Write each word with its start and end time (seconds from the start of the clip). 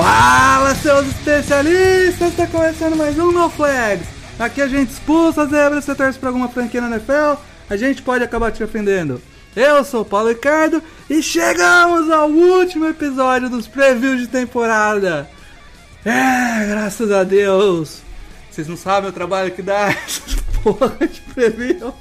Fala, 0.00 0.74
seus 0.76 1.08
especialistas! 1.08 2.30
Está 2.30 2.46
começando 2.46 2.96
mais 2.96 3.18
um 3.18 3.30
No 3.32 3.50
Flags. 3.50 4.08
Aqui 4.38 4.62
a 4.62 4.66
gente 4.66 4.92
expulsa 4.92 5.42
as 5.42 5.50
zebras, 5.50 5.84
você 5.84 5.94
torce 5.94 6.18
pra 6.18 6.30
alguma 6.30 6.48
franquia 6.48 6.80
na 6.80 6.96
NFL, 6.96 7.38
a 7.68 7.76
gente 7.76 8.00
pode 8.00 8.24
acabar 8.24 8.50
te 8.50 8.64
ofendendo. 8.64 9.20
Eu 9.54 9.84
sou 9.84 10.00
o 10.00 10.04
Paulo 10.06 10.30
Ricardo 10.30 10.82
e 11.10 11.22
chegamos 11.22 12.10
ao 12.10 12.30
último 12.30 12.86
episódio 12.86 13.50
dos 13.50 13.68
previews 13.68 14.20
de 14.20 14.28
temporada. 14.28 15.28
É, 16.02 16.66
graças 16.66 17.12
a 17.12 17.22
Deus. 17.22 18.00
Vocês 18.50 18.66
não 18.66 18.78
sabem 18.78 19.10
o 19.10 19.12
trabalho 19.12 19.50
que 19.50 19.60
dá 19.60 19.90
essas 20.06 20.34
porra 20.62 20.96
de 21.06 21.20
preview. 21.34 21.92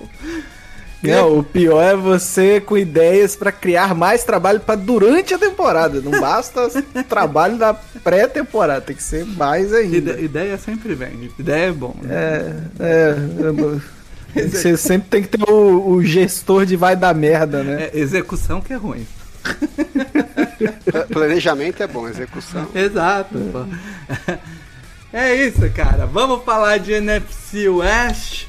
Não, 1.02 1.40
o 1.40 1.44
pior 1.44 1.82
é 1.82 1.96
você 1.96 2.60
com 2.60 2.78
ideias 2.78 3.36
pra 3.36 3.52
criar 3.52 3.96
mais 3.96 4.24
trabalho 4.24 4.60
pra 4.60 4.76
durante 4.76 5.34
a 5.34 5.38
temporada. 5.40 6.02
Não 6.02 6.20
basta 6.20 6.68
trabalho 7.08 7.58
da 7.58 7.74
pré-temporada, 7.74 8.82
tem 8.82 8.96
que 8.96 9.04
ser 9.04 9.26
mais 9.26 9.74
ainda. 9.74 10.12
Ide- 10.14 10.24
ideia 10.26 10.58
sempre 10.58 10.94
vem, 10.96 11.32
ideia 11.40 11.70
é 11.70 11.72
bom. 11.72 11.96
né? 12.02 12.10
É, 12.14 12.54
é, 12.80 13.16
é, 14.36 14.48
você 14.50 14.76
sempre 14.78 15.10
tem 15.10 15.22
que 15.24 15.38
ter 15.38 15.50
o, 15.50 15.90
o 15.90 16.04
gestor 16.04 16.66
de 16.66 16.76
vai 16.76 16.96
dar 16.96 17.16
merda, 17.16 17.64
né? 17.64 17.90
É 17.94 17.98
execução 17.98 18.60
que 18.62 18.74
é 18.74 18.76
ruim. 18.76 19.08
Planejamento 21.12 21.82
é 21.82 21.88
bom, 21.88 22.08
execução. 22.08 22.68
Exato, 22.76 23.38
pô. 23.52 23.66
É 25.14 25.34
isso, 25.36 25.62
cara. 25.72 26.06
Vamos 26.06 26.44
falar 26.44 26.78
de 26.78 26.94
NFC 26.94 27.68
West 27.70 28.46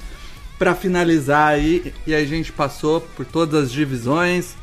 pra 0.61 0.75
finalizar 0.75 1.55
aí. 1.55 1.94
E 2.06 2.14
a 2.14 2.22
gente 2.22 2.53
passou 2.53 3.00
por 3.00 3.25
todas 3.25 3.64
as 3.64 3.72
divisões, 3.72 4.55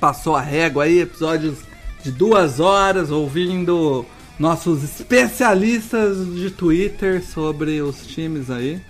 passou 0.00 0.34
a 0.34 0.40
régua 0.40 0.84
aí, 0.84 1.00
episódios 1.00 1.58
de 2.02 2.10
duas 2.10 2.58
horas 2.58 3.10
ouvindo 3.10 4.06
nossos 4.38 4.82
especialistas 4.82 6.34
de 6.34 6.50
Twitter 6.50 7.22
sobre 7.22 7.82
os 7.82 8.06
times 8.06 8.50
aí. 8.50 8.80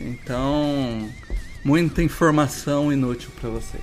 Então, 0.00 1.10
muita 1.64 2.00
informação 2.00 2.92
inútil 2.92 3.30
pra 3.40 3.50
vocês. 3.50 3.82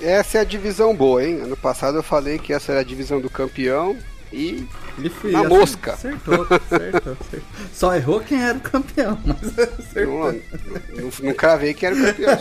Essa 0.00 0.38
é 0.38 0.40
a 0.40 0.44
divisão 0.44 0.96
boa, 0.96 1.24
hein? 1.24 1.42
Ano 1.42 1.56
passado 1.56 1.98
eu 1.98 2.02
falei 2.02 2.38
que 2.38 2.52
essa 2.52 2.72
era 2.72 2.80
a 2.80 2.84
divisão 2.84 3.20
do 3.20 3.30
campeão 3.30 3.96
e 4.32 4.66
Ele 4.98 5.10
foi 5.10 5.30
Na 5.32 5.40
assim, 5.40 5.48
mosca. 5.48 5.92
Acertou, 5.92 6.46
acertou, 6.50 7.16
acertou. 7.20 7.48
Só 7.72 7.94
errou 7.94 8.20
quem 8.20 8.42
era 8.42 8.56
o 8.58 8.60
campeão, 8.60 9.18
mas 9.24 9.58
acertou. 9.78 10.32
não, 10.32 11.02
não, 11.04 11.10
não 11.22 11.34
cravei 11.34 11.74
que 11.74 11.84
era 11.86 11.94
o 11.94 12.00
campeão. 12.02 12.36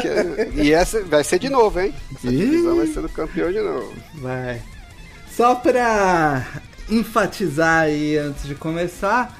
Que- 0.00 0.60
E 0.62 0.72
essa 0.72 1.02
vai 1.04 1.24
ser 1.24 1.38
de 1.38 1.48
novo, 1.48 1.80
hein? 1.80 1.94
Essa 2.16 2.28
divisão 2.30 2.76
vai 2.76 2.86
ser 2.86 3.00
do 3.02 3.08
campeão 3.08 3.50
de 3.52 3.60
novo. 3.60 3.92
Vai. 4.16 4.60
Só 5.34 5.54
pra 5.54 6.46
enfatizar 6.90 7.82
aí 7.84 8.16
antes 8.18 8.46
de 8.46 8.54
começar, 8.54 9.38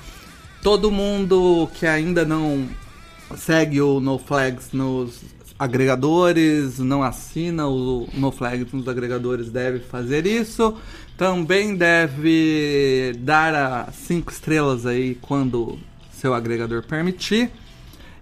todo 0.62 0.90
mundo 0.90 1.68
que 1.74 1.86
ainda 1.86 2.24
não 2.24 2.66
segue 3.36 3.80
o 3.80 4.00
No 4.00 4.18
Flags 4.18 4.69
nos 4.72 5.20
agregadores, 5.58 6.78
não 6.78 7.02
assina 7.02 7.69
o 7.69 8.08
No 8.14 8.31
Flags 8.32 8.72
nos 8.72 8.88
agregadores 8.88 9.48
deve 9.50 9.81
fazer 9.81 10.26
isso. 10.26 10.76
Também 11.17 11.77
deve 11.77 13.15
dar 13.19 13.87
as 13.89 13.95
5 13.97 14.33
estrelas 14.33 14.87
aí 14.87 15.17
quando 15.21 15.78
seu 16.12 16.34
agregador 16.34 16.83
permitir. 16.83 17.50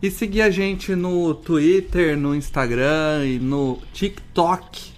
E 0.02 0.10
seguir 0.10 0.42
a 0.42 0.50
gente 0.50 0.94
no 0.94 1.34
Twitter, 1.34 2.16
no 2.16 2.34
Instagram 2.34 3.24
e 3.26 3.38
no 3.38 3.78
TikTok. 3.92 4.90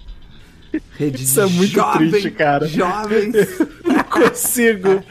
Rede 0.97 1.25
Isso 1.25 1.41
é 1.41 1.47
muito 1.47 1.73
jovem- 1.73 2.11
triste, 2.11 2.31
cara. 2.31 2.67
Jovens. 2.67 3.35
Não 3.85 4.05
consigo. 4.05 5.03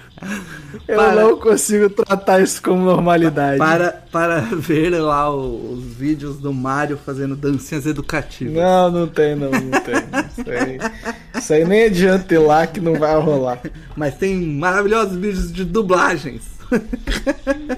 Eu 0.88 0.96
Para. 0.98 1.16
não 1.22 1.38
consigo 1.38 1.90
tratar 1.90 2.42
isso 2.42 2.62
como 2.62 2.84
normalidade. 2.86 3.58
para, 3.58 3.92
para 4.12 4.40
ver 4.40 4.90
lá 4.92 5.30
os 5.34 5.84
vídeos 5.84 6.38
do 6.38 6.54
Mario 6.54 6.98
fazendo 7.04 7.36
dancinhas 7.36 7.86
educativas. 7.86 8.54
Não, 8.54 8.92
não 8.92 9.08
tem, 9.08 9.36
não, 9.36 9.50
não 9.52 9.82
tem. 9.82 9.96
Isso 10.38 10.50
aí, 10.50 10.80
isso 11.40 11.54
aí 11.54 11.66
nem 11.66 11.86
adianta 11.86 12.34
ir 12.34 12.38
lá 12.40 12.66
que 12.68 12.80
não 12.80 12.96
vai 12.96 13.16
rolar. 13.20 13.60
Mas 13.96 14.16
tem 14.16 14.40
maravilhosos 14.40 15.18
vídeos 15.18 15.52
de 15.52 15.66
dublagens. 15.66 16.44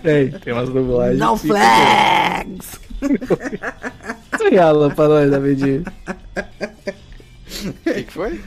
Tem, 0.04 0.30
tem 0.32 0.54
umas 0.54 0.70
dublagens. 0.70 1.20
No 1.20 1.40
que- 1.40 1.48
flags! 1.48 2.80
Regala 4.40 4.90
pra 4.92 5.08
nós, 5.08 5.32
Davidinho. 5.32 5.84
O 7.66 7.74
que, 7.84 8.04
que 8.04 8.12
foi? 8.14 8.40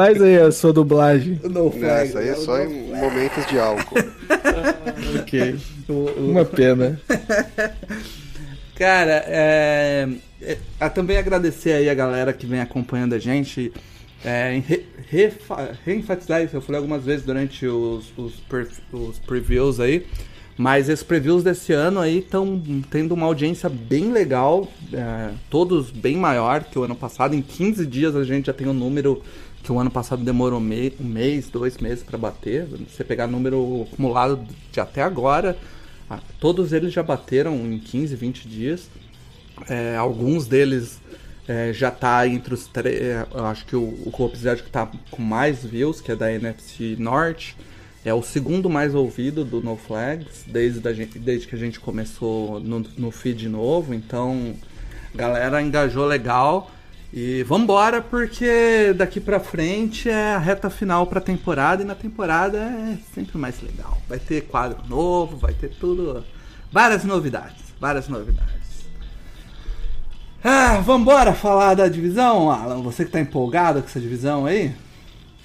Faz 0.00 0.22
aí 0.22 0.38
a 0.38 0.50
sua 0.50 0.72
dublagem. 0.72 1.38
No 1.42 1.48
Não, 1.50 1.70
flags. 1.70 2.10
essa 2.10 2.18
aí 2.20 2.28
é 2.28 2.34
só 2.34 2.58
em 2.58 2.68
momentos 2.94 3.46
de 3.46 3.58
álcool. 3.58 3.96
Ok. 5.20 5.56
Uma 6.16 6.44
pena. 6.44 7.00
Cara, 8.76 9.24
é, 9.26 10.08
é, 10.40 10.88
também 10.88 11.16
agradecer 11.18 11.72
aí 11.72 11.90
a 11.90 11.94
galera 11.94 12.32
que 12.32 12.46
vem 12.46 12.60
acompanhando 12.60 13.14
a 13.14 13.18
gente. 13.18 13.72
É, 14.24 14.62
re, 14.66 14.84
reenfatizar 15.84 16.42
isso, 16.42 16.56
eu 16.56 16.60
falei 16.60 16.78
algumas 16.78 17.04
vezes 17.04 17.24
durante 17.24 17.66
os, 17.66 18.12
os, 18.16 18.34
per- 18.48 18.68
os 18.92 19.18
previews 19.18 19.80
aí. 19.80 20.06
Mas 20.56 20.88
esses 20.90 21.02
previews 21.02 21.42
desse 21.42 21.72
ano 21.72 22.00
aí 22.00 22.18
estão 22.18 22.62
tendo 22.90 23.12
uma 23.12 23.24
audiência 23.26 23.68
bem 23.68 24.12
legal, 24.12 24.68
é, 24.92 25.30
todos 25.48 25.90
bem 25.90 26.16
maior 26.16 26.64
que 26.64 26.78
o 26.78 26.82
ano 26.84 26.94
passado. 26.94 27.34
Em 27.34 27.40
15 27.42 27.86
dias 27.86 28.14
a 28.14 28.24
gente 28.24 28.46
já 28.46 28.52
tem 28.52 28.66
um 28.68 28.74
número 28.74 29.22
que 29.62 29.70
o 29.70 29.78
ano 29.78 29.90
passado 29.90 30.24
demorou 30.24 30.58
um 30.58 31.04
mês, 31.04 31.48
dois 31.50 31.78
meses 31.78 32.02
para 32.02 32.18
bater. 32.18 32.66
Você 32.88 33.04
pegar 33.04 33.26
número 33.26 33.86
acumulado 33.90 34.46
de 34.72 34.80
até 34.80 35.02
agora, 35.02 35.56
todos 36.38 36.72
eles 36.72 36.92
já 36.92 37.02
bateram 37.02 37.54
em 37.54 37.78
15, 37.78 38.16
20 38.16 38.48
dias. 38.48 38.88
É, 39.68 39.96
alguns 39.96 40.46
deles 40.46 40.98
é, 41.46 41.72
já 41.72 41.90
tá 41.90 42.26
entre 42.26 42.54
os 42.54 42.66
três. 42.66 43.00
Eu 43.34 43.44
acho 43.46 43.66
que 43.66 43.76
o, 43.76 43.98
o 44.04 44.26
episódio 44.26 44.64
que 44.64 44.70
tá 44.70 44.90
com 45.10 45.22
mais 45.22 45.64
views, 45.64 46.00
que 46.00 46.12
é 46.12 46.16
da 46.16 46.32
NFC 46.32 46.96
Norte, 46.98 47.56
é 48.04 48.14
o 48.14 48.22
segundo 48.22 48.70
mais 48.70 48.94
ouvido 48.94 49.44
do 49.44 49.60
No 49.60 49.76
Flags, 49.76 50.44
desde, 50.46 50.80
da 50.80 50.92
gente, 50.92 51.18
desde 51.18 51.46
que 51.46 51.54
a 51.54 51.58
gente 51.58 51.78
começou 51.78 52.58
no, 52.60 52.80
no 52.96 53.10
feed 53.10 53.48
novo. 53.48 53.92
Então, 53.92 54.54
a 55.12 55.16
galera 55.16 55.60
engajou 55.60 56.06
legal. 56.06 56.70
E 57.12 57.42
vambora, 57.42 58.00
porque 58.00 58.92
daqui 58.96 59.18
pra 59.18 59.40
frente 59.40 60.08
é 60.08 60.34
a 60.34 60.38
reta 60.38 60.70
final 60.70 61.06
pra 61.06 61.20
temporada. 61.20 61.82
E 61.82 61.86
na 61.86 61.94
temporada 61.94 62.58
é 62.58 62.98
sempre 63.12 63.36
mais 63.36 63.60
legal. 63.60 63.98
Vai 64.08 64.18
ter 64.18 64.42
quadro 64.42 64.78
novo, 64.88 65.36
vai 65.36 65.52
ter 65.52 65.70
tudo. 65.70 66.24
Várias 66.70 67.04
novidades. 67.04 67.64
Várias 67.80 68.08
novidades. 68.08 68.60
Ah, 70.42 70.80
vambora 70.80 71.34
falar 71.34 71.74
da 71.74 71.88
divisão, 71.88 72.50
Alan. 72.50 72.80
Você 72.82 73.04
que 73.04 73.10
tá 73.10 73.20
empolgado 73.20 73.82
com 73.82 73.88
essa 73.88 74.00
divisão 74.00 74.46
aí? 74.46 74.72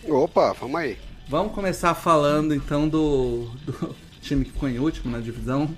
Opa, 0.07 0.53
vamos 0.53 0.79
aí. 0.79 0.97
Vamos 1.27 1.53
começar 1.53 1.95
falando 1.95 2.53
então 2.53 2.87
do, 2.87 3.49
do 3.65 3.95
time 4.21 4.45
que 4.45 4.51
ficou 4.51 4.69
em 4.69 4.77
último 4.77 5.11
na 5.11 5.19
divisão 5.19 5.69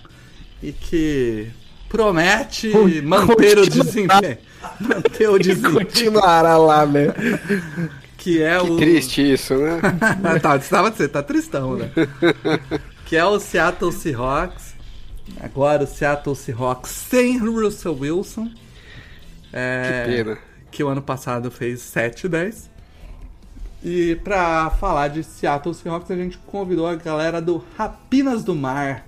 e 0.61 0.73
que 0.73 1.49
promete 1.89 2.71
manter 3.03 3.57
o 3.57 3.69
desempenho. 3.69 4.37
Manter 4.79 5.29
o 5.29 5.39
desempenho. 5.39 5.85
Continuará 5.85 6.57
lá, 6.57 6.85
né? 6.85 7.07
Que 8.17 8.41
é 8.41 8.59
o. 8.61 8.75
Triste 8.77 9.33
isso, 9.33 9.55
né? 9.55 9.79
tá, 10.41 10.59
você, 10.59 10.69
tava, 10.69 10.91
você 10.91 11.07
tá 11.07 11.23
tristão, 11.23 11.75
né? 11.77 11.91
que 13.05 13.15
é 13.15 13.23
o 13.23 13.39
Seattle 13.39 13.91
Seahawks. 13.91 14.75
Agora 15.39 15.83
o 15.83 15.87
Seattle 15.87 16.35
Seahawks 16.35 16.91
sem 16.91 17.37
Russell 17.37 17.97
Wilson. 17.97 18.51
É, 19.53 20.03
Que 20.05 20.11
pena. 20.23 20.37
que 20.71 20.83
o 20.83 20.87
ano 20.87 21.01
passado 21.01 21.49
fez 21.49 21.79
7-10. 21.81 22.69
E 23.83 24.15
pra 24.23 24.69
falar 24.71 25.07
de 25.09 25.23
Seattle 25.23 25.73
Seahawks, 25.73 26.11
a 26.11 26.15
gente 26.15 26.37
convidou 26.39 26.87
a 26.87 26.95
galera 26.95 27.39
do 27.41 27.63
Rapinas 27.77 28.43
do 28.43 28.55
Mar, 28.55 29.05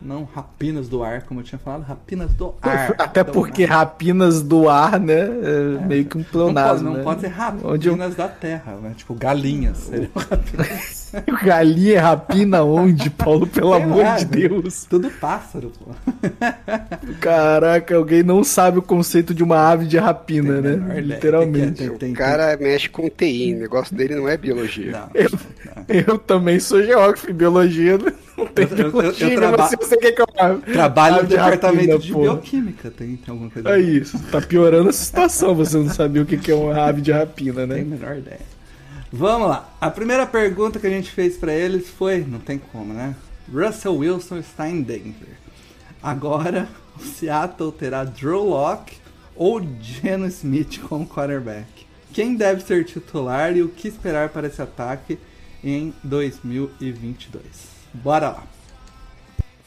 não 0.00 0.24
rapinas 0.24 0.88
do 0.88 1.02
ar, 1.02 1.22
como 1.22 1.40
eu 1.40 1.44
tinha 1.44 1.58
falado, 1.58 1.82
rapinas 1.82 2.32
do 2.34 2.54
ar. 2.62 2.94
Até 2.98 3.20
Então, 3.22 3.32
porque 3.34 3.64
rapinas 3.64 4.42
do 4.42 4.68
ar, 4.68 4.98
né? 5.00 5.20
É 5.20 5.86
meio 5.86 6.04
que 6.04 6.16
um 6.16 6.20
não 6.20 6.24
pode, 6.24 6.30
pleonasmo. 6.32 6.90
não 6.90 6.96
né? 6.98 7.02
pode 7.02 7.20
ser 7.20 7.28
rapinas 7.28 7.64
Onde 7.72 7.88
eu- 7.88 7.96
da 8.14 8.28
terra, 8.28 8.76
né? 8.76 8.92
Tipo, 8.96 9.14
galinhas. 9.14 9.78
Seriam 9.78 10.10
rapinas. 10.16 10.97
Galinha 11.42 12.00
rapina 12.02 12.62
onde, 12.62 13.08
Paulo? 13.10 13.46
Pelo 13.46 13.72
Sei 13.74 13.82
amor 13.82 14.02
lá, 14.04 14.16
de 14.16 14.24
né? 14.24 14.48
Deus. 14.48 14.84
Tudo 14.84 15.10
pássaro, 15.10 15.72
pô. 15.78 15.90
Caraca, 17.20 17.96
alguém 17.96 18.22
não 18.22 18.42
sabe 18.44 18.78
o 18.78 18.82
conceito 18.82 19.34
de 19.34 19.42
uma 19.42 19.58
ave 19.58 19.86
de 19.86 19.98
rapina, 19.98 20.60
né? 20.60 20.70
menor 20.76 20.90
ideia. 20.90 21.00
Literalmente. 21.00 21.72
Tem- 21.88 21.96
tem- 21.98 22.12
O 22.12 22.16
cara 22.16 22.56
mexe 22.60 22.88
com 22.88 23.08
TI, 23.08 23.54
o 23.54 23.60
negócio 23.60 23.94
dele 23.96 24.14
não 24.16 24.28
é 24.28 24.36
biologia. 24.36 24.92
Não. 24.92 25.10
Eu, 25.14 25.30
eu 25.88 26.18
também 26.18 26.60
sou 26.60 26.82
geógrafo 26.82 27.30
em 27.30 27.34
biologia, 27.34 27.98
não 28.36 28.46
tem 28.46 28.66
Eu- 28.70 28.76
eu- 28.76 28.84
eu- 28.86 28.92
biologia, 28.92 29.26
eu 29.28 29.40
mas 29.40 29.48
traba- 29.48 29.68
se 29.68 29.76
você 29.76 29.96
quer 29.96 30.12
que 30.12 30.22
eu 30.22 30.26
Trabalho 30.72 31.16
no 31.16 31.22
de 31.22 31.28
departamento 31.28 31.78
rapina, 31.92 31.98
de 31.98 32.12
pô. 32.12 32.20
bioquímica. 32.20 32.90
Tem, 32.90 33.16
tem 33.16 33.32
alguma 33.32 33.50
coisa 33.50 33.68
É 33.70 33.78
isso, 33.80 34.18
tá 34.30 34.40
piorando 34.40 34.88
a 34.90 34.92
situação, 34.92 35.54
você 35.54 35.76
não 35.78 35.88
sabia 35.88 36.22
o 36.22 36.26
que 36.26 36.50
é 36.50 36.54
uma 36.54 36.76
ave 36.84 37.00
de 37.00 37.12
rapina, 37.12 37.66
Não 37.66 37.74
tem 37.74 37.82
a 37.82 37.86
né? 37.86 37.96
menor 37.98 38.16
ideia. 38.18 38.40
Vamos 39.12 39.48
lá. 39.48 39.68
A 39.80 39.90
primeira 39.90 40.26
pergunta 40.26 40.78
que 40.78 40.86
a 40.86 40.90
gente 40.90 41.10
fez 41.10 41.36
pra 41.36 41.52
eles 41.52 41.88
foi, 41.88 42.20
não 42.20 42.38
tem 42.38 42.58
como, 42.58 42.92
né? 42.92 43.16
Russell 43.50 43.96
Wilson 43.96 44.38
está 44.38 44.68
em 44.68 44.82
Denver. 44.82 45.36
Agora, 46.02 46.68
o 46.96 47.02
Seattle 47.02 47.72
terá 47.72 48.04
Drew 48.04 48.44
Locke 48.44 48.96
ou 49.34 49.62
Geno 49.80 50.26
Smith 50.26 50.80
como 50.80 51.06
quarterback. 51.06 51.86
Quem 52.12 52.36
deve 52.36 52.62
ser 52.62 52.84
titular 52.84 53.56
e 53.56 53.62
o 53.62 53.68
que 53.68 53.88
esperar 53.88 54.28
para 54.28 54.46
esse 54.46 54.60
ataque 54.60 55.18
em 55.64 55.94
2022? 56.04 57.44
Bora 57.94 58.30
lá. 58.30 58.42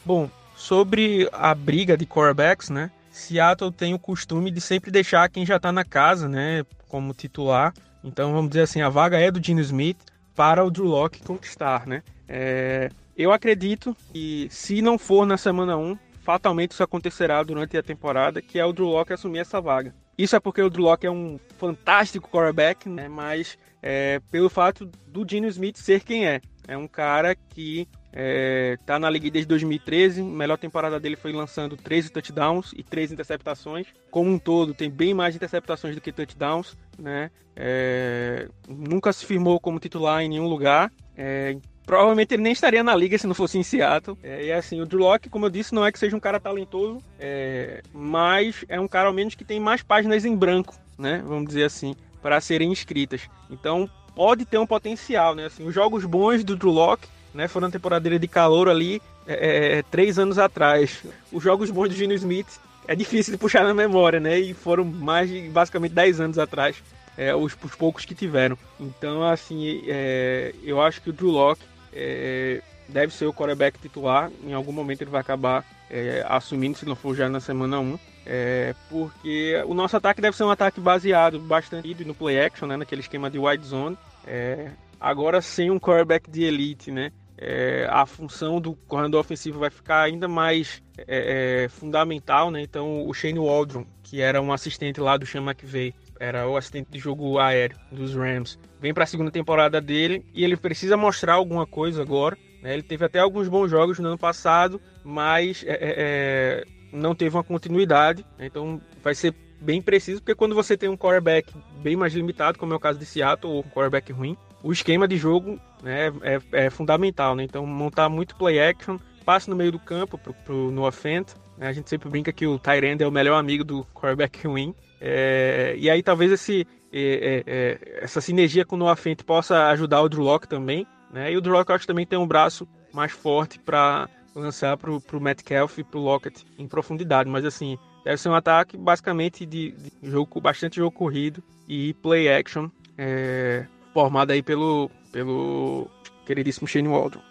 Bom, 0.05 0.29
sobre 0.55 1.27
a 1.33 1.55
briga 1.55 1.97
de 1.97 2.05
quarterbacks, 2.05 2.69
né? 2.69 2.91
Seattle 3.11 3.71
tem 3.71 3.93
o 3.93 3.99
costume 3.99 4.51
de 4.51 4.61
sempre 4.61 4.91
deixar 4.91 5.29
quem 5.29 5.45
já 5.45 5.59
tá 5.59 5.71
na 5.71 5.83
casa, 5.83 6.29
né, 6.29 6.63
como 6.87 7.13
titular. 7.13 7.73
Então, 8.03 8.33
vamos 8.33 8.49
dizer 8.49 8.63
assim, 8.63 8.81
a 8.81 8.89
vaga 8.89 9.19
é 9.19 9.29
do 9.29 9.43
Gene 9.43 9.61
Smith 9.61 9.97
para 10.35 10.63
o 10.63 10.71
Drew 10.71 10.85
Locke 10.85 11.21
conquistar, 11.23 11.85
né? 11.85 12.03
É, 12.27 12.89
eu 13.17 13.31
acredito 13.31 13.95
que 14.11 14.47
se 14.49 14.81
não 14.81 14.97
for 14.97 15.25
na 15.25 15.37
semana 15.37 15.77
1, 15.77 15.97
fatalmente 16.23 16.71
isso 16.71 16.83
acontecerá 16.83 17.43
durante 17.43 17.77
a 17.77 17.83
temporada, 17.83 18.41
que 18.41 18.59
é 18.59 18.65
o 18.65 18.73
Drew 18.73 18.87
Locke 18.87 19.13
assumir 19.13 19.39
essa 19.39 19.61
vaga. 19.61 19.93
Isso 20.17 20.35
é 20.35 20.39
porque 20.39 20.61
o 20.61 20.69
Drew 20.69 20.85
Locke 20.85 21.05
é 21.05 21.11
um 21.11 21.39
fantástico 21.57 22.29
quarterback, 22.29 22.87
né? 22.87 23.07
Mas 23.07 23.57
é, 23.81 24.19
pelo 24.31 24.49
fato 24.49 24.89
do 25.07 25.27
Gene 25.27 25.47
Smith 25.47 25.77
ser 25.77 26.03
quem 26.03 26.27
é. 26.27 26.41
É 26.67 26.77
um 26.77 26.87
cara 26.87 27.35
que 27.35 27.87
é, 28.13 28.77
tá 28.85 28.99
na 28.99 29.09
liga 29.09 29.29
desde 29.29 29.47
2013. 29.47 30.21
A 30.21 30.23
melhor 30.23 30.57
temporada 30.57 30.99
dele 30.99 31.15
foi 31.15 31.31
lançando 31.31 31.77
13 31.77 32.11
touchdowns 32.11 32.73
e 32.75 32.83
3 32.83 33.11
interceptações. 33.11 33.87
Como 34.09 34.29
um 34.29 34.37
todo, 34.37 34.73
tem 34.73 34.89
bem 34.89 35.13
mais 35.13 35.35
interceptações 35.35 35.95
do 35.95 36.01
que 36.01 36.11
touchdowns, 36.11 36.77
né? 36.97 37.31
É, 37.55 38.47
nunca 38.67 39.11
se 39.13 39.25
firmou 39.25 39.59
como 39.59 39.79
titular 39.79 40.21
em 40.21 40.29
nenhum 40.29 40.47
lugar. 40.47 40.91
É, 41.15 41.55
provavelmente 41.85 42.33
ele 42.33 42.43
nem 42.43 42.53
estaria 42.53 42.83
na 42.83 42.95
liga 42.95 43.17
se 43.17 43.27
não 43.27 43.35
fosse 43.35 43.57
em 43.57 43.63
Seattle. 43.63 44.17
É, 44.21 44.45
e 44.45 44.51
assim, 44.51 44.81
o 44.81 44.85
Drew 44.85 45.01
Locke, 45.01 45.29
como 45.29 45.45
eu 45.45 45.49
disse, 45.49 45.73
não 45.73 45.85
é 45.85 45.91
que 45.91 45.99
seja 45.99 46.15
um 46.15 46.19
cara 46.19 46.39
talentoso, 46.39 46.99
é, 47.19 47.81
mas 47.93 48.65
é 48.67 48.79
um 48.79 48.87
cara 48.87 49.07
ao 49.07 49.13
menos 49.13 49.35
que 49.35 49.45
tem 49.45 49.59
mais 49.59 49.81
páginas 49.81 50.25
em 50.25 50.35
branco, 50.35 50.75
né? 50.97 51.23
Vamos 51.25 51.47
dizer 51.47 51.63
assim, 51.63 51.95
para 52.21 52.41
serem 52.41 52.71
escritas. 52.71 53.29
Então 53.49 53.89
pode 54.15 54.45
ter 54.45 54.57
um 54.57 54.67
potencial, 54.67 55.33
né? 55.33 55.45
Assim, 55.45 55.65
os 55.65 55.73
jogos 55.73 56.05
bons 56.05 56.43
do 56.43 56.55
Drew 56.55 56.71
Locke 56.71 57.07
né, 57.33 57.47
foram 57.47 57.67
na 57.67 57.71
temporada 57.71 58.03
dele 58.03 58.19
de 58.19 58.27
calor 58.27 58.69
ali 58.69 59.01
é, 59.27 59.79
é, 59.79 59.83
três 59.83 60.17
anos 60.19 60.37
atrás. 60.37 61.03
Os 61.31 61.43
jogos 61.43 61.69
bons 61.69 61.89
do 61.89 61.95
Gino 61.95 62.13
Smith 62.13 62.59
é 62.87 62.95
difícil 62.95 63.31
de 63.31 63.37
puxar 63.37 63.63
na 63.63 63.73
memória, 63.73 64.19
né? 64.19 64.39
E 64.39 64.53
foram 64.53 64.83
mais 64.83 65.29
de 65.29 65.41
basicamente 65.49 65.93
10 65.93 66.19
anos 66.19 66.39
atrás, 66.39 66.81
é, 67.17 67.33
os, 67.35 67.55
os 67.63 67.75
poucos 67.75 68.05
que 68.05 68.15
tiveram. 68.15 68.57
Então, 68.79 69.23
assim, 69.23 69.83
é, 69.87 70.53
eu 70.63 70.81
acho 70.81 71.01
que 71.01 71.09
o 71.09 71.13
Drew 71.13 71.29
Locke 71.29 71.61
é, 71.93 72.61
deve 72.89 73.13
ser 73.13 73.25
o 73.25 73.33
quarterback 73.33 73.79
titular. 73.79 74.31
Em 74.43 74.53
algum 74.53 74.71
momento 74.71 75.01
ele 75.01 75.11
vai 75.11 75.21
acabar 75.21 75.63
é, 75.89 76.25
assumindo, 76.27 76.77
se 76.77 76.85
não 76.85 76.95
for 76.95 77.15
já 77.15 77.29
na 77.29 77.39
semana 77.39 77.79
1. 77.79 77.99
É, 78.25 78.75
porque 78.89 79.61
o 79.65 79.73
nosso 79.73 79.97
ataque 79.97 80.21
deve 80.21 80.37
ser 80.37 80.43
um 80.43 80.51
ataque 80.51 80.79
baseado 80.79 81.39
bastante 81.39 82.05
no 82.05 82.13
play 82.13 82.39
action, 82.39 82.67
né, 82.67 82.77
naquele 82.77 83.01
esquema 83.01 83.29
de 83.29 83.39
wide 83.39 83.65
zone. 83.65 83.97
É, 84.25 84.69
agora 84.99 85.41
sem 85.41 85.71
um 85.71 85.79
quarterback 85.79 86.29
de 86.29 86.43
elite, 86.43 86.91
né? 86.91 87.11
É, 87.43 87.87
a 87.89 88.05
função 88.05 88.61
do 88.61 88.75
corredor 88.87 89.21
ofensivo 89.21 89.57
vai 89.57 89.71
ficar 89.71 90.03
ainda 90.03 90.27
mais 90.27 90.83
é, 91.07 91.63
é, 91.63 91.69
fundamental, 91.69 92.51
né? 92.51 92.61
Então 92.61 93.07
o 93.07 93.13
Shane 93.15 93.39
Waldron, 93.39 93.83
que 94.03 94.21
era 94.21 94.39
um 94.39 94.53
assistente 94.53 95.01
lá 95.01 95.17
do 95.17 95.25
Sean 95.25 95.41
McVay, 95.41 95.91
era 96.19 96.47
o 96.47 96.55
assistente 96.55 96.91
de 96.91 96.99
jogo 96.99 97.39
aéreo 97.39 97.79
dos 97.91 98.13
Rams, 98.13 98.59
vem 98.79 98.93
para 98.93 99.05
a 99.05 99.07
segunda 99.07 99.31
temporada 99.31 99.81
dele 99.81 100.23
e 100.35 100.43
ele 100.43 100.55
precisa 100.55 100.95
mostrar 100.95 101.33
alguma 101.33 101.65
coisa 101.65 102.03
agora. 102.03 102.37
Né? 102.61 102.73
Ele 102.73 102.83
teve 102.83 103.03
até 103.03 103.17
alguns 103.17 103.49
bons 103.49 103.71
jogos 103.71 103.97
no 103.97 104.07
ano 104.07 104.19
passado, 104.19 104.79
mas 105.03 105.63
é, 105.65 105.71
é, 105.71 105.77
é, 105.81 106.65
não 106.93 107.15
teve 107.15 107.35
uma 107.35 107.43
continuidade. 107.43 108.23
né? 108.37 108.45
Então 108.45 108.79
vai 109.01 109.15
ser 109.15 109.33
bem 109.59 109.81
preciso, 109.81 110.21
porque 110.21 110.35
quando 110.35 110.53
você 110.53 110.77
tem 110.77 110.89
um 110.89 110.97
quarterback 110.97 111.51
bem 111.81 111.95
mais 111.95 112.13
limitado, 112.13 112.59
como 112.59 112.73
é 112.73 112.75
o 112.75 112.79
caso 112.79 112.99
de 112.99 113.05
Seattle, 113.05 113.51
ou 113.51 113.59
um 113.61 113.69
quarterback 113.69 114.11
ruim, 114.11 114.37
o 114.63 114.71
esquema 114.71 115.07
de 115.07 115.17
jogo 115.17 115.59
né, 115.81 116.11
é, 116.21 116.65
é 116.65 116.69
fundamental. 116.69 117.35
Né? 117.35 117.43
Então 117.43 117.65
montar 117.65 118.09
muito 118.09 118.35
play 118.35 118.59
action, 118.59 118.97
passe 119.25 119.49
no 119.49 119.55
meio 119.55 119.71
do 119.71 119.79
campo 119.79 120.17
pro, 120.17 120.33
pro 120.33 120.71
Noah 120.71 120.91
Fent. 120.91 121.29
Né? 121.57 121.67
A 121.67 121.73
gente 121.73 121.89
sempre 121.89 122.09
brinca 122.09 122.31
que 122.31 122.45
o 122.45 122.59
Tyrande 122.59 123.03
é 123.03 123.07
o 123.07 123.11
melhor 123.11 123.37
amigo 123.37 123.63
do 123.63 123.85
quarterback 123.93 124.45
ruim. 124.47 124.73
É, 124.99 125.75
e 125.77 125.89
aí 125.89 126.03
talvez 126.03 126.31
esse, 126.31 126.67
é, 126.93 127.43
é, 127.45 127.99
essa 128.03 128.21
sinergia 128.21 128.65
com 128.65 128.75
o 128.75 128.79
Noah 128.79 128.95
Fent 128.95 129.23
possa 129.23 129.67
ajudar 129.69 130.01
o 130.01 130.09
Drew 130.09 130.23
Locke 130.23 130.47
também. 130.47 130.85
Né? 131.11 131.31
E 131.31 131.37
o 131.37 131.41
Drew 131.41 131.53
Locke 131.53 131.71
eu 131.71 131.75
acho 131.75 131.87
também 131.87 132.05
tem 132.05 132.19
um 132.19 132.27
braço 132.27 132.67
mais 132.93 133.11
forte 133.11 133.59
para 133.59 134.07
lançar 134.35 134.77
pro, 134.77 135.01
pro 135.01 135.19
Metcalf 135.19 135.77
e 135.77 135.83
pro 135.83 135.99
Lockett 135.99 136.45
em 136.57 136.67
profundidade. 136.67 137.29
Mas 137.29 137.45
assim, 137.45 137.77
deve 138.03 138.17
ser 138.17 138.29
um 138.29 138.35
ataque 138.35 138.77
basicamente 138.77 139.45
de, 139.45 139.71
de 139.71 139.91
jogo, 140.03 140.39
bastante 140.39 140.77
jogo 140.77 140.91
corrido 140.91 141.43
e 141.67 141.93
play 141.95 142.29
action, 142.29 142.69
é, 142.97 143.65
formado 143.93 144.31
aí 144.31 144.41
pelo, 144.41 144.89
pelo 145.11 145.87
queridíssimo 146.25 146.67
Shane 146.67 146.87
Waldron. 146.87 147.21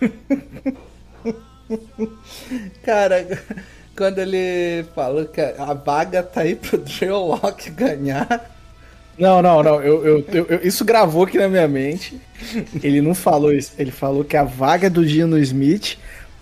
Cara, 2.82 3.26
quando 3.96 4.18
ele 4.18 4.84
falou 4.94 5.24
que 5.26 5.40
a 5.40 5.74
vaga 5.74 6.22
tá 6.22 6.42
aí 6.42 6.54
pro 6.56 6.78
Drew 6.78 7.16
Locke 7.16 7.70
ganhar. 7.70 8.50
Não, 9.18 9.42
não, 9.42 9.62
não. 9.62 9.82
Eu, 9.82 10.04
eu- 10.04 10.24
eu- 10.32 10.46
eu- 10.46 10.60
isso 10.66 10.84
gravou 10.84 11.24
aqui 11.24 11.38
na 11.38 11.48
minha 11.48 11.68
mente. 11.68 12.18
Ele 12.82 13.00
não 13.00 13.14
falou 13.14 13.52
isso. 13.52 13.72
Ele 13.78 13.90
falou 13.90 14.24
que 14.24 14.36
a 14.36 14.44
vaga 14.44 14.88
do 14.88 15.06
Gino 15.06 15.38
Smith 15.38 15.98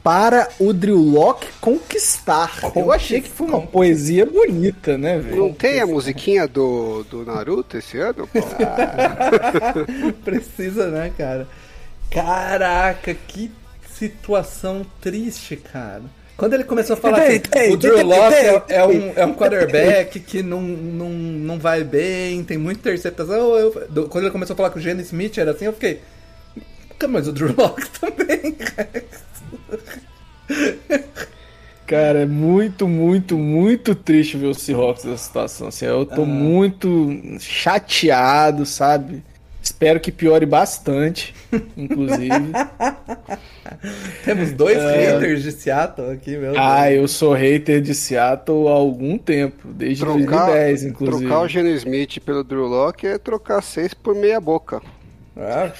para 0.08 0.48
o 0.58 0.72
Drew 0.72 0.96
Locke 0.96 1.48
conquistar. 1.60 2.50
Eu 2.74 2.90
achei 2.90 3.20
que 3.20 3.28
foi 3.28 3.46
uma 3.46 3.60
poesia 3.60 4.24
bonita, 4.24 4.96
né, 4.96 5.18
velho? 5.18 5.36
Não 5.36 5.52
tem 5.52 5.82
a 5.82 5.86
musiquinha 5.86 6.48
do, 6.48 7.04
do 7.10 7.26
Naruto 7.26 7.76
esse 7.76 7.98
ano? 7.98 8.26
Precisa, 10.24 10.88
né, 10.88 11.12
cara? 11.14 11.46
Caraca, 12.10 13.12
que 13.12 13.50
situação 13.98 14.86
triste, 14.98 15.56
cara. 15.56 16.00
Quando 16.38 16.54
ele 16.54 16.64
começou 16.64 16.94
a 16.94 16.96
falar 16.96 17.26
que 17.28 17.40
tem, 17.40 17.74
o 17.74 17.76
Drew 17.76 18.02
Locke 18.02 18.34
é, 18.34 18.62
é 18.68 18.86
um, 18.86 19.12
é 19.14 19.26
um 19.26 19.34
quarterback 19.34 20.20
que 20.20 20.42
não, 20.42 20.62
não, 20.62 21.10
não 21.10 21.58
vai 21.58 21.84
bem, 21.84 22.42
tem 22.44 22.56
muita 22.56 22.80
interceptação. 22.80 23.34
eu- 23.58 23.86
do- 23.90 24.08
quando 24.08 24.24
ele 24.24 24.30
começou 24.32 24.54
a 24.54 24.56
falar 24.56 24.70
que 24.70 24.78
o 24.78 24.80
Gene 24.80 25.02
Smith 25.02 25.36
era 25.36 25.50
assim, 25.50 25.66
eu 25.66 25.72
fiquei. 25.74 26.00
"Pô, 26.98 27.08
Mas 27.08 27.28
o 27.28 27.32
Drew 27.32 27.54
Locke 27.54 27.86
também, 28.00 28.56
cara. 31.88 32.20
É 32.20 32.26
muito, 32.26 32.86
muito, 32.86 33.36
muito 33.36 33.94
triste 33.94 34.36
ver 34.36 34.46
o 34.46 34.54
Seahawks 34.54 35.04
nessa 35.04 35.24
situação. 35.24 35.68
Assim, 35.68 35.86
eu 35.86 36.04
tô 36.04 36.24
muito 36.24 37.10
chateado, 37.40 38.66
sabe? 38.66 39.22
Espero 39.60 40.00
que 40.00 40.12
piore 40.12 40.46
bastante, 40.46 41.34
inclusive. 41.76 42.52
Temos 44.24 44.52
dois 44.52 44.78
haters 44.78 45.42
de 45.42 45.52
Seattle 45.52 46.12
aqui, 46.12 46.30
meu 46.30 46.52
Deus. 46.52 46.56
ah, 46.58 46.90
eu 46.90 47.06
sou 47.06 47.34
hater 47.34 47.82
de 47.82 47.94
Seattle 47.94 48.68
há 48.68 48.72
algum 48.72 49.18
tempo, 49.18 49.68
desde 49.68 50.04
Trocar, 50.04 50.46
2010, 50.46 50.84
inclusive. 50.84 51.26
trocar 51.26 51.42
o 51.42 51.48
Geno 51.48 51.68
Smith 51.70 52.20
pelo 52.20 52.44
Drew 52.44 52.66
Locke 52.66 53.06
é 53.06 53.18
trocar 53.18 53.62
seis 53.62 53.92
por 53.92 54.14
meia 54.14 54.40
boca. 54.40 54.80
Ah. 55.36 55.70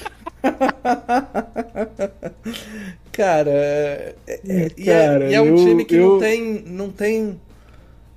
Cara, 3.19 3.51
é- 3.51 4.15
é- 4.29 4.71
e, 4.77 4.89
é, 4.91 5.31
e 5.31 5.35
é 5.35 5.41
um 5.43 5.47
eu- 5.47 5.57
time 5.57 5.85
que 5.85 5.97
eu- 5.97 6.13
não 6.13 6.19
tem. 6.21 6.63
Não 6.67 6.89
tem. 6.91 7.41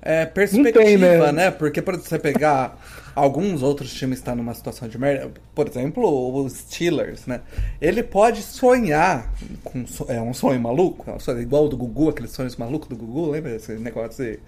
é, 0.00 0.24
perspectiva, 0.26 0.80
tem, 0.84 0.96
né? 0.98 1.32
né? 1.32 1.50
Porque 1.50 1.82
por 1.82 1.96
você 1.96 2.18
pegar 2.18 2.76
alguns 3.14 3.62
outros 3.62 3.92
times 3.92 4.18
que 4.18 4.22
estão 4.22 4.34
numa 4.34 4.54
situação 4.54 4.88
de 4.88 4.98
merda, 4.98 5.30
por 5.54 5.68
exemplo, 5.68 6.42
os 6.44 6.52
Steelers, 6.54 7.26
né? 7.26 7.40
Ele 7.80 8.02
pode 8.02 8.42
sonhar 8.42 9.32
com 9.62 9.84
é 10.08 10.20
um 10.20 10.32
sonho 10.34 10.60
maluco, 10.60 11.04
é 11.10 11.40
igual 11.40 11.66
o 11.66 11.68
do 11.68 11.76
Gugu, 11.76 12.08
aqueles 12.10 12.30
sonhos 12.32 12.56
malucos 12.56 12.88
do 12.88 12.96
Gugu, 12.96 13.30
lembra 13.30 13.54
esse 13.54 13.72
negócio 13.74 14.24
de- 14.24 14.38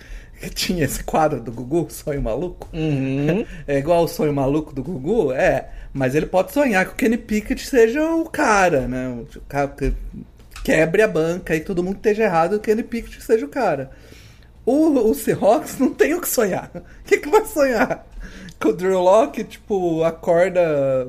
que 0.40 0.50
tinha 0.54 0.84
esse 0.84 1.04
quadro 1.04 1.40
do 1.40 1.52
Gugu, 1.52 1.86
sonho 1.90 2.22
maluco? 2.22 2.68
Uhum. 2.72 3.44
É 3.66 3.78
igual 3.78 4.04
o 4.04 4.08
sonho 4.08 4.32
maluco 4.32 4.72
do 4.74 4.82
Gugu? 4.82 5.32
É, 5.32 5.68
mas 5.92 6.14
ele 6.16 6.26
pode 6.26 6.52
sonhar 6.52 6.84
que 6.86 6.92
o 6.92 6.96
Kenny 6.96 7.16
Pickett 7.18 7.64
seja 7.64 8.02
o 8.14 8.24
cara, 8.28 8.88
né? 8.88 9.08
O 9.36 9.40
cara 9.48 9.68
que 9.68 9.92
quebre 10.64 11.02
a 11.02 11.08
banca 11.08 11.54
e 11.54 11.60
todo 11.60 11.84
mundo 11.84 11.96
esteja 11.96 12.24
errado 12.24 12.54
e 12.54 12.56
o 12.56 12.60
Kenny 12.60 12.82
Pickett 12.82 13.22
seja 13.22 13.44
o 13.44 13.48
cara. 13.48 13.90
O, 14.64 15.10
o 15.10 15.14
Seahawks 15.14 15.78
não 15.78 15.92
tem 15.92 16.14
o 16.14 16.20
que 16.20 16.28
sonhar. 16.28 16.70
O 16.74 17.04
que, 17.04 17.18
que 17.18 17.28
vai 17.28 17.44
sonhar? 17.44 18.06
Que 18.58 18.68
o 18.68 18.72
Drew 18.72 18.98
Locke, 18.98 19.44
tipo, 19.44 20.02
acorda 20.02 21.06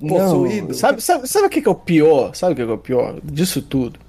possuído? 0.00 0.68
Não, 0.68 0.74
sabe, 0.74 1.00
sabe, 1.00 1.28
sabe 1.28 1.46
o 1.46 1.50
que 1.50 1.62
que 1.62 1.68
é 1.68 1.70
o 1.70 1.76
pior? 1.76 2.34
Sabe 2.34 2.54
o 2.54 2.56
que 2.56 2.64
que 2.64 2.70
é 2.70 2.74
o 2.74 2.78
pior 2.78 3.20
disso 3.22 3.62
tudo? 3.62 4.00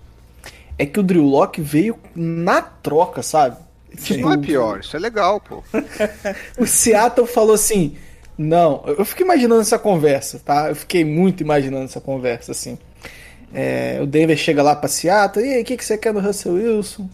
É 0.76 0.88
que 0.88 1.00
o 1.00 1.04
Drew 1.04 1.24
Locke 1.24 1.62
veio 1.62 2.00
na 2.16 2.62
troca, 2.62 3.22
sabe? 3.22 3.58
Isso 3.92 4.18
não 4.18 4.34
é 4.34 4.38
pior, 4.38 4.80
isso 4.80 4.96
é 4.96 5.00
legal, 5.00 5.40
pô. 5.40 5.64
O 6.58 6.66
Seattle 6.66 7.28
falou 7.28 7.54
assim: 7.54 7.96
Não, 8.38 8.84
eu 8.88 9.06
fico 9.06 9.22
imaginando 9.22 9.62
essa 9.62 9.78
conversa, 9.78 10.40
tá? 10.44 10.70
Eu 10.70 10.76
fiquei 10.76 11.04
muito 11.04 11.42
imaginando 11.42 11.86
essa 11.86 12.02
conversa, 12.02 12.54
assim. 12.54 12.78
É, 13.54 14.00
o 14.02 14.06
Denver 14.06 14.38
chega 14.38 14.62
lá 14.62 14.76
pra 14.76 14.88
Seattle, 14.88 15.46
e 15.46 15.54
aí, 15.54 15.62
o 15.62 15.66
que, 15.66 15.78
que 15.78 15.86
você 15.86 15.98
quer 15.98 16.14
do 16.14 16.20
Russell 16.20 16.54
Wilson? 16.54 17.10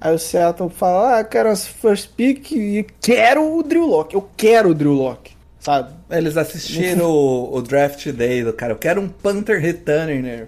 Aí 0.00 0.14
o 0.14 0.18
Seattle 0.18 0.68
fala: 0.68 1.20
Ah, 1.20 1.24
quero 1.24 1.48
as 1.48 1.66
first 1.66 2.10
pick 2.16 2.52
e 2.52 2.86
quero 3.00 3.56
o 3.56 3.62
Drew 3.62 3.86
Locke. 3.86 4.14
Eu 4.14 4.28
quero 4.36 4.70
o 4.70 4.74
Drew 4.74 4.92
Locke, 4.92 5.32
sabe? 5.58 5.94
Eles 6.10 6.36
assistiram 6.36 7.06
o, 7.06 7.56
o 7.56 7.62
draft 7.62 8.06
day 8.08 8.44
do 8.44 8.52
cara. 8.52 8.72
Eu 8.72 8.78
quero 8.78 9.00
um 9.00 9.08
Panther 9.08 9.60
Returner, 9.60 10.22
né? 10.22 10.46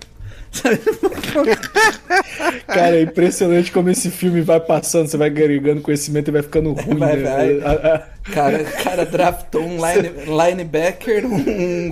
Cara, 2.67 2.97
é 2.97 3.03
impressionante 3.03 3.71
como 3.73 3.91
esse 3.91 4.11
filme 4.11 4.41
vai 4.41 4.61
passando, 4.61 5.09
você 5.09 5.17
vai 5.17 5.29
agregando 5.29 5.81
conhecimento 5.81 6.29
e 6.29 6.33
vai 6.33 6.43
ficando 6.43 6.73
ruim. 6.73 6.99
Vai, 6.99 7.17
né? 7.17 7.23
vai. 7.23 7.61
A- 7.61 7.95
a- 7.95 7.99
cara, 8.33 8.65
cara 8.65 9.07
draftou 9.07 9.63
um 9.63 9.77
line, 9.77 10.11
linebacker, 10.27 11.25
um, 11.27 11.37
um 11.37 11.91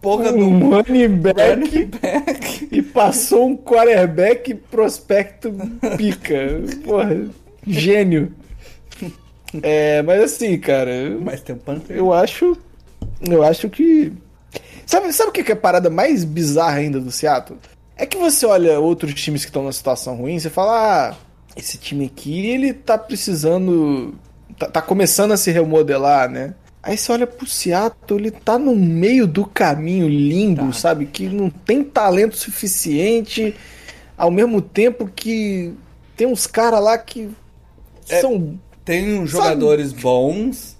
porra 0.00 0.32
do 0.32 0.38
um 0.46 0.70
running 0.70 1.08
back 1.08 1.84
back. 1.86 2.68
e 2.70 2.82
passou 2.82 3.48
um 3.48 3.56
quarterback 3.56 4.54
prospecto 4.54 5.52
pica. 5.96 6.60
Porra, 6.84 7.26
gênio. 7.66 8.32
É, 9.62 10.02
mas 10.02 10.22
assim, 10.22 10.58
cara, 10.58 11.16
Mas 11.20 11.40
tem 11.40 11.54
um 11.54 11.58
Panther. 11.58 11.96
eu 11.96 12.12
acho. 12.12 12.56
Eu 13.22 13.42
acho 13.42 13.70
que. 13.70 14.12
Sabe, 14.88 15.12
sabe 15.12 15.28
o 15.28 15.32
que 15.32 15.52
é 15.52 15.54
a 15.54 15.56
parada 15.56 15.90
mais 15.90 16.24
bizarra 16.24 16.78
ainda 16.78 16.98
do 16.98 17.10
Seattle? 17.10 17.58
É 17.94 18.06
que 18.06 18.16
você 18.16 18.46
olha 18.46 18.80
outros 18.80 19.12
times 19.12 19.42
que 19.42 19.50
estão 19.50 19.60
numa 19.60 19.72
situação 19.72 20.16
ruim, 20.16 20.38
você 20.38 20.48
fala, 20.48 21.10
ah, 21.10 21.16
esse 21.54 21.76
time 21.76 22.06
aqui, 22.06 22.46
ele 22.46 22.72
tá 22.72 22.96
precisando. 22.96 24.14
Tá, 24.58 24.66
tá 24.70 24.80
começando 24.80 25.32
a 25.32 25.36
se 25.36 25.50
remodelar, 25.50 26.30
né? 26.30 26.54
Aí 26.82 26.96
você 26.96 27.12
olha 27.12 27.26
pro 27.26 27.46
Seattle, 27.46 28.18
ele 28.18 28.30
tá 28.30 28.58
no 28.58 28.74
meio 28.74 29.26
do 29.26 29.44
caminho 29.44 30.08
limbo, 30.08 30.72
sabe? 30.72 31.04
Que 31.04 31.28
não 31.28 31.50
tem 31.50 31.84
talento 31.84 32.38
suficiente, 32.38 33.54
ao 34.16 34.30
mesmo 34.30 34.62
tempo 34.62 35.06
que 35.06 35.74
tem 36.16 36.26
uns 36.26 36.46
caras 36.46 36.82
lá 36.82 36.96
que 36.96 37.28
são 38.06 38.58
Tem 38.86 39.18
uns 39.18 39.28
jogadores 39.28 39.92
bons. 39.92 40.77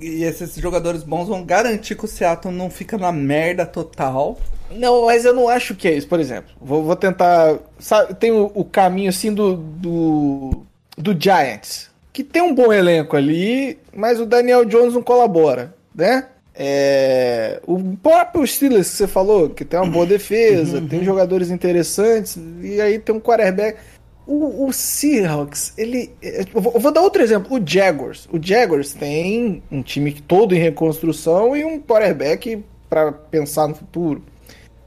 E 0.00 0.24
esses 0.24 0.54
jogadores 0.56 1.02
bons 1.02 1.28
vão 1.28 1.44
garantir 1.44 1.96
que 1.96 2.04
o 2.04 2.08
Seattle 2.08 2.52
não 2.52 2.68
fica 2.68 2.98
na 2.98 3.12
merda 3.12 3.64
total. 3.64 4.38
Não, 4.70 5.06
mas 5.06 5.24
eu 5.24 5.32
não 5.32 5.48
acho 5.48 5.74
que 5.74 5.88
é 5.88 5.94
isso. 5.94 6.08
Por 6.08 6.20
exemplo, 6.20 6.50
vou, 6.60 6.82
vou 6.82 6.96
tentar. 6.96 7.58
Sabe, 7.78 8.14
tem 8.14 8.32
o, 8.32 8.50
o 8.54 8.64
caminho 8.64 9.08
assim 9.08 9.32
do, 9.32 9.56
do. 9.56 10.64
do 10.96 11.16
Giants. 11.18 11.90
Que 12.12 12.22
tem 12.22 12.42
um 12.42 12.54
bom 12.54 12.72
elenco 12.72 13.16
ali, 13.16 13.78
mas 13.94 14.20
o 14.20 14.26
Daniel 14.26 14.64
Jones 14.64 14.94
não 14.94 15.02
colabora, 15.02 15.74
né? 15.94 16.26
É, 16.56 17.60
o 17.66 17.96
próprio 17.96 18.46
Steelers 18.46 18.88
que 18.90 18.96
você 18.96 19.08
falou, 19.08 19.50
que 19.50 19.64
tem 19.64 19.80
uma 19.80 19.90
boa 19.90 20.06
defesa, 20.06 20.80
tem 20.88 21.02
jogadores 21.02 21.50
interessantes, 21.50 22.38
e 22.62 22.80
aí 22.80 22.98
tem 23.00 23.14
um 23.14 23.20
quarterback. 23.20 23.78
O, 24.26 24.66
o 24.66 24.72
Seahawks, 24.72 25.74
ele. 25.76 26.10
Eu 26.54 26.60
vou, 26.60 26.72
eu 26.74 26.80
vou 26.80 26.92
dar 26.92 27.02
outro 27.02 27.22
exemplo, 27.22 27.56
o 27.56 27.62
Jaguars. 27.64 28.26
O 28.32 28.38
Jaguars 28.40 28.94
tem 28.94 29.62
um 29.70 29.82
time 29.82 30.12
todo 30.12 30.54
em 30.54 30.58
reconstrução 30.58 31.54
e 31.54 31.64
um 31.64 31.78
quarterback 31.78 32.64
para 32.88 33.12
pensar 33.12 33.68
no 33.68 33.74
futuro. 33.74 34.22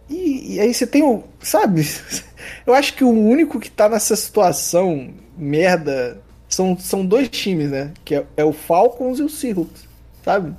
E, 0.09 0.55
e 0.55 0.59
aí 0.59 0.73
você 0.73 0.87
tem 0.87 1.03
o. 1.03 1.23
Sabe? 1.39 1.87
Eu 2.65 2.73
acho 2.73 2.93
que 2.95 3.03
o 3.03 3.09
único 3.09 3.59
que 3.59 3.69
tá 3.69 3.87
nessa 3.87 4.15
situação 4.15 5.13
merda 5.37 6.19
são, 6.49 6.77
são 6.79 7.05
dois 7.05 7.29
times, 7.29 7.69
né? 7.69 7.91
Que 8.03 8.15
é, 8.15 8.25
é 8.37 8.43
o 8.43 8.53
Falcons 8.53 9.19
e 9.19 9.23
o 9.23 9.29
Seahawks, 9.29 9.85
sabe? 10.23 10.55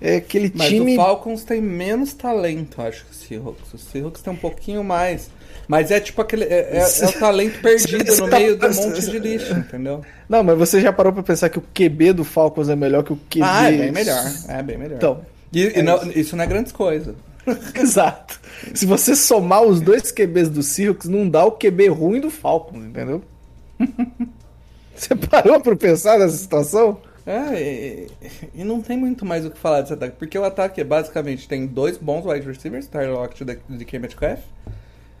É 0.00 0.16
aquele 0.16 0.52
Mas 0.54 0.68
time. 0.68 0.92
o 0.92 0.96
Falcons 0.96 1.42
tem 1.42 1.60
menos 1.60 2.12
talento, 2.12 2.82
acho 2.82 3.04
que 3.06 3.12
o 3.12 3.14
Seahawks. 3.14 3.74
O 3.74 3.78
Seahawks 3.78 4.22
tem 4.22 4.32
um 4.32 4.36
pouquinho 4.36 4.84
mais. 4.84 5.30
Mas 5.68 5.90
é 5.90 5.98
tipo 6.00 6.20
aquele. 6.22 6.44
É, 6.44 6.78
é- 6.78 6.78
é 7.00 7.06
o 7.06 7.12
talento 7.18 7.60
perdido 7.60 8.16
no 8.16 8.26
meio 8.28 8.56
do 8.56 8.72
monte 8.74 9.00
de 9.10 9.18
lixo, 9.18 9.52
entendeu? 9.52 10.02
Não, 10.28 10.42
mas 10.44 10.56
você 10.58 10.80
já 10.80 10.92
parou 10.92 11.12
pra 11.12 11.22
pensar 11.22 11.48
que 11.48 11.58
o 11.58 11.62
QB 11.74 12.12
do 12.12 12.24
Falcons 12.24 12.68
é 12.68 12.76
melhor 12.76 13.02
que 13.02 13.12
o 13.12 13.16
QB. 13.16 13.42
Ah, 13.42 13.72
é 13.72 13.76
bem 13.76 13.92
melhor. 13.92 14.24
É 14.48 14.62
bem 14.62 14.78
melhor. 14.78 14.96
Então. 14.96 15.20
E, 15.52 15.60
e 15.62 15.72
é 15.78 15.82
não- 15.82 15.96
isso. 16.02 16.18
isso 16.18 16.36
não 16.36 16.44
é 16.44 16.46
grandes 16.46 16.72
coisas. 16.72 17.14
Exato. 17.74 18.40
Se 18.74 18.86
você 18.86 19.14
somar 19.14 19.62
os 19.62 19.80
dois 19.80 20.10
QBs 20.12 20.48
do 20.48 20.62
Seahawks, 20.62 21.08
não 21.08 21.28
dá 21.28 21.44
o 21.44 21.52
QB 21.52 21.88
ruim 21.88 22.20
do 22.20 22.30
Falcons, 22.30 22.84
entendeu? 22.84 23.22
Você 24.94 25.14
parou 25.14 25.60
pra 25.60 25.76
pensar 25.76 26.18
nessa 26.18 26.36
situação? 26.36 26.98
É, 27.26 27.60
e, 27.60 28.06
e 28.54 28.64
não 28.64 28.80
tem 28.80 28.96
muito 28.96 29.26
mais 29.26 29.44
o 29.44 29.50
que 29.50 29.58
falar 29.58 29.80
desse 29.82 29.92
ataque, 29.92 30.16
porque 30.18 30.38
o 30.38 30.44
ataque 30.44 30.80
é 30.80 30.84
basicamente 30.84 31.46
tem 31.48 31.66
dois 31.66 31.98
bons 31.98 32.24
wide 32.24 32.46
receivers, 32.46 32.86
Tyler 32.86 33.12
Lockett 33.12 33.42
e 33.42 33.46
de 33.76 33.84
DK 33.84 33.98
Metcalf, 33.98 34.40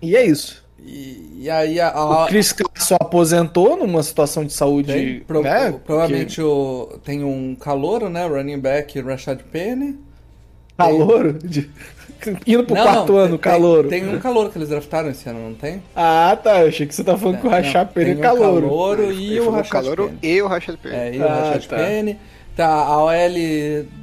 E 0.02 0.16
é 0.16 0.24
isso. 0.24 0.64
e, 0.78 1.38
e 1.42 1.50
aí 1.50 1.80
a, 1.80 1.92
O 1.94 2.12
a, 2.22 2.26
Chris 2.28 2.52
Carson 2.52 2.96
aposentou 3.00 3.76
numa 3.76 4.02
situação 4.02 4.44
de 4.44 4.52
saúde. 4.52 4.92
tem, 4.92 5.20
pro- 5.20 5.42
né? 5.42 5.74
provavelmente 5.84 6.40
o, 6.40 6.98
tem 7.04 7.24
um 7.24 7.54
calouro, 7.56 8.08
né, 8.08 8.26
running 8.26 8.58
back 8.58 9.00
Rashad 9.00 9.40
Penny. 9.50 9.92
Que- 9.92 10.76
Calouro? 10.76 11.32
De- 11.32 11.70
Indo 12.46 12.64
pro 12.64 12.74
Não, 12.74 12.82
quarto 12.82 13.12
não, 13.12 13.18
ano, 13.18 13.28
tem- 13.30 13.38
calouro. 13.38 13.88
Tem, 13.88 14.08
um 14.08 14.18
calouro 14.18 14.50
que 14.50 14.56
eles 14.58 14.68
draftaram 14.70 15.10
esse 15.10 15.28
ano, 15.28 15.38
não 15.48 15.54
tem? 15.54 15.82
Ah, 15.94 16.36
tá. 16.42 16.62
Eu 16.62 16.68
achei 16.68 16.86
que 16.86 16.94
você 16.94 17.04
tá 17.04 17.16
falando 17.16 17.40
que 17.40 17.46
o 17.46 17.50
Rachar 17.50 17.86
Penny 17.88 18.10
é 18.10 18.14
tem 18.14 18.18
um 18.18 18.22
calouro. 18.26 18.62
calouro 18.68 19.02
Ele 19.04 19.34
e 19.34 19.40
o 19.40 19.50
Rashad 19.50 19.68
Calouro 19.70 20.04
Penny. 20.08 20.18
e 20.34 20.42
o 20.42 20.46
Rashad 20.46 20.76
Penny. 20.78 20.94
É, 20.96 21.14
e 21.14 21.18
o 21.18 21.24
Ah, 21.28 21.34
Rashad 21.34 21.66
tá. 21.68 21.76
Penny. 21.76 22.18
Tá, 22.56 22.68
a 22.68 23.04
OL 23.04 23.12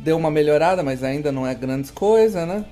deu 0.04 0.16
uma 0.16 0.30
melhorada, 0.30 0.84
mas 0.84 1.04
ainda 1.04 1.32
não 1.32 1.46
é 1.48 1.56
grandes 1.56 1.90
coisas, 1.90 2.48
né? 2.48 2.64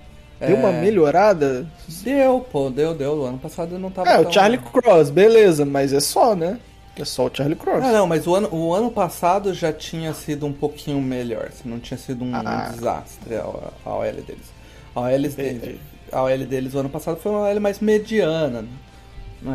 Deu 0.47 0.55
uma 0.57 0.69
É, 0.69 0.81
melhorada? 0.81 1.65
Deu, 2.03 2.39
pô, 2.51 2.69
deu, 2.69 2.93
deu. 2.93 3.13
O 3.19 3.25
ano 3.25 3.37
passado 3.37 3.77
não 3.77 3.91
tava 3.91 4.09
É, 4.09 4.17
tão... 4.19 4.29
o 4.29 4.33
Charlie 4.33 4.57
Cross, 4.59 5.09
beleza, 5.09 5.65
mas 5.65 5.93
é 5.93 5.99
só, 5.99 6.35
né? 6.35 6.59
É 6.97 7.05
só 7.05 7.27
o 7.27 7.31
Charlie 7.33 7.55
Cross. 7.55 7.83
Ah, 7.83 7.91
não, 7.93 8.05
mas 8.07 8.27
o 8.27 8.35
ano, 8.35 8.49
o 8.51 8.73
ano 8.73 8.91
passado 8.91 9.53
já 9.53 9.71
tinha 9.71 10.13
sido 10.13 10.45
um 10.45 10.51
pouquinho 10.53 11.01
melhor. 11.01 11.45
assim, 11.49 11.69
Não 11.69 11.79
tinha 11.79 11.97
sido 11.97 12.23
um 12.25 12.35
Ah. 12.35 12.69
desastre 12.73 13.35
a, 13.35 13.43
a 13.85 13.95
OL 13.95 14.11
deles. 14.13 14.51
A 14.93 14.99
OL, 15.01 15.19
deles, 15.19 15.79
a 16.11 16.23
OL 16.23 16.37
deles 16.45 16.73
o 16.73 16.79
ano 16.79 16.89
passado 16.89 17.17
foi 17.17 17.31
uma 17.31 17.47
OL 17.47 17.59
mais 17.61 17.79
mediana. 17.79 18.61
né? 18.63 18.67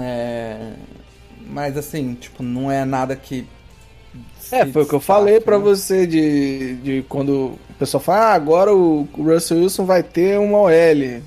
É, 0.02 0.72
mas 1.48 1.76
assim, 1.76 2.14
tipo, 2.14 2.42
não 2.42 2.70
é 2.70 2.84
nada 2.84 3.14
que. 3.14 3.46
É, 4.50 4.64
foi 4.66 4.82
o 4.82 4.86
que 4.86 4.94
eu 4.94 5.00
falei 5.00 5.40
pra 5.40 5.58
né? 5.58 5.64
você 5.64 6.06
de, 6.06 6.76
de 6.76 7.02
quando 7.08 7.58
o 7.70 7.74
pessoal 7.78 8.02
fala, 8.02 8.26
ah, 8.26 8.34
agora 8.34 8.74
o 8.74 9.08
Russell 9.16 9.58
Wilson 9.58 9.84
vai 9.84 10.02
ter 10.02 10.38
uma 10.38 10.58
OL. 10.58 11.22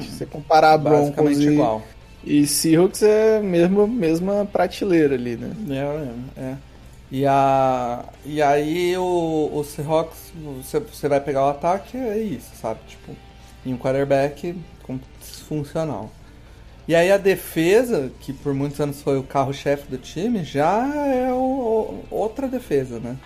Se 0.00 0.10
você 0.10 0.26
comparar 0.26 0.78
Broncos 0.78 1.24
Hum, 1.24 1.24
Basicamente 1.24 1.44
e, 1.44 1.46
igual. 1.46 1.82
e 2.24 2.46
Seahawks 2.46 3.02
é 3.02 3.38
a 3.38 3.42
mesma, 3.42 4.46
prateleira 4.46 5.14
ali, 5.14 5.36
né? 5.36 5.56
É, 6.36 6.40
é. 6.40 6.56
E, 7.10 7.24
a, 7.26 8.04
e 8.24 8.42
aí 8.42 8.96
o, 8.96 9.50
o 9.54 9.64
Seahawks, 9.64 10.32
você, 10.34 10.80
você 10.80 11.08
vai 11.08 11.20
pegar 11.20 11.46
o 11.46 11.50
ataque, 11.50 11.96
é 11.96 12.18
isso, 12.18 12.50
sabe? 12.60 12.80
Tipo, 12.88 13.16
e 13.64 13.72
um 13.72 13.78
quarterback 13.78 14.56
funcional. 15.48 16.10
E 16.88 16.94
aí 16.94 17.10
a 17.10 17.16
defesa, 17.16 18.10
que 18.20 18.32
por 18.32 18.54
muitos 18.54 18.78
anos 18.80 19.02
foi 19.02 19.18
o 19.18 19.22
carro-chefe 19.22 19.88
do 19.90 19.98
time, 19.98 20.44
já 20.44 20.86
é 21.06 21.32
o- 21.32 21.36
o- 21.36 22.04
outra 22.10 22.46
defesa, 22.46 23.00
né? 23.00 23.16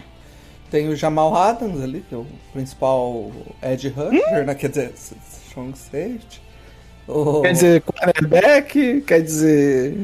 Tem 0.70 0.88
o 0.88 0.96
Jamal 0.96 1.34
Adams 1.34 1.82
ali, 1.82 2.02
que 2.08 2.14
é 2.14 2.18
o 2.18 2.26
principal 2.52 3.30
edge 3.62 3.88
rusher, 3.88 4.46
né? 4.46 4.54
Quer 4.54 4.68
dizer, 4.70 4.92
strong 5.46 5.76
safety. 5.76 6.40
O- 7.08 7.42
Quer 7.42 7.52
dizer 7.52 7.82
quarterback? 7.82 9.00
Quer 9.02 9.20
dizer. 9.22 9.96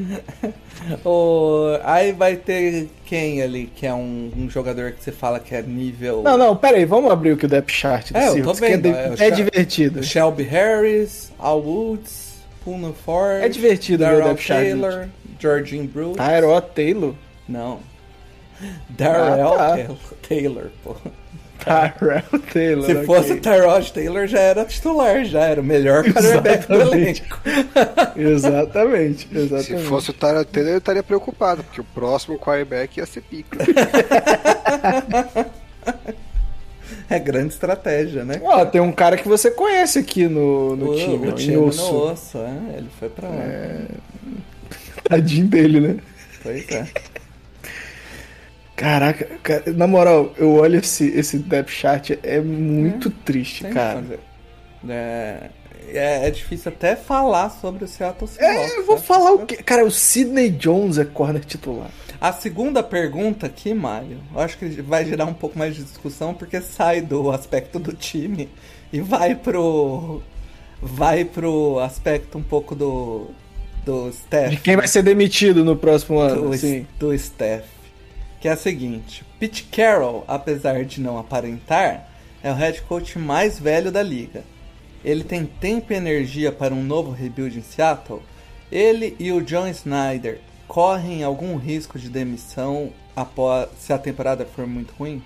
o- 1.05 1.79
aí 1.83 2.11
vai 2.11 2.35
ter 2.35 2.89
quem 3.05 3.41
ali, 3.41 3.71
que 3.75 3.87
é 3.87 3.93
um, 3.93 4.31
um 4.37 4.49
jogador 4.49 4.91
que 4.91 5.03
você 5.03 5.11
fala 5.11 5.39
que 5.39 5.55
é 5.55 5.61
nível. 5.61 6.21
Não, 6.21 6.37
não, 6.37 6.55
pera 6.55 6.77
aí, 6.77 6.85
vamos 6.85 7.09
abrir 7.11 7.31
o 7.31 7.37
que 7.37 7.45
o 7.45 7.49
depth 7.49 7.71
chart 7.71 8.11
do 8.11 8.17
É, 8.17 8.29
eu 8.29 8.43
tô 8.43 8.51
é, 8.51 8.53
vendo, 8.55 8.87
é, 8.89 9.13
é 9.13 9.15
Sha- 9.17 9.29
divertido. 9.29 10.03
Shelby 10.03 10.43
Harris, 10.43 11.31
Al 11.39 11.61
Woods, 11.61 12.26
Puna 12.67 12.91
Ford. 12.91 13.41
É 13.43 13.47
divertido 13.47 14.05
ver 14.05 14.21
o 14.23 14.37
chart. 14.37 14.61
Taylor, 14.61 15.07
Georgine 15.39 15.87
Bruce. 15.87 16.17
Tyrod 16.17 16.67
Taylor. 16.75 17.13
Não. 17.47 17.79
Darrell 18.89 19.53
Ah, 19.53 19.57
tá. 19.57 19.75
Taylor, 19.75 19.97
Taylor, 20.27 20.65
pô. 20.83 20.95
Tyrell 21.63 22.23
Taylor. 22.51 22.85
Se 22.85 23.05
fosse 23.05 23.31
o 23.31 23.39
Tyrod 23.39 23.93
Taylor, 23.93 24.27
já 24.27 24.39
era 24.39 24.65
titular, 24.65 25.23
já 25.23 25.45
era 25.45 25.61
o 25.61 25.63
melhor 25.63 26.03
quarterback 26.03 26.67
do 26.67 26.73
Exatamente. 26.75 27.23
elenco. 27.23 27.39
Exatamente, 28.19 29.27
Se 29.29 29.37
exatamente. 29.37 29.87
fosse 29.87 30.09
o 30.09 30.13
Tyler 30.13 30.43
Taylor, 30.45 30.71
eu 30.73 30.77
estaria 30.79 31.03
preocupado, 31.03 31.63
porque 31.63 31.79
o 31.79 31.85
próximo 31.85 32.37
quarterback 32.37 32.97
ia 32.97 33.05
ser 33.05 33.21
pica. 33.21 33.59
É 37.09 37.19
grande 37.19 37.53
estratégia, 37.53 38.25
né? 38.25 38.41
Ó, 38.43 38.65
tem 38.65 38.81
um 38.81 38.91
cara 38.91 39.15
que 39.15 39.27
você 39.27 39.49
conhece 39.49 39.99
aqui 39.99 40.27
no, 40.27 40.75
no 40.75 40.91
o, 40.91 40.95
time, 40.97 41.27
o 41.29 41.31
time 41.31 41.53
em 41.53 41.57
no 41.57 41.67
osso. 41.67 41.95
osso, 41.95 42.37
é, 42.39 42.77
ele 42.77 42.89
foi 42.99 43.07
pra 43.09 43.29
lá. 43.29 43.43
Tadinho 45.07 45.47
dele, 45.47 45.79
né? 45.79 45.97
Pois 46.43 46.67
é. 46.69 46.85
Caraca, 48.75 49.25
cara, 49.41 49.63
na 49.73 49.87
moral, 49.87 50.33
eu 50.37 50.53
olho 50.53 50.79
esse, 50.79 51.07
esse 51.09 51.39
depth 51.39 51.69
chart, 51.69 52.11
é 52.21 52.39
muito 52.39 53.09
triste, 53.09 53.63
Tem 53.63 53.71
que 53.71 53.75
cara. 53.75 54.03
É, 54.87 55.49
é, 55.87 56.27
é 56.27 56.29
difícil 56.29 56.71
até 56.71 56.95
falar 56.95 57.49
sobre 57.49 57.85
o 57.85 57.87
Seattle 57.87 58.29
Seahawks. 58.29 58.71
É, 58.71 58.77
eu 58.77 58.85
vou 58.85 58.97
né? 58.97 59.01
falar 59.01 59.31
o 59.31 59.45
quê? 59.45 59.57
Cara, 59.57 59.83
o 59.83 59.89
Sidney 59.89 60.49
Jones 60.49 60.97
é 60.97 61.05
corner 61.05 61.43
titular. 61.43 61.89
A 62.19 62.33
segunda 62.33 62.81
pergunta 62.81 63.45
aqui, 63.45 63.73
Mário, 63.73 64.19
eu 64.33 64.39
acho 64.39 64.57
que 64.57 64.65
vai 64.81 65.05
gerar 65.05 65.25
um 65.25 65.33
pouco 65.33 65.57
mais 65.57 65.75
de 65.75 65.83
discussão 65.83 66.33
porque 66.33 66.59
sai 66.61 66.99
do 66.99 67.29
aspecto 67.29 67.77
do 67.77 67.93
time 67.93 68.49
e 68.91 68.99
vai 68.99 69.35
pro 69.35 70.21
vai 70.81 71.25
pro 71.25 71.79
aspecto 71.79 72.37
um 72.37 72.43
pouco 72.43 72.75
do 72.75 73.27
do 73.85 74.09
staff. 74.09 74.49
De 74.49 74.57
quem 74.57 74.75
vai 74.75 74.87
ser 74.87 75.03
demitido 75.03 75.63
no 75.63 75.75
próximo 75.75 76.19
ano, 76.19 76.41
do, 76.41 76.53
assim. 76.53 76.87
do 76.99 77.13
staff. 77.13 77.67
Que 78.41 78.47
é 78.47 78.51
a 78.51 78.57
seguinte: 78.57 79.23
Pete 79.39 79.63
Carroll, 79.63 80.25
apesar 80.27 80.83
de 80.85 80.99
não 80.99 81.19
aparentar, 81.19 82.09
é 82.43 82.51
o 82.51 82.55
head 82.55 82.81
coach 82.81 83.17
mais 83.19 83.59
velho 83.59 83.91
da 83.91 84.01
liga. 84.01 84.43
Ele 85.05 85.23
tem 85.23 85.45
tempo 85.45 85.93
e 85.93 85.95
energia 85.95 86.51
para 86.51 86.73
um 86.73 86.83
novo 86.83 87.11
rebuild 87.11 87.57
em 87.57 87.61
Seattle? 87.61 88.21
Ele 88.71 89.15
e 89.19 89.31
o 89.31 89.41
John 89.41 89.67
Snyder 89.67 90.39
correm 90.67 91.23
algum 91.23 91.55
risco 91.55 91.97
de 91.97 92.09
demissão 92.09 92.91
após 93.15 93.69
se 93.79 93.93
a 93.93 93.97
temporada 93.97 94.45
for 94.45 94.67
muito 94.67 94.93
ruim? 94.93 95.21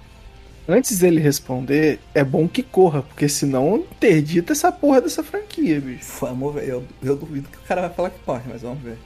Antes 0.67 0.99
dele 0.99 1.19
responder, 1.19 1.99
é 2.13 2.23
bom 2.23 2.47
que 2.47 2.61
corra, 2.61 3.01
porque 3.01 3.27
senão 3.27 3.77
interdita 3.77 4.53
essa 4.53 4.71
porra 4.71 5.01
dessa 5.01 5.23
franquia, 5.23 5.81
bicho. 5.81 6.05
Vamos 6.21 6.53
ver. 6.53 6.69
Eu, 6.69 6.85
eu 7.01 7.15
duvido 7.15 7.49
que 7.49 7.57
o 7.57 7.61
cara 7.61 7.81
vai 7.81 7.89
falar 7.89 8.09
que 8.11 8.19
corre, 8.19 8.43
mas 8.47 8.61
vamos 8.61 8.81
ver. 8.81 8.97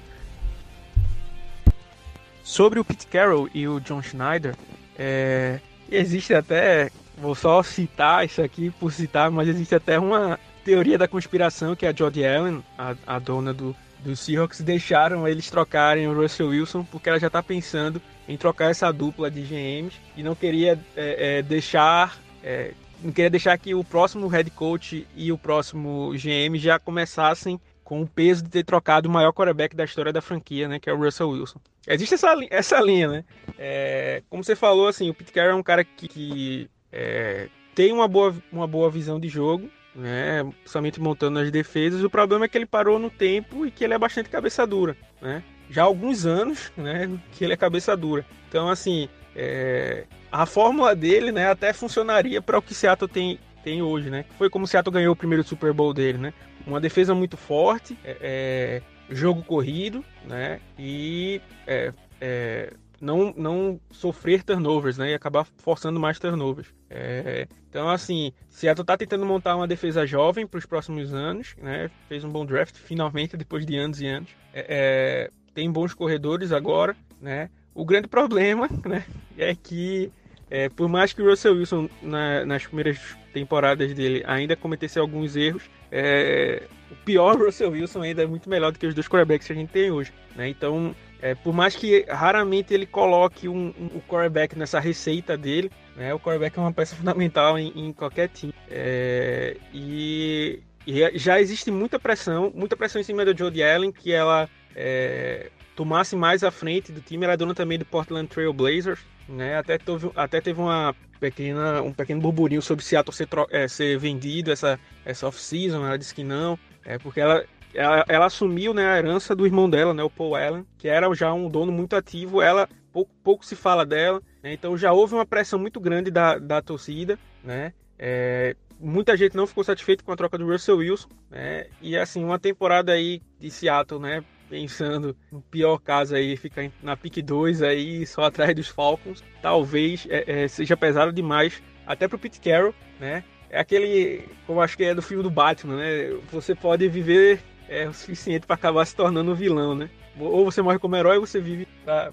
Sobre 2.43 2.79
o 2.79 2.85
Pete 2.85 3.07
Carroll 3.07 3.49
e 3.53 3.67
o 3.67 3.79
John 3.79 4.01
Schneider, 4.01 4.55
é, 4.99 5.59
existe 5.89 6.33
até, 6.33 6.91
vou 7.17 7.33
só 7.33 7.63
citar 7.63 8.23
isso 8.25 8.41
aqui 8.41 8.69
por 8.69 8.91
citar, 8.91 9.31
mas 9.31 9.47
existe 9.47 9.73
até 9.73 9.97
uma 9.97 10.39
teoria 10.63 10.97
da 10.97 11.07
conspiração 11.07 11.75
que 11.75 11.87
a 11.87 11.93
Jodie 11.93 12.25
Allen, 12.25 12.63
a, 12.77 12.95
a 13.07 13.17
dona 13.17 13.53
do, 13.53 13.75
do 14.05 14.15
Seahawks, 14.15 14.61
deixaram 14.61 15.27
eles 15.27 15.49
trocarem 15.49 16.07
o 16.07 16.13
Russell 16.13 16.49
Wilson 16.49 16.83
porque 16.83 17.09
ela 17.09 17.19
já 17.19 17.27
está 17.27 17.41
pensando 17.41 18.01
em 18.27 18.37
trocar 18.37 18.71
essa 18.71 18.91
dupla 18.91 19.29
de 19.29 19.41
GMs 19.41 19.95
e 20.15 20.23
não 20.23 20.35
queria 20.35 20.79
é, 20.95 21.37
é, 21.37 21.41
deixar 21.41 22.17
é, 22.43 22.71
não 23.03 23.11
queria 23.11 23.29
deixar 23.29 23.57
que 23.57 23.73
o 23.75 23.83
próximo 23.83 24.27
head 24.27 24.49
coach 24.51 25.07
e 25.15 25.31
o 25.31 25.37
próximo 25.37 26.11
GM 26.13 26.57
já 26.57 26.79
começassem 26.79 27.59
com 27.83 28.01
o 28.01 28.07
peso 28.07 28.43
de 28.43 28.49
ter 28.49 28.63
trocado 28.63 29.07
o 29.07 29.11
maior 29.11 29.31
quarterback 29.31 29.75
da 29.75 29.83
história 29.83 30.11
da 30.11 30.21
franquia, 30.21 30.67
né, 30.67 30.79
que 30.79 30.89
é 30.89 30.93
o 30.93 30.97
Russell 30.97 31.29
Wilson. 31.29 31.59
Existe 31.87 32.15
essa, 32.15 32.35
essa 32.49 32.81
linha, 32.81 33.07
né? 33.07 33.25
É, 33.59 34.23
como 34.27 34.43
você 34.43 34.55
falou, 34.55 34.87
assim, 34.87 35.07
o 35.07 35.13
Pete 35.13 35.31
Carroll 35.31 35.51
é 35.51 35.55
um 35.55 35.61
cara 35.61 35.83
que, 35.83 36.07
que, 36.07 36.69
é, 36.91 37.47
tem 37.75 37.93
uma 37.93 38.07
boa, 38.07 38.35
uma 38.51 38.65
boa 38.65 38.89
visão 38.89 39.19
de 39.19 39.27
jogo, 39.29 39.69
né? 39.95 40.43
Principalmente 40.43 40.99
montando 40.99 41.39
as 41.39 41.49
defesas. 41.49 42.03
O 42.03 42.09
problema 42.09 42.45
é 42.45 42.47
que 42.47 42.57
ele 42.57 42.65
parou 42.65 42.99
no 42.99 43.09
tempo 43.09 43.65
e 43.65 43.71
que 43.71 43.83
ele 43.83 43.93
é 43.93 43.97
bastante 43.97 44.29
cabeça 44.29 44.65
dura, 44.67 44.95
né? 45.21 45.43
Já 45.69 45.83
há 45.83 45.85
alguns 45.85 46.25
anos, 46.25 46.71
né, 46.77 47.09
que 47.31 47.43
ele 47.43 47.53
é 47.53 47.57
cabeça 47.57 47.97
dura. 47.97 48.23
Então, 48.47 48.69
assim, 48.69 49.09
é, 49.35 50.05
a 50.31 50.45
fórmula 50.45 50.95
dele, 50.95 51.31
né, 51.31 51.49
até 51.49 51.73
funcionaria 51.73 52.41
para 52.41 52.57
o 52.57 52.61
que 52.61 52.73
Seattle 52.73 53.09
tem, 53.09 53.39
tem 53.63 53.81
hoje, 53.81 54.09
né? 54.09 54.25
Foi 54.37 54.49
como 54.49 54.65
o 54.65 54.67
Seattle 54.67 54.93
ganhou 54.93 55.13
o 55.13 55.15
primeiro 55.15 55.43
Super 55.43 55.73
Bowl 55.73 55.93
dele, 55.93 56.19
né? 56.19 56.33
Uma 56.67 56.79
defesa 56.79 57.15
muito 57.15 57.35
forte, 57.35 57.97
é, 58.03 58.17
é, 58.21 58.81
jogo 59.13 59.43
corrido, 59.43 60.05
né? 60.23 60.59
E 60.77 61.41
é, 61.65 61.91
é, 62.21 62.73
não, 63.01 63.33
não 63.35 63.79
sofrer 63.91 64.43
turnovers, 64.43 64.97
né? 64.97 65.11
E 65.11 65.13
acabar 65.13 65.45
forçando 65.57 65.99
mais 65.99 66.19
turnovers. 66.19 66.67
É, 66.89 67.47
então, 67.69 67.89
assim, 67.89 68.31
Seattle 68.49 68.85
tá 68.85 68.97
tentando 68.97 69.25
montar 69.25 69.55
uma 69.55 69.67
defesa 69.67 70.05
jovem 70.05 70.47
para 70.47 70.57
os 70.57 70.65
próximos 70.65 71.13
anos, 71.13 71.55
né? 71.61 71.89
Fez 72.07 72.23
um 72.23 72.29
bom 72.29 72.45
draft, 72.45 72.75
finalmente, 72.75 73.35
depois 73.37 73.65
de 73.65 73.75
anos 73.77 74.01
e 74.01 74.07
anos. 74.07 74.29
É, 74.53 74.65
é, 74.69 75.29
tem 75.53 75.71
bons 75.71 75.93
corredores 75.93 76.51
agora, 76.51 76.95
né? 77.21 77.49
O 77.73 77.83
grande 77.85 78.07
problema, 78.07 78.69
né? 78.85 79.05
É 79.37 79.53
que 79.55 80.11
é, 80.49 80.69
por 80.69 80.87
mais 80.87 81.11
que 81.11 81.21
o 81.21 81.29
Russell 81.29 81.55
Wilson 81.55 81.89
na- 82.01 82.45
nas 82.45 82.65
primeiras 82.65 82.99
temporadas 83.33 83.93
dele 83.93 84.23
ainda 84.25 84.55
cometesse 84.55 84.99
alguns 84.99 85.35
erros, 85.35 85.63
é, 85.91 86.63
o 86.91 86.95
pior 87.03 87.37
Russell 87.37 87.71
Wilson 87.71 88.01
ainda 88.01 88.23
é 88.23 88.27
muito 88.27 88.49
melhor 88.49 88.71
do 88.71 88.79
que 88.79 88.85
os 88.85 88.93
dois 88.93 89.07
quarterbacks 89.07 89.47
que 89.47 89.53
a 89.53 89.55
gente 89.55 89.69
tem 89.71 89.91
hoje. 89.91 90.13
Né? 90.35 90.49
Então, 90.49 90.95
é, 91.25 91.33
por 91.33 91.55
mais 91.55 91.75
que 91.75 92.05
raramente 92.07 92.71
ele 92.71 92.85
coloque 92.85 93.49
um, 93.49 93.73
um, 93.79 93.85
o 93.95 94.01
quarterback 94.07 94.55
nessa 94.55 94.79
receita 94.79 95.35
dele, 95.35 95.71
né? 95.95 96.13
o 96.13 96.19
quarterback 96.19 96.55
é 96.55 96.61
uma 96.61 96.71
peça 96.71 96.95
fundamental 96.95 97.57
em, 97.57 97.73
em 97.75 97.91
qualquer 97.91 98.29
time. 98.29 98.53
É, 98.69 99.57
e, 99.73 100.61
e 100.85 101.17
já 101.17 101.41
existe 101.41 101.71
muita 101.71 101.97
pressão, 101.97 102.51
muita 102.53 102.77
pressão 102.77 103.01
em 103.01 103.03
cima 103.03 103.25
da 103.25 103.33
Jodie 103.35 103.63
Allen, 103.63 103.91
que 103.91 104.11
ela 104.13 104.47
é, 104.75 105.49
tomasse 105.75 106.15
mais 106.15 106.43
à 106.43 106.51
frente 106.51 106.91
do 106.91 107.01
time. 107.01 107.23
Ela 107.23 107.33
é 107.33 107.37
dona 107.37 107.55
também 107.55 107.79
do 107.79 107.85
Portland 107.85 108.27
Trail 108.27 108.53
Blazers, 108.53 108.99
né? 109.27 109.57
Até 109.57 109.79
teve, 109.79 110.11
até 110.15 110.39
teve 110.39 110.61
uma 110.61 110.95
pequena, 111.19 111.81
um 111.81 111.91
pequeno 111.91 112.21
burburinho 112.21 112.61
sobre 112.61 112.85
Seattle 112.85 113.15
ser, 113.15 113.27
é, 113.49 113.67
ser 113.67 113.97
vendido 113.97 114.51
essa, 114.51 114.79
essa 115.03 115.27
off-season. 115.27 115.83
Ela 115.87 115.97
disse 115.97 116.13
que 116.13 116.23
não, 116.23 116.59
é 116.85 116.99
porque 116.99 117.19
ela, 117.19 117.43
ela, 117.75 118.05
ela 118.07 118.25
assumiu 118.25 118.73
né, 118.73 118.85
a 118.85 118.97
herança 118.97 119.35
do 119.35 119.45
irmão 119.45 119.69
dela, 119.69 119.93
né, 119.93 120.03
o 120.03 120.09
Paul 120.09 120.35
Allen, 120.35 120.65
que 120.77 120.87
era 120.87 121.13
já 121.13 121.33
um 121.33 121.49
dono 121.49 121.71
muito 121.71 121.95
ativo. 121.95 122.41
Ela 122.41 122.67
pouco, 122.95 123.11
pouco 123.21 123.45
se 123.45 123.57
fala 123.57 123.85
dela, 123.85 124.21
né? 124.41 124.53
então 124.53 124.77
já 124.77 124.93
houve 124.93 125.15
uma 125.15 125.25
pressão 125.25 125.59
muito 125.59 125.81
grande 125.81 126.09
da, 126.09 126.37
da 126.37 126.61
torcida, 126.61 127.19
né? 127.43 127.73
É, 127.99 128.55
muita 128.79 129.17
gente 129.17 129.35
não 129.35 129.45
ficou 129.45 129.65
satisfeito 129.65 130.01
com 130.01 130.13
a 130.13 130.15
troca 130.15 130.37
do 130.37 130.47
Russell 130.47 130.77
Wilson, 130.77 131.09
né? 131.29 131.67
E 131.81 131.97
assim, 131.97 132.23
uma 132.23 132.39
temporada 132.39 132.93
aí 132.93 133.21
de 133.37 133.51
Seattle, 133.51 133.99
né? 133.99 134.23
Pensando 134.49 135.15
no 135.29 135.41
pior 135.41 135.77
caso 135.79 136.15
aí, 136.15 136.37
ficar 136.37 136.69
na 136.81 136.95
pick 136.95 137.21
2 137.21 137.61
aí, 137.61 138.05
só 138.07 138.23
atrás 138.23 138.55
dos 138.55 138.69
Falcons, 138.69 139.21
talvez 139.41 140.07
é, 140.09 140.43
é, 140.43 140.47
seja 140.47 140.77
pesado 140.77 141.11
demais, 141.11 141.61
até 141.85 142.07
pro 142.07 142.19
Pete 142.19 142.39
Carroll, 142.39 142.73
né? 142.97 143.25
É 143.49 143.59
aquele, 143.59 144.23
como 144.47 144.61
acho 144.61 144.77
que 144.77 144.85
é 144.85 144.95
do 144.95 145.01
filme 145.01 145.23
do 145.23 145.29
Batman, 145.29 145.77
né? 145.77 146.17
Você 146.31 146.55
pode 146.55 146.87
viver 146.87 147.41
é, 147.69 147.87
o 147.87 147.93
suficiente 147.93 148.45
para 148.45 148.55
acabar 148.55 148.85
se 148.85 148.95
tornando 148.95 149.31
um 149.31 149.35
vilão, 149.35 149.75
né? 149.75 149.89
Ou 150.19 150.45
você 150.45 150.61
morre 150.61 150.79
como 150.79 150.95
herói 150.95 151.17
ou 151.17 151.25
você 151.25 151.41
vive 151.41 151.67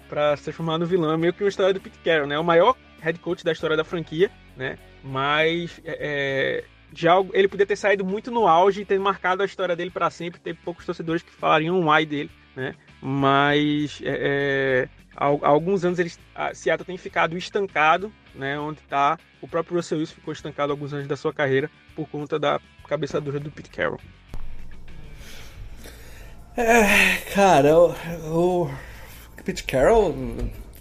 pra 0.09 0.35
se 0.35 0.43
transformar 0.43 0.77
no 0.77 0.85
vilão. 0.85 1.11
É 1.11 1.17
meio 1.17 1.33
que 1.33 1.43
uma 1.43 1.49
história 1.49 1.73
do 1.73 1.79
Pete 1.79 1.97
Carroll, 1.99 2.27
né? 2.27 2.37
O 2.37 2.43
maior 2.43 2.75
head 3.01 3.17
coach 3.19 3.43
da 3.43 3.51
história 3.51 3.77
da 3.77 3.83
franquia, 3.83 4.29
né? 4.57 4.77
Mas 5.03 5.81
é, 5.85 6.63
já 6.93 7.13
ele 7.33 7.47
podia 7.47 7.65
ter 7.65 7.75
saído 7.75 8.05
muito 8.05 8.29
no 8.29 8.47
auge 8.47 8.81
e 8.81 8.85
ter 8.85 8.99
marcado 8.99 9.41
a 9.41 9.45
história 9.45 9.75
dele 9.75 9.91
para 9.91 10.09
sempre. 10.09 10.39
Ter 10.39 10.55
poucos 10.55 10.85
torcedores 10.85 11.21
que 11.21 11.31
falariam 11.31 11.79
um 11.79 11.91
ai 11.91 12.05
dele, 12.05 12.29
né? 12.55 12.75
Mas 13.01 14.01
é, 14.03 14.17
é, 14.19 14.89
há, 15.15 15.25
há 15.27 15.47
alguns 15.47 15.85
anos 15.85 15.99
ele, 15.99 16.11
a 16.35 16.53
Seattle 16.53 16.85
tem 16.85 16.97
ficado 16.97 17.37
estancado, 17.37 18.11
né? 18.35 18.59
Onde 18.59 18.81
tá 18.81 19.17
o 19.41 19.47
próprio 19.47 19.77
Russell 19.77 19.99
Wilson 19.99 20.15
ficou 20.15 20.33
estancado 20.33 20.71
alguns 20.71 20.93
anos 20.93 21.07
da 21.07 21.15
sua 21.15 21.33
carreira 21.33 21.69
por 21.95 22.07
conta 22.07 22.37
da 22.37 22.59
cabeça 22.87 23.19
dura 23.19 23.39
do 23.39 23.51
Pete 23.51 23.69
Carroll. 23.69 23.99
É, 26.55 27.17
cara, 27.33 27.77
o, 27.77 28.65
o 28.65 28.69
Pete 29.43 29.63
Carroll, 29.63 30.13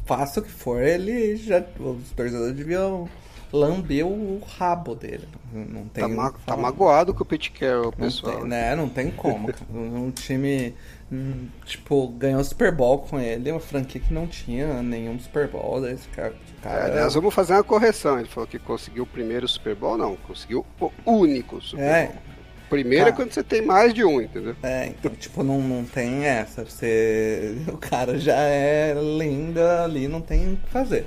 faça 0.04 0.40
o 0.40 0.42
que 0.42 0.50
for, 0.50 0.82
ele 0.82 1.36
já. 1.36 1.64
Os 1.78 2.10
torcedores 2.10 2.54
deviam 2.54 3.08
lambeu 3.52 4.08
o 4.08 4.40
rabo 4.58 4.94
dele. 4.94 5.28
Não 5.52 5.84
tem 5.88 6.02
tá, 6.02 6.08
ma 6.08 6.32
tá 6.46 6.56
magoado 6.56 7.12
com 7.12 7.22
o 7.22 7.26
Pete 7.26 7.50
Carroll, 7.50 7.92
pessoal. 7.92 8.32
Não 8.32 8.40
tem, 8.40 8.48
né? 8.48 8.74
Não 8.74 8.88
tem 8.88 9.10
como. 9.10 9.50
um 9.70 10.10
time, 10.10 10.74
hum, 11.12 11.48
tipo, 11.66 12.08
ganhou 12.08 12.42
Super 12.42 12.72
Bowl 12.72 13.00
com 13.00 13.20
ele, 13.20 13.50
uma 13.50 13.60
franquia 13.60 14.00
que 14.00 14.12
não 14.12 14.26
tinha 14.26 14.82
nenhum 14.82 15.18
Super 15.20 15.48
Bowl 15.48 15.82
desse 15.82 16.08
cara. 16.08 16.34
cara 16.62 16.88
é, 16.88 17.02
nós 17.02 17.14
vamos 17.14 17.34
fazer 17.34 17.52
uma 17.52 17.64
correção. 17.64 18.18
Ele 18.18 18.28
falou 18.28 18.46
que 18.46 18.58
conseguiu 18.58 19.04
o 19.04 19.06
primeiro 19.06 19.46
Super 19.46 19.74
Bowl, 19.74 19.98
não. 19.98 20.16
Conseguiu 20.16 20.64
o 20.80 21.12
único 21.12 21.60
Super 21.60 21.82
é. 21.82 22.12
Primeiro 22.72 23.10
é 23.10 23.12
quando 23.12 23.32
você 23.32 23.42
tem 23.42 23.60
mais 23.60 23.92
de 23.92 24.02
um, 24.02 24.18
entendeu? 24.18 24.56
É, 24.62 24.86
então, 24.86 25.10
tipo, 25.10 25.42
não, 25.42 25.60
não 25.60 25.84
tem 25.84 26.24
essa. 26.24 26.64
Você... 26.64 27.54
O 27.68 27.76
cara 27.76 28.18
já 28.18 28.38
é 28.38 28.94
linda 28.94 29.84
ali, 29.84 30.08
não 30.08 30.22
tem 30.22 30.54
o 30.54 30.56
que 30.56 30.70
fazer. 30.70 31.04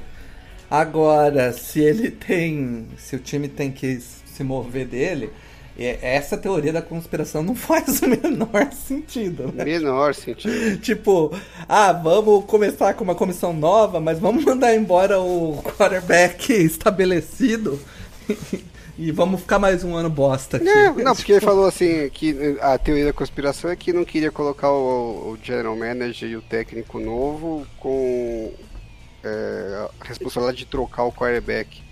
Agora, 0.70 1.52
se 1.52 1.80
ele 1.80 2.12
tem. 2.12 2.88
Se 2.98 3.16
o 3.16 3.20
time 3.20 3.48
tem 3.48 3.72
que 3.72 4.00
se 4.00 4.44
mover 4.44 4.86
dele, 4.86 5.32
essa 5.76 6.38
teoria 6.38 6.72
da 6.72 6.84
conspiração 6.84 7.42
não 7.42 7.56
faz 7.56 8.00
o 8.00 8.08
menor 8.08 8.72
sentido, 8.72 9.52
né? 9.52 9.66
Menor 9.66 10.14
sentido. 10.14 10.78
tipo, 10.78 11.34
ah, 11.68 11.92
vamos 11.92 12.46
começar 12.46 12.94
com 12.94 13.04
uma 13.04 13.16
comissão 13.16 13.54
nova, 13.54 14.00
mas 14.00 14.20
vamos 14.20 14.46
mandar 14.46 14.76
embora 14.76 15.20
o 15.20 15.64
quarterback 15.64 16.54
estabelecido 16.54 17.80
e 18.98 19.12
vamos 19.12 19.42
ficar 19.42 19.60
mais 19.60 19.84
um 19.84 19.96
ano 19.96 20.10
bosta 20.10 20.58
aqui. 20.58 20.66
Não, 20.66 20.96
não 20.96 21.16
porque 21.16 21.34
ele 21.34 21.42
falou 21.42 21.66
assim 21.66 22.10
que 22.10 22.58
a 22.62 22.78
teoria 22.78 23.06
da 23.06 23.14
conspiração 23.14 23.70
é 23.70 23.76
que 23.76 23.94
não 23.94 24.06
queria 24.06 24.32
colocar 24.32 24.72
o, 24.72 25.34
o 25.34 25.38
general 25.42 25.76
manager 25.76 26.30
e 26.30 26.36
o 26.36 26.42
técnico 26.42 27.00
novo 27.00 27.66
com 27.80 28.52
é, 29.24 29.88
a 30.00 30.06
responsabilidade 30.06 30.60
de 30.60 30.66
trocar 30.66 31.04
o 31.04 31.12
quarterback. 31.12 31.84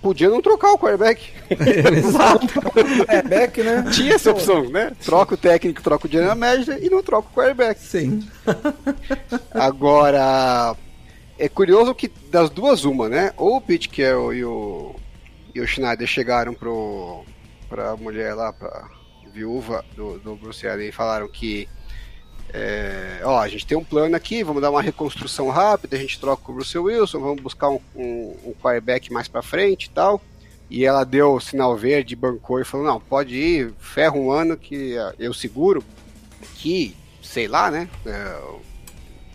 Podia 0.00 0.28
não 0.28 0.40
trocar 0.40 0.72
o 0.72 0.78
quarterback. 0.78 1.32
Exato. 1.50 2.46
quarterback, 2.62 3.62
né? 3.62 3.84
Tinha 3.92 4.14
essa 4.14 4.30
opção, 4.30 4.70
né? 4.70 4.92
Troca 5.04 5.34
o 5.34 5.38
técnico, 5.38 5.82
troca 5.82 6.06
o 6.06 6.10
general 6.10 6.36
manager 6.36 6.78
e 6.80 6.88
não 6.88 7.02
troca 7.02 7.28
o 7.28 7.34
quarterback. 7.34 7.80
Sim. 7.80 8.26
Agora, 9.50 10.76
é 11.36 11.48
curioso 11.48 11.94
que 11.94 12.08
das 12.30 12.50
duas 12.50 12.84
uma, 12.84 13.08
né? 13.08 13.32
Ou 13.36 13.56
o 13.56 13.60
Pete 13.60 13.88
Carroll 13.88 14.34
e 14.34 14.44
o 14.44 14.94
e 15.54 15.60
o 15.60 15.66
Schneider 15.66 16.06
chegaram 16.06 16.54
pro, 16.54 17.24
pra 17.68 17.96
mulher 17.96 18.34
lá, 18.34 18.52
pra 18.52 18.88
viúva 19.32 19.84
do, 19.96 20.18
do 20.18 20.36
Bruce 20.36 20.66
Allen 20.66 20.88
e 20.88 20.92
falaram 20.92 21.28
que 21.28 21.68
é, 22.52 23.20
ó, 23.24 23.40
a 23.40 23.48
gente 23.48 23.66
tem 23.66 23.76
um 23.76 23.82
plano 23.82 24.14
aqui, 24.14 24.44
vamos 24.44 24.62
dar 24.62 24.70
uma 24.70 24.80
reconstrução 24.82 25.48
rápida, 25.48 25.96
a 25.96 25.98
gente 25.98 26.20
troca 26.20 26.50
o 26.50 26.54
Bruce 26.54 26.78
Wilson, 26.78 27.18
vamos 27.18 27.42
buscar 27.42 27.68
um, 27.68 27.80
um, 27.96 28.36
um 28.44 28.54
quarterback 28.62 29.12
mais 29.12 29.26
pra 29.26 29.42
frente 29.42 29.86
e 29.86 29.90
tal. 29.90 30.22
E 30.70 30.84
ela 30.84 31.04
deu 31.04 31.34
o 31.34 31.40
sinal 31.40 31.76
verde, 31.76 32.16
bancou 32.16 32.60
e 32.60 32.64
falou, 32.64 32.86
não, 32.86 33.00
pode 33.00 33.34
ir, 33.34 33.72
ferra 33.78 34.16
um 34.16 34.30
ano 34.30 34.56
que 34.56 34.94
eu 35.18 35.34
seguro, 35.34 35.84
que, 36.54 36.96
sei 37.22 37.48
lá, 37.48 37.70
né, 37.70 37.88
é, 38.06 38.40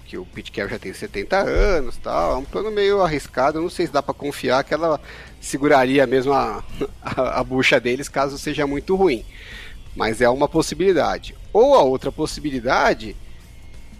que 0.06 0.18
o 0.18 0.26
Carroll 0.54 0.72
já 0.72 0.80
tem 0.80 0.94
70 0.94 1.38
anos 1.38 1.98
tal, 1.98 2.34
é 2.34 2.38
um 2.38 2.46
plano 2.46 2.72
meio 2.72 3.02
arriscado, 3.02 3.62
não 3.62 3.70
sei 3.70 3.86
se 3.86 3.94
dá 3.94 4.02
para 4.02 4.14
confiar 4.14 4.64
que 4.64 4.74
ela 4.74 5.00
seguraria 5.40 6.06
mesmo 6.06 6.34
a, 6.34 6.64
a, 7.02 7.40
a 7.40 7.44
bucha 7.44 7.80
deles 7.80 8.10
caso 8.10 8.38
seja 8.38 8.68
muito 8.68 8.96
ruim. 8.96 9.24
Mas 9.96 10.22
é 10.22 10.30
uma 10.30 10.48
possibilidade. 10.48 11.36
Ou 11.52 11.76
a 11.76 11.82
outra 11.82 12.12
possibilidade 12.12 13.16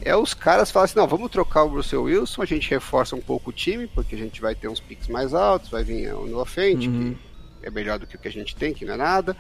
é 0.02 0.16
os 0.16 0.34
caras 0.34 0.72
falarem 0.72 0.92
assim, 0.92 1.00
não, 1.00 1.08
vamos 1.08 1.30
trocar 1.30 1.64
o 1.64 1.70
Bruce 1.70 1.96
Wilson, 1.96 2.42
a 2.42 2.46
gente 2.46 2.70
reforça 2.70 3.16
um 3.16 3.22
pouco 3.22 3.50
o 3.50 3.54
time, 3.54 3.88
porque 3.88 4.16
a 4.16 4.18
gente 4.18 4.40
vai 4.40 4.56
ter 4.56 4.68
uns 4.70 4.80
piques 4.80 5.08
mais 5.08 5.34
altos, 5.34 5.70
vai 5.70 5.84
vir 5.84 6.14
o 6.14 6.26
Noah 6.26 6.50
Fent, 6.50 6.86
uhum. 6.86 7.16
que 7.60 7.68
é 7.68 7.70
melhor 7.70 8.00
do 8.00 8.08
que 8.08 8.16
o 8.16 8.20
que 8.20 8.28
a 8.28 8.32
gente 8.32 8.56
tem, 8.56 8.74
que 8.74 8.86
não 8.86 8.94
é 8.94 8.98
nada. 8.98 9.36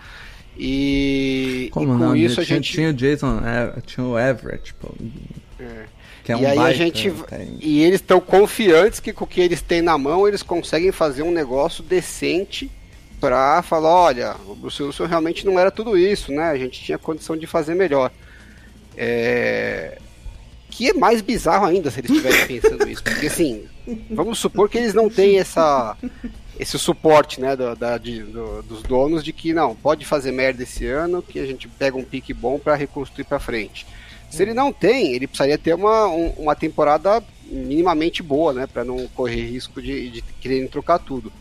E, 0.57 1.69
Como 1.71 1.85
e 1.85 1.97
com 1.97 1.97
não? 1.97 2.15
isso 2.15 2.41
a 2.41 2.43
gente... 2.43 2.73
Tinha 2.73 2.89
o 2.89 2.93
Jason, 2.93 3.39
é, 3.39 3.79
tinha 3.81 4.05
o 4.05 4.19
Everett, 4.19 4.73
pô. 4.73 4.89
É. 5.59 5.85
É 6.29 6.35
um 6.35 6.41
e 6.41 6.45
aí 6.45 6.55
baita, 6.55 6.69
a 6.69 6.73
gente 6.73 7.11
tem. 7.27 7.57
e 7.59 7.81
eles 7.81 7.99
estão 7.99 8.21
confiantes 8.21 8.99
que 8.99 9.11
com 9.11 9.25
o 9.25 9.27
que 9.27 9.41
eles 9.41 9.61
têm 9.61 9.81
na 9.81 9.97
mão 9.97 10.27
eles 10.27 10.43
conseguem 10.43 10.91
fazer 10.91 11.23
um 11.23 11.31
negócio 11.31 11.83
decente 11.83 12.69
para 13.19 13.61
falar, 13.61 13.89
olha, 13.89 14.35
o 14.47 14.55
Bruce 14.55 14.81
Wilson 14.81 15.05
realmente 15.05 15.45
não 15.45 15.59
era 15.59 15.69
tudo 15.69 15.97
isso, 15.97 16.31
né? 16.31 16.49
A 16.49 16.57
gente 16.57 16.81
tinha 16.81 16.97
condição 16.97 17.35
de 17.35 17.45
fazer 17.45 17.75
melhor. 17.75 18.11
É... 18.95 19.97
Que 20.69 20.91
é 20.91 20.93
mais 20.93 21.21
bizarro 21.21 21.65
ainda 21.65 21.91
se 21.91 21.99
eles 21.99 22.11
estiverem 22.11 22.47
pensando 22.47 22.87
isso, 22.87 23.03
porque 23.03 23.27
assim, 23.27 23.65
vamos 24.11 24.37
supor 24.39 24.69
que 24.69 24.77
eles 24.77 24.93
não 24.93 25.09
têm 25.09 25.39
essa 25.39 25.97
esse 26.59 26.77
suporte, 26.77 27.39
né, 27.39 27.55
do, 27.55 27.73
da, 27.73 27.97
de, 27.97 28.21
do, 28.21 28.61
dos 28.63 28.83
donos 28.83 29.23
de 29.23 29.31
que 29.31 29.53
não 29.53 29.73
pode 29.73 30.05
fazer 30.05 30.33
merda 30.33 30.61
esse 30.61 30.85
ano, 30.85 31.21
que 31.21 31.39
a 31.39 31.45
gente 31.45 31.69
pega 31.69 31.97
um 31.97 32.03
pique 32.03 32.33
bom 32.33 32.59
para 32.59 32.75
reconstruir 32.75 33.23
para 33.23 33.39
frente. 33.39 33.87
Se 34.29 34.43
ele 34.43 34.53
não 34.53 34.71
tem, 34.71 35.13
ele 35.13 35.27
precisaria 35.27 35.57
ter 35.57 35.73
uma, 35.73 36.07
um, 36.07 36.29
uma 36.37 36.55
temporada 36.55 37.23
minimamente 37.45 38.21
boa, 38.21 38.53
né? 38.53 38.67
Para 38.67 38.83
não 38.83 39.07
correr 39.07 39.49
risco 39.49 39.81
de, 39.81 40.09
de 40.09 40.21
quererem 40.21 40.67
trocar 40.67 40.99
tudo. 40.99 41.31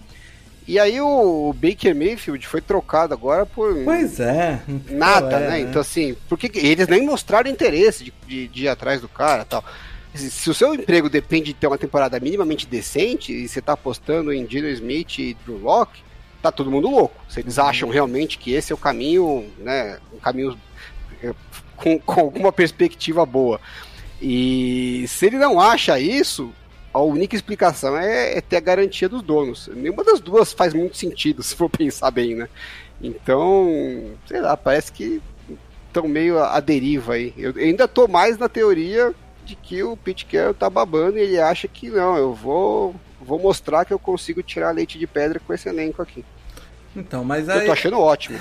E 0.67 0.79
aí 0.79 1.01
o 1.01 1.55
Baker 1.55 1.95
Mayfield 1.95 2.47
foi 2.47 2.61
trocado 2.61 3.15
agora 3.15 3.47
por. 3.47 3.75
Pois 3.85 4.21
é. 4.21 4.61
Nada, 4.91 5.37
é, 5.37 5.41
né? 5.41 5.49
né? 5.49 5.61
Então, 5.61 5.81
assim, 5.81 6.15
porque 6.29 6.51
eles 6.55 6.87
nem 6.89 7.07
mostraram 7.07 7.51
interesse 7.51 8.05
de, 8.05 8.13
de, 8.27 8.49
de 8.49 8.65
ir 8.65 8.69
atrás 8.69 9.01
do 9.01 9.09
cara 9.09 9.47
tal. 9.47 9.65
Se 10.15 10.51
o 10.51 10.55
seu 10.55 10.75
emprego 10.75 11.09
depende 11.09 11.47
de 11.47 11.55
ter 11.55 11.67
uma 11.67 11.79
temporada 11.79 12.19
minimamente 12.21 12.67
decente 12.67 13.33
e 13.33 13.49
você 13.49 13.63
tá 13.63 13.75
apostando 13.75 14.33
em 14.33 14.45
Dino 14.45 14.69
Smith 14.69 15.19
e 15.19 15.37
Drew 15.45 15.59
Locke, 15.59 16.03
tá 16.43 16.51
todo 16.51 16.71
mundo 16.71 16.89
louco. 16.89 17.15
Se 17.29 17.41
eles 17.41 17.57
uhum. 17.57 17.65
acham 17.65 17.89
realmente 17.89 18.39
que 18.39 18.53
esse 18.53 18.73
é 18.73 18.75
o 18.75 18.79
caminho, 18.79 19.47
né? 19.59 19.99
Um 20.13 20.19
caminho 20.19 20.59
com, 21.79 21.99
com 21.99 22.21
alguma 22.21 22.53
perspectiva 22.53 23.25
boa. 23.25 23.61
E 24.21 25.05
se 25.09 25.27
ele 25.27 25.39
não 25.39 25.61
acha 25.61 25.99
isso, 25.99 26.53
a 26.93 27.01
única 27.01 27.37
explicação 27.37 27.97
é, 27.97 28.37
é, 28.37 28.41
ter 28.41 28.57
a 28.57 28.61
garantia 28.61 29.09
dos 29.09 29.23
donos. 29.23 29.69
Nenhuma 29.73 30.05
das 30.05 30.21
duas 30.21 30.53
faz 30.53 30.75
muito 30.75 30.97
sentido, 30.97 31.43
se 31.45 31.55
for 31.55 31.71
pensar 31.71 32.11
bem, 32.11 32.35
né? 32.35 32.49
Então, 33.01 34.13
sei 34.27 34.41
lá, 34.41 34.57
parece 34.57 34.91
que 34.91 35.23
estão 35.87 36.09
meio 36.09 36.39
à 36.43 36.59
deriva 36.61 37.15
aí. 37.15 37.33
Eu 37.37 37.55
ainda 37.57 37.87
tô 37.87 38.09
mais 38.09 38.37
na 38.37 38.49
teoria 38.49 39.15
de 39.45 39.55
que 39.55 39.83
o 39.83 39.97
Pete 39.97 40.27
Carroll 40.27 40.53
tá 40.53 40.69
babando 40.69 41.17
e 41.17 41.23
ele 41.23 41.41
acha 41.41 41.69
que 41.69 41.89
não, 41.89 42.17
eu 42.17 42.35
vou, 42.35 42.95
vou 43.21 43.39
mostrar 43.39 43.85
que 43.85 43.93
eu 43.93 43.99
consigo 43.99 44.43
tirar 44.43 44.75
leite 44.75 44.99
de 44.99 45.07
pedra 45.07 45.41
com 45.41 45.55
esse 45.55 45.69
elenco 45.69 46.03
aqui. 46.03 46.25
Então, 46.97 47.25
mas 47.25 47.49
aí... 47.49 47.61
Eu 47.61 47.67
tô 47.67 47.73
achando 47.73 47.99
ótimo. 47.99 48.39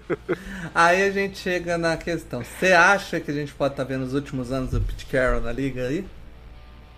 aí 0.74 1.02
a 1.02 1.10
gente 1.10 1.38
chega 1.38 1.78
na 1.78 1.96
questão. 1.96 2.42
Você 2.42 2.72
acha 2.72 3.20
que 3.20 3.30
a 3.30 3.34
gente 3.34 3.52
pode 3.52 3.74
estar 3.74 3.84
tá 3.84 3.88
vendo 3.88 4.04
os 4.04 4.14
últimos 4.14 4.52
anos 4.52 4.70
do 4.70 4.80
Pete 4.80 5.06
Carroll 5.06 5.40
na 5.40 5.52
liga 5.52 5.86
aí? 5.86 6.04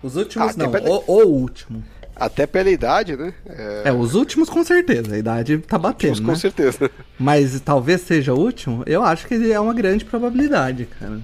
Os 0.01 0.15
últimos 0.15 0.53
ah, 0.53 0.57
não, 0.57 0.71
pela... 0.71 0.89
o, 0.89 1.03
o, 1.07 1.25
último. 1.27 1.83
Até 2.15 2.45
pela 2.45 2.69
idade, 2.69 3.15
né? 3.15 3.33
É... 3.45 3.83
é... 3.85 3.93
os 3.93 4.15
últimos 4.15 4.49
com 4.49 4.63
certeza. 4.63 5.15
A 5.15 5.17
idade 5.17 5.57
tá 5.59 5.77
batendo, 5.77 6.21
né? 6.21 6.27
Com 6.27 6.35
certeza. 6.35 6.89
Mas 7.17 7.59
talvez 7.61 8.01
seja 8.01 8.33
o 8.33 8.39
último. 8.39 8.83
Eu 8.85 9.03
acho 9.03 9.27
que 9.27 9.51
é 9.51 9.59
uma 9.59 9.73
grande 9.73 10.05
probabilidade, 10.05 10.87
cara. 10.99 11.19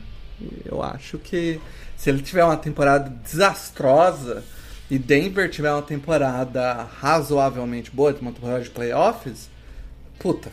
Eu 0.65 0.83
acho 0.83 1.17
que 1.17 1.59
se 1.95 2.09
ele 2.09 2.21
tiver 2.21 2.43
uma 2.43 2.57
temporada 2.57 3.09
desastrosa 3.23 4.43
e 4.89 4.99
Denver 4.99 5.49
tiver 5.49 5.71
uma 5.71 5.81
temporada 5.81 6.87
razoavelmente 6.99 7.89
boa, 7.91 8.15
uma 8.21 8.31
temporada 8.31 8.61
de 8.61 8.69
playoffs, 8.69 9.49
puta, 10.19 10.51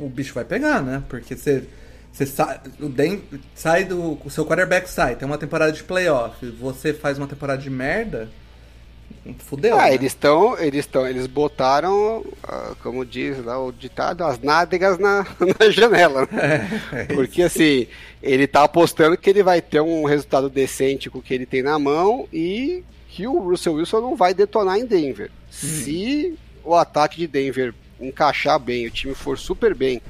o 0.00 0.08
bicho 0.08 0.34
vai 0.34 0.44
pegar, 0.44 0.82
né? 0.82 1.02
Porque 1.08 1.36
você. 1.36 1.64
Você 2.12 2.24
sai, 2.24 2.60
o 2.80 2.88
Den, 2.88 3.20
sai 3.54 3.84
do. 3.84 4.18
O 4.24 4.30
seu 4.30 4.46
quarterback 4.46 4.88
sai, 4.88 5.16
tem 5.16 5.26
uma 5.26 5.36
temporada 5.36 5.70
de 5.70 5.82
playoff, 5.82 6.46
você 6.52 6.94
faz 6.94 7.18
uma 7.18 7.26
temporada 7.26 7.60
de 7.60 7.68
merda, 7.68 8.30
fudeu. 9.38 9.78
Ah, 9.78 9.84
né? 9.84 9.94
eles 9.94 10.12
estão. 10.12 10.58
Eles 10.58 10.80
estão. 10.80 11.06
Eles 11.06 11.26
botaram, 11.26 12.24
ah, 12.42 12.74
como 12.82 13.04
diz 13.04 13.44
lá 13.44 13.62
o 13.62 13.70
ditado, 13.70 14.24
as 14.24 14.38
nádegas 14.38 14.98
na, 14.98 15.26
na 15.60 15.70
janela. 15.70 16.26
Né? 16.32 16.70
É, 16.92 17.00
é 17.02 17.04
Porque 17.04 17.42
assim, 17.42 17.86
ele 18.22 18.46
tá 18.46 18.64
apostando 18.64 19.16
que 19.16 19.28
ele 19.28 19.42
vai 19.42 19.60
ter 19.60 19.80
um 19.80 20.04
resultado 20.04 20.48
decente 20.48 21.10
com 21.10 21.18
o 21.18 21.22
que 21.22 21.34
ele 21.34 21.46
tem 21.46 21.62
na 21.62 21.78
mão 21.78 22.26
e 22.32 22.82
que 23.08 23.26
o 23.26 23.38
Russell 23.38 23.74
Wilson 23.74 24.00
não 24.00 24.16
vai 24.16 24.32
detonar 24.34 24.78
em 24.78 24.86
Denver. 24.86 25.30
Hum. 25.30 25.50
Se 25.50 26.38
o 26.64 26.74
ataque 26.74 27.18
de 27.18 27.26
Denver 27.26 27.74
encaixar 28.00 28.58
bem, 28.58 28.86
o 28.86 28.90
time 28.90 29.14
for 29.14 29.38
super 29.38 29.74
bem, 29.74 30.00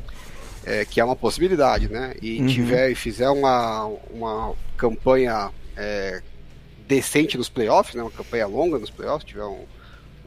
é, 0.64 0.85
que 0.85 1.01
é 1.01 1.05
uma 1.05 1.16
possibilidade, 1.16 1.88
né? 1.88 2.14
E 2.20 2.40
uhum. 2.40 2.46
tiver 2.46 2.90
e 2.90 2.94
fizer 2.94 3.29
uma, 3.31 3.87
uma 4.11 4.55
campanha 4.77 5.51
é, 5.77 6.22
decente 6.87 7.38
nos 7.38 7.49
playoffs, 7.49 7.94
né? 7.94 8.03
Uma 8.03 8.11
campanha 8.11 8.46
longa 8.46 8.79
nos 8.79 8.90
playoffs, 8.90 9.29
tiver 9.29 9.44
um, 9.44 9.64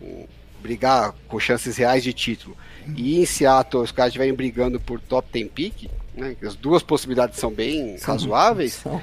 um 0.01 0.25
brigar 0.61 1.13
com 1.27 1.39
chances 1.39 1.77
reais 1.77 2.03
de 2.03 2.13
título. 2.13 2.55
E 2.95 3.21
em 3.21 3.25
Seattle 3.25 3.83
os 3.83 3.91
caras 3.91 4.09
estiverem 4.09 4.33
brigando 4.33 4.79
por 4.79 4.99
top 4.99 5.27
10 5.31 5.51
pick, 5.51 5.89
né? 6.15 6.35
As 6.41 6.55
duas 6.55 6.81
possibilidades 6.81 7.37
são 7.37 7.51
bem 7.51 7.97
são, 7.97 8.13
razoáveis. 8.13 8.73
São. 8.73 9.01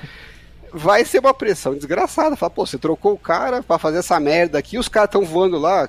Vai 0.72 1.04
ser 1.04 1.20
uma 1.20 1.32
pressão 1.32 1.74
desgraçada. 1.74 2.36
Fala, 2.36 2.50
pô, 2.50 2.66
você 2.66 2.78
trocou 2.78 3.12
o 3.12 3.18
cara 3.18 3.62
para 3.62 3.78
fazer 3.78 3.98
essa 3.98 4.18
merda 4.18 4.58
aqui, 4.58 4.78
os 4.78 4.88
caras 4.88 5.08
estão 5.08 5.24
voando 5.24 5.58
lá 5.58 5.88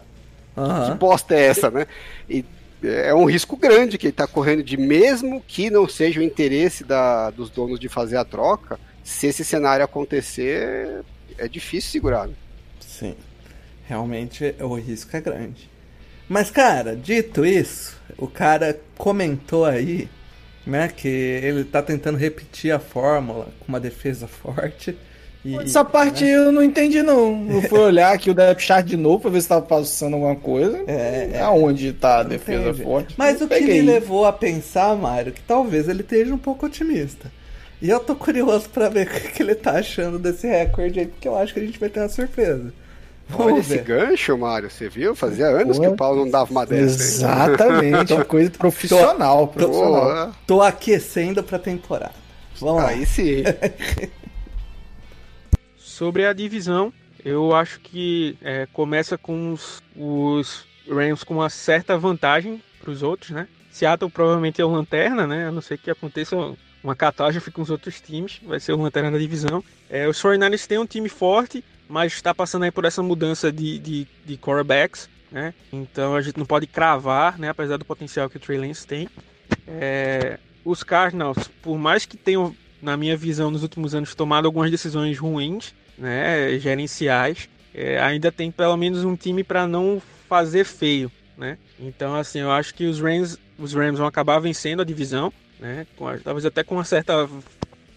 Aham. 0.58 0.92
Que 0.92 0.98
bosta 0.98 1.36
é 1.36 1.46
essa, 1.46 1.70
né? 1.70 1.86
E 2.28 2.44
é 2.84 3.14
um 3.14 3.26
risco 3.26 3.58
grande 3.58 3.98
que 3.98 4.08
ele 4.08 4.14
tá 4.14 4.28
correndo 4.28 4.64
de 4.64 4.78
mesmo 4.78 5.42
que 5.48 5.70
não 5.70 5.88
seja 5.88 6.20
o 6.20 6.24
interesse 6.24 6.84
da, 6.84 7.30
dos 7.30 7.50
donos 7.50 7.80
de 7.80 7.90
fazer 7.90 8.18
a 8.18 8.26
troca, 8.26 8.80
se 9.04 9.28
esse 9.28 9.44
cenário 9.44 9.84
acontecer, 9.84 11.04
é 11.38 11.48
difícil 11.48 11.92
segurar. 11.92 12.28
Né? 12.28 12.34
Sim. 12.80 13.16
Realmente 13.88 14.54
o 14.60 14.76
risco 14.76 15.16
é 15.16 15.22
grande. 15.22 15.70
Mas, 16.28 16.52
cara, 16.52 16.94
dito 16.96 17.46
isso, 17.46 17.98
o 18.18 18.28
cara 18.28 18.78
comentou 18.98 19.64
aí, 19.64 20.10
né, 20.66 20.90
que 20.90 21.08
ele 21.08 21.64
tá 21.64 21.82
tentando 21.82 22.18
repetir 22.18 22.72
a 22.72 22.80
fórmula 22.80 23.48
com 23.60 23.70
uma 23.70 23.80
defesa 23.80 24.28
forte. 24.28 24.98
E, 25.50 25.56
Essa 25.64 25.86
parte 25.86 26.26
eu 26.26 26.52
não 26.52 26.62
entendi, 26.62 27.02
não. 27.02 27.48
Eu 27.50 27.62
fui 27.62 27.80
olhar 27.80 28.12
aqui 28.14 28.30
o 28.30 28.34
depth 28.34 28.60
chart 28.60 28.86
de 28.86 28.98
novo 28.98 29.22
pra 29.22 29.30
ver 29.32 29.42
se 29.42 29.48
tava 29.48 29.62
passando 29.62 30.16
alguma 30.16 30.36
coisa. 30.36 30.78
É, 30.88 31.30
é. 31.36 31.42
Aonde 31.42 31.94
tá 31.94 32.20
a 32.20 32.24
defesa 32.24 32.70
Entendi. 32.70 32.84
forte? 32.84 33.16
Mas 33.18 33.38
o 33.42 33.48
que 33.48 33.56
peguei. 33.56 33.76
me 33.82 33.88
levou 33.88 34.26
a 34.26 34.34
pensar, 34.34 34.94
Mário, 34.98 35.32
que 35.32 35.42
talvez 35.42 35.88
ele 35.88 36.02
esteja 36.02 36.34
um 36.34 36.38
pouco 36.38 36.66
otimista. 36.66 37.32
E 37.82 37.90
eu 37.90 38.00
tô 38.02 38.14
curioso 38.16 38.68
pra 38.70 38.90
ver 38.90 39.06
o 39.08 39.10
que 39.10 39.20
que 39.32 39.42
ele 39.44 39.56
tá 39.56 39.74
achando 39.80 40.20
desse 40.20 40.46
recorde 40.48 41.00
aí, 41.00 41.06
porque 41.08 41.28
eu 41.28 41.38
acho 41.38 41.54
que 41.54 41.60
a 41.62 41.64
gente 41.64 41.80
vai 41.80 41.88
ter 41.88 42.02
uma 42.02 42.10
surpresa. 42.10 42.74
Olha 43.34 43.38
Vamos 43.46 43.60
esse 43.62 43.78
ver. 43.78 43.84
gancho, 43.84 44.38
Mário, 44.38 44.70
você 44.70 44.90
viu? 44.90 45.14
Fazia 45.16 45.48
anos 45.48 45.78
que 45.80 45.88
o 45.88 45.96
Paulo 45.96 46.24
não 46.26 46.32
dava 46.32 46.50
uma 46.52 46.66
dessa. 46.66 47.02
Exatamente, 47.04 48.14
uma 48.14 48.26
coisa 48.26 48.50
profissional. 48.58 49.48
profissional. 49.48 50.02
Porra, 50.02 50.32
Tô 50.46 50.62
aquecendo 50.62 51.42
pra 51.44 51.58
temporada. 51.60 52.14
Vamos 52.60 52.84
lá. 52.84 52.90
aí 52.90 53.06
sim. 53.06 53.44
Sobre 55.98 56.28
a 56.28 56.32
divisão, 56.32 56.94
eu 57.26 57.56
acho 57.56 57.80
que 57.80 58.38
é, 58.44 58.68
começa 58.72 59.18
com 59.18 59.52
os, 59.52 59.82
os 59.96 60.64
Rams 60.88 61.24
com 61.24 61.34
uma 61.34 61.50
certa 61.50 61.98
vantagem 61.98 62.62
para 62.80 62.92
os 62.92 63.02
outros, 63.02 63.32
né? 63.32 63.48
Seattle 63.72 64.12
provavelmente 64.12 64.62
é 64.62 64.64
o 64.64 64.72
lanterna, 64.72 65.26
né? 65.26 65.48
A 65.48 65.52
não 65.52 65.60
ser 65.60 65.80
que 65.80 65.90
aconteça 65.90 66.36
uma 66.84 66.96
catástrofe 66.96 67.50
com 67.50 67.64
os 67.64 67.72
outros 67.72 68.00
times, 68.00 68.40
vai 68.46 68.60
ser 68.60 68.74
o 68.74 68.78
lanterna 68.80 69.10
da 69.10 69.18
divisão. 69.18 69.64
É, 69.90 70.08
os 70.08 70.22
49ers 70.22 70.68
têm 70.68 70.78
um 70.78 70.86
time 70.86 71.10
forte, 71.10 71.66
mas 71.90 72.14
está 72.14 72.32
passando 72.32 72.66
aí 72.66 72.72
por 72.72 72.86
essa 72.86 73.02
mudança 73.02 73.52
de, 73.52 73.80
de, 73.80 74.08
de 74.24 74.38
quarterbacks, 74.38 75.10
né? 75.32 75.52
Então 75.74 76.16
a 76.16 76.22
gente 76.22 76.38
não 76.38 76.46
pode 76.46 76.68
cravar, 76.68 77.40
né? 77.40 77.50
Apesar 77.50 77.78
do 77.78 77.86
potencial 77.86 78.30
que 78.30 78.38
o 78.38 78.40
Trey 78.40 78.60
Lance 78.60 78.86
tem. 78.86 79.10
É, 79.68 80.38
os 80.64 80.84
Cardinals, 80.84 81.48
por 81.60 81.76
mais 81.76 82.06
que 82.06 82.16
tenham, 82.16 82.56
na 82.80 82.96
minha 82.96 83.18
visão, 83.18 83.50
nos 83.50 83.64
últimos 83.64 83.96
anos 83.96 84.14
tomado 84.14 84.46
algumas 84.46 84.70
decisões 84.70 85.18
ruins, 85.18 85.74
né, 85.98 86.58
gerenciais, 86.60 87.50
é, 87.74 88.00
ainda 88.00 88.32
tem 88.32 88.52
pelo 88.52 88.78
menos 88.78 89.04
um 89.04 89.16
time 89.16 89.44
para 89.44 89.68
não 89.68 90.02
fazer 90.28 90.64
feio, 90.66 91.12
né? 91.38 91.58
Então, 91.80 92.16
assim, 92.16 92.40
eu 92.40 92.52
acho 92.52 92.74
que 92.74 92.86
os 92.86 93.00
Rams, 93.00 93.38
os 93.58 93.74
Rams 93.74 93.98
vão 93.98 94.08
acabar 94.08 94.40
vencendo 94.40 94.82
a 94.82 94.86
divisão, 94.86 95.32
né? 95.60 95.86
Com 95.96 96.06
talvez 96.20 96.46
até 96.46 96.64
com 96.64 96.76
uma 96.76 96.84
certa 96.84 97.30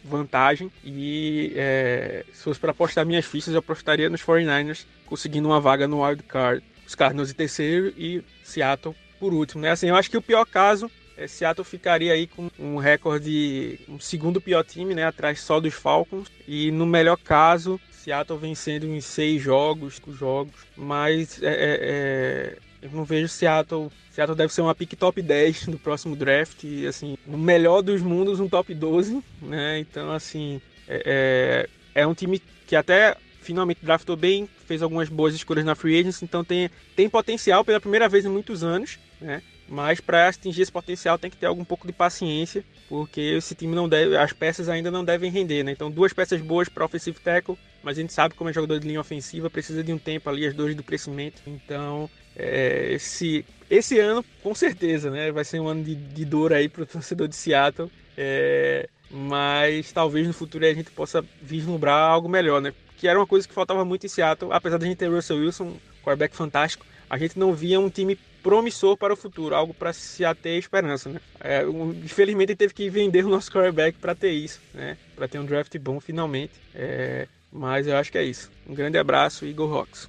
vantagem. 0.05 0.71
E 0.85 1.53
é, 1.57 2.25
se 2.33 2.43
fosse 2.43 2.61
para 2.61 2.71
apostar 2.73 3.07
minhas 3.07 3.25
fichas, 3.25 3.55
eu 3.55 3.61
apostaria 3.61 4.11
nos 4.11 4.23
49ers 4.23 4.85
conseguindo 5.07 5.49
uma 5.49 5.61
vaga 5.61 5.89
no 5.89 6.05
wild 6.05 6.23
card. 6.25 6.63
Os 6.87 6.95
Cardinals 6.95 7.31
em 7.31 7.35
terceiro 7.35 7.95
e 7.97 8.23
Seattle 8.43 8.95
por 9.19 9.33
último, 9.33 9.63
né? 9.63 9.71
Assim, 9.71 9.89
eu 9.89 9.97
acho 9.97 10.11
que 10.11 10.17
o 10.17 10.23
pior 10.23 10.45
caso 10.45 10.91
é, 11.21 11.27
Seattle 11.27 11.65
ficaria 11.65 12.15
aí 12.15 12.27
com 12.27 12.51
um 12.59 12.77
recorde, 12.77 13.79
um 13.87 14.01
segundo 14.01 14.41
pior 14.41 14.65
time, 14.65 14.95
né, 14.95 15.05
atrás 15.05 15.41
só 15.41 15.61
dos 15.61 15.75
Falcons. 15.75 16.29
E 16.49 16.71
no 16.71 16.87
melhor 16.87 17.19
caso, 17.19 17.79
Seattle 18.03 18.39
vencendo 18.39 18.87
em 18.87 19.01
seis 19.01 19.43
jogos, 19.43 20.01
jogos. 20.09 20.55
Mas 20.77 21.43
é, 21.43 21.49
é, 21.49 21.79
é, 21.83 22.57
eu 22.83 22.91
não 22.93 23.05
vejo 23.05 23.29
Seattle. 23.29 23.91
Seattle 24.11 24.37
deve 24.37 24.53
ser 24.53 24.63
uma 24.63 24.75
pick 24.75 24.95
top 24.97 25.21
10 25.21 25.67
no 25.69 25.79
próximo 25.79 26.17
draft. 26.17 26.65
E 26.65 26.87
assim, 26.87 27.17
no 27.27 27.37
melhor 27.37 27.83
dos 27.83 28.01
mundos, 28.01 28.41
um 28.41 28.49
top 28.49 28.75
12, 28.75 29.23
né? 29.43 29.79
Então, 29.79 30.11
assim, 30.13 30.61
é, 30.89 31.69
é, 31.95 32.03
é 32.03 32.07
um 32.07 32.15
time 32.15 32.41
que 32.67 32.75
até 32.75 33.17
finalmente 33.41 33.81
draftou 33.83 34.17
bem, 34.17 34.49
fez 34.67 34.83
algumas 34.83 35.09
boas 35.09 35.35
escolhas 35.35 35.65
na 35.65 35.75
free 35.75 35.99
agency, 35.99 36.25
então 36.25 36.45
tem, 36.45 36.71
tem 36.95 37.09
potencial 37.09 37.65
pela 37.65 37.81
primeira 37.81 38.09
vez 38.09 38.25
em 38.25 38.29
muitos 38.29 38.63
anos, 38.63 38.99
né? 39.21 39.43
Mas 39.71 40.01
para 40.01 40.29
atingir 40.29 40.63
esse 40.63 40.73
potencial 40.73 41.17
tem 41.17 41.31
que 41.31 41.37
ter 41.37 41.47
algum 41.47 41.65
pouco 41.65 41.87
de 41.87 41.93
paciência, 41.93 42.65
porque 42.89 43.21
esse 43.21 43.55
time 43.55 43.73
não 43.73 43.89
deve, 43.89 44.17
as 44.17 44.33
peças 44.33 44.69
ainda 44.69 44.91
não 44.91 45.05
devem 45.05 45.31
render, 45.31 45.63
né? 45.63 45.71
Então 45.71 45.89
duas 45.89 46.13
peças 46.13 46.41
boas 46.41 46.69
para 46.69 46.85
offensive 46.85 47.21
tackle, 47.21 47.57
mas 47.81 47.97
a 47.97 48.01
gente 48.01 48.13
sabe 48.13 48.35
como 48.35 48.51
é 48.51 48.53
jogador 48.53 48.81
de 48.81 48.89
linha 48.89 49.01
ofensiva, 49.01 49.49
precisa 49.49 49.85
de 49.85 49.93
um 49.93 49.99
tempo 49.99 50.29
ali 50.29 50.45
as 50.45 50.53
dores 50.53 50.75
do 50.75 50.83
crescimento. 50.83 51.41
Então 51.47 52.11
é, 52.35 52.95
esse 52.95 53.45
esse 53.71 54.01
ano 54.01 54.25
com 54.43 54.57
certeza, 54.57 55.09
né? 55.09 55.31
Vai 55.31 55.45
ser 55.45 55.61
um 55.61 55.69
ano 55.69 55.85
de, 55.85 55.95
de 55.95 56.25
dor 56.25 56.53
aí 56.53 56.69
para 56.69 56.83
o 56.83 56.87
torcedor 56.87 57.29
de 57.29 57.37
Seattle. 57.37 57.89
É, 58.19 58.89
mas 59.09 59.93
talvez 59.93 60.27
no 60.27 60.33
futuro 60.33 60.67
a 60.67 60.75
gente 60.75 60.91
possa 60.91 61.25
vislumbrar 61.41 62.11
algo 62.11 62.29
melhor, 62.29 62.61
né? 62.61 62.75
Que 62.97 63.07
era 63.07 63.19
uma 63.19 63.27
coisa 63.27 63.47
que 63.47 63.55
faltava 63.55 63.85
muito 63.85 64.05
em 64.05 64.09
Seattle, 64.09 64.53
apesar 64.53 64.79
de 64.79 64.85
a 64.85 64.89
gente 64.89 64.99
ter 64.99 65.09
Russell 65.09 65.39
Wilson, 65.39 65.77
quarterback 66.03 66.35
fantástico, 66.35 66.85
a 67.09 67.17
gente 67.17 67.39
não 67.39 67.55
via 67.55 67.79
um 67.79 67.89
time 67.89 68.19
promissor 68.43 68.97
para 68.97 69.13
o 69.13 69.17
futuro, 69.17 69.55
algo 69.55 69.73
para 69.73 69.93
se 69.93 70.25
ater 70.25 70.59
esperança, 70.59 71.09
né? 71.09 71.21
É, 71.41 71.67
um, 71.67 71.91
infelizmente 71.91 72.55
teve 72.55 72.75
que 72.75 72.89
vender 72.91 73.25
o 73.25 73.29
nosso 73.29 73.51
quarterback 73.51 73.99
para 73.99 74.15
ter 74.15 74.31
isso, 74.31 74.61
né? 74.75 74.97
Para 75.15 75.29
ter 75.29 75.39
um 75.39 75.45
draft 75.45 75.77
bom 75.79 76.01
finalmente. 76.01 76.53
É, 76.75 77.27
mas 77.53 77.87
eu 77.87 77.97
acho 77.97 78.11
que 78.11 78.19
é 78.19 78.25
isso. 78.25 78.51
Um 78.69 78.75
grande 78.75 78.99
abraço 78.99 79.47
e 79.47 79.53
Go 79.53 79.67
Rocks. 79.67 80.09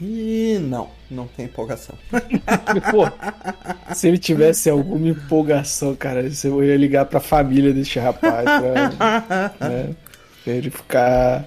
E 0.00 0.58
não, 0.60 0.90
não 1.08 1.26
tem 1.26 1.44
empolgação. 1.44 1.96
Pô, 2.90 3.06
se 3.94 4.08
ele 4.08 4.18
tivesse 4.18 4.68
alguma 4.68 5.08
empolgação, 5.08 5.94
cara, 5.94 6.28
eu 6.42 6.64
ia 6.64 6.76
ligar 6.76 7.06
pra 7.06 7.20
família 7.20 7.72
desse 7.72 7.98
rapaz 7.98 8.44
pra, 8.44 9.54
né, 9.68 9.94
verificar 10.44 11.44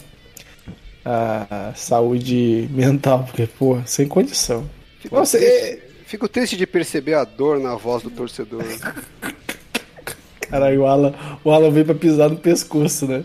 a 1.03 1.73
saúde 1.75 2.69
mental, 2.71 3.23
porque, 3.25 3.47
pô, 3.47 3.81
sem 3.85 4.07
condição. 4.07 4.69
Fico, 4.99 5.15
Nossa, 5.15 5.37
triste, 5.37 5.81
fico 6.05 6.27
triste 6.27 6.57
de 6.57 6.65
perceber 6.65 7.13
a 7.13 7.23
dor 7.23 7.59
na 7.59 7.75
voz 7.75 8.03
do 8.03 8.09
torcedor. 8.09 8.63
Caralho, 10.41 10.81
o 10.81 10.87
Alan, 10.87 11.13
o 11.43 11.51
Alan 11.51 11.69
veio 11.71 11.85
pra 11.85 11.95
pisar 11.95 12.29
no 12.29 12.37
pescoço, 12.37 13.05
né? 13.07 13.23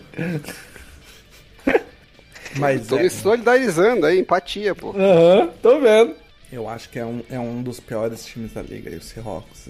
Mas 2.57 2.85
Tô 2.87 2.97
é, 2.97 3.03
me 3.03 3.09
solidarizando 3.09 4.05
aí, 4.05 4.19
empatia, 4.19 4.75
pô. 4.75 4.91
Aham, 4.91 5.49
tô 5.61 5.79
vendo. 5.79 6.15
eu 6.51 6.69
acho 6.69 6.89
que 6.89 6.99
é 6.99 7.05
um, 7.05 7.23
é 7.29 7.39
um 7.39 7.63
dos 7.63 7.79
piores 7.79 8.25
times 8.25 8.53
da 8.53 8.61
liga, 8.61 8.89
aí, 8.89 8.97
o 8.97 9.01
Seahawks. 9.01 9.69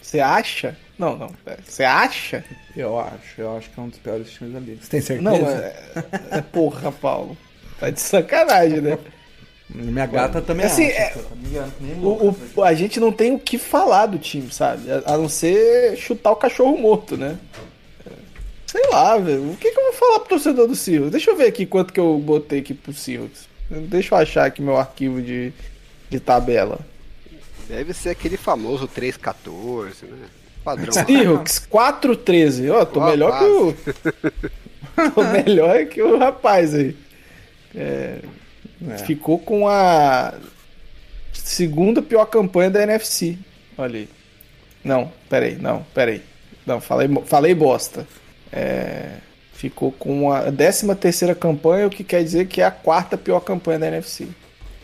Você 0.00 0.20
acha? 0.20 0.76
Não, 0.98 1.16
não. 1.16 1.30
Você 1.64 1.84
acha? 1.84 2.44
Eu 2.76 2.98
acho, 2.98 3.40
eu 3.40 3.56
acho 3.56 3.70
que 3.70 3.78
é 3.78 3.82
um 3.82 3.88
dos 3.88 3.98
piores 3.98 4.30
times 4.30 4.54
da 4.54 4.60
liga. 4.60 4.78
Você 4.82 4.90
tem 4.90 5.00
certeza? 5.00 5.30
Não, 5.30 5.48
é, 5.48 5.74
é 6.30 6.40
porra, 6.40 6.90
Paulo. 6.90 7.36
Tá 7.78 7.90
de 7.90 8.00
sacanagem, 8.00 8.80
né? 8.80 8.98
Minha 9.74 10.06
gata 10.06 10.40
também 10.42 10.66
Assim, 10.66 10.86
acha. 10.86 10.96
é- 11.00 11.14
pô, 12.00 12.08
O, 12.08 12.36
o- 12.56 12.62
a 12.64 12.74
gente 12.74 12.98
não 12.98 13.12
tem 13.12 13.32
o 13.34 13.38
que 13.38 13.56
falar 13.58 14.06
do 14.06 14.18
time, 14.18 14.50
sabe? 14.52 14.90
A, 14.90 15.14
a 15.14 15.18
não 15.18 15.28
ser 15.28 15.96
chutar 15.96 16.32
o 16.32 16.36
cachorro 16.36 16.76
morto, 16.76 17.16
né? 17.16 17.38
É, 18.06 18.10
Sei 18.66 18.82
lá, 18.90 19.16
velho. 19.18 19.50
O 19.52 19.56
que, 19.56 19.70
que 19.70 19.78
eu 19.78 19.84
vou 19.84 19.92
falar 19.92 20.18
pro 20.20 20.28
torcedor 20.30 20.66
do 20.66 20.74
Seahawks? 20.74 21.10
Deixa 21.12 21.30
eu 21.30 21.36
ver 21.36 21.46
aqui 21.46 21.66
quanto 21.66 21.92
que 21.92 22.00
eu 22.00 22.18
botei 22.18 22.60
aqui 22.60 22.74
pro 22.74 22.92
Seahawks. 22.92 23.48
Deixa 23.70 24.14
eu 24.14 24.18
achar 24.18 24.44
aqui 24.46 24.60
meu 24.60 24.76
arquivo 24.76 25.22
de, 25.22 25.52
de 26.10 26.18
tabela. 26.18 26.78
Deve 27.68 27.94
ser 27.94 28.08
aquele 28.10 28.36
famoso 28.36 28.88
314, 28.88 30.04
né? 30.06 30.26
Padrão. 30.64 30.92
Seahawks 30.92 31.62
4-13. 31.70 32.72
Ó, 32.72 32.84
tô 32.84 32.98
Ó, 33.00 33.06
melhor 33.08 33.38
que 33.38 33.44
o. 33.44 33.76
tô 35.14 35.22
melhor 35.24 35.86
que 35.86 36.02
o 36.02 36.18
rapaz 36.18 36.74
aí. 36.74 36.96
É. 37.74 38.18
Ficou 39.06 39.38
com 39.38 39.68
a 39.68 40.34
segunda 41.32 42.00
pior 42.00 42.24
campanha 42.26 42.70
da 42.70 42.82
NFC. 42.82 43.36
Olha 43.76 44.00
aí. 44.00 44.08
Não, 44.82 45.12
peraí, 45.28 45.56
não, 45.56 45.84
peraí. 45.94 46.22
Não, 46.64 46.80
falei, 46.80 47.08
falei 47.26 47.54
bosta. 47.54 48.06
É, 48.52 49.16
ficou 49.52 49.92
com 49.92 50.32
a 50.32 50.50
13 50.50 50.94
terceira 50.94 51.34
campanha, 51.34 51.86
o 51.86 51.90
que 51.90 52.02
quer 52.02 52.24
dizer 52.24 52.46
que 52.46 52.62
é 52.62 52.64
a 52.64 52.70
quarta 52.70 53.18
pior 53.18 53.40
campanha 53.40 53.78
da 53.78 53.88
NFC. 53.88 54.28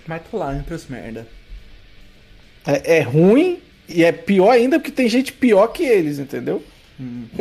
Mas 0.06 0.22
tô 0.30 0.36
lá 0.36 0.54
entre 0.54 0.74
os 0.74 0.86
merda. 0.86 1.26
É, 2.66 2.98
é 2.98 3.00
ruim 3.00 3.60
e 3.88 4.04
é 4.04 4.12
pior 4.12 4.50
ainda 4.50 4.78
porque 4.78 4.90
tem 4.90 5.08
gente 5.08 5.32
pior 5.32 5.68
que 5.68 5.84
eles, 5.84 6.18
entendeu? 6.18 6.62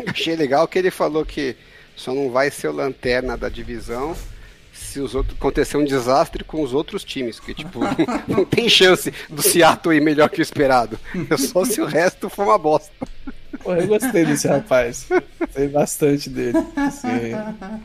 Achei 0.08 0.36
legal 0.36 0.68
que 0.68 0.78
ele 0.78 0.92
falou 0.92 1.26
que 1.26 1.56
só 1.96 2.14
não 2.14 2.30
vai 2.30 2.52
ser 2.52 2.68
o 2.68 2.74
lanterna 2.74 3.38
da 3.38 3.50
divisão 3.50 4.16
se 4.96 5.00
os 5.02 5.14
outros 5.14 5.38
acontecer 5.38 5.76
um 5.76 5.84
desastre 5.84 6.42
com 6.46 6.62
os 6.64 6.74
outros 6.74 7.04
times, 7.04 7.38
que 7.38 7.54
tipo, 7.54 7.80
não 8.28 8.46
tem 8.46 8.70
chance 8.70 9.14
do 9.30 9.42
Seattle 9.42 9.94
ir 9.94 10.02
melhor 10.02 10.30
que 10.30 10.40
o 10.40 10.42
esperado. 10.42 10.98
É 11.30 11.36
só 11.36 11.66
se 11.66 11.82
o 11.82 11.86
resto 11.86 12.30
for 12.30 12.44
uma 12.44 12.58
bosta. 12.58 12.94
Pô, 13.62 13.74
eu 13.74 13.88
gostei 13.88 14.26
desse 14.26 14.48
rapaz. 14.48 15.06
Gostei 15.40 15.68
bastante 15.68 16.30
dele. 16.30 16.60
Sim. 16.92 17.80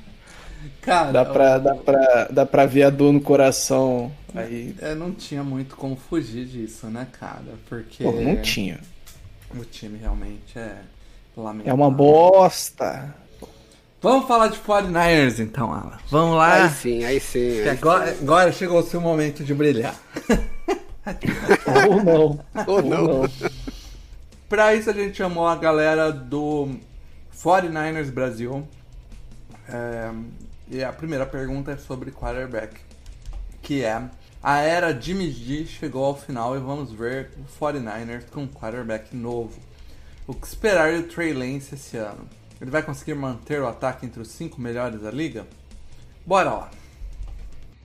Cara, 0.82 1.10
Dá 1.10 1.24
pra, 1.24 1.54
eu- 1.56 1.60
dá, 1.60 1.74
pra, 1.74 2.24
dá 2.30 2.46
pra 2.46 2.66
ver 2.66 2.84
a 2.84 2.90
dor 2.90 3.12
no 3.12 3.20
coração. 3.20 4.12
Aí. 4.32 4.74
É, 4.80 4.94
não 4.94 5.10
tinha 5.10 5.42
muito 5.42 5.74
como 5.74 5.96
fugir 5.96 6.46
disso, 6.46 6.86
né, 6.86 7.08
cara? 7.18 7.42
Porque 7.68 8.04
Pô, 8.04 8.12
não 8.12 8.36
tinha. 8.40 8.78
o 9.54 9.64
time 9.64 9.98
realmente 9.98 10.56
é 10.56 10.76
lamentável. 11.36 11.72
É 11.72 11.74
uma 11.74 11.90
bosta. 11.90 13.14
Vamos 14.02 14.26
falar 14.26 14.48
de 14.48 14.58
49ers 14.58 15.40
então, 15.40 15.72
Alan. 15.72 15.98
Vamos 16.08 16.36
lá. 16.36 16.64
Aí 16.64 16.70
sim, 16.70 17.04
aí 17.04 17.20
sim. 17.20 17.60
aí 17.60 17.68
agora, 17.68 18.10
agora 18.10 18.52
chegou 18.52 18.80
o 18.80 18.82
seu 18.82 19.00
momento 19.00 19.44
de 19.44 19.52
brilhar. 19.52 19.94
Ou 21.88 22.02
não. 22.02 22.40
Ou 22.66 22.82
não. 22.82 23.28
Pra 24.48 24.74
isso 24.74 24.88
a 24.88 24.92
gente 24.94 25.18
chamou 25.18 25.46
a 25.46 25.54
galera 25.54 26.10
do 26.10 26.76
49ers 27.36 28.10
Brasil. 28.10 28.66
É, 29.68 30.10
e 30.68 30.82
a 30.82 30.92
primeira 30.92 31.26
pergunta 31.26 31.72
é 31.72 31.76
sobre 31.76 32.10
quarterback. 32.10 32.80
Que 33.60 33.84
é, 33.84 34.02
a 34.42 34.58
era 34.60 34.98
Jimmy 34.98 35.30
G 35.30 35.66
chegou 35.66 36.04
ao 36.06 36.16
final 36.16 36.56
e 36.56 36.58
vamos 36.58 36.90
ver 36.90 37.32
o 37.36 37.62
49ers 37.62 38.24
com 38.30 38.44
um 38.44 38.48
quarterback 38.48 39.14
novo. 39.14 39.58
O 40.26 40.32
que 40.32 40.46
esperar 40.46 40.94
do 40.94 41.02
Trey 41.02 41.34
Lance 41.34 41.74
esse 41.74 41.98
ano? 41.98 42.39
Ele 42.60 42.70
vai 42.70 42.82
conseguir 42.82 43.14
manter 43.14 43.60
o 43.60 43.66
ataque 43.68 44.04
entre 44.04 44.20
os 44.20 44.28
cinco 44.28 44.60
melhores 44.60 45.00
da 45.00 45.10
liga? 45.10 45.46
Bora 46.26 46.50
lá. 46.50 46.70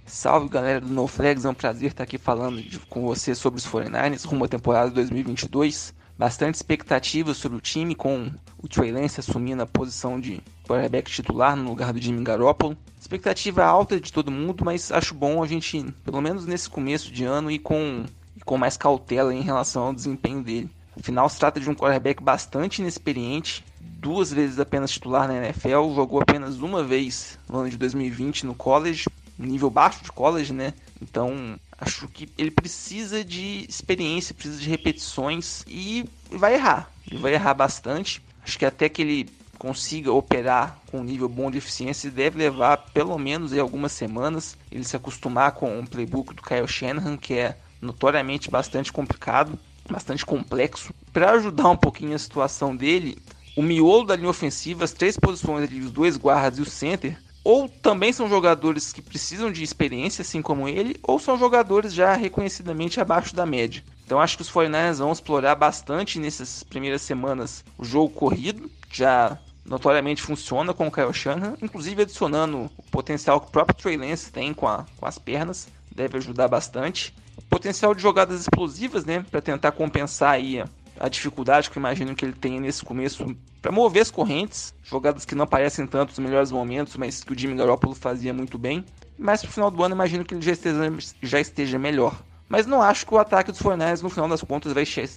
Salve 0.06 0.50
galera 0.50 0.82
do 0.82 0.88
NoFlags, 0.94 1.46
é 1.46 1.50
um 1.50 1.54
prazer 1.54 1.90
estar 1.92 2.04
aqui 2.04 2.18
falando 2.18 2.62
de- 2.62 2.80
com 2.80 3.02
você 3.06 3.34
sobre 3.34 3.58
os 3.60 3.66
49ers 3.66 4.24
rumo 4.24 4.46
à 4.46 4.48
temporada 4.48 4.92
2022. 4.92 5.94
Bastante 6.18 6.56
expectativas 6.56 7.38
sobre 7.38 7.58
o 7.58 7.62
time, 7.62 7.96
com 7.96 8.32
o 8.62 8.68
Trey 8.68 8.92
Lance 8.92 9.20
assumindo 9.20 9.64
a 9.64 9.66
posição 9.66 10.20
de 10.20 10.42
quarterback 10.66 11.12
titular 11.12 11.56
no 11.56 11.68
lugar 11.70 11.92
do 11.92 12.00
Jimmy 12.00 12.24
Garoppolo. 12.24 12.78
Expectativa 13.00 13.66
alta 13.66 14.00
de 14.00 14.14
todo 14.14 14.32
mundo, 14.32 14.64
mas 14.64 14.92
acho 14.92 15.14
bom 15.14 15.44
a 15.44 15.48
gente, 15.48 15.84
pelo 16.04 16.22
menos 16.22 16.46
nesse 16.46 16.70
começo 16.70 17.12
de 17.12 17.26
ano, 17.26 17.52
ir 17.52 17.60
com, 17.60 18.06
com 18.46 18.58
mais 18.58 18.78
cautela 18.78 19.34
em 19.34 19.42
relação 19.42 19.88
ao 19.88 19.94
desempenho 19.94 20.42
dele. 20.42 20.70
Afinal, 20.98 21.28
se 21.28 21.38
trata 21.38 21.60
de 21.60 21.70
um 21.70 21.76
quarterback 21.76 22.24
bastante 22.24 22.82
inexperiente, 22.82 23.66
duas 23.96 24.32
vezes 24.32 24.60
apenas 24.60 24.92
titular 24.92 25.28
na 25.28 25.38
NFL, 25.38 25.94
jogou 25.96 26.22
apenas 26.22 26.60
uma 26.60 26.84
vez 26.84 27.38
no 27.50 27.60
ano 27.60 27.70
de 27.70 27.78
2020 27.78 28.46
no 28.46 28.56
college, 28.56 29.06
nível 29.38 29.70
baixo 29.70 30.04
de 30.04 30.12
college, 30.12 30.54
né? 30.54 30.74
Então, 31.02 31.60
acho 31.78 32.08
que 32.08 32.30
ele 32.38 32.52
precisa 32.52 33.24
de 33.24 33.66
experiência, 33.68 34.34
precisa 34.34 34.60
de 34.60 34.70
repetições 34.70 35.64
e 35.68 36.06
vai 36.32 36.56
errar. 36.56 36.90
Ele 37.10 37.20
vai 37.20 37.34
errar 37.34 37.54
bastante. 37.54 38.22
Acho 38.44 38.58
que 38.58 38.66
até 38.66 38.88
que 38.88 39.02
ele 39.02 39.30
consiga 39.58 40.12
operar 40.12 40.78
com 40.92 41.00
um 41.00 41.04
nível 41.04 41.28
bom 41.28 41.50
de 41.50 41.58
eficiência, 41.58 42.12
deve 42.12 42.38
levar 42.38 42.78
pelo 42.94 43.18
menos 43.18 43.52
aí, 43.52 43.60
algumas 43.60 43.92
semanas 43.92 44.58
ele 44.72 44.84
se 44.84 44.96
acostumar 44.96 45.54
com 45.54 45.80
o 45.80 45.88
playbook 45.88 46.34
do 46.34 46.42
Kyle 46.42 46.68
Shanahan, 46.68 47.18
que 47.18 47.34
é 47.34 47.58
notoriamente 47.82 48.50
bastante 48.50 48.92
complicado, 48.92 49.58
bastante 49.90 50.26
complexo. 50.26 50.94
Para 51.12 51.32
ajudar 51.32 51.70
um 51.70 51.78
pouquinho 51.78 52.16
a 52.16 52.20
situação 52.20 52.76
dele, 52.76 53.18
o 53.56 53.62
miolo 53.62 54.06
da 54.06 54.16
linha 54.16 54.30
ofensiva, 54.30 54.84
as 54.84 54.92
três 54.92 55.18
posições 55.18 55.64
ali, 55.64 55.80
os 55.82 55.92
dois 55.92 56.18
guardas 56.18 56.60
e 56.60 56.62
o 56.62 56.66
center, 56.66 57.18
ou 57.44 57.70
também 57.70 58.12
são 58.12 58.28
jogadores 58.28 58.92
que 58.92 59.02
precisam 59.02 59.52
de 59.52 59.64
experiência, 59.64 60.24
assim 60.24 60.42
como 60.42 60.68
ele, 60.68 60.96
ou 61.04 61.20
são 61.20 61.38
jogadores 61.38 61.94
já 61.94 62.16
reconhecidamente 62.16 63.00
abaixo 63.00 63.36
da 63.36 63.46
média. 63.46 63.84
Então 64.06 64.20
acho 64.20 64.36
que 64.36 64.42
os 64.42 64.50
49ers 64.52 64.98
vão 64.98 65.12
explorar 65.12 65.56
bastante 65.56 66.20
nessas 66.20 66.64
primeiras 66.64 67.02
semanas 67.04 67.64
o 67.78 67.86
jogo 67.86 68.10
corrido, 68.14 68.70
já 68.92 69.38
notoriamente 69.66 70.22
funciona 70.22 70.74
com 70.74 70.88
o 70.88 70.92
Kyle 70.92 71.14
Shanahan, 71.14 71.56
inclusive 71.62 72.02
adicionando 72.04 72.70
o 72.78 72.84
potencial 72.92 73.40
que 73.42 73.48
o 73.48 73.52
próprio 73.52 73.76
Trey 73.78 73.98
Lance 73.98 74.32
tem 74.32 74.54
com, 74.54 74.68
a- 74.68 74.86
com 74.98 75.06
as 75.06 75.18
pernas, 75.18 75.68
deve 75.96 76.18
ajudar 76.18 76.48
bastante. 76.48 77.14
Potencial 77.50 77.94
de 77.96 78.02
jogadas 78.02 78.42
explosivas, 78.42 79.06
né, 79.06 79.26
para 79.30 79.42
tentar 79.42 79.72
compensar 79.72 80.32
aí 80.34 80.64
a, 81.00 81.10
dificuldade 81.10 81.70
que 81.70 81.78
eu 81.78 81.82
imagino 81.82 82.16
que 82.16 82.26
ele 82.26 82.34
tenha 82.34 82.60
nesse 82.60 82.84
começo 82.84 83.36
para 83.62 83.72
mover 83.72 84.02
as 84.02 84.12
correntes, 84.12 84.74
jogadas 84.84 85.26
que 85.26 85.36
não 85.36 85.44
aparecem 85.44 85.86
tanto 85.88 86.10
nos 86.10 86.20
melhores 86.20 86.52
momentos, 86.52 86.96
mas 86.98 87.24
que 87.24 87.34
o 87.34 87.38
Jimmy 87.38 87.56
Garoppolo 87.56 87.96
fazia 87.96 88.34
muito 88.34 88.58
bem. 88.58 88.86
Mas 89.18 89.42
pro 89.42 89.52
final 89.52 89.72
do 89.72 89.84
ano 89.84 89.96
imagino 89.96 90.24
que 90.24 90.34
ele 90.34 90.42
já 90.42 90.52
esteja, 90.52 90.94
já 91.22 91.40
esteja 91.40 91.80
melhor. 91.80 92.22
Mas 92.48 92.68
não 92.68 92.82
acho 92.82 93.06
que 93.06 93.14
o 93.14 93.18
ataque 93.18 93.52
dos 93.52 93.62
Fornais 93.62 94.02
no 94.02 94.10
final 94.10 94.30
das 94.30 94.42
contas 94.42 94.72
vai 94.72 94.86
ser 94.86 95.10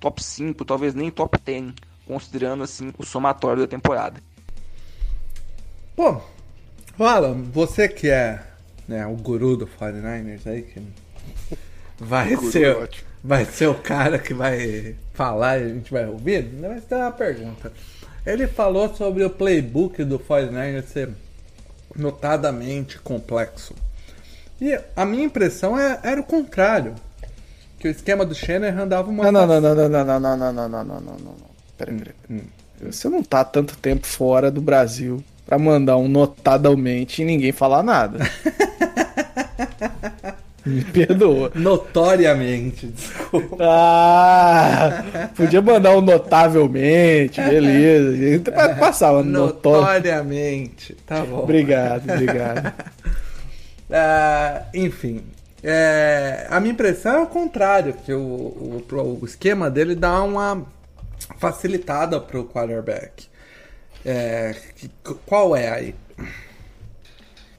top 0.00 0.22
5, 0.22 0.64
talvez 0.64 0.94
nem 0.94 1.10
top 1.10 1.38
10, 1.42 1.72
considerando 2.06 2.62
assim 2.62 2.92
o 2.98 3.04
somatório 3.04 3.62
da 3.62 3.68
temporada. 3.68 4.20
Pô, 5.96 6.20
Alan, 6.98 7.42
você 7.42 7.88
que 7.88 8.10
é 8.10 8.42
né, 8.86 9.06
o 9.06 9.14
guru 9.16 9.56
do 9.56 9.66
49ers 9.66 10.46
aí, 10.46 10.62
que 10.62 10.82
vai 11.98 12.34
Guru, 12.36 12.52
ser, 12.52 12.76
ótimo. 12.76 13.05
Vai 13.22 13.44
ser 13.44 13.66
o 13.66 13.74
cara 13.74 14.18
que 14.18 14.32
vai 14.32 14.94
falar 15.14 15.58
e 15.58 15.64
a 15.64 15.68
gente 15.68 15.90
vai 15.90 16.06
ouvir, 16.06 16.48
mas 16.60 16.84
tem 16.84 16.98
uma 16.98 17.12
pergunta. 17.12 17.72
Ele 18.24 18.46
falou 18.46 18.92
sobre 18.94 19.24
o 19.24 19.30
playbook 19.30 20.02
do 20.04 20.18
49ers 20.18 20.84
ser 20.84 21.10
notadamente 21.94 22.98
complexo. 22.98 23.74
E 24.60 24.78
a 24.94 25.04
minha 25.04 25.24
impressão 25.24 25.78
é, 25.78 26.00
era 26.02 26.20
o 26.20 26.24
contrário. 26.24 26.94
Que 27.78 27.88
o 27.88 27.90
esquema 27.90 28.24
do 28.24 28.34
Shanahan 28.34 28.88
dava 28.88 29.10
uma... 29.10 29.30
Não, 29.30 29.46
não, 29.46 29.60
não, 29.60 29.74
não, 29.74 29.88
não, 29.88 30.04
não, 30.04 30.20
não, 30.20 30.36
não, 30.36 30.52
não, 30.52 30.52
não, 30.52 30.68
não, 30.68 30.84
não, 30.84 31.00
não, 31.00 31.18
não. 31.18 31.56
Pera, 31.76 31.92
pera, 31.92 32.14
pera. 32.26 32.42
Você 32.80 33.08
não 33.08 33.22
tá 33.22 33.44
tanto 33.44 33.76
tempo 33.76 34.06
fora 34.06 34.50
do 34.50 34.60
Brasil 34.60 35.22
pra 35.46 35.58
mandar 35.58 35.96
um 35.96 36.08
notadamente 36.08 37.22
e 37.22 37.24
ninguém 37.24 37.52
falar 37.52 37.82
nada. 37.82 38.18
Me 40.66 40.82
perdoa. 40.82 41.52
Notoriamente, 41.54 42.88
desculpa. 42.88 43.56
Ah, 43.60 45.28
podia 45.36 45.62
mandar 45.62 45.96
um 45.96 46.00
notavelmente, 46.00 47.40
beleza. 47.40 48.50
Passava 48.78 49.22
notório. 49.22 49.80
Notoriamente. 49.86 50.94
Tá 51.06 51.24
bom. 51.24 51.38
Obrigado, 51.44 52.10
obrigado. 52.10 52.72
Ah, 53.88 54.62
enfim, 54.74 55.22
é, 55.62 56.48
a 56.50 56.58
minha 56.58 56.72
impressão 56.72 57.18
é 57.18 57.22
o 57.22 57.26
contrário, 57.28 57.94
que 58.04 58.12
o, 58.12 58.18
o, 58.20 58.84
o 59.22 59.24
esquema 59.24 59.70
dele 59.70 59.94
dá 59.94 60.20
uma 60.24 60.66
facilitada 61.38 62.18
pro 62.20 62.44
quarterback. 62.46 63.28
É, 64.04 64.56
que- 64.74 64.90
qual 65.24 65.54
é 65.54 65.68
aí? 65.70 65.94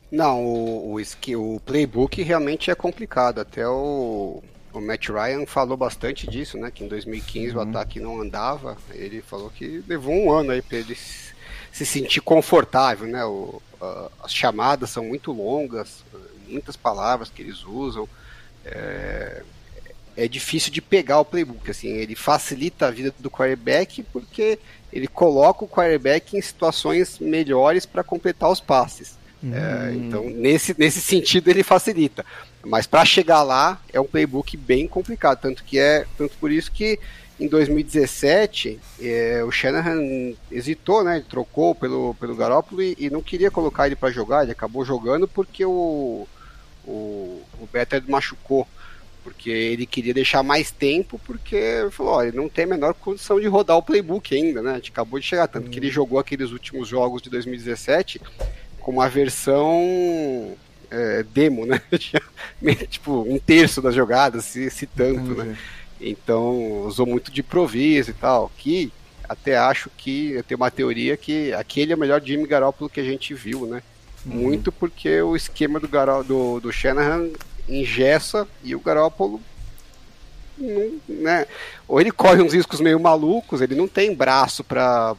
Não, 0.10 0.44
o, 0.46 0.96
o, 0.98 1.56
o 1.56 1.60
playbook 1.60 2.22
realmente 2.24 2.72
é 2.72 2.76
complicado. 2.76 3.40
Até 3.40 3.68
o, 3.68 4.42
o 4.74 4.82
Matt 4.82 5.10
Ryan 5.10 5.46
falou 5.46 5.76
bastante 5.76 6.28
disso, 6.28 6.58
né? 6.58 6.72
Que 6.72 6.84
em 6.84 6.88
2015 6.88 7.56
o 7.56 7.60
ataque 7.60 8.00
não 8.00 8.22
andava. 8.22 8.78
Ele 8.92 9.22
falou 9.22 9.50
que 9.50 9.84
levou 9.88 10.14
um 10.14 10.32
ano 10.32 10.52
aí 10.52 10.62
para 10.62 10.78
ele 10.78 10.96
se, 10.96 11.34
se 11.72 11.86
sentir 11.86 12.22
confortável, 12.22 13.08
né? 13.08 13.26
O, 13.26 13.62
a- 13.82 14.10
as 14.24 14.34
chamadas 14.34 14.90
são 14.90 15.04
muito 15.04 15.32
longas, 15.34 16.04
muitas 16.48 16.78
palavras 16.78 17.30
que 17.30 17.42
eles 17.42 17.64
usam. 17.66 18.08
É, 18.66 19.44
é 20.16 20.28
difícil 20.28 20.72
de 20.72 20.82
pegar 20.82 21.20
o 21.20 21.26
playbook, 21.26 21.70
assim, 21.70 21.90
ele 21.90 22.16
facilita 22.16 22.88
a 22.88 22.92
vida 22.92 23.14
do 23.20 23.30
quarterback 23.30 24.02
porque 24.12 24.60
ele 24.92 25.08
coloca 25.08 25.64
o 25.64 25.68
quarterback 25.68 26.36
em 26.36 26.42
situações 26.42 27.20
melhores 27.20 27.86
para 27.86 28.04
completar 28.04 28.50
os 28.50 28.60
passes. 28.60 29.16
É, 29.44 29.94
então, 29.94 30.30
nesse, 30.30 30.76
nesse 30.78 31.00
sentido, 31.00 31.50
ele 31.50 31.64
facilita. 31.64 32.26
Mas 32.66 32.88
para 32.88 33.06
chegar 33.06 33.44
lá, 33.44 33.80
é 33.94 34.00
um 34.00 34.06
playbook 34.06 34.58
bem 34.58 34.88
complicado. 34.88 35.40
Tanto 35.40 35.64
que 35.64 35.78
é. 35.78 36.06
Tanto 36.18 36.36
por 36.38 36.52
isso 36.52 36.72
que 36.72 37.00
em 37.40 37.48
2017 37.48 38.80
é, 39.00 39.44
o 39.44 39.52
Shanahan 39.52 40.34
hesitou, 40.52 41.04
né? 41.04 41.18
Ele 41.18 41.26
trocou 41.30 41.76
pelo, 41.76 42.16
pelo 42.16 42.36
Garoppolo 42.36 42.82
e, 42.82 42.96
e 42.98 43.10
não 43.10 43.22
queria 43.22 43.52
colocar 43.52 43.86
ele 43.86 43.96
para 43.96 44.12
jogar. 44.12 44.44
Ele 44.44 44.52
acabou 44.52 44.84
jogando 44.84 45.28
porque 45.28 45.64
o, 45.64 46.28
o, 46.86 47.42
o 47.60 47.70
Better 47.72 48.04
machucou. 48.08 48.68
Porque 49.24 49.50
ele 49.50 49.86
queria 49.86 50.14
deixar 50.14 50.42
mais 50.42 50.72
tempo, 50.72 51.20
porque 51.26 51.86
falou, 51.92 52.24
ele 52.24 52.38
não 52.38 52.48
tem 52.48 52.64
a 52.64 52.68
menor 52.68 52.94
condição 52.94 53.38
de 53.42 53.46
rodar 53.46 53.76
o 53.76 53.84
playbook 53.84 54.34
ainda, 54.34 54.62
né? 54.62 54.72
A 54.72 54.76
gente 54.76 54.92
acabou 54.92 55.20
de 55.20 55.26
chegar, 55.26 55.50
tanto 55.50 55.70
que 55.70 55.78
ele 55.78 55.92
jogou 55.92 56.18
aqueles 56.18 56.52
últimos 56.52 56.88
jogos 56.88 57.22
de 57.22 57.30
2017 57.30 58.22
com 58.88 58.94
uma 58.94 59.10
versão 59.10 60.56
é, 60.90 61.22
demo, 61.22 61.66
né? 61.66 61.82
tipo, 62.90 63.22
um 63.30 63.38
terço 63.38 63.82
das 63.82 63.94
jogadas, 63.94 64.46
se, 64.46 64.70
se 64.70 64.88
tanto, 64.88 65.36
né? 65.36 65.58
Então, 66.00 66.84
usou 66.84 67.06
muito 67.06 67.30
de 67.30 67.42
improviso 67.42 68.12
e 68.12 68.14
tal, 68.14 68.50
que 68.58 68.90
até 69.28 69.58
acho 69.58 69.90
que, 69.98 70.32
eu 70.32 70.42
tenho 70.42 70.56
uma 70.56 70.72
teoria 70.72 71.18
que 71.18 71.52
aquele 71.52 71.92
é 71.92 71.98
o 71.98 72.00
melhor 72.00 72.24
Jimmy 72.24 72.48
Garoppolo 72.48 72.90
que 72.90 73.02
a 73.02 73.04
gente 73.04 73.34
viu, 73.34 73.66
né? 73.66 73.84
Muito 74.24 74.72
porque 74.72 75.22
o 75.22 75.36
esquema 75.36 75.82
do, 75.82 75.90
Garo, 75.90 76.24
do, 76.24 76.62
do 76.62 76.72
Shanahan 76.72 77.28
engessa 77.68 78.48
e 78.64 78.74
o 78.74 78.80
Garoppolo 78.80 79.42
não, 80.58 80.98
né? 81.10 81.46
Ou 81.90 82.00
ele 82.00 82.12
corre 82.12 82.42
uns 82.42 82.54
riscos 82.54 82.80
meio 82.80 83.02
malucos, 83.02 83.60
ele 83.60 83.76
não 83.76 83.86
tem 83.88 84.16
braço 84.16 84.64
para 84.64 85.18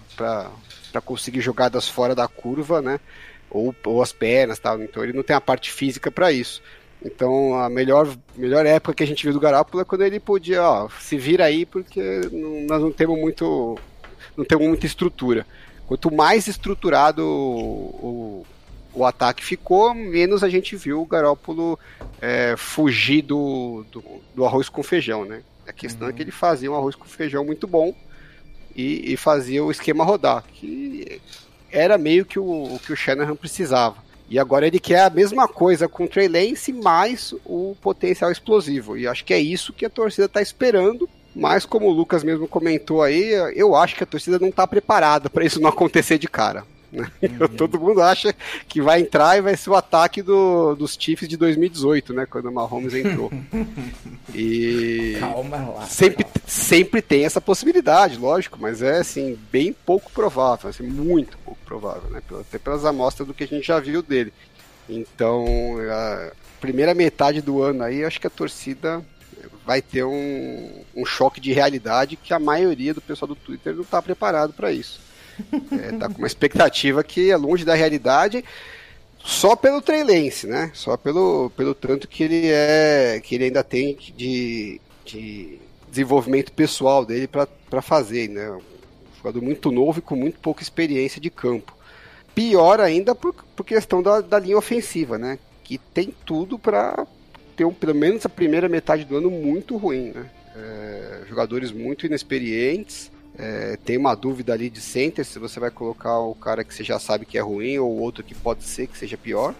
conseguir 1.05 1.43
jogadas 1.43 1.87
fora 1.87 2.15
da 2.15 2.27
curva, 2.27 2.81
né? 2.81 2.99
Ou, 3.51 3.75
ou 3.85 4.03
as 4.03 4.13
pernas, 4.13 4.59
tal. 4.59 4.83
Então 4.83 5.03
ele 5.03 5.13
não 5.13 5.23
tem 5.23 5.37
a 5.37 5.41
parte 5.41 5.71
física 5.71 6.11
para 6.11 6.33
isso. 6.33 6.63
Então 7.05 7.55
a 7.55 7.69
melhor, 7.69 8.09
melhor 8.37 8.67
época 8.67 8.95
que 8.95 9.03
a 9.03 9.07
gente 9.07 9.23
viu 9.23 9.33
do 9.33 9.41
Garoppolo 9.41 9.83
é 9.83 9.85
quando 9.85 10.03
ele 10.03 10.19
podia, 10.19 10.63
ó, 10.63 10.89
se 11.01 11.17
vira 11.17 11.45
aí 11.45 11.65
porque 11.65 12.01
não, 12.33 12.61
nós 12.63 12.83
não 12.83 12.91
temos 12.91 13.19
muito 13.19 13.79
não 14.37 14.45
temos 14.45 14.67
muita 14.67 14.87
estrutura. 14.87 15.47
Quanto 15.87 16.15
mais 16.15 16.47
estruturado 16.47 17.25
o, 17.25 18.45
o, 18.93 19.01
o 19.01 19.05
ataque 19.05 19.45
ficou, 19.45 19.95
menos 19.95 20.45
a 20.45 20.49
gente 20.49 20.77
viu 20.77 21.01
o 21.01 21.07
Garópolo 21.07 21.79
é, 22.21 22.55
fugir 22.57 23.23
do, 23.23 23.85
do, 23.91 24.05
do, 24.35 24.45
arroz 24.45 24.69
com 24.69 24.83
feijão, 24.83 25.25
né? 25.25 25.43
A 25.67 25.73
questão 25.73 26.07
uhum. 26.07 26.13
é 26.13 26.17
que 26.17 26.23
ele 26.23 26.31
fazia 26.31 26.71
um 26.71 26.75
arroz 26.75 26.95
com 26.95 27.05
feijão 27.05 27.45
muito 27.45 27.67
bom 27.67 27.95
e, 28.77 29.13
e 29.13 29.17
fazia 29.17 29.65
o 29.65 29.71
esquema 29.71 30.05
rodar, 30.05 30.45
que 30.53 31.21
era 31.71 31.99
meio 31.99 32.25
que 32.25 32.39
o, 32.39 32.45
o 32.45 32.81
que 32.85 32.93
o 32.93 32.97
Shanahan 32.97 33.37
precisava. 33.37 33.97
E 34.31 34.39
agora 34.39 34.67
ele 34.67 34.79
quer 34.79 35.05
a 35.05 35.11
mesma 35.11 35.49
coisa 35.49 35.89
com 35.89 36.05
o 36.05 36.09
Trey 36.09 36.29
Lance, 36.29 36.73
mais 36.73 37.35
o 37.47 37.75
potencial 37.81 38.31
explosivo. 38.31 38.97
E 38.97 39.07
acho 39.07 39.25
que 39.25 39.33
é 39.33 39.39
isso 39.39 39.73
que 39.73 39.87
a 39.87 39.91
torcida 39.91 40.27
está 40.27 40.43
esperando 40.43 41.09
mas 41.39 41.65
como 41.65 41.87
o 41.87 41.93
Lucas 41.93 42.25
mesmo 42.25 42.49
comentou 42.49 43.01
aí, 43.01 43.31
eu 43.55 43.77
acho 43.77 43.95
que 43.95 44.03
a 44.03 44.07
torcida 44.07 44.41
não 44.41 44.49
está 44.49 44.67
preparada 44.67 45.31
para 45.31 45.45
isso 45.45 45.61
não 45.61 45.69
acontecer 45.69 46.19
de 46.19 46.27
cara. 46.27 46.65
Né? 46.93 47.11
Uhum. 47.39 47.49
Todo 47.49 47.79
mundo 47.79 48.01
acha 48.01 48.35
que 48.69 48.81
vai 48.81 49.01
entrar 49.01 49.37
e 49.37 49.41
vai 49.41 49.57
ser 49.57 49.71
o 49.71 49.75
ataque 49.75 50.23
do, 50.23 50.75
dos 50.75 50.97
Chiefs 50.99 51.29
de 51.29 51.37
2018, 51.37 52.13
né? 52.13 52.27
Quando 52.27 52.47
o 52.47 52.53
Mahomes 52.53 52.95
entrou. 52.95 53.31
e 54.35 55.17
calma 55.21 55.57
lá. 55.57 55.87
Sempre, 55.87 56.27
sempre 56.47 57.03
tem 57.03 57.25
essa 57.25 57.41
possibilidade, 57.41 58.19
lógico, 58.19 58.59
mas 58.61 58.83
é 58.83 58.99
assim, 58.99 59.39
bem 59.53 59.73
pouco 59.73 60.11
provável, 60.11 60.71
assim, 60.71 60.85
muito 60.85 61.37
pouco 61.39 61.61
provável, 61.65 62.11
né? 62.11 62.23
Até 62.41 62.59
pelas 62.59 62.85
amostras 62.85 63.27
do 63.29 63.35
que 63.35 63.45
a 63.45 63.49
gente 63.49 63.67
já 63.67 63.79
viu 63.79 64.03
dele. 64.03 64.33
Então, 64.89 65.47
a 65.91 66.33
primeira 66.61 66.95
metade 66.95 67.43
do 67.43 67.63
ano 67.63 67.85
aí, 67.85 68.05
acho 68.05 68.21
que 68.21 68.27
a 68.27 68.31
torcida 68.31 69.05
vai 69.67 69.83
ter 69.83 70.03
um, 70.03 70.83
um 70.97 71.05
choque 71.05 71.41
de 71.41 71.53
realidade 71.53 72.17
que 72.17 72.33
a 72.33 72.39
maioria 72.39 72.95
do 72.95 73.03
pessoal 73.03 73.29
do 73.29 73.37
Twitter 73.37 73.75
não 73.75 73.83
está 73.83 74.01
preparado 74.01 74.53
para 74.53 74.73
isso. 74.73 75.08
É, 75.73 75.93
tá 75.93 76.09
com 76.09 76.19
uma 76.19 76.27
expectativa 76.27 77.03
que 77.05 77.31
é 77.31 77.37
longe 77.37 77.65
da 77.65 77.75
realidade 77.75 78.45
só 79.19 79.55
pelo 79.55 79.83
Trey 79.83 80.03
Lance, 80.03 80.47
né? 80.47 80.71
Só 80.75 80.97
pelo, 80.97 81.51
pelo 81.51 81.75
tanto 81.75 82.09
que 82.09 82.23
ele 82.23 82.47
é 82.47 83.21
que 83.23 83.35
ele 83.35 83.45
ainda 83.45 83.63
tem 83.63 83.97
de, 84.17 84.81
de 85.05 85.59
desenvolvimento 85.89 86.53
pessoal 86.53 87.05
dele 87.05 87.29
para 87.29 87.83
fazer, 87.83 88.29
né? 88.29 88.51
Um 88.51 88.61
jogador 89.19 89.43
muito 89.43 89.71
novo 89.71 89.99
e 89.99 90.03
com 90.03 90.17
muito 90.17 90.39
pouca 90.41 90.63
experiência 90.63 91.21
de 91.21 91.31
campo. 91.31 91.77
Pior 92.35 92.81
ainda 92.81 93.15
por, 93.15 93.35
por 93.55 93.65
questão 93.65 94.03
da, 94.03 94.21
da 94.21 94.39
linha 94.39 94.57
ofensiva, 94.57 95.19
né? 95.19 95.39
Que 95.65 95.77
tem 95.77 96.15
tudo 96.25 96.59
para 96.59 97.07
ter 97.57 97.65
um, 97.65 97.73
pelo 97.73 97.95
menos 97.95 98.25
a 98.25 98.29
primeira 98.29 98.69
metade 98.69 99.05
do 99.05 99.17
ano 99.17 99.31
muito 99.31 99.77
ruim, 99.77 100.13
né? 100.15 100.31
É, 100.57 101.23
jogadores 101.29 101.71
muito 101.71 102.07
inexperientes. 102.07 103.11
É, 103.39 103.79
tem 103.85 103.97
uma 103.97 104.17
dúvida 104.17 104.53
ali 104.53 104.69
de 104.69 104.81
center 104.81 105.25
se 105.25 105.39
você 105.39 105.61
vai 105.61 105.71
colocar 105.71 106.19
o 106.19 106.35
cara 106.35 106.65
que 106.65 106.75
você 106.75 106.83
já 106.83 106.99
sabe 106.99 107.25
que 107.25 107.39
é 107.39 107.41
ruim 107.41 107.79
ou 107.79 108.01
outro 108.01 108.25
que 108.25 108.35
pode 108.35 108.65
ser 108.65 108.89
que 108.89 108.99
seja 108.99 109.17
pior. 109.17 109.55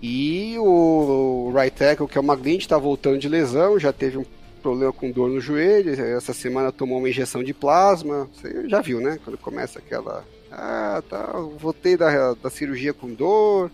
E 0.00 0.56
o 0.58 1.52
right 1.54 1.76
tackle, 1.76 2.06
que 2.06 2.16
é 2.16 2.20
o 2.20 2.24
Maglint, 2.24 2.60
está 2.60 2.78
voltando 2.78 3.18
de 3.18 3.28
lesão, 3.28 3.78
já 3.78 3.92
teve 3.92 4.16
um 4.16 4.24
problema 4.62 4.92
com 4.92 5.10
dor 5.10 5.28
no 5.28 5.40
joelho. 5.40 5.92
Essa 5.92 6.32
semana 6.32 6.70
tomou 6.70 6.98
uma 6.98 7.08
injeção 7.08 7.42
de 7.42 7.52
plasma. 7.52 8.28
Você 8.32 8.68
já 8.68 8.80
viu, 8.80 9.00
né? 9.00 9.18
Quando 9.24 9.36
começa 9.36 9.78
aquela. 9.78 10.24
Ah, 10.50 11.02
tá, 11.08 11.32
voltei 11.58 11.96
da, 11.96 12.34
da 12.34 12.50
cirurgia 12.50 12.94
com 12.94 13.12
dor 13.12 13.70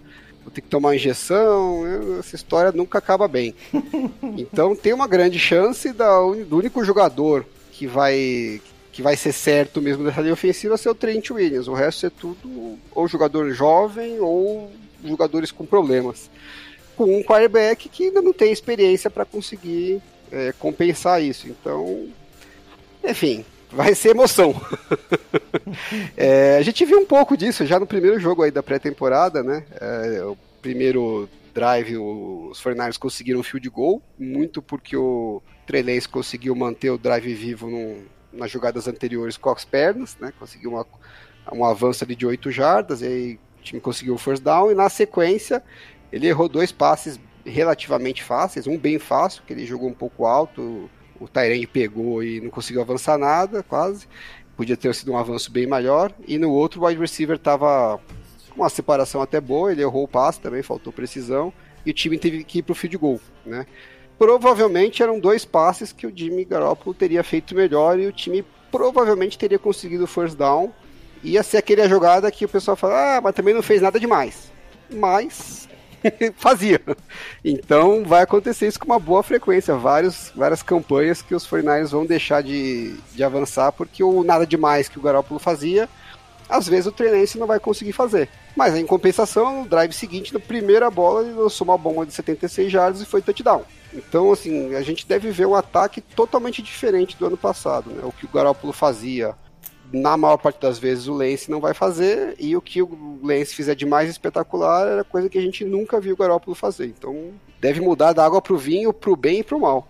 vou 0.47 0.53
ter 0.53 0.61
que 0.61 0.69
tomar 0.69 0.91
uma 0.91 0.95
injeção, 0.95 1.83
essa 2.21 2.37
história 2.37 2.71
nunca 2.71 2.99
acaba 2.99 3.27
bem. 3.27 3.53
Então 4.39 4.77
tem 4.77 4.93
uma 4.93 5.09
grande 5.09 5.39
chance 5.39 5.93
da, 5.93 6.19
do 6.49 6.59
único 6.59 6.85
jogador 6.85 7.45
que 7.73 7.87
vai 7.87 8.61
que 8.97 9.03
vai 9.03 9.15
ser 9.15 9.35
certo 9.35 9.83
mesmo 9.83 10.05
dessa 10.05 10.23
linha 10.23 10.33
ofensiva 10.33 10.79
ser 10.79 10.89
o 10.89 10.95
Trent 10.95 11.31
Williams. 11.31 11.69
O 11.69 11.75
resto 11.75 12.07
é 12.07 12.11
tudo 12.11 12.79
ou 12.95 13.07
jogador 13.07 13.53
jovem 13.53 14.19
ou 14.21 14.73
jogadores 15.05 15.53
com 15.53 15.67
problemas. 15.67 16.31
Com 16.97 17.05
um 17.05 17.23
quarterback 17.23 17.91
que 17.91 18.05
ainda 18.05 18.23
não 18.23 18.33
tem 18.33 18.51
experiência 18.51 19.11
para 19.11 19.27
conseguir 19.27 20.01
é, 20.33 20.51
compensar 20.59 21.23
isso. 21.23 21.47
Então, 21.47 22.09
enfim, 23.05 23.45
vai 23.71 23.95
ser 23.95 24.13
emoção. 24.13 24.59
é, 26.17 26.57
a 26.57 26.63
gente 26.63 26.83
viu 26.87 26.99
um 26.99 27.05
pouco 27.05 27.37
disso 27.37 27.67
já 27.67 27.79
no 27.79 27.87
primeiro 27.87 28.19
jogo 28.19 28.45
aí 28.45 28.51
da 28.51 28.63
pré-temporada, 28.63 29.43
né? 29.43 29.63
É, 29.79 30.25
o 30.25 30.39
primeiro 30.63 31.29
drive, 31.53 31.99
os 31.99 32.59
49 32.63 32.99
conseguiram 32.99 33.41
um 33.41 33.43
field 33.43 33.69
goal, 33.69 34.01
muito 34.19 34.63
porque 34.63 34.97
o 34.97 35.43
Trelens 35.67 36.07
conseguiu 36.07 36.55
manter 36.55 36.89
o 36.89 36.97
drive 36.97 37.35
vivo 37.35 37.69
no, 37.69 38.16
nas 38.37 38.51
jogadas 38.51 38.87
anteriores 38.87 39.37
com 39.37 39.51
as 39.51 39.65
pernas, 39.65 40.17
né? 40.21 40.33
Conseguiu 40.39 40.71
uma, 40.71 40.87
um 41.53 41.65
avanço 41.65 42.05
ali 42.05 42.15
de 42.15 42.27
8 42.27 42.51
jardas, 42.51 43.03
e 43.03 43.07
aí 43.07 43.41
o 43.59 43.63
time 43.63 43.81
conseguiu 43.81 44.15
o 44.15 44.19
first 44.19 44.43
down, 44.43 44.71
e 44.71 44.75
na 44.75 44.89
sequência 44.89 45.63
ele 46.13 46.27
errou 46.27 46.49
dois 46.49 46.71
passes 46.71 47.19
relativamente 47.45 48.23
fáceis, 48.23 48.67
um 48.67 48.77
bem 48.77 48.99
fácil, 48.99 49.43
que 49.47 49.53
ele 49.53 49.65
jogou 49.65 49.89
um 49.89 49.95
pouco 49.95 50.27
alto, 50.27 50.91
o 51.21 51.29
Tyrande 51.29 51.67
pegou 51.67 52.23
e 52.23 52.41
não 52.41 52.51
conseguiu 52.51 52.83
avançar 52.83 53.17
nada, 53.17 53.63
quase. 53.63 54.07
Podia 54.57 54.77
ter 54.77 54.95
sido 54.95 55.13
um 55.13 55.19
avanço 55.19 55.51
bem 55.51 55.67
maior. 55.67 56.13
E 56.27 56.39
no 56.39 56.51
outro, 56.51 56.81
o 56.81 56.87
wide 56.87 57.01
receiver 57.01 57.37
estava 57.37 58.01
com 58.51 58.63
uma 58.63 58.69
separação 58.69 59.21
até 59.21 59.41
boa, 59.41 59.71
ele 59.71 59.83
errou 59.83 60.05
o 60.05 60.09
passe 60.09 60.41
também, 60.41 60.63
faltou 60.63 60.93
precisão. 60.93 61.53
E 61.85 61.91
o 61.91 61.95
time 61.95 62.19
teve 62.19 62.43
que 62.43 62.59
ir 62.59 62.63
para 62.63 62.73
o 62.73 62.75
field 62.75 62.97
goal, 62.97 63.21
né? 63.45 63.67
Provavelmente 64.19 65.03
eram 65.03 65.21
dois 65.21 65.45
passes 65.45 65.93
que 65.93 66.07
o 66.07 66.13
Jimmy 66.15 66.45
Garoppolo 66.45 66.95
teria 66.95 67.23
feito 67.23 67.55
melhor 67.55 67.99
e 67.99 68.07
o 68.07 68.13
time 68.13 68.45
provavelmente 68.71 69.39
teria 69.39 69.59
conseguido 69.59 70.07
first 70.07 70.37
down. 70.37 70.73
Ia 71.23 71.43
ser 71.43 71.59
aquela 71.59 71.89
jogada 71.89 72.31
que 72.31 72.45
o 72.45 72.49
pessoal 72.49 72.77
fala, 72.77 73.17
ah, 73.17 73.21
mas 73.21 73.35
também 73.35 73.55
não 73.55 73.63
fez 73.63 73.83
nada 73.83 74.01
demais. 74.01 74.51
Mas 74.91 75.69
fazia. 76.37 76.81
Então 77.45 78.05
vai 78.05 78.23
acontecer 78.23 78.67
isso 78.67 78.79
com 78.79 78.87
uma 78.87 78.99
boa 78.99 79.23
frequência. 79.23 79.75
Vários, 79.75 80.33
várias 80.35 80.63
campanhas 80.63 81.23
que 81.23 81.35
os 81.35 81.47
49ers 81.47 81.91
vão 81.91 82.07
deixar 82.07 82.43
de, 82.43 82.95
de 83.15 83.25
avançar 83.25 83.73
porque 83.73 84.03
o 84.03 84.23
nada 84.25 84.47
demais 84.47 84.89
que 84.89 84.99
o 84.99 85.03
Garoppolo 85.03 85.41
fazia, 85.41 85.89
às 86.49 86.67
vezes 86.67 86.87
o 86.87 86.93
Trenense 86.93 87.39
não 87.39 87.47
vai 87.47 87.61
conseguir 87.61 87.93
fazer. 87.93 88.29
Mas 88.57 88.75
em 88.75 88.87
compensação, 88.87 89.63
no 89.63 89.69
drive 89.69 89.93
seguinte, 89.93 90.33
na 90.33 90.41
primeira 90.41 90.91
bola, 90.91 91.23
ele 91.23 91.35
lançou 91.35 91.67
uma 91.67 91.77
bomba 91.77 92.07
de 92.07 92.15
76 92.15 92.73
jardas 92.73 93.03
e 93.03 93.07
foi 93.07 93.21
touchdown. 93.21 93.63
Então, 93.93 94.33
assim, 94.33 94.75
a 94.75 94.81
gente 94.81 95.07
deve 95.07 95.31
ver 95.31 95.47
um 95.47 95.55
ataque 95.55 96.01
totalmente 96.01 96.63
diferente 96.63 97.17
do 97.19 97.27
ano 97.27 97.37
passado. 97.37 97.91
Né? 97.91 98.01
O 98.03 98.11
que 98.11 98.25
o 98.25 98.29
Garoppolo 98.29 98.73
fazia 98.73 99.35
na 99.93 100.17
maior 100.17 100.37
parte 100.39 100.61
das 100.61 100.79
vezes 100.79 101.07
o 101.07 101.15
Lance 101.15 101.51
não 101.51 101.61
vai 101.61 101.75
fazer, 101.75 102.35
e 102.39 102.57
o 102.57 102.63
que 102.63 102.83
o 102.83 103.21
Lance 103.23 103.55
fizer 103.55 103.75
de 103.75 103.87
mais 103.87 104.11
espetacular 104.11 104.87
era 104.87 105.05
coisa 105.05 105.29
que 105.29 105.39
a 105.39 105.41
gente 105.41 105.65
nunca 105.65 106.01
viu 106.01 106.15
o 106.15 106.17
Garópolo 106.17 106.55
fazer. 106.55 106.87
Então 106.87 107.33
deve 107.61 107.81
mudar 107.81 108.13
da 108.13 108.25
água 108.25 108.43
pro 108.43 108.59
vinho, 108.59 108.93
pro 108.93 109.15
bem 109.15 109.41
e 109.41 109.45
pro 109.45 109.61
mal. 109.61 109.89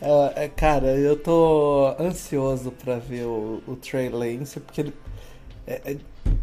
uh, 0.00 0.50
cara, 0.54 0.96
eu 0.96 1.16
tô 1.16 1.94
ansioso 1.98 2.70
para 2.70 2.98
ver 2.98 3.24
o, 3.24 3.62
o 3.66 3.76
Trey 3.76 4.08
Lance, 4.08 4.60
porque 4.60 4.80
ele 4.80 4.94
é, 5.66 5.80
é, 5.84 5.96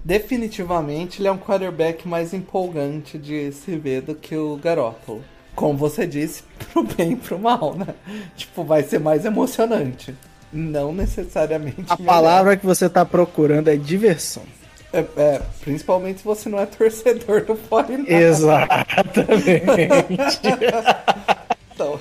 definitivamente 0.04 1.22
ele 1.22 1.28
é 1.28 1.32
um 1.32 1.38
quarterback 1.38 2.08
mais 2.08 2.34
empolgante 2.34 3.18
de 3.18 3.52
se 3.54 3.78
ver 3.78 4.02
do 4.02 4.16
que 4.16 4.36
o 4.36 4.58
Garópolo. 4.58 5.24
Como 5.56 5.78
você 5.78 6.06
disse, 6.06 6.44
pro 6.72 6.84
bem 6.84 7.14
e 7.14 7.16
pro 7.16 7.40
mal, 7.40 7.76
né? 7.76 7.96
Tipo, 8.36 8.64
vai 8.64 8.84
ser 8.84 9.00
mais 9.00 9.24
emocionante. 9.24 10.14
Não 10.52 10.94
necessariamente. 10.94 11.86
A 11.90 11.96
melhor. 11.96 12.06
palavra 12.06 12.58
que 12.58 12.66
você 12.66 12.86
está 12.86 13.06
procurando 13.06 13.70
é 13.70 13.76
diversão. 13.76 14.44
É, 14.92 15.04
é, 15.18 15.42
principalmente 15.62 16.20
se 16.20 16.26
você 16.26 16.50
não 16.50 16.60
é 16.60 16.68
torcedor 16.68 17.46
do 17.46 17.56
Fortnite. 17.56 18.14
Exatamente. 18.14 19.34
então, 21.74 22.00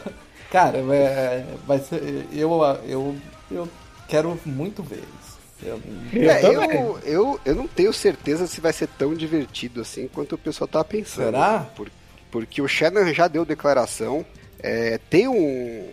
cara, 0.51 0.79
é, 0.79 1.45
vai 1.67 1.79
ser. 1.79 2.27
Eu, 2.31 2.61
eu, 2.87 3.17
eu 3.51 3.69
quero 4.07 4.39
muito 4.45 4.83
ver. 4.83 5.05
Eu, 5.63 5.81
é, 6.31 6.45
eu, 6.45 6.99
eu, 7.05 7.41
eu, 7.45 7.55
não 7.55 7.69
tenho 7.69 7.93
certeza 7.93 8.47
se 8.47 8.61
vai 8.61 8.73
ser 8.73 8.89
tão 8.89 9.15
divertido 9.15 9.81
assim 9.81 10.09
quanto 10.09 10.35
o 10.35 10.39
pessoal 10.39 10.67
tá 10.67 10.83
pensando. 10.83 11.27
Será? 11.27 11.61
Por, 11.77 11.91
porque 12.31 12.61
o 12.61 12.69
Shannon 12.69 13.13
já 13.13 13.29
deu 13.29 13.45
declaração. 13.45 14.27
É, 14.59 14.99
tem 15.11 15.29
um, 15.29 15.89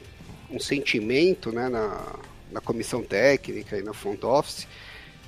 um 0.52 0.60
sentimento 0.60 1.52
né, 1.52 1.70
na, 1.70 2.16
na 2.52 2.62
comissão 2.62 3.04
técnica 3.04 3.78
e 3.78 3.84
na 3.84 3.94
front 3.94 4.24
office, 4.24 4.68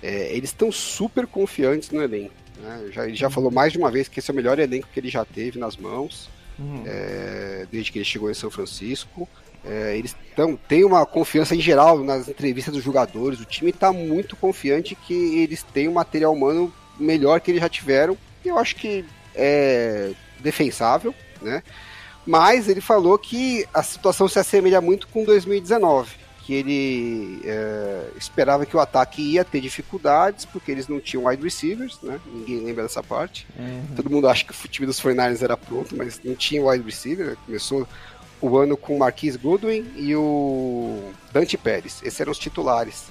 é, 0.01 0.35
eles 0.35 0.49
estão 0.49 0.71
super 0.71 1.27
confiantes 1.27 1.89
no 1.91 2.01
elenco. 2.01 2.33
Né? 2.61 2.89
Já, 2.91 3.07
ele 3.07 3.15
já 3.15 3.27
uhum. 3.27 3.33
falou 3.33 3.51
mais 3.51 3.71
de 3.71 3.77
uma 3.77 3.91
vez 3.91 4.07
que 4.07 4.19
esse 4.19 4.29
é 4.29 4.33
o 4.33 4.35
melhor 4.35 4.59
elenco 4.59 4.87
que 4.91 4.99
ele 4.99 5.09
já 5.09 5.23
teve 5.23 5.59
nas 5.59 5.77
mãos, 5.77 6.29
uhum. 6.57 6.83
é, 6.85 7.67
desde 7.71 7.91
que 7.91 7.99
ele 7.99 8.05
chegou 8.05 8.29
em 8.29 8.33
São 8.33 8.49
Francisco. 8.49 9.27
É, 9.63 9.95
eles 9.95 10.15
tão, 10.35 10.55
têm 10.55 10.83
uma 10.83 11.05
confiança 11.05 11.55
em 11.55 11.61
geral 11.61 12.03
nas 12.03 12.27
entrevistas 12.27 12.73
dos 12.73 12.83
jogadores. 12.83 13.39
O 13.39 13.45
time 13.45 13.69
está 13.69 13.93
muito 13.93 14.35
confiante 14.35 14.95
que 14.95 15.13
eles 15.13 15.63
têm 15.63 15.87
um 15.87 15.93
material 15.93 16.33
humano 16.33 16.73
melhor 16.99 17.39
que 17.39 17.51
eles 17.51 17.61
já 17.61 17.69
tiveram. 17.69 18.17
Eu 18.43 18.57
acho 18.57 18.75
que 18.75 19.05
é 19.35 20.11
defensável, 20.39 21.13
né? 21.41 21.61
Mas 22.25 22.67
ele 22.67 22.81
falou 22.81 23.17
que 23.17 23.65
a 23.73 23.81
situação 23.81 24.27
se 24.27 24.37
assemelha 24.39 24.79
muito 24.81 25.07
com 25.07 25.23
2019 25.23 26.21
que 26.43 26.55
ele 26.55 27.41
é, 27.45 28.09
esperava 28.17 28.65
que 28.65 28.75
o 28.75 28.79
ataque 28.79 29.21
ia 29.21 29.45
ter 29.45 29.61
dificuldades, 29.61 30.43
porque 30.43 30.71
eles 30.71 30.87
não 30.87 30.99
tinham 30.99 31.25
wide 31.25 31.41
receivers, 31.41 31.99
né? 32.01 32.19
Ninguém 32.25 32.59
lembra 32.59 32.83
dessa 32.83 33.03
parte. 33.03 33.47
Uhum. 33.57 33.95
Todo 33.95 34.09
mundo 34.09 34.27
acha 34.27 34.43
que 34.43 34.51
o 34.51 34.67
time 34.67 34.87
dos 34.87 34.99
49ers 34.99 35.41
era 35.41 35.55
pronto, 35.55 35.95
mas 35.95 36.19
não 36.23 36.35
tinha 36.35 36.63
wide 36.63 36.83
receiver. 36.83 37.27
Né? 37.27 37.37
Começou 37.45 37.87
o 38.41 38.57
ano 38.57 38.75
com 38.75 38.95
o 38.95 38.99
Marquis 38.99 39.35
Goodwin 39.35 39.85
e 39.95 40.15
o 40.15 41.11
Dante 41.31 41.57
Pérez. 41.57 42.01
Esses 42.03 42.19
eram 42.19 42.31
os 42.31 42.39
titulares. 42.39 43.05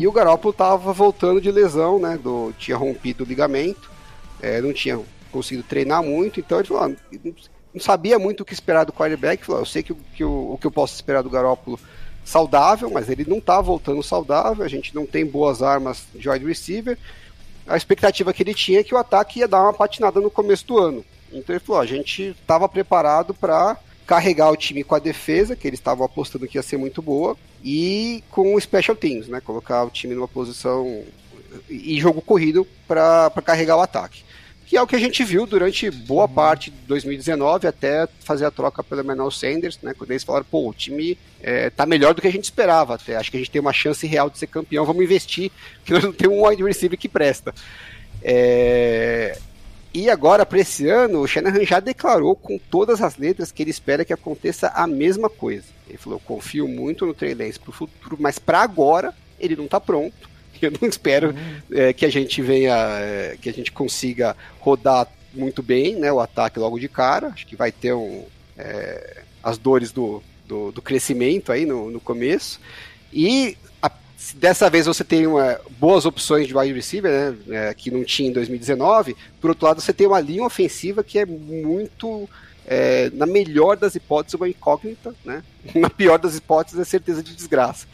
E 0.00 0.06
o 0.06 0.12
Garoppolo 0.12 0.52
estava 0.52 0.92
voltando 0.92 1.40
de 1.40 1.50
lesão, 1.50 1.98
né? 1.98 2.18
Do, 2.22 2.52
tinha 2.58 2.76
rompido 2.76 3.24
o 3.24 3.26
ligamento, 3.26 3.90
é, 4.40 4.60
não 4.60 4.72
tinha 4.72 4.98
conseguido 5.30 5.66
treinar 5.68 6.02
muito, 6.02 6.40
então 6.40 6.58
ele 6.58 6.68
falou, 6.68 6.84
ah, 6.84 6.90
não 7.72 7.80
sabia 7.80 8.18
muito 8.18 8.40
o 8.40 8.44
que 8.44 8.54
esperar 8.54 8.84
do 8.84 8.92
quarterback, 8.92 9.44
falou, 9.44 9.60
ah, 9.60 9.62
eu 9.62 9.66
sei 9.66 9.82
que, 9.82 9.94
que 9.94 10.24
o, 10.24 10.52
o 10.52 10.58
que 10.58 10.66
eu 10.66 10.70
posso 10.70 10.94
esperar 10.94 11.22
do 11.22 11.30
Garoppolo 11.30 11.78
saudável, 12.24 12.90
mas 12.90 13.08
ele 13.08 13.24
não 13.26 13.38
está 13.38 13.60
voltando 13.60 14.02
saudável, 14.02 14.64
a 14.64 14.68
gente 14.68 14.94
não 14.94 15.04
tem 15.04 15.26
boas 15.26 15.62
armas 15.62 16.06
de 16.14 16.28
wide 16.28 16.46
receiver. 16.46 16.96
A 17.66 17.76
expectativa 17.76 18.32
que 18.32 18.42
ele 18.42 18.54
tinha 18.54 18.80
é 18.80 18.84
que 18.84 18.94
o 18.94 18.98
ataque 18.98 19.40
ia 19.40 19.48
dar 19.48 19.62
uma 19.62 19.72
patinada 19.72 20.20
no 20.20 20.30
começo 20.30 20.66
do 20.66 20.78
ano. 20.78 21.04
Então 21.32 21.54
ele 21.54 21.64
falou: 21.64 21.80
a 21.80 21.86
gente 21.86 22.34
estava 22.40 22.68
preparado 22.68 23.34
para 23.34 23.76
carregar 24.10 24.50
o 24.50 24.56
time 24.56 24.82
com 24.82 24.96
a 24.96 24.98
defesa, 24.98 25.54
que 25.54 25.68
eles 25.68 25.78
estavam 25.78 26.04
apostando 26.04 26.48
que 26.48 26.58
ia 26.58 26.62
ser 26.64 26.76
muito 26.76 27.00
boa, 27.00 27.36
e 27.62 28.24
com 28.28 28.56
o 28.56 28.60
special 28.60 28.96
teams, 28.96 29.28
né? 29.28 29.40
Colocar 29.40 29.84
o 29.84 29.90
time 29.90 30.16
numa 30.16 30.26
posição 30.26 31.04
e 31.68 32.00
jogo 32.00 32.20
corrido 32.20 32.66
para 32.88 33.30
carregar 33.44 33.76
o 33.76 33.80
ataque 33.80 34.24
que 34.66 34.76
é 34.76 34.82
o 34.82 34.86
que 34.86 34.94
a 34.94 35.00
gente 35.00 35.24
viu 35.24 35.46
durante 35.46 35.90
boa 35.90 36.28
parte 36.28 36.70
de 36.70 36.76
2019 36.86 37.66
até 37.66 38.06
fazer 38.20 38.44
a 38.44 38.52
troca 38.52 38.84
pelo 38.84 39.00
Emmanuel 39.00 39.28
Sanders, 39.28 39.80
né? 39.82 39.92
Quando 39.98 40.12
eles 40.12 40.22
falaram, 40.22 40.46
pô, 40.48 40.68
o 40.68 40.72
time 40.72 41.18
é, 41.42 41.70
tá 41.70 41.84
melhor 41.84 42.14
do 42.14 42.22
que 42.22 42.28
a 42.28 42.30
gente 42.30 42.44
esperava 42.44 42.94
até. 42.94 43.16
Acho 43.16 43.32
que 43.32 43.36
a 43.36 43.40
gente 43.40 43.50
tem 43.50 43.60
uma 43.60 43.72
chance 43.72 44.06
real 44.06 44.30
de 44.30 44.38
ser 44.38 44.46
campeão, 44.46 44.86
vamos 44.86 45.02
investir, 45.02 45.50
porque 45.82 45.92
nós 45.92 46.04
não 46.04 46.12
temos 46.12 46.38
um 46.38 46.46
wide 46.46 46.62
receiver 46.62 46.96
que 46.96 47.08
presta. 47.08 47.52
É... 48.22 49.36
E 49.92 50.08
agora, 50.08 50.46
para 50.46 50.60
esse 50.60 50.88
ano, 50.88 51.20
o 51.20 51.26
Shanahan 51.26 51.64
já 51.64 51.80
declarou 51.80 52.36
com 52.36 52.58
todas 52.58 53.02
as 53.02 53.16
letras 53.16 53.50
que 53.50 53.62
ele 53.62 53.70
espera 53.70 54.04
que 54.04 54.12
aconteça 54.12 54.68
a 54.68 54.86
mesma 54.86 55.28
coisa. 55.28 55.64
Ele 55.88 55.98
falou: 55.98 56.20
confio 56.20 56.68
muito 56.68 57.04
no 57.04 57.12
Trey 57.12 57.34
Lance 57.34 57.58
para 57.58 57.70
o 57.70 57.72
futuro, 57.72 58.16
mas 58.20 58.38
para 58.38 58.60
agora 58.60 59.12
ele 59.38 59.56
não 59.56 59.64
está 59.64 59.80
pronto. 59.80 60.30
Eu 60.62 60.72
não 60.80 60.88
espero 60.88 61.34
é, 61.72 61.92
que 61.92 62.04
a 62.04 62.10
gente 62.10 62.40
venha, 62.42 62.74
é, 62.74 63.36
que 63.40 63.48
a 63.48 63.52
gente 63.52 63.72
consiga 63.72 64.36
rodar 64.60 65.08
muito 65.32 65.62
bem, 65.62 65.96
né, 65.96 66.12
o 66.12 66.20
ataque 66.20 66.58
logo 66.58 66.78
de 66.78 66.88
cara. 66.88 67.28
Acho 67.28 67.46
que 67.46 67.56
vai 67.56 67.72
ter 67.72 67.92
um, 67.92 68.26
é, 68.58 69.22
as 69.42 69.58
dores 69.58 69.90
do, 69.90 70.22
do, 70.46 70.70
do, 70.70 70.82
crescimento 70.82 71.50
aí 71.50 71.64
no, 71.64 71.90
no 71.90 72.00
começo. 72.00 72.60
E 73.12 73.56
dessa 74.34 74.68
vez 74.68 74.86
você 74.86 75.02
tem 75.02 75.26
uma, 75.26 75.60
boas 75.78 76.04
opções 76.04 76.46
de 76.46 76.56
wide 76.56 76.74
receiver, 76.74 77.10
né, 77.10 77.36
é, 77.50 77.74
que 77.74 77.90
não 77.90 78.04
tinha 78.04 78.28
em 78.28 78.32
2019. 78.32 79.16
Por 79.40 79.50
outro 79.50 79.66
lado, 79.66 79.80
você 79.80 79.92
tem 79.92 80.06
uma 80.06 80.20
linha 80.20 80.44
ofensiva 80.44 81.02
que 81.02 81.18
é 81.18 81.24
muito 81.24 82.28
é, 82.66 83.10
na 83.14 83.26
melhor 83.26 83.76
das 83.76 83.94
hipóteses, 83.94 84.34
uma 84.34 84.48
incógnita, 84.48 85.14
né? 85.24 85.42
Na 85.74 85.90
pior 85.90 86.18
das 86.18 86.36
hipóteses, 86.36 86.78
é 86.78 86.84
certeza 86.84 87.22
de 87.22 87.34
desgraça. 87.34 87.86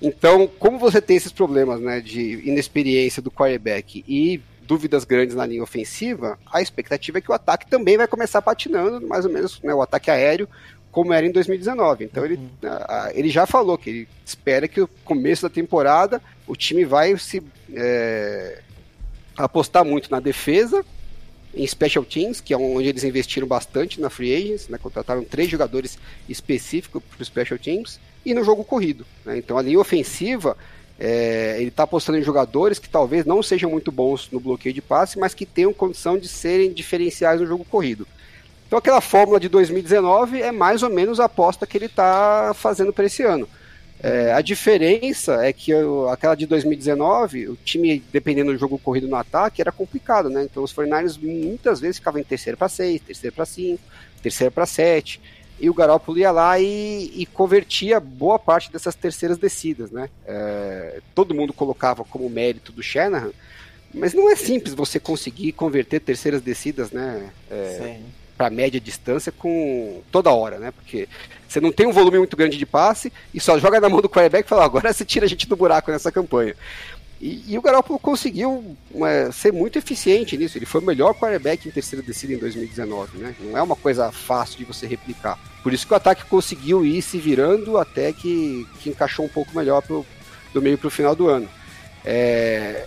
Então, 0.00 0.46
como 0.58 0.78
você 0.78 1.00
tem 1.00 1.16
esses 1.16 1.32
problemas 1.32 1.80
né, 1.80 2.00
de 2.00 2.46
inexperiência 2.46 3.22
do 3.22 3.30
quarterback 3.30 4.04
e 4.06 4.40
dúvidas 4.62 5.04
grandes 5.04 5.34
na 5.34 5.46
linha 5.46 5.62
ofensiva, 5.62 6.38
a 6.50 6.60
expectativa 6.60 7.18
é 7.18 7.20
que 7.20 7.30
o 7.30 7.34
ataque 7.34 7.66
também 7.66 7.96
vai 7.96 8.06
começar 8.06 8.40
patinando, 8.42 9.06
mais 9.06 9.24
ou 9.24 9.30
menos 9.32 9.60
né, 9.62 9.74
o 9.74 9.82
ataque 9.82 10.10
aéreo, 10.10 10.48
como 10.94 11.12
era 11.12 11.26
em 11.26 11.32
2019. 11.32 12.04
Então, 12.04 12.24
ele, 12.24 12.36
uhum. 12.36 12.70
ele 13.14 13.28
já 13.28 13.46
falou 13.46 13.76
que 13.76 13.90
ele 13.90 14.08
espera 14.24 14.68
que 14.68 14.78
no 14.78 14.86
começo 15.04 15.42
da 15.42 15.50
temporada 15.50 16.22
o 16.46 16.54
time 16.54 16.84
vai 16.84 17.18
se 17.18 17.42
é, 17.74 18.60
apostar 19.36 19.84
muito 19.84 20.08
na 20.08 20.20
defesa, 20.20 20.86
em 21.52 21.66
special 21.66 22.04
teams, 22.04 22.40
que 22.40 22.54
é 22.54 22.56
onde 22.56 22.88
eles 22.88 23.02
investiram 23.02 23.48
bastante 23.48 24.00
na 24.00 24.08
free 24.08 24.36
agents, 24.36 24.68
né, 24.68 24.78
contrataram 24.78 25.24
três 25.24 25.50
jogadores 25.50 25.98
específicos 26.28 27.02
para 27.02 27.20
os 27.20 27.26
special 27.26 27.58
teams, 27.58 27.98
e 28.24 28.32
no 28.32 28.44
jogo 28.44 28.62
corrido. 28.62 29.04
Né? 29.24 29.38
Então 29.38 29.58
a 29.58 29.62
linha 29.62 29.80
ofensiva, 29.80 30.56
é, 30.96 31.56
ele 31.58 31.70
está 31.70 31.82
apostando 31.82 32.18
em 32.18 32.22
jogadores 32.22 32.78
que 32.78 32.88
talvez 32.88 33.26
não 33.26 33.42
sejam 33.42 33.68
muito 33.68 33.90
bons 33.90 34.28
no 34.30 34.38
bloqueio 34.38 34.72
de 34.72 34.80
passe, 34.80 35.18
mas 35.18 35.34
que 35.34 35.44
tenham 35.44 35.72
condição 35.72 36.16
de 36.16 36.28
serem 36.28 36.72
diferenciais 36.72 37.40
no 37.40 37.46
jogo 37.48 37.64
corrido. 37.64 38.06
Então 38.66 38.78
aquela 38.78 39.00
fórmula 39.00 39.38
de 39.38 39.48
2019 39.48 40.40
é 40.42 40.50
mais 40.50 40.82
ou 40.82 40.90
menos 40.90 41.20
a 41.20 41.26
aposta 41.26 41.66
que 41.66 41.76
ele 41.76 41.86
está 41.86 42.52
fazendo 42.54 42.92
para 42.92 43.04
esse 43.04 43.22
ano. 43.22 43.48
É, 44.02 44.32
a 44.32 44.40
diferença 44.40 45.46
é 45.46 45.52
que 45.52 45.70
eu, 45.70 46.08
aquela 46.10 46.34
de 46.34 46.46
2019, 46.46 47.48
o 47.48 47.56
time, 47.56 48.02
dependendo 48.12 48.52
do 48.52 48.58
jogo 48.58 48.78
corrido 48.78 49.08
no 49.08 49.16
ataque, 49.16 49.62
era 49.62 49.72
complicado, 49.72 50.28
né? 50.28 50.44
Então 50.44 50.62
os 50.62 50.74
49ers 50.74 51.18
muitas 51.22 51.80
vezes 51.80 51.98
ficavam 51.98 52.20
em 52.20 52.24
terceiro 52.24 52.58
para 52.58 52.68
seis, 52.68 53.00
terceiro 53.00 53.34
para 53.34 53.46
cinco, 53.46 53.82
terceiro 54.22 54.52
para 54.52 54.66
sete 54.66 55.20
e 55.58 55.70
o 55.70 55.74
Garoppolo 55.74 56.18
ia 56.18 56.30
lá 56.30 56.58
e, 56.58 57.12
e, 57.14 57.26
convertia 57.26 58.00
boa 58.00 58.38
parte 58.38 58.72
dessas 58.72 58.94
terceiras 58.94 59.38
descidas, 59.38 59.90
né? 59.90 60.10
É, 60.26 61.00
todo 61.14 61.34
mundo 61.34 61.52
colocava 61.52 62.04
como 62.04 62.28
mérito 62.28 62.72
do 62.72 62.82
Shanahan, 62.82 63.30
mas 63.92 64.12
não 64.12 64.28
é 64.30 64.34
simples 64.34 64.74
você 64.74 64.98
conseguir 64.98 65.52
converter 65.52 66.00
terceiras 66.00 66.42
descidas, 66.42 66.90
né? 66.90 67.30
É, 67.50 68.00
para 68.36 68.50
média 68.50 68.80
distância 68.80 69.32
com 69.32 70.02
toda 70.10 70.32
hora, 70.32 70.58
né? 70.58 70.70
Porque 70.70 71.08
você 71.48 71.60
não 71.60 71.70
tem 71.70 71.86
um 71.86 71.92
volume 71.92 72.18
muito 72.18 72.36
grande 72.36 72.56
de 72.56 72.66
passe 72.66 73.12
e 73.32 73.40
só 73.40 73.58
joga 73.58 73.80
na 73.80 73.88
mão 73.88 74.00
do 74.00 74.08
quarterback 74.08 74.46
e 74.46 74.48
fala, 74.48 74.64
agora 74.64 74.92
você 74.92 75.04
tira 75.04 75.26
a 75.26 75.28
gente 75.28 75.48
do 75.48 75.56
buraco 75.56 75.90
nessa 75.90 76.10
campanha. 76.10 76.54
E, 77.20 77.54
e 77.54 77.58
o 77.58 77.62
Garoppolo 77.62 77.98
conseguiu 77.98 78.76
é, 79.06 79.30
ser 79.30 79.52
muito 79.52 79.78
eficiente 79.78 80.36
nisso. 80.36 80.58
Ele 80.58 80.66
foi 80.66 80.80
o 80.80 80.84
melhor 80.84 81.14
quarterback 81.14 81.66
em 81.66 81.70
terceira 81.70 82.04
descida 82.04 82.32
em 82.32 82.38
2019, 82.38 83.18
né? 83.18 83.34
Não 83.40 83.56
é 83.56 83.62
uma 83.62 83.76
coisa 83.76 84.10
fácil 84.10 84.58
de 84.58 84.64
você 84.64 84.86
replicar. 84.86 85.38
Por 85.62 85.72
isso 85.72 85.86
que 85.86 85.92
o 85.92 85.96
ataque 85.96 86.24
conseguiu 86.24 86.84
ir 86.84 87.00
se 87.00 87.18
virando 87.18 87.78
até 87.78 88.12
que, 88.12 88.66
que 88.80 88.90
encaixou 88.90 89.24
um 89.24 89.28
pouco 89.28 89.56
melhor 89.56 89.80
pro, 89.80 90.04
do 90.52 90.60
meio 90.60 90.76
para 90.76 90.88
o 90.88 90.90
final 90.90 91.14
do 91.14 91.28
ano. 91.28 91.48
É, 92.04 92.84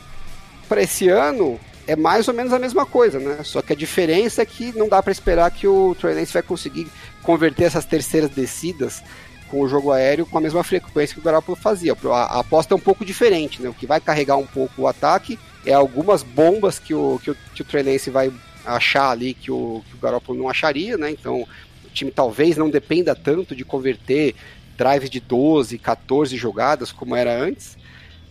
para 0.67 0.83
esse 0.83 1.09
ano 1.09 1.59
é 1.87 1.95
mais 1.95 2.27
ou 2.27 2.33
menos 2.33 2.51
a 2.51 2.59
mesma 2.59 2.85
coisa, 2.85 3.17
né? 3.17 3.39
Só 3.43 3.61
que 3.61 3.73
a 3.73 3.75
diferença 3.75 4.41
é 4.41 4.45
que 4.45 4.77
não 4.77 4.89
dá 4.89 5.01
para 5.01 5.11
esperar 5.11 5.49
que 5.49 5.65
o 5.67 5.95
Trey 5.95 6.13
Lance 6.13 6.33
vai 6.33 6.43
conseguir 6.43 6.87
converter 7.23 7.63
essas 7.63 7.85
terceiras 7.85 8.29
descidas 8.29 9.01
com 9.47 9.61
o 9.61 9.67
jogo 9.67 9.91
aéreo 9.91 10.25
com 10.25 10.37
a 10.37 10.41
mesma 10.41 10.63
frequência 10.63 11.13
que 11.13 11.21
o 11.21 11.23
Garoppolo 11.23 11.57
fazia. 11.57 11.95
A, 12.11 12.39
aposta 12.39 12.73
é 12.73 12.77
um 12.77 12.79
pouco 12.79 13.05
diferente, 13.05 13.61
né? 13.61 13.69
O 13.69 13.73
que 13.73 13.87
vai 13.87 14.01
carregar 14.01 14.35
um 14.35 14.45
pouco 14.45 14.81
o 14.81 14.87
ataque 14.87 15.39
é 15.65 15.73
algumas 15.73 16.21
bombas 16.23 16.77
que 16.77 16.93
o, 16.93 17.19
que 17.23 17.31
o, 17.31 17.37
que 17.55 17.61
o 17.61 17.65
Trey 17.65 17.83
Lance 17.83 18.09
vai 18.09 18.31
achar 18.65 19.09
ali 19.09 19.33
que 19.33 19.49
o, 19.49 19.81
que 19.89 19.95
o 19.95 19.99
Garoppolo 19.99 20.37
não 20.37 20.49
acharia, 20.49 20.97
né? 20.97 21.09
Então 21.09 21.43
o 21.85 21.89
time 21.93 22.11
talvez 22.11 22.57
não 22.57 22.69
dependa 22.69 23.15
tanto 23.15 23.55
de 23.55 23.63
converter 23.63 24.35
drives 24.77 25.09
de 25.09 25.21
12, 25.21 25.77
14 25.77 26.35
jogadas 26.35 26.91
como 26.91 27.15
era 27.15 27.33
antes. 27.33 27.77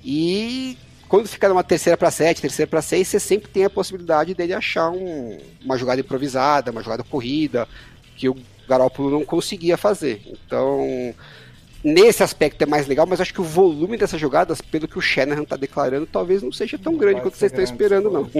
E 0.05 0.77
quando 1.09 1.29
fica 1.29 1.49
numa 1.49 1.65
terceira 1.65 1.97
para 1.97 2.11
sete, 2.11 2.43
terceira 2.43 2.69
para 2.69 2.83
seis, 2.83 3.09
você 3.09 3.21
sempre 3.21 3.49
tem 3.49 3.65
a 3.65 3.71
possibilidade 3.71 4.35
dele 4.35 4.53
achar 4.53 4.91
um, 4.91 5.39
uma 5.65 5.79
jogada 5.79 6.01
improvisada, 6.01 6.71
uma 6.71 6.83
jogada 6.83 7.05
corrida, 7.05 7.69
que 8.17 8.29
o 8.29 8.37
Garoppolo 8.69 9.11
não 9.11 9.25
conseguia 9.25 9.77
fazer. 9.77 10.21
Então, 10.27 11.15
nesse 11.83 12.23
aspecto 12.23 12.63
é 12.63 12.67
mais 12.67 12.87
legal, 12.87 13.07
mas 13.07 13.21
acho 13.21 13.33
que 13.33 13.41
o 13.41 13.45
volume 13.45 13.97
dessas 13.97 14.21
jogadas, 14.21 14.61
pelo 14.61 14.89
que 14.89 14.99
o 14.99 15.03
Shanahan 15.03 15.43
está 15.43 15.57
declarando, 15.57 16.07
talvez 16.07 16.43
não 16.43 16.53
seja 16.53 16.79
tão 16.79 16.93
não 16.93 16.99
grande 16.99 17.21
quanto 17.21 17.37
vocês 17.37 17.53
estão 17.53 17.65
esperando, 17.65 18.11
não. 18.11 18.31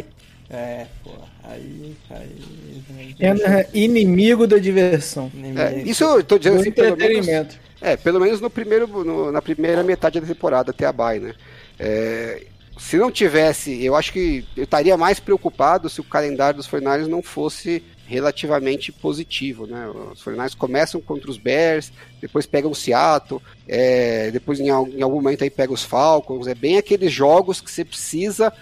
É, 0.49 0.87
pô, 1.03 1.11
aí, 1.45 1.97
aí, 2.11 3.15
Shanahan, 3.19 3.65
inimigo 3.75 4.47
da 4.47 4.59
diversão. 4.59 5.31
É, 5.57 5.83
isso 5.83 6.05
eu 6.05 6.25
tô 6.25 6.39
dizendo 6.39 6.61
assim, 6.61 6.71
pelo 6.71 6.97
menos, 6.97 7.59
é, 7.81 7.97
pelo 7.97 8.21
menos 8.21 8.41
no 8.41 8.49
primeiro, 8.49 8.87
no, 8.87 9.31
na 9.31 9.43
primeira 9.43 9.83
metade 9.83 10.21
da 10.21 10.27
temporada, 10.27 10.71
até 10.71 10.87
a 10.87 10.93
bye, 10.93 11.21
né? 11.21 11.35
É, 11.79 12.47
se 12.79 12.97
não 12.97 13.11
tivesse, 13.11 13.83
eu 13.83 13.95
acho 13.95 14.13
que 14.13 14.45
eu 14.57 14.65
estaria 14.65 14.97
mais 14.97 15.19
preocupado 15.19 15.89
se 15.89 16.01
o 16.01 16.05
calendário 16.05 16.59
dos 16.59 16.67
Fornalhos 16.67 17.09
não 17.09 17.23
fosse 17.23 17.83
relativamente 18.07 18.93
positivo, 18.93 19.67
né? 19.67 19.89
Os 19.89 20.23
49 20.23 20.57
começam 20.57 21.01
contra 21.01 21.31
os 21.31 21.39
Bears, 21.39 21.93
depois 22.21 22.47
pegam 22.47 22.71
o 22.71 22.75
Seattle, 22.75 23.43
é, 23.67 24.31
depois 24.31 24.61
em, 24.61 24.69
em, 24.69 25.03
algum 25.03 25.17
momento 25.17 25.43
aí 25.43 25.51
pega 25.51 25.73
os 25.73 25.83
Falcons, 25.83 26.47
é 26.47 26.55
bem 26.55 26.77
aqueles 26.77 27.11
jogos 27.11 27.61
que 27.61 27.71
você 27.71 27.85
precisa 27.85 28.53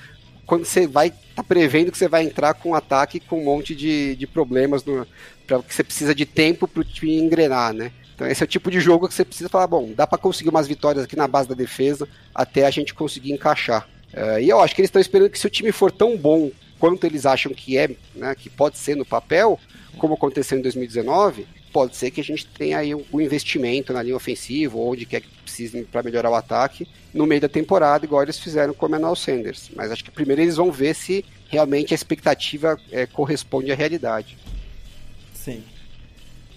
quando 0.47 0.65
você 0.65 0.87
vai 0.87 1.13
tá 1.35 1.43
prevendo 1.43 1.91
que 1.91 1.99
você 1.99 2.09
vai 2.09 2.23
entrar 2.23 2.55
com 2.55 2.71
um 2.71 2.75
ataque 2.75 3.19
com 3.19 3.41
um 3.41 3.45
monte 3.45 3.75
de, 3.75 4.15
de 4.15 4.27
problemas 4.27 4.85
no, 4.85 5.07
pra, 5.47 5.63
que 5.63 5.75
você 5.75 5.83
precisa 5.83 6.15
de 6.15 6.25
tempo 6.25 6.69
para 6.69 6.81
o 6.81 6.85
time 6.85 7.19
engrenar, 7.19 7.73
né? 7.73 7.93
Então 8.15 8.27
esse 8.27 8.43
é 8.43 8.47
o 8.47 8.49
tipo 8.49 8.71
de 8.71 8.79
jogo 8.81 9.09
que 9.09 9.15
você 9.15 9.25
precisa 9.25 9.49
falar, 9.49 9.67
bom, 9.67 9.93
dá 9.95 10.07
para 10.07 10.19
conseguir 10.19 10.51
umas 10.51 10.69
vitórias 10.69 11.05
aqui 11.05 11.17
na 11.17 11.27
base 11.27 11.49
da 11.49 11.55
defesa 11.55 12.09
até 12.35 12.65
a 12.65 12.71
gente 12.71 12.95
conseguir 12.95 13.33
encaixar. 13.33 13.89
Uh, 14.15 14.41
e 14.41 14.49
eu 14.49 14.61
acho 14.61 14.75
que 14.75 14.81
eles 14.81 14.89
estão 14.89 15.01
esperando 15.01 15.31
que 15.31 15.39
se 15.39 15.47
o 15.47 15.51
time 15.51 15.73
for 15.73 15.91
tão 15.91 16.17
bom 16.17 16.51
quanto 16.79 17.05
eles 17.05 17.27
acham 17.27 17.53
que 17.53 17.77
é, 17.77 17.91
né, 18.15 18.35
que 18.35 18.49
pode 18.49 18.79
ser 18.79 18.95
no 18.95 19.05
papel, 19.05 19.59
como 19.99 20.15
aconteceu 20.15 20.59
em 20.59 20.63
2019, 20.63 21.47
pode 21.73 21.97
ser 21.97 22.13
que 22.13 22.21
a 22.21 22.25
gente 22.25 22.47
tenha 22.47 22.79
aí 22.79 22.95
um 22.95 23.21
investimento 23.21 23.93
na 23.93 24.03
linha 24.03 24.15
ofensiva, 24.15 24.77
ou 24.77 24.93
onde 24.93 25.05
quer 25.05 25.21
que 25.21 25.29
precise 25.43 25.83
para 25.85 26.03
melhorar 26.03 26.31
o 26.31 26.35
ataque, 26.35 26.87
no 27.13 27.27
meio 27.27 27.41
da 27.41 27.49
temporada, 27.49 28.05
igual 28.05 28.23
eles 28.23 28.39
fizeram 28.39 28.73
com 28.73 28.87
o 28.87 28.89
Emmanuel 28.89 29.17
Sanders. 29.17 29.71
Mas 29.75 29.91
acho 29.91 30.05
que 30.05 30.11
primeiro 30.11 30.43
eles 30.43 30.57
vão 30.57 30.71
ver 30.71 30.95
se 30.95 31.25
realmente 31.49 31.93
a 31.93 31.97
expectativa 31.97 32.79
é, 32.93 33.07
corresponde 33.07 33.73
à 33.73 33.75
realidade. 33.75 34.37
Sim. 35.33 35.65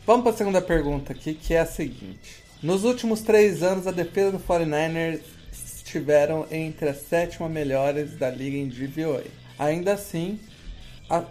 Vamos 0.06 0.24
para 0.24 0.34
a 0.34 0.38
segunda 0.38 0.62
pergunta 0.62 1.14
aqui, 1.14 1.34
que 1.34 1.54
é 1.54 1.60
a 1.60 1.66
seguinte. 1.66 2.44
Nos 2.62 2.84
últimos 2.84 3.22
três 3.22 3.64
anos, 3.64 3.88
a 3.88 3.92
defesa 3.92 4.32
do 4.32 4.40
49ers 4.40 5.37
estiveram 5.88 6.46
entre 6.52 6.90
as 6.90 6.98
sétima 6.98 7.48
melhores 7.48 8.18
da 8.18 8.30
liga 8.30 8.58
em 8.58 8.68
DVOA. 8.68 9.24
Ainda 9.58 9.94
assim, 9.94 10.38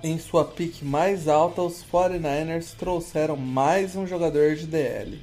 em 0.03 0.19
sua 0.19 0.47
pique 0.47 0.85
mais 0.85 1.29
alta, 1.29 1.61
os 1.61 1.85
49ers 1.85 2.75
trouxeram 2.75 3.37
mais 3.37 3.95
um 3.95 4.07
jogador 4.07 4.57
de 4.57 4.67
DL. 4.67 5.21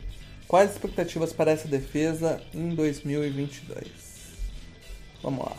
Quais 0.48 0.70
as 0.70 0.76
expectativas 0.76 1.34
para 1.34 1.52
essa 1.52 1.68
defesa 1.68 2.42
em 2.54 2.76
2022? 2.76 3.88
Vamos 5.24 5.46
lá. 5.46 5.58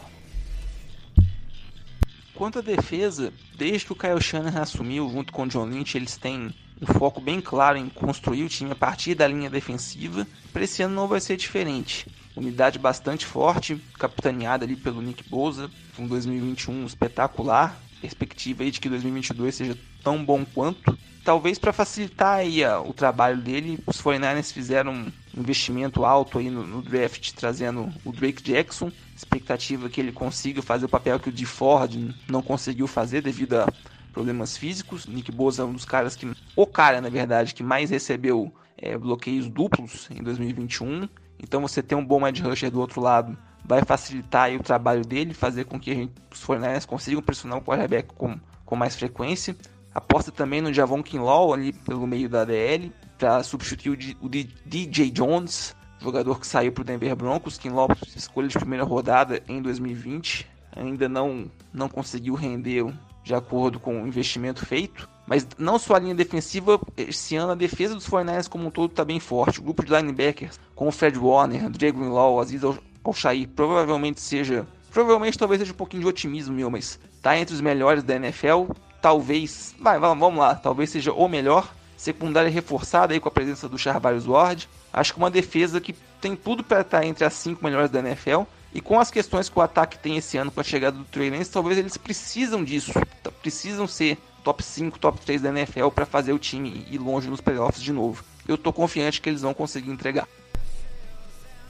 Quanto 2.33 2.61
à 2.61 2.63
defesa, 2.63 3.33
desde 3.57 3.87
que 3.87 3.93
o 3.93 3.97
Kyle 3.97 4.21
Shanahan 4.21 4.63
assumiu 4.63 5.11
junto 5.11 5.33
com 5.33 5.43
o 5.43 5.49
John 5.49 5.67
Lynch, 5.67 5.97
eles 5.97 6.17
têm 6.17 6.55
um 6.81 6.87
foco 6.87 7.21
bem 7.21 7.41
claro 7.41 7.79
em 7.79 7.89
construir 7.89 8.45
o 8.45 8.49
time 8.49 8.71
a 8.71 8.77
partir 8.77 9.15
da 9.17 9.27
linha 9.27 9.51
defensiva. 9.51 10.27
Para 10.53 10.65
esse 10.65 10.83
ano 10.83 10.95
não 10.95 11.09
vai 11.09 11.21
ser 11.21 11.37
diferente. 11.37 12.07
Unidade 12.37 12.79
bastante 12.79 13.25
forte, 13.25 13.81
capitaneada 13.99 14.65
ali 14.65 14.75
pelo 14.75 15.01
Nick 15.01 15.29
Bosa, 15.29 15.71
um 15.99 16.07
2021 16.07 16.85
espetacular, 16.85 17.81
perspectiva 18.01 18.65
aí 18.65 18.71
de 18.71 18.81
que 18.81 18.89
2022 18.89 19.55
seja 19.55 19.79
tão 20.03 20.25
bom 20.25 20.45
quanto. 20.45 20.99
Talvez 21.25 21.59
para 21.59 21.73
facilitar 21.73 22.39
aí 22.39 22.63
o 22.67 22.93
trabalho 22.93 23.39
dele, 23.39 23.79
os 23.87 24.03
49ers 24.03 24.53
fizeram 24.53 24.93
um 24.93 25.13
investimento 25.41 26.05
alto 26.05 26.39
aí 26.39 26.51
no, 26.51 26.67
no, 26.67 26.83
draft, 26.83 27.33
trazendo 27.33 27.91
o 28.05 28.13
Drake 28.13 28.43
Jackson. 28.43 28.93
Expectativa 29.17 29.89
que 29.89 30.01
ele 30.01 30.13
consiga 30.13 30.61
fazer 30.61 30.85
o 30.85 30.89
papel 30.89 31.19
que 31.19 31.31
o 31.31 31.33
de 31.33 31.47
Ford 31.47 32.15
não 32.29 32.43
conseguiu 32.43 32.87
fazer 32.87 33.23
devido 33.23 33.55
a 33.55 33.73
problemas 34.13 34.57
físicos. 34.57 35.07
Nick 35.07 35.33
Bosa 35.33 35.63
é 35.63 35.65
um 35.65 35.73
dos 35.73 35.87
caras 35.87 36.15
que, 36.15 36.31
o 36.55 36.67
cara 36.67 37.01
na 37.01 37.09
verdade, 37.09 37.55
que 37.55 37.63
mais 37.63 37.89
recebeu 37.89 38.53
é, 38.77 38.99
bloqueios 38.99 39.49
duplos 39.49 40.09
em 40.11 40.23
2021. 40.23 41.09
Então 41.39 41.61
você 41.61 41.83
ter 41.83 41.95
um 41.95 42.05
bom 42.05 42.27
edge 42.27 42.43
rusher 42.43 42.71
do 42.71 42.81
outro 42.81 43.01
lado 43.01 43.37
vai 43.65 43.83
facilitar 43.83 44.53
o 44.55 44.63
trabalho 44.63 45.05
dele, 45.05 45.33
fazer 45.33 45.65
com 45.65 45.81
que 45.81 46.11
os 46.31 46.43
Fornés 46.43 46.85
consigam 46.85 47.23
pressionar 47.23 47.59
o 47.59 47.63
quarterback 47.63 48.09
com, 48.15 48.39
com 48.65 48.77
mais 48.77 48.95
frequência. 48.95 49.57
Aposta 49.95 50.31
também 50.31 50.61
no 50.61 50.73
Javon 50.73 51.03
Kinlaw 51.03 51.55
ali 51.55 51.73
pelo 51.73 52.07
meio 52.07 52.29
da 52.29 52.45
DL 52.45 52.93
para 53.17 53.43
substituir 53.43 54.17
o, 54.21 54.27
o 54.27 54.29
DJ 54.29 55.11
Jones, 55.11 55.75
jogador 56.01 56.39
que 56.41 56.47
saiu 56.47 56.73
para 56.73 56.83
o 56.83 56.85
Denver 56.85 57.17
Broncos. 57.17 57.57
Kinlaw 57.57 57.89
escolha 58.15 58.49
de 58.49 58.59
primeira 58.59 58.85
rodada 58.85 59.43
em 59.49 59.63
2020, 59.63 60.47
ainda 60.77 61.09
não, 61.09 61.51
não 61.73 61.89
conseguiu 61.89 62.35
render 62.35 62.85
de 63.23 63.35
acordo 63.35 63.81
com 63.81 64.03
o 64.03 64.07
investimento 64.07 64.67
feito. 64.67 65.09
Mas 65.27 65.47
não 65.59 65.79
só 65.79 65.95
a 65.95 65.99
linha 65.99 66.15
defensiva, 66.15 66.79
esse 66.97 67.35
ano 67.37 67.53
a 67.53 67.55
defesa 67.55 67.95
dos 67.95 68.07
49 68.07 68.49
como 68.49 68.67
um 68.67 68.71
todo 68.71 68.91
está 68.91 69.05
bem 69.05 69.19
forte. 69.19 69.61
O 69.61 69.63
grupo 69.63 69.85
de 69.85 69.93
linebackers, 69.93 70.61
com 70.75 70.89
o 70.89 70.93
Fred 70.93 71.19
Warner, 71.19 71.71
Dre 71.71 71.93
Greenlaw, 71.93 72.41
Aziz 72.41 72.63
Al-Shair, 72.63 73.49
provavelmente 73.49 74.21
seja... 74.21 74.67
Provavelmente 74.91 75.39
talvez 75.39 75.61
seja 75.61 75.73
um 75.73 75.77
pouquinho 75.77 76.03
de 76.03 76.09
otimismo 76.09 76.55
meu, 76.55 76.71
mas 76.71 77.01
tá 77.21 77.37
entre 77.37 77.55
os 77.55 77.61
melhores 77.61 78.03
da 78.03 78.15
NFL. 78.17 78.67
Talvez... 79.01 79.75
Vai, 79.81 79.99
vamos 79.99 80.37
lá. 80.37 80.55
Talvez 80.55 80.91
seja 80.91 81.13
o 81.13 81.27
melhor. 81.27 81.73
Secundária 81.97 82.51
reforçada 82.51 83.15
aí 83.15 83.19
com 83.19 83.29
a 83.29 83.33
presença 83.33 83.69
do 83.69 83.79
Charvarius 83.79 84.27
Ward. 84.27 84.69
Acho 84.93 85.15
que 85.15 85.19
uma 85.19 85.31
defesa 85.31 85.81
que 85.81 85.95
tem 86.21 86.37
tudo 86.37 86.63
para 86.63 86.83
estar 86.83 87.01
tá 87.01 87.07
entre 87.07 87.25
as 87.25 87.33
cinco 87.33 87.65
melhores 87.65 87.91
da 87.91 87.99
NFL. 88.01 88.43
E 88.75 88.81
com 88.81 89.01
as 89.01 89.11
questões 89.11 89.49
que 89.49 89.59
o 89.59 89.63
ataque 89.63 89.99
tem 89.99 90.17
esse 90.17 90.37
ano 90.37 90.51
com 90.51 90.61
a 90.61 90.65
chegada 90.65 90.97
do 90.97 91.05
Trey 91.05 91.31
Lance, 91.31 91.51
talvez 91.51 91.79
eles 91.79 91.97
precisam 91.97 92.63
disso. 92.63 92.93
Precisam 93.41 93.87
ser 93.87 94.19
top 94.45 94.63
5, 94.63 94.99
top 94.99 95.19
3 95.25 95.43
da 95.43 95.49
NFL 95.49 95.89
para 95.89 96.05
fazer 96.05 96.35
o 96.35 96.39
time 96.39 96.87
ir 96.91 96.99
longe 96.99 97.29
nos 97.29 97.41
playoffs 97.41 97.83
de 97.83 97.93
novo. 97.93 98.23
Eu 98.47 98.59
tô 98.59 98.73
confiante 98.73 99.21
que 99.21 99.29
eles 99.29 99.41
vão 99.41 99.53
conseguir 99.55 99.91
entregar. 99.91 100.29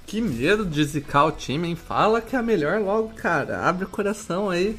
Que 0.06 0.20
medo 0.20 0.66
de 0.66 0.84
zicar 0.84 1.24
o 1.24 1.32
time, 1.32 1.68
hein? 1.68 1.76
Fala 1.76 2.20
que 2.20 2.36
é 2.36 2.38
a 2.38 2.42
melhor 2.42 2.78
logo, 2.80 3.08
cara. 3.14 3.60
Abre 3.60 3.84
o 3.84 3.88
coração 3.88 4.50
aí. 4.50 4.76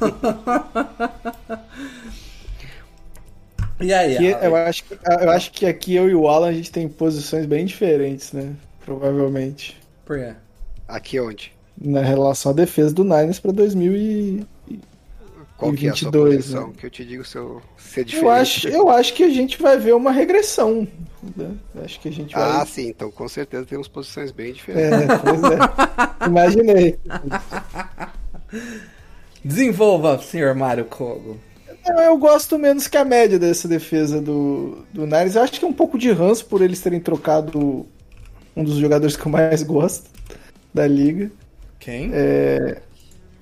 e 3.80 3.92
aí? 3.92 4.16
Aqui, 4.16 4.46
eu, 4.46 4.56
acho 4.56 4.84
que, 4.84 4.94
eu 4.94 5.30
acho 5.30 5.52
que 5.52 5.66
aqui 5.66 5.94
eu 5.94 6.08
e 6.08 6.14
o 6.14 6.26
Alan 6.28 6.48
a 6.48 6.52
gente 6.52 6.70
tem 6.70 6.88
posições 6.88 7.44
bem 7.44 7.66
diferentes, 7.66 8.32
né? 8.32 8.54
Provavelmente. 8.84 9.78
Por 10.04 10.16
quê? 10.16 10.32
Aqui 10.88 11.20
onde? 11.20 11.52
Na 11.78 12.00
relação 12.00 12.52
à 12.52 12.54
defesa 12.54 12.94
do 12.94 13.04
Niners 13.04 13.38
para 13.38 13.52
2000 13.52 14.46
qual 15.56 15.72
que 15.72 15.86
é 15.86 15.90
a 15.90 15.94
sua 15.94 16.12
posição? 16.12 16.68
Né? 16.68 16.74
Que 16.78 16.86
eu 16.86 16.90
te 16.90 17.04
digo 17.04 17.24
se, 17.24 17.36
eu, 17.36 17.62
se 17.78 18.00
é 18.00 18.04
diferente. 18.04 18.24
Eu 18.24 18.30
acho, 18.30 18.68
eu 18.68 18.90
acho 18.90 19.14
que 19.14 19.24
a 19.24 19.30
gente 19.30 19.60
vai 19.60 19.78
ver 19.78 19.94
uma 19.94 20.10
regressão. 20.10 20.86
Né? 21.36 21.50
Acho 21.82 21.98
que 21.98 22.08
a 22.08 22.12
gente 22.12 22.34
vai... 22.34 22.60
Ah, 22.60 22.66
sim, 22.66 22.88
então 22.88 23.10
com 23.10 23.26
certeza 23.26 23.64
temos 23.64 23.88
posições 23.88 24.30
bem 24.30 24.52
diferentes. 24.52 25.00
É, 25.00 25.18
pois 25.18 25.42
é. 25.42 26.26
Imaginei. 26.26 26.98
Desenvolva, 29.42 30.18
senhor 30.18 30.54
Mário 30.54 30.84
Kogo. 30.84 31.38
Eu, 31.86 31.96
eu, 31.96 32.18
gosto 32.18 32.58
menos 32.58 32.88
que 32.88 32.96
a 32.96 33.04
média 33.04 33.38
dessa 33.38 33.68
defesa 33.68 34.20
do, 34.20 34.84
do 34.92 35.06
Niners. 35.06 35.36
Eu 35.36 35.42
acho 35.42 35.52
que 35.52 35.64
é 35.64 35.68
um 35.68 35.72
pouco 35.72 35.96
de 35.96 36.10
ranço 36.10 36.44
por 36.46 36.60
eles 36.60 36.80
terem 36.80 37.00
trocado 37.00 37.86
um 38.56 38.64
dos 38.64 38.74
jogadores 38.74 39.16
que 39.16 39.24
eu 39.24 39.30
mais 39.30 39.62
gosto 39.62 40.10
da 40.74 40.86
liga. 40.86 41.30
Quem? 41.78 42.10
É, 42.12 42.82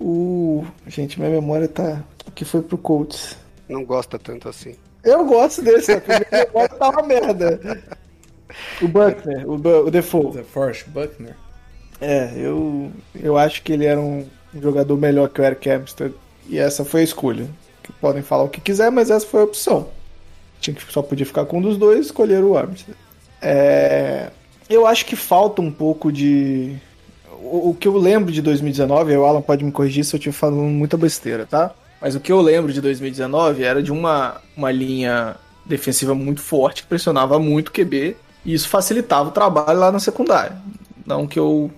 o. 0.04 0.64
Gente, 0.86 1.18
minha 1.18 1.30
memória 1.30 1.66
tá. 1.66 2.02
O 2.26 2.30
que 2.30 2.44
foi 2.44 2.60
pro 2.60 2.76
Colts? 2.76 3.38
Não 3.66 3.84
gosta 3.84 4.18
tanto 4.18 4.48
assim. 4.48 4.74
Eu 5.02 5.24
gosto 5.24 5.62
desse, 5.62 5.92
só 5.92 6.00
que 6.00 6.08
minha 6.08 6.44
memória 6.46 6.68
tá 6.68 6.90
uma 6.90 7.02
merda. 7.02 7.82
O 8.82 8.88
Buckner, 8.88 9.48
o, 9.48 9.54
o 9.54 9.90
Default. 9.90 10.36
The 10.36 10.44
Force 10.44 10.84
Buckner. 10.88 11.34
É, 12.00 12.32
eu, 12.36 12.92
eu 13.14 13.38
acho 13.38 13.62
que 13.62 13.72
ele 13.72 13.86
era 13.86 14.00
um 14.00 14.26
jogador 14.60 14.96
melhor 14.96 15.28
que 15.28 15.40
o 15.40 15.44
Eric 15.44 15.68
Armstead. 15.70 16.14
E 16.48 16.58
essa 16.58 16.84
foi 16.84 17.00
a 17.00 17.04
escolha. 17.04 17.48
Podem 18.00 18.22
falar 18.22 18.44
o 18.44 18.48
que 18.48 18.60
quiser, 18.60 18.90
mas 18.90 19.10
essa 19.10 19.26
foi 19.26 19.40
a 19.40 19.44
opção. 19.44 19.88
Tinha 20.60 20.74
que 20.74 20.92
só 20.92 21.02
podia 21.02 21.26
ficar 21.26 21.46
com 21.46 21.58
um 21.58 21.62
dos 21.62 21.76
dois, 21.76 22.06
escolher 22.06 22.44
o 22.44 22.56
Armstead. 22.56 22.96
É, 23.40 24.30
eu 24.68 24.86
acho 24.86 25.04
que 25.06 25.16
falta 25.16 25.60
um 25.60 25.70
pouco 25.70 26.12
de 26.12 26.76
o, 27.44 27.70
o, 27.70 27.74
que 27.74 27.86
eu 27.86 27.96
lembro 27.96 28.32
de 28.32 28.40
2019, 28.40 29.16
o 29.16 29.24
Alan 29.24 29.42
pode 29.42 29.64
me 29.64 29.70
corrigir 29.70 30.04
se 30.04 30.14
eu 30.14 30.18
estiver 30.18 30.34
falando 30.34 30.62
muita 30.62 30.96
besteira, 30.96 31.46
tá? 31.46 31.74
Mas 32.00 32.14
o 32.14 32.20
que 32.20 32.32
eu 32.32 32.40
lembro 32.40 32.72
de 32.72 32.80
2019 32.80 33.62
era 33.62 33.82
de 33.82 33.92
uma, 33.92 34.40
uma 34.56 34.70
linha 34.72 35.36
defensiva 35.64 36.14
muito 36.14 36.40
forte, 36.40 36.82
que 36.82 36.88
pressionava 36.88 37.38
muito 37.38 37.68
o 37.68 37.72
QB, 37.72 38.16
e 38.44 38.52
isso 38.52 38.68
facilitava 38.68 39.28
o 39.28 39.32
trabalho 39.32 39.78
lá 39.78 39.92
na 39.92 39.98
secundária. 39.98 40.56
Não 41.06 41.26
que 41.26 41.38
eu. 41.38 41.70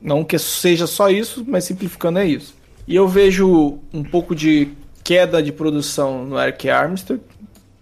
Não 0.00 0.22
que 0.22 0.38
seja 0.38 0.86
só 0.86 1.08
isso, 1.08 1.44
mas 1.46 1.64
simplificando 1.64 2.18
é 2.18 2.26
isso. 2.26 2.54
E 2.86 2.94
eu 2.94 3.08
vejo 3.08 3.78
um 3.92 4.04
pouco 4.04 4.34
de 4.34 4.68
queda 5.02 5.42
de 5.42 5.50
produção 5.50 6.24
no 6.24 6.38
Eric 6.38 6.68
Armstead, 6.68 7.20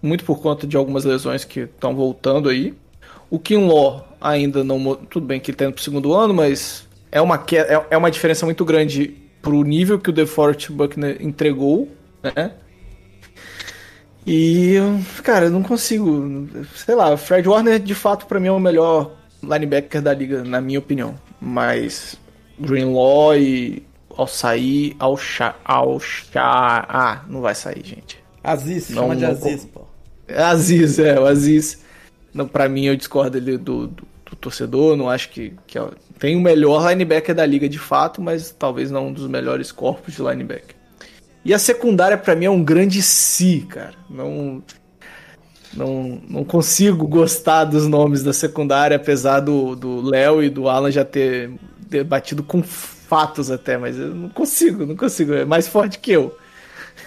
muito 0.01 0.25
por 0.25 0.41
conta 0.41 0.67
de 0.67 0.77
algumas 0.77 1.05
lesões 1.05 1.45
que 1.45 1.61
estão 1.61 1.95
voltando 1.95 2.49
aí. 2.49 2.75
O 3.29 3.39
Kinlaw 3.39 4.07
ainda 4.21 4.63
não. 4.63 4.95
Tudo 4.95 5.27
bem 5.27 5.41
que 5.41 5.51
ele 5.51 5.57
está 5.57 5.65
indo 5.65 5.75
pro 5.75 5.83
segundo 5.83 6.15
ano, 6.15 6.33
mas 6.33 6.87
é 7.13 7.21
uma, 7.21 7.37
é, 7.53 7.87
é 7.91 7.97
uma 7.97 8.11
diferença 8.11 8.47
muito 8.47 8.65
grande 8.65 9.15
pro 9.43 9.63
nível 9.63 9.99
que 9.99 10.09
o 10.09 10.13
DeForest 10.13 10.73
Buckner 10.73 11.19
entregou, 11.21 11.89
né? 12.23 12.53
E, 14.27 14.77
cara, 15.23 15.47
eu 15.47 15.51
não 15.51 15.63
consigo. 15.63 16.49
Sei 16.77 16.95
lá, 16.95 17.13
o 17.13 17.17
Fred 17.17 17.47
Warner, 17.49 17.79
de 17.79 17.95
fato, 17.95 18.27
para 18.27 18.41
mim 18.41 18.49
é 18.49 18.53
o 18.53 18.61
melhor 18.61 19.17
linebacker 19.43 20.01
da 20.01 20.15
liga, 20.15 20.45
na 20.45 20.61
minha 20.61 20.79
opinião. 20.79 21.17
Mas 21.41 22.17
Greenlaw 22.59 23.37
e 23.37 23.83
ao 24.17 24.29
sair, 24.29 24.95
ao 24.99 25.17
chá, 25.17 25.57
ao 25.65 25.99
chá. 25.99 26.87
Ah, 26.89 27.25
não 27.29 27.41
vai 27.41 27.55
sair, 27.55 27.85
gente. 27.85 28.23
Aziz, 28.45 28.89
não, 28.91 29.03
chama 29.03 29.17
de 29.17 29.23
não, 29.23 29.31
Aziz, 29.33 29.65
pô. 29.65 29.83
Aziz, 30.29 30.99
é, 31.01 31.19
o 31.19 31.27
Aziz. 31.27 31.83
Não, 32.33 32.47
pra 32.47 32.69
mim, 32.69 32.85
eu 32.85 32.97
discordo 32.97 33.37
ali 33.37 33.59
do, 33.59 33.89
do, 33.89 34.07
do 34.25 34.37
torcedor, 34.37 34.97
não 34.97 35.11
acho 35.11 35.31
que, 35.31 35.53
que 35.67 35.77
é, 35.77 35.89
tem 36.23 36.37
o 36.37 36.41
melhor 36.41 36.89
linebacker 36.89 37.35
da 37.35 37.45
liga 37.45 37.69
de 37.69 37.81
fato, 37.81 38.23
mas 38.23 38.55
talvez 38.57 38.93
não 38.93 39.09
um 39.09 39.13
dos 39.13 39.27
melhores 39.27 39.73
corpos 39.73 40.15
de 40.15 40.23
linebacker. 40.23 40.77
E 41.45 41.53
a 41.53 41.59
secundária 41.59 42.17
para 42.17 42.37
mim 42.37 42.45
é 42.45 42.51
um 42.51 42.63
grande 42.63 43.03
si, 43.03 43.67
cara. 43.69 43.95
Não 44.09 44.63
Não, 45.75 46.23
não 46.29 46.45
consigo 46.45 47.09
gostar 47.09 47.65
dos 47.65 47.89
nomes 47.89 48.23
da 48.23 48.33
secundária, 48.33 48.97
apesar 48.97 49.41
do 49.41 50.01
Léo 50.01 50.45
e 50.45 50.49
do 50.49 50.69
Alan 50.69 50.93
já 50.93 51.05
ter 51.05 51.51
debatido 51.89 52.45
com 52.45 52.63
fatos 52.63 53.51
até, 53.51 53.77
mas 53.77 53.99
eu 53.99 54.15
não 54.15 54.29
consigo, 54.29 54.87
não 54.87 54.95
consigo. 54.95 55.35
É 55.35 55.45
mais 55.45 55.67
forte 55.67 55.99
que 55.99 56.13
eu. 56.13 56.39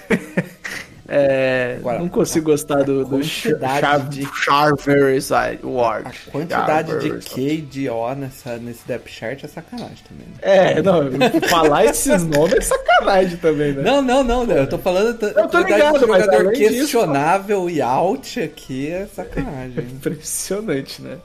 É, 1.08 1.76
Agora, 1.80 1.99
não 1.99 2.10
consigo 2.10 2.47
gostar 2.51 2.84
do, 2.84 3.06
do 3.06 3.24
Char 3.24 4.10
de 4.10 4.28
Charvers 4.43 5.30
Ward. 5.64 6.08
A 6.28 6.32
quantidade 6.32 6.99
de 6.99 7.30
Q 7.30 7.41
e 7.41 7.62
de 7.62 7.89
O 7.89 8.16
nessa, 8.16 8.58
nesse 8.58 8.88
depth 8.88 9.10
chart 9.10 9.43
é 9.43 9.47
sacanagem 9.47 9.97
também. 10.08 10.28
Né? 10.28 10.36
É, 10.41 10.82
não, 10.82 11.03
falar 11.47 11.86
esses 11.86 12.24
nomes 12.26 12.53
é 12.53 12.62
sacanagem 12.62 13.38
também, 13.38 13.74
né? 13.74 13.84
Não, 13.84 14.01
não, 14.01 14.24
não, 14.24 14.43
eu 14.51 14.68
tô 14.68 14.80
falando 14.80 15.16
eu 15.24 15.47
tô 15.47 15.60
ligado, 15.60 15.93
de 15.93 15.99
jogador 15.99 16.51
questionável 16.51 17.66
disso, 17.66 17.78
e 17.78 17.82
out 17.82 18.39
aqui 18.39 18.88
é 18.89 19.06
sacanagem. 19.06 19.84
Impressionante, 19.93 21.01
né? 21.01 21.18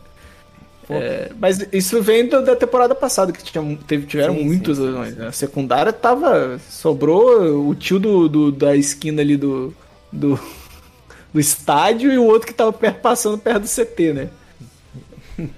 É, 0.95 1.31
mas 1.39 1.67
isso 1.73 2.03
vem 2.03 2.29
da 2.29 2.57
temporada 2.57 2.95
passada, 2.95 3.33
que 3.33 3.43
tinha, 3.43 3.79
teve, 3.87 4.07
tiveram 4.07 4.35
sim, 4.35 4.45
muitos 4.45 4.79
sim, 4.79 4.85
sim, 4.85 5.11
né? 5.13 5.29
A 5.29 5.33
secundária 5.33 5.93
tava. 5.93 6.59
Sobrou 6.69 7.69
o 7.69 7.75
tio 7.75 7.99
do, 7.99 8.29
do 8.29 8.53
da 8.53 8.75
esquina 8.77 9.23
ali 9.23 9.37
do, 9.37 9.75
do, 10.13 10.39
do 11.33 11.41
estádio 11.41 12.13
e 12.13 12.19
o 12.19 12.25
outro 12.25 12.47
que 12.47 12.55
tava 12.55 12.73
passando 12.73 13.39
perto 13.39 13.63
do 13.63 13.69
CT, 13.69 14.13
né? 14.13 14.29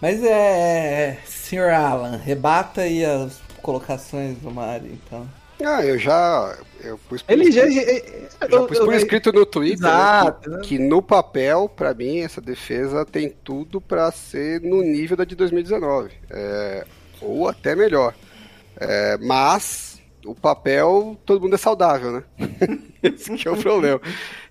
Mas 0.00 0.22
é. 0.22 1.18
Sr. 1.26 1.72
Alan, 1.72 2.16
rebata 2.16 2.82
aí 2.82 3.04
as 3.04 3.40
colocações 3.62 4.36
do 4.38 4.50
Mário, 4.50 4.90
então. 4.92 5.28
Ah, 5.64 5.84
eu 5.84 5.98
já. 5.98 6.56
Eu 6.82 6.98
pus 7.08 7.22
por 7.22 7.32
Ele 7.32 7.48
escrito, 7.48 7.72
já, 7.72 7.82
eu, 7.82 8.50
já 8.50 8.66
pus 8.66 8.78
por 8.78 8.92
eu, 8.92 8.98
escrito 8.98 9.32
no 9.32 9.46
Twitter 9.46 9.80
né, 9.80 9.88
exato, 9.88 10.50
né, 10.50 10.58
que, 10.62 10.68
que, 10.68 10.78
no 10.78 11.02
papel, 11.02 11.68
para 11.68 11.94
mim, 11.94 12.20
essa 12.20 12.40
defesa 12.40 13.04
tem 13.04 13.30
tudo 13.30 13.80
para 13.80 14.10
ser 14.10 14.60
no 14.60 14.82
nível 14.82 15.16
da 15.16 15.24
de 15.24 15.34
2019. 15.34 16.10
É, 16.30 16.86
ou 17.20 17.48
até 17.48 17.74
melhor. 17.74 18.14
É, 18.78 19.16
mas 19.18 20.00
o 20.24 20.34
papel, 20.34 21.18
todo 21.24 21.40
mundo 21.40 21.54
é 21.54 21.58
saudável, 21.58 22.12
né? 22.12 22.24
Esse 23.02 23.34
que 23.34 23.48
é 23.48 23.50
o 23.50 23.56
problema. 23.56 24.00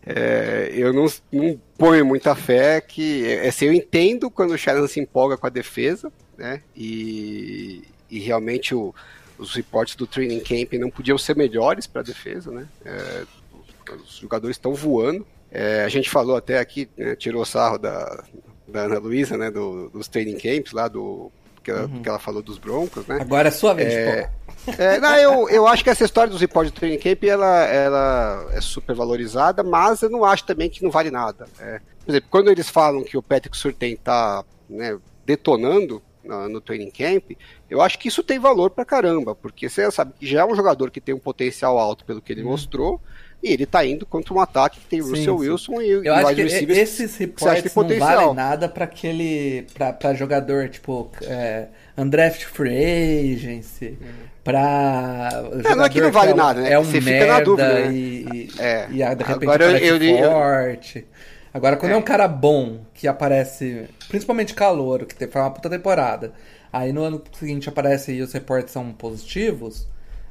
É, 0.05 0.71
eu 0.73 0.93
não, 0.93 1.05
não 1.31 1.59
ponho 1.77 2.05
muita 2.05 2.33
fé 2.35 2.79
que. 2.81 3.25
É, 3.27 3.47
assim, 3.47 3.65
eu 3.65 3.73
entendo 3.73 4.31
quando 4.31 4.51
o 4.51 4.57
Shannon 4.57 4.87
se 4.87 4.99
empolga 4.99 5.37
com 5.37 5.45
a 5.45 5.49
defesa, 5.49 6.11
né? 6.37 6.61
E, 6.75 7.83
e 8.09 8.19
realmente 8.19 8.73
o 8.73 8.93
os 9.37 9.53
reportes 9.53 9.95
do 9.95 10.07
training 10.07 10.39
camp 10.39 10.73
não 10.73 10.89
podiam 10.89 11.17
ser 11.17 11.35
melhores 11.35 11.87
para 11.87 12.01
a 12.01 12.03
defesa, 12.03 12.51
né? 12.51 12.67
É, 12.83 13.23
os 13.93 14.17
jogadores 14.17 14.55
estão 14.55 14.73
voando. 14.73 15.25
É, 15.51 15.83
a 15.83 15.89
gente 15.89 16.09
falou 16.09 16.35
até 16.35 16.59
aqui, 16.59 16.89
né, 16.97 17.15
tirou 17.15 17.45
sarro 17.45 17.77
da, 17.77 18.23
da 18.67 18.81
Ana 18.81 18.97
Luísa, 18.97 19.37
né, 19.37 19.49
do, 19.49 19.89
dos 19.89 20.07
training 20.07 20.37
camps 20.37 20.73
lá 20.73 20.87
do 20.87 21.31
que 21.63 21.71
ela, 21.71 21.85
uhum. 21.85 22.01
que 22.01 22.09
ela 22.09 22.19
falou 22.19 22.43
dos 22.43 22.59
Broncos, 22.59 23.07
né? 23.07 23.17
Agora 23.19 23.47
é 23.47 23.51
sua 23.51 23.73
vez, 23.73 23.91
é, 23.91 24.29
é, 24.77 24.99
não, 24.99 25.15
eu, 25.15 25.49
eu 25.49 25.67
acho 25.67 25.83
que 25.83 25.89
essa 25.89 26.05
história 26.05 26.29
dos 26.29 26.39
reportes 26.39 26.71
do 26.71 26.75
training 26.75 26.99
camp 26.99 27.23
ela, 27.23 27.65
ela 27.65 28.47
é 28.51 28.61
super 28.61 28.95
valorizada, 28.95 29.63
mas 29.63 30.01
eu 30.01 30.09
não 30.09 30.23
acho 30.23 30.45
também 30.45 30.69
que 30.69 30.83
não 30.83 30.91
vale 30.91 31.09
nada. 31.09 31.47
É, 31.59 31.79
por 32.05 32.11
exemplo, 32.11 32.29
quando 32.29 32.51
eles 32.51 32.69
falam 32.69 33.03
que 33.03 33.17
o 33.17 33.23
Patrick 33.23 33.57
Surtain 33.57 33.93
está 33.93 34.43
né, 34.69 34.97
detonando, 35.25 36.01
no, 36.25 36.49
no 36.49 36.61
training 36.61 36.91
camp, 36.91 37.31
eu 37.69 37.81
acho 37.81 37.97
que 37.99 38.07
isso 38.07 38.23
tem 38.23 38.39
valor 38.39 38.69
pra 38.69 38.85
caramba, 38.85 39.35
porque 39.35 39.69
você 39.69 39.89
sabe 39.91 40.13
que 40.19 40.25
já 40.25 40.41
é 40.41 40.45
um 40.45 40.55
jogador 40.55 40.91
que 40.91 41.01
tem 41.01 41.13
um 41.15 41.19
potencial 41.19 41.77
alto 41.77 42.05
pelo 42.05 42.21
que 42.21 42.33
ele 42.33 42.43
uhum. 42.43 42.51
mostrou, 42.51 43.01
e 43.45 43.53
ele 43.53 43.65
tá 43.65 43.85
indo 43.85 44.05
contra 44.05 44.33
um 44.33 44.39
ataque 44.39 44.79
que 44.79 44.87
tem 44.87 45.01
sim, 45.01 45.09
Russell 45.09 45.37
sim. 45.37 45.49
Wilson 45.49 45.81
e, 45.81 45.89
eu 45.89 46.03
e 46.03 46.09
acho 46.09 46.35
que 46.35 46.41
esses 46.41 47.17
reportes 47.17 47.75
não 47.75 47.99
valem 47.99 48.33
nada 48.33 48.67
para 48.67 48.85
aquele 48.85 49.67
para 49.99 50.13
jogador 50.15 50.67
tipo 50.69 51.11
é, 51.21 51.67
undraft 51.95 52.43
free 52.45 53.35
agency 53.35 53.97
uhum. 54.01 54.07
para 54.43 55.29
é, 55.63 55.75
não 55.75 55.85
é 55.85 55.89
que 55.89 56.01
não 56.01 56.11
vale 56.11 56.31
é 56.31 56.33
nada 56.33 56.61
né 56.61 56.71
é 56.71 56.79
um 56.79 56.83
você 56.83 56.99
merda 56.99 57.25
fica 57.25 57.33
na 57.33 57.39
dúvida 57.41 57.73
né? 57.73 57.93
e, 57.93 58.49
é. 58.57 58.87
e, 58.89 59.03
e 59.03 59.15
de 59.15 59.23
repente 59.23 59.43
Agora, 59.43 59.79
eu, 59.79 59.97
eu, 59.97 60.17
forte 60.17 61.05
Agora, 61.55 61.77
quando 61.77 61.93
é. 61.93 61.95
é. 61.95 61.97
um 61.97 62.01
cara 62.01 62.27
bom, 62.27 62.81
que 62.93 63.07
aparece, 63.07 63.87
principalmente 64.09 64.53
calor, 64.53 65.05
que 65.05 65.25
foi 65.25 65.41
uma 65.41 65.49
puta 65.49 65.69
temporada, 65.69 66.33
aí 66.71 66.91
no 66.91 67.01
ano 67.01 67.23
seguinte 67.31 67.69
aparece 67.69 68.11
e 68.11 68.21
os 68.21 68.33
reportes 68.33 68.73
são 68.73 68.91
positivos, 68.91 69.87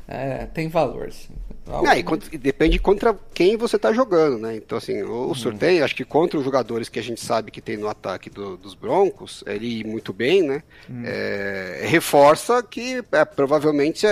é, 0.07 0.45
tem 0.53 0.69
valor. 0.69 1.09
É, 1.09 1.99
e, 1.99 2.37
depende 2.37 2.79
contra 2.79 3.19
quem 3.33 3.57
você 3.57 3.79
tá 3.79 3.91
jogando, 3.91 4.37
né? 4.37 4.55
Então, 4.55 4.77
assim, 4.77 5.03
o, 5.03 5.29
uhum. 5.29 5.35
sorteio, 5.35 5.83
acho 5.83 5.97
que 5.97 6.05
contra 6.05 6.39
os 6.39 6.45
jogadores 6.45 6.91
que 6.91 6.99
a 6.99 7.03
gente 7.03 7.23
sabe 7.23 7.51
que 7.51 7.63
tem 7.63 7.79
no 7.79 7.89
ataque 7.89 8.29
do, 8.29 8.59
dos 8.59 8.75
Broncos, 8.75 9.43
ele 9.47 9.83
muito 9.83 10.13
bem, 10.13 10.43
né? 10.43 10.63
Uhum. 10.91 11.05
É, 11.07 11.85
reforça 11.87 12.63
que 12.63 13.03
é, 13.11 13.25
provavelmente 13.25 14.07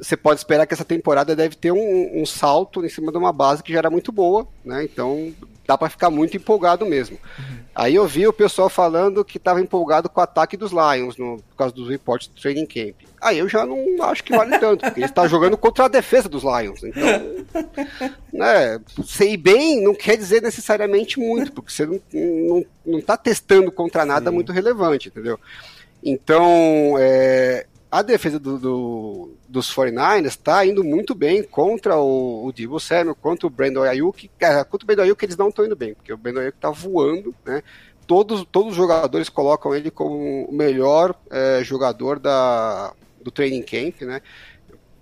você 0.00 0.16
pode 0.16 0.38
esperar 0.38 0.68
que 0.68 0.74
essa 0.74 0.84
temporada 0.84 1.34
deve 1.34 1.56
ter 1.56 1.72
um, 1.72 2.20
um, 2.22 2.24
salto 2.24 2.84
em 2.84 2.88
cima 2.88 3.10
de 3.10 3.18
uma 3.18 3.32
base 3.32 3.60
que 3.60 3.72
já 3.72 3.78
era 3.78 3.90
muito 3.90 4.12
boa, 4.12 4.46
né? 4.64 4.84
Então 4.84 5.34
dá 5.66 5.76
para 5.78 5.88
ficar 5.88 6.10
muito 6.10 6.36
empolgado 6.36 6.84
mesmo. 6.84 7.18
Uhum. 7.38 7.58
Aí 7.74 7.94
eu 7.94 8.06
vi 8.06 8.26
o 8.26 8.32
pessoal 8.32 8.68
falando 8.68 9.24
que 9.24 9.36
estava 9.36 9.60
empolgado 9.60 10.08
com 10.08 10.20
o 10.20 10.22
ataque 10.22 10.56
dos 10.56 10.70
Lions 10.70 11.16
no, 11.16 11.38
por 11.38 11.56
causa 11.56 11.74
dos 11.74 11.88
reportes 11.88 12.28
do 12.28 12.40
training 12.40 12.66
camp. 12.66 12.94
Aí 13.20 13.38
eu 13.38 13.48
já 13.48 13.66
não 13.66 14.02
acho 14.04 14.22
que 14.22 14.36
vale 14.36 14.58
tanto, 14.58 14.82
porque 14.82 15.00
ele 15.00 15.06
está 15.06 15.26
jogando 15.28 15.56
contra 15.56 15.86
a 15.86 15.88
defesa 15.88 16.28
dos 16.28 16.44
Lions. 16.44 16.84
Então, 16.84 17.02
né, 18.32 18.80
sei 19.04 19.36
bem 19.36 19.82
não 19.82 19.94
quer 19.94 20.16
dizer 20.16 20.40
necessariamente 20.40 21.18
muito, 21.18 21.52
porque 21.52 21.72
você 21.72 21.86
não, 21.86 22.00
não, 22.12 22.64
não 22.86 23.00
tá 23.00 23.16
testando 23.16 23.72
contra 23.72 24.04
nada 24.04 24.30
Sim. 24.30 24.34
muito 24.34 24.52
relevante, 24.52 25.08
entendeu? 25.08 25.40
Então, 26.02 26.96
é, 26.98 27.66
a 27.90 28.02
defesa 28.02 28.38
do, 28.38 28.58
do, 28.58 29.34
dos 29.54 29.72
49ers 29.72 30.26
está 30.26 30.66
indo 30.66 30.82
muito 30.82 31.14
bem 31.14 31.40
contra 31.44 31.96
o, 31.96 32.44
o 32.44 32.52
Debo 32.52 32.80
Samuel, 32.80 33.14
contra 33.14 33.46
o 33.46 33.50
Brandon 33.50 33.84
Ayuk. 33.84 34.28
É, 34.40 34.64
contra 34.64 34.84
o 34.84 34.86
Brandon 34.86 35.02
Ayuk 35.02 35.24
eles 35.24 35.36
não 35.36 35.48
estão 35.48 35.64
indo 35.64 35.76
bem, 35.76 35.94
porque 35.94 36.12
o 36.12 36.16
Brandon 36.16 36.40
Ayuk 36.40 36.56
está 36.56 36.70
voando, 36.70 37.32
né? 37.46 37.62
Todos, 38.04 38.44
todos 38.50 38.72
os 38.72 38.76
jogadores 38.76 39.28
colocam 39.28 39.72
ele 39.72 39.92
como 39.92 40.46
o 40.46 40.52
melhor 40.52 41.14
é, 41.30 41.62
jogador 41.62 42.18
da, 42.18 42.92
do 43.22 43.30
training 43.30 43.62
camp, 43.62 44.02
né? 44.02 44.20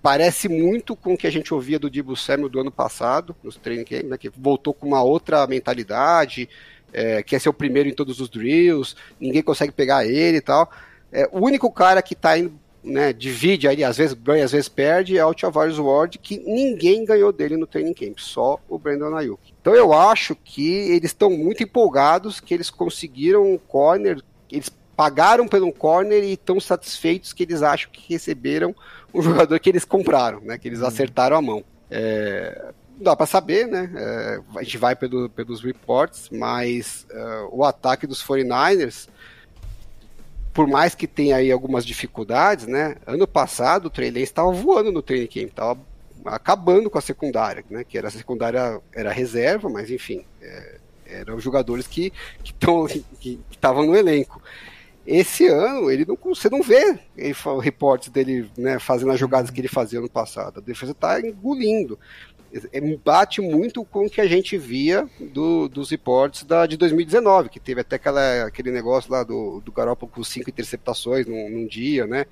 Parece 0.03 0.47
muito 0.47 0.95
com 0.95 1.15
o 1.15 1.17
que 1.17 1.25
a 1.25 1.31
gente 1.31 1.51
ouvia 1.51 1.79
do 1.79 1.89
Debo 1.89 2.15
Samuel 2.15 2.49
do 2.49 2.59
ano 2.59 2.71
passado, 2.71 3.35
nos 3.43 3.57
training 3.57 3.85
camp, 3.85 4.03
né? 4.03 4.17
Que 4.19 4.29
voltou 4.29 4.71
com 4.71 4.87
uma 4.87 5.01
outra 5.01 5.47
mentalidade, 5.47 6.47
é, 6.93 7.23
quer 7.23 7.41
ser 7.41 7.49
o 7.49 7.53
primeiro 7.53 7.89
em 7.89 7.93
todos 7.93 8.19
os 8.19 8.29
drills, 8.29 8.95
ninguém 9.19 9.41
consegue 9.41 9.71
pegar 9.71 10.05
ele 10.05 10.37
e 10.37 10.41
tal. 10.41 10.71
É, 11.11 11.27
o 11.31 11.39
único 11.39 11.71
cara 11.71 12.03
que 12.03 12.13
está 12.13 12.37
indo 12.37 12.62
né, 12.83 13.13
divide 13.13 13.67
aí, 13.67 13.83
às 13.83 13.97
vezes 13.97 14.13
ganha, 14.13 14.43
às 14.43 14.51
vezes 14.51 14.67
perde, 14.67 15.17
é 15.17 15.25
o 15.25 15.33
Tavares 15.33 15.77
Ward, 15.77 16.17
que 16.17 16.37
ninguém 16.39 17.05
ganhou 17.05 17.31
dele 17.31 17.55
no 17.55 17.65
training 17.65 17.93
camp, 17.93 18.19
só 18.19 18.59
o 18.67 18.77
Brandon 18.77 19.15
Ayuk. 19.15 19.53
Então 19.61 19.73
eu 19.73 19.93
acho 19.93 20.35
que 20.35 20.69
eles 20.91 21.11
estão 21.11 21.29
muito 21.29 21.63
empolgados 21.63 22.39
que 22.39 22.53
eles 22.53 22.69
conseguiram 22.69 23.53
um 23.53 23.57
corner, 23.57 24.21
eles 24.51 24.69
pagaram 24.95 25.47
pelo 25.47 25.67
um 25.67 25.71
corner 25.71 26.23
e 26.23 26.33
estão 26.33 26.59
satisfeitos 26.59 27.33
que 27.33 27.43
eles 27.43 27.63
acham 27.63 27.89
que 27.91 28.13
receberam 28.13 28.75
um 29.13 29.21
jogador 29.21 29.59
que 29.59 29.69
eles 29.69 29.85
compraram, 29.85 30.41
né, 30.41 30.57
que 30.57 30.67
eles 30.67 30.81
uhum. 30.81 30.87
acertaram 30.87 31.37
a 31.37 31.41
mão. 31.41 31.63
É, 31.89 32.73
não 32.97 33.03
dá 33.03 33.15
para 33.15 33.25
saber, 33.25 33.67
né? 33.67 33.89
É, 33.95 34.39
a 34.55 34.63
gente 34.63 34.77
vai 34.77 34.95
pelo, 34.95 35.29
pelos 35.29 35.63
reports, 35.63 36.29
mas 36.31 37.07
uh, 37.11 37.49
o 37.51 37.63
ataque 37.63 38.05
dos 38.05 38.23
49ers 38.23 39.07
por 40.53 40.67
mais 40.67 40.93
que 40.93 41.07
tenha 41.07 41.37
aí 41.37 41.51
algumas 41.51 41.85
dificuldades, 41.85 42.67
né? 42.67 42.95
Ano 43.07 43.27
passado 43.27 43.87
o 43.87 43.89
Trey 43.89 44.11
Lance 44.11 44.23
estava 44.23 44.51
voando 44.51 44.91
no 44.91 45.01
training 45.01 45.27
camp, 45.27 45.49
estava 45.49 45.79
acabando 46.25 46.89
com 46.89 46.97
a 46.97 47.01
secundária, 47.01 47.65
né? 47.69 47.83
Que 47.83 47.97
era 47.97 48.07
a 48.07 48.11
secundária 48.11 48.79
era 48.93 49.11
reserva, 49.11 49.67
mas 49.67 49.89
enfim, 49.89 50.23
é, 50.41 50.77
eram 51.07 51.39
jogadores 51.39 51.87
que 51.87 52.13
que 52.43 52.53
estavam 53.51 53.85
no 53.85 53.95
elenco. 53.95 54.41
Esse 55.05 55.47
ano 55.47 55.91
ele 55.91 56.05
não 56.05 56.17
você 56.23 56.49
não 56.49 56.61
vê 56.61 56.97
ele, 57.17 57.35
reportes 57.61 58.09
dele 58.09 58.49
né, 58.57 58.79
fazendo 58.79 59.11
as 59.11 59.19
jogadas 59.19 59.49
que 59.49 59.59
ele 59.59 59.67
fazia 59.67 59.99
no 59.99 60.09
passado. 60.09 60.59
A 60.59 60.63
defesa 60.63 60.93
está 60.93 61.19
engolindo. 61.19 61.99
É, 62.71 62.79
bate 62.97 63.41
muito 63.41 63.83
com 63.83 64.05
o 64.05 64.09
que 64.09 64.21
a 64.21 64.27
gente 64.27 64.57
via 64.57 65.09
do, 65.19 65.67
dos 65.67 65.89
reportes 65.89 66.43
da, 66.43 66.67
de 66.67 66.77
2019, 66.77 67.49
que 67.49 67.59
teve 67.59 67.81
até 67.81 67.95
aquela, 67.95 68.43
aquele 68.43 68.69
negócio 68.69 69.11
lá 69.11 69.23
do, 69.23 69.59
do 69.59 69.71
Garoppolo 69.71 70.11
com 70.11 70.23
cinco 70.23 70.51
interceptações 70.51 71.25
num, 71.25 71.49
num 71.49 71.65
dia, 71.65 72.05
né? 72.05 72.25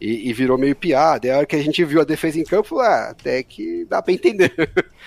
E, 0.00 0.28
e, 0.28 0.32
virou 0.32 0.56
meio 0.56 0.74
piada. 0.74 1.26
E 1.26 1.30
a 1.30 1.38
hora 1.38 1.46
que 1.46 1.56
a 1.56 1.62
gente 1.62 1.84
viu 1.84 2.00
a 2.00 2.04
defesa 2.04 2.38
em 2.38 2.44
campo, 2.44 2.78
ah, 2.80 3.10
até 3.10 3.42
que 3.42 3.84
dá 3.86 4.00
para 4.00 4.12
entender. 4.12 4.52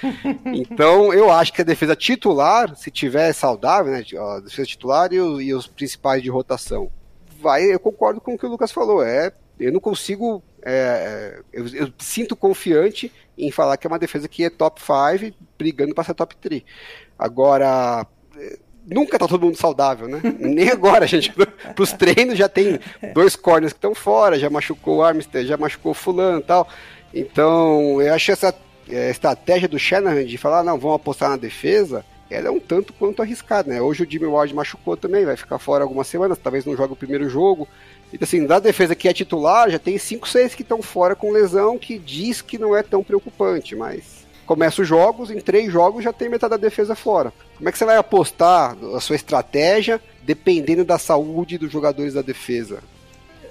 então, 0.45 1.13
eu 1.13 1.32
acho 1.32 1.53
que 1.53 1.61
a 1.61 1.65
defesa 1.65 1.95
titular, 1.95 2.76
se 2.76 2.91
tiver 2.91 3.34
saudável, 3.34 3.91
né? 3.91 4.03
A 4.17 4.39
defesa 4.39 4.67
titular 4.67 5.11
e 5.13 5.20
os, 5.20 5.41
e 5.41 5.53
os 5.53 5.67
principais 5.67 6.22
de 6.22 6.30
rotação, 6.30 6.91
vai, 7.39 7.74
eu 7.74 7.80
concordo 7.80 8.22
com 8.22 8.34
o 8.34 8.38
que 8.38 8.45
o 8.45 8.49
Lucas 8.49 8.72
falou. 8.72 9.03
É, 9.03 9.32
eu 9.59 9.72
não 9.72 9.80
consigo 9.80 10.43
é, 10.64 11.41
eu, 11.53 11.68
eu, 11.68 11.93
sinto 11.97 12.36
confiante 12.36 13.12
em 13.38 13.51
falar 13.51 13.78
que 13.78 13.88
é 13.88 13.89
uma 13.89 13.99
defesa 13.99 14.28
que 14.28 14.43
é 14.43 14.49
top 14.49 14.82
5, 14.82 15.36
brigando 15.57 15.95
para 15.95 16.03
ser 16.03 16.14
top 16.14 16.36
3. 16.36 16.64
Agora, 17.18 18.05
nunca 18.86 19.20
tá 19.20 19.28
todo 19.28 19.45
mundo 19.45 19.57
saudável, 19.57 20.07
né? 20.07 20.22
Nem 20.39 20.70
agora, 20.70 21.05
gente. 21.07 21.32
Pros 21.76 21.93
treinos 21.93 22.38
já 22.38 22.49
tem 22.49 22.80
dois 23.14 23.36
corners 23.36 23.74
que 23.74 23.78
estão 23.78 23.93
fora, 23.93 24.39
já 24.39 24.49
machucou 24.49 24.97
o 24.97 25.03
Armstead, 25.03 25.47
já 25.47 25.57
machucou 25.57 25.91
o 25.91 25.95
fulano 25.95 26.39
e 26.39 26.43
tal. 26.43 26.68
Então, 27.14 28.01
eu 28.01 28.14
acho 28.14 28.32
essa 28.32 28.53
é, 28.89 29.10
estratégia 29.10 29.68
do 29.68 29.80
Shanahan 29.80 30.26
de 30.26 30.38
falar, 30.38 30.64
não, 30.64 30.78
vamos 30.78 30.95
apostar 30.95 31.30
na 31.30 31.38
defesa, 31.38 32.03
ela 32.30 32.47
é 32.47 32.51
um 32.51 32.60
tanto 32.60 32.93
quanto 32.93 33.22
arriscada, 33.22 33.72
né? 33.72 33.82
Hoje 33.82 34.03
o 34.03 34.10
Jimmy 34.10 34.28
Ward 34.28 34.53
machucou 34.53 34.95
também, 34.95 35.26
vai 35.26 35.36
ficar 35.36 35.57
fora 35.57 35.84
algumas 35.84 36.07
semanas, 36.07 36.38
talvez 36.38 36.66
não 36.66 36.76
jogue 36.76 36.93
o 36.93 36.97
primeiro 36.97 37.28
jogo. 37.28 37.68
Assim, 38.22 38.45
da 38.45 38.60
defesa 38.60 38.95
que 38.95 39.07
é 39.07 39.14
titular, 39.14 39.70
já 39.70 39.78
tem 39.78 39.97
5, 39.97 40.28
6 40.28 40.55
que 40.55 40.64
estão 40.64 40.82
fora 40.82 41.16
com 41.16 41.32
lesão, 41.32 41.78
que 41.78 41.99
diz 41.99 42.41
que 42.41 42.57
não 42.57 42.76
é 42.76 42.82
tão 42.82 43.03
preocupante, 43.03 43.76
mas 43.76 44.20
começa 44.45 44.82
os 44.82 44.88
jogos, 44.88 45.30
em 45.30 45.39
três 45.39 45.72
jogos 45.72 46.03
já 46.03 46.12
tem 46.12 46.28
metade 46.28 46.51
da 46.51 46.57
defesa 46.57 46.95
fora. 46.95 47.32
Como 47.55 47.70
é 47.70 47.72
que 47.72 47.78
você 47.78 47.86
vai 47.86 47.97
apostar 47.97 48.76
a 48.95 48.99
sua 48.99 49.16
estratégia 49.16 50.01
dependendo 50.24 50.84
da 50.84 50.97
saúde 50.97 51.57
dos 51.60 51.72
jogadores 51.72 52.16
da 52.16 52.24
defesa? 52.24 52.82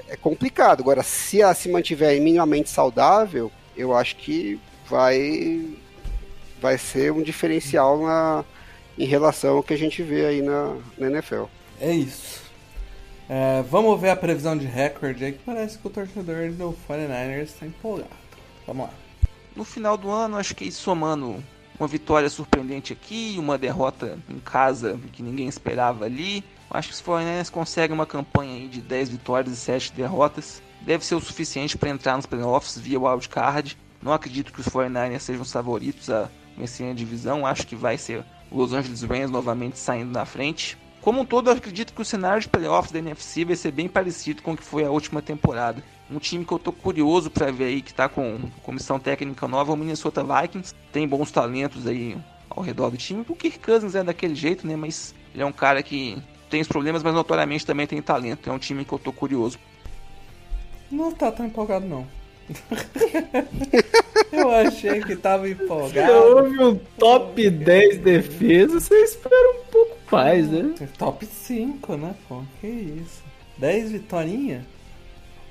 É 0.08 0.16
complicado. 0.16 0.80
Agora, 0.80 1.04
se 1.04 1.40
ela 1.40 1.54
se 1.54 1.68
mantiver 1.68 2.20
minimamente 2.20 2.68
saudável, 2.68 3.52
eu 3.76 3.94
acho 3.94 4.16
que 4.16 4.58
vai 4.88 5.64
vai 6.60 6.76
ser 6.76 7.12
um 7.12 7.22
diferencial 7.22 8.02
na, 8.02 8.44
em 8.98 9.04
relação 9.06 9.58
ao 9.58 9.62
que 9.62 9.74
a 9.74 9.78
gente 9.78 10.02
vê 10.02 10.26
aí 10.26 10.42
na, 10.42 10.76
na 10.98 11.06
NFL. 11.06 11.44
É 11.80 11.92
isso. 11.92 12.47
É, 13.28 13.62
vamos 13.62 14.00
ver 14.00 14.10
a 14.10 14.16
previsão 14.16 14.56
de 14.56 14.66
recorde 14.66 15.24
aí, 15.24 15.32
que 15.32 15.44
parece 15.44 15.76
que 15.76 15.86
o 15.86 15.90
torcedor 15.90 16.50
do 16.52 16.74
49ers 16.88 17.42
está 17.42 17.66
empolgado. 17.66 18.10
Vamos 18.66 18.86
lá. 18.86 18.94
No 19.54 19.64
final 19.64 19.96
do 19.98 20.10
ano, 20.10 20.36
acho 20.36 20.54
que 20.54 20.70
somando 20.72 21.42
uma 21.78 21.86
vitória 21.86 22.28
surpreendente 22.30 22.92
aqui, 22.92 23.36
uma 23.38 23.58
derrota 23.58 24.18
em 24.28 24.38
casa 24.38 24.98
que 25.12 25.22
ninguém 25.22 25.46
esperava 25.46 26.06
ali, 26.06 26.42
acho 26.70 26.88
que 26.88 26.94
os 26.94 27.02
49ers 27.02 27.50
conseguem 27.50 27.94
uma 27.94 28.06
campanha 28.06 28.54
aí 28.54 28.68
de 28.68 28.80
10 28.80 29.10
vitórias 29.10 29.52
e 29.52 29.56
7 29.56 29.92
derrotas. 29.92 30.62
Deve 30.80 31.04
ser 31.04 31.14
o 31.14 31.20
suficiente 31.20 31.76
para 31.76 31.90
entrar 31.90 32.16
nos 32.16 32.26
playoffs 32.26 32.78
via 32.78 32.98
wildcard. 32.98 33.76
Não 34.00 34.12
acredito 34.12 34.52
que 34.52 34.60
os 34.60 34.68
49ers 34.68 35.20
sejam 35.20 35.42
os 35.42 35.52
favoritos 35.52 36.08
a 36.08 36.28
vencer 36.56 36.90
a 36.90 36.94
divisão. 36.94 37.44
Acho 37.44 37.66
que 37.66 37.76
vai 37.76 37.98
ser 37.98 38.24
Los 38.50 38.72
Angeles 38.72 39.02
Rams 39.02 39.30
novamente 39.30 39.78
saindo 39.78 40.12
na 40.12 40.24
frente. 40.24 40.78
Como 41.00 41.20
um 41.20 41.24
todo, 41.24 41.48
eu 41.48 41.54
acredito 41.54 41.92
que 41.92 42.02
o 42.02 42.04
cenário 42.04 42.40
de 42.40 42.48
playoffs 42.48 42.92
da 42.92 42.98
NFC 42.98 43.44
vai 43.44 43.56
ser 43.56 43.70
bem 43.70 43.88
parecido 43.88 44.42
com 44.42 44.52
o 44.52 44.56
que 44.56 44.64
foi 44.64 44.84
a 44.84 44.90
última 44.90 45.22
temporada. 45.22 45.82
Um 46.10 46.18
time 46.18 46.44
que 46.44 46.52
eu 46.52 46.58
tô 46.58 46.72
curioso 46.72 47.30
para 47.30 47.50
ver 47.50 47.64
aí, 47.64 47.82
que 47.82 47.94
tá 47.94 48.08
com 48.08 48.38
comissão 48.62 48.98
técnica 48.98 49.46
nova, 49.46 49.72
é 49.72 49.74
o 49.74 49.76
Minnesota 49.76 50.24
Vikings. 50.24 50.74
Tem 50.92 51.06
bons 51.06 51.30
talentos 51.30 51.86
aí 51.86 52.16
ao 52.50 52.62
redor 52.62 52.90
do 52.90 52.96
time. 52.96 53.24
O 53.28 53.36
Kirk 53.36 53.58
Cousins 53.58 53.94
é 53.94 54.02
daquele 54.02 54.34
jeito, 54.34 54.66
né? 54.66 54.74
Mas 54.74 55.14
ele 55.34 55.42
é 55.42 55.46
um 55.46 55.52
cara 55.52 55.82
que 55.82 56.20
tem 56.48 56.60
os 56.60 56.68
problemas, 56.68 57.02
mas 57.02 57.14
notoriamente 57.14 57.66
também 57.66 57.86
tem 57.86 58.00
talento. 58.00 58.48
É 58.48 58.52
um 58.52 58.58
time 58.58 58.84
que 58.84 58.92
eu 58.92 58.98
tô 58.98 59.12
curioso. 59.12 59.58
Não 60.90 61.12
tá 61.12 61.30
tão 61.30 61.46
empolgado, 61.46 61.86
não. 61.86 62.06
eu 64.32 64.50
achei 64.50 65.02
que 65.02 65.14
tava 65.14 65.48
empolgado. 65.48 66.10
Se 66.10 66.18
houve 66.18 66.58
um 66.62 66.76
top 66.98 67.50
10 67.50 67.98
defesa, 67.98 68.80
você 68.80 68.94
espera 69.02 69.50
um 69.58 69.70
pouco 69.70 69.97
mais, 70.10 70.48
né? 70.48 70.74
Top 70.96 71.24
5, 71.24 71.96
né, 71.96 72.14
pô? 72.28 72.42
Que 72.60 72.66
isso. 72.66 73.22
10 73.58 73.92
vitórias? 73.92 74.62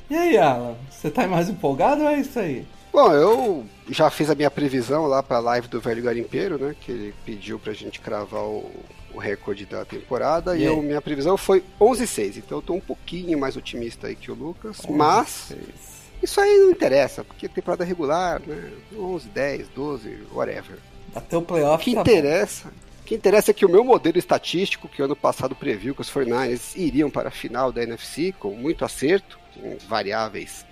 E 0.10 0.16
aí, 0.16 0.38
Alan? 0.38 0.76
Você 0.90 1.12
tá 1.12 1.28
mais 1.28 1.50
empolgado 1.50 2.04
ou 2.04 2.10
é 2.10 2.20
isso 2.20 2.40
aí? 2.40 2.66
Bom, 2.92 3.12
eu 3.12 3.66
já 3.90 4.10
fiz 4.10 4.30
a 4.30 4.36
minha 4.36 4.50
previsão 4.50 5.06
lá 5.06 5.22
pra 5.22 5.40
live 5.40 5.68
do 5.68 5.82
Velho 5.82 6.02
Garimpeiro, 6.02 6.58
né? 6.58 6.76
Que 6.80 6.92
ele 6.92 7.14
pediu 7.26 7.60
pra 7.60 7.74
gente 7.74 8.00
cravar 8.00 8.42
o, 8.42 8.72
o 9.14 9.20
recorde 9.20 9.66
da 9.66 9.84
temporada. 9.84 10.58
E, 10.58 10.62
e 10.62 10.64
eu, 10.64 10.82
minha 10.82 11.02
previsão 11.02 11.38
foi 11.38 11.64
11-6. 11.80 12.38
Então 12.38 12.58
eu 12.60 12.62
tô 12.62 12.74
um 12.74 12.80
pouquinho 12.80 13.38
mais 13.38 13.58
otimista 13.58 14.08
aí 14.08 14.16
que 14.16 14.32
o 14.32 14.36
Lucas. 14.36 14.80
11, 14.80 14.92
mas. 14.94 15.28
6. 15.50 15.60
Isso 16.24 16.42
aí 16.42 16.58
não 16.58 16.72
interessa, 16.72 17.24
porque 17.24 17.48
temporada 17.48 17.84
regular, 17.84 18.42
né? 18.46 18.72
11, 18.98 19.30
10, 19.30 19.68
12, 19.76 20.18
whatever. 20.34 20.80
Até 21.14 21.38
o 21.38 21.42
playoff. 21.42 21.82
O 21.82 21.86
que 21.86 21.94
tá 21.94 22.02
interessa. 22.02 22.70
Bom. 22.70 22.87
O 23.08 23.10
que 23.10 23.16
interessa 23.16 23.52
é 23.52 23.54
que 23.54 23.66
o 23.66 23.70
meu 23.70 23.86
modelo 23.86 24.18
estatístico, 24.18 24.90
que 24.90 25.02
ano 25.02 25.16
passado 25.16 25.56
previu 25.56 25.96
que 25.96 26.02
os 26.02 26.12
49ers 26.12 26.76
iriam 26.76 27.10
para 27.10 27.30
a 27.30 27.32
final 27.32 27.72
da 27.72 27.82
NFC, 27.82 28.36
com 28.38 28.54
muito 28.54 28.84
acerto, 28.84 29.40
com 29.54 29.78
variáveis 29.88 30.66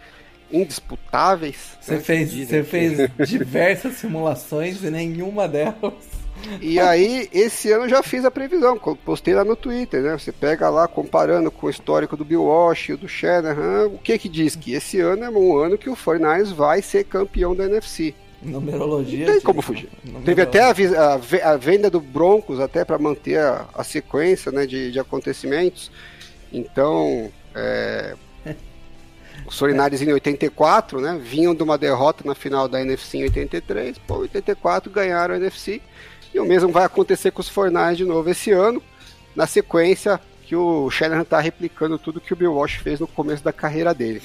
indisputáveis. 0.51 1.77
Você 1.79 1.93
né, 1.93 1.99
fez, 2.01 2.33
você 2.33 2.61
fez 2.61 3.09
diversas 3.25 3.93
simulações 3.93 4.83
e 4.83 4.89
nenhuma 4.89 5.47
delas. 5.47 5.93
E 6.59 6.77
aí, 6.77 7.29
esse 7.31 7.71
ano 7.71 7.85
eu 7.85 7.89
já 7.89 8.03
fiz 8.03 8.25
a 8.25 8.29
previsão, 8.29 8.77
postei 8.77 9.33
lá 9.33 9.45
no 9.45 9.55
Twitter, 9.55 10.01
né? 10.01 10.17
Você 10.19 10.33
pega 10.33 10.69
lá, 10.69 10.89
comparando 10.89 11.49
com 11.49 11.67
o 11.67 11.69
histórico 11.69 12.17
do 12.17 12.25
Bill 12.25 12.43
Walsh 12.43 12.97
do 12.99 13.07
Shanahan, 13.07 13.87
o 13.87 13.97
que 13.97 14.19
que 14.19 14.27
diz? 14.27 14.57
Que 14.57 14.73
esse 14.73 14.99
ano 14.99 15.23
é 15.23 15.29
um 15.29 15.55
ano 15.55 15.77
que 15.77 15.89
o 15.89 15.95
49ers 15.95 16.53
vai 16.53 16.81
ser 16.81 17.05
campeão 17.05 17.55
da 17.55 17.63
NFC. 17.63 18.13
Numerologia. 18.45 19.25
Não 19.25 19.33
tem 19.33 19.41
como 19.41 19.61
fugir. 19.61 19.89
Teve 20.23 20.41
até 20.41 20.61
a, 20.61 20.69
a, 20.69 21.51
a, 21.51 21.57
venda 21.57 21.89
do 21.89 21.99
Broncos 21.99 22.59
até 22.59 22.85
para 22.85 22.97
manter 22.97 23.39
a, 23.39 23.67
a, 23.73 23.83
sequência 23.83 24.51
né, 24.51 24.65
de, 24.65 24.91
de 24.91 24.99
acontecimentos. 24.99 25.91
Então, 26.53 27.31
é, 27.53 28.15
os 29.45 29.57
49 29.57 30.05
em 30.05 30.13
84, 30.13 31.01
né, 31.01 31.19
vinham 31.21 31.55
de 31.55 31.63
uma 31.63 31.77
derrota 31.77 32.23
na 32.25 32.35
final 32.35 32.67
da 32.67 32.81
NFC 32.81 33.17
em 33.17 33.23
83. 33.23 33.97
Pô, 33.99 34.17
84 34.17 34.91
ganharam 34.91 35.33
a 35.33 35.37
NFC. 35.37 35.81
E 36.33 36.39
o 36.39 36.45
mesmo 36.45 36.69
vai 36.69 36.85
acontecer 36.85 37.31
com 37.31 37.41
os 37.41 37.49
49 37.49 37.95
de 37.95 38.05
novo 38.05 38.29
esse 38.29 38.51
ano, 38.51 38.83
na 39.35 39.47
sequência 39.47 40.19
que 40.45 40.55
o 40.55 40.89
Shanahan 40.91 41.23
está 41.23 41.39
replicando 41.39 41.97
tudo 41.97 42.21
que 42.21 42.33
o 42.33 42.35
Bill 42.35 42.53
Walsh 42.53 42.75
fez 42.75 42.99
no 42.99 43.07
começo 43.07 43.43
da 43.43 43.51
carreira 43.51 43.93
dele. 43.93 44.21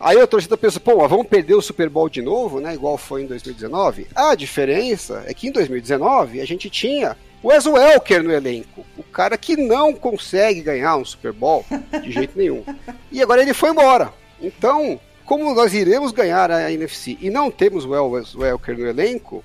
Aí 0.00 0.20
a 0.20 0.26
torcida 0.26 0.56
pensa, 0.56 0.78
pô, 0.78 1.06
vamos 1.08 1.26
perder 1.26 1.54
o 1.54 1.62
Super 1.62 1.88
Bowl 1.88 2.08
de 2.08 2.22
novo, 2.22 2.60
né? 2.60 2.74
Igual 2.74 2.96
foi 2.96 3.22
em 3.22 3.26
2019. 3.26 4.06
A 4.14 4.34
diferença 4.34 5.24
é 5.26 5.34
que 5.34 5.48
em 5.48 5.52
2019 5.52 6.40
a 6.40 6.46
gente 6.46 6.70
tinha 6.70 7.16
o 7.42 7.48
Wes 7.48 7.66
Welker 7.66 8.22
no 8.22 8.32
elenco. 8.32 8.84
O 8.96 9.02
cara 9.02 9.36
que 9.36 9.56
não 9.56 9.92
consegue 9.92 10.60
ganhar 10.60 10.96
um 10.96 11.04
Super 11.04 11.32
Bowl 11.32 11.64
de 12.02 12.12
jeito 12.12 12.36
nenhum. 12.36 12.64
E 13.10 13.22
agora 13.22 13.42
ele 13.42 13.54
foi 13.54 13.70
embora. 13.70 14.12
Então, 14.40 15.00
como 15.24 15.54
nós 15.54 15.74
iremos 15.74 16.12
ganhar 16.12 16.50
a 16.50 16.72
NFC 16.72 17.18
e 17.20 17.30
não 17.30 17.50
temos 17.50 17.84
o 17.84 17.90
Wes 17.90 18.34
Welker 18.34 18.78
no 18.78 18.86
elenco, 18.86 19.44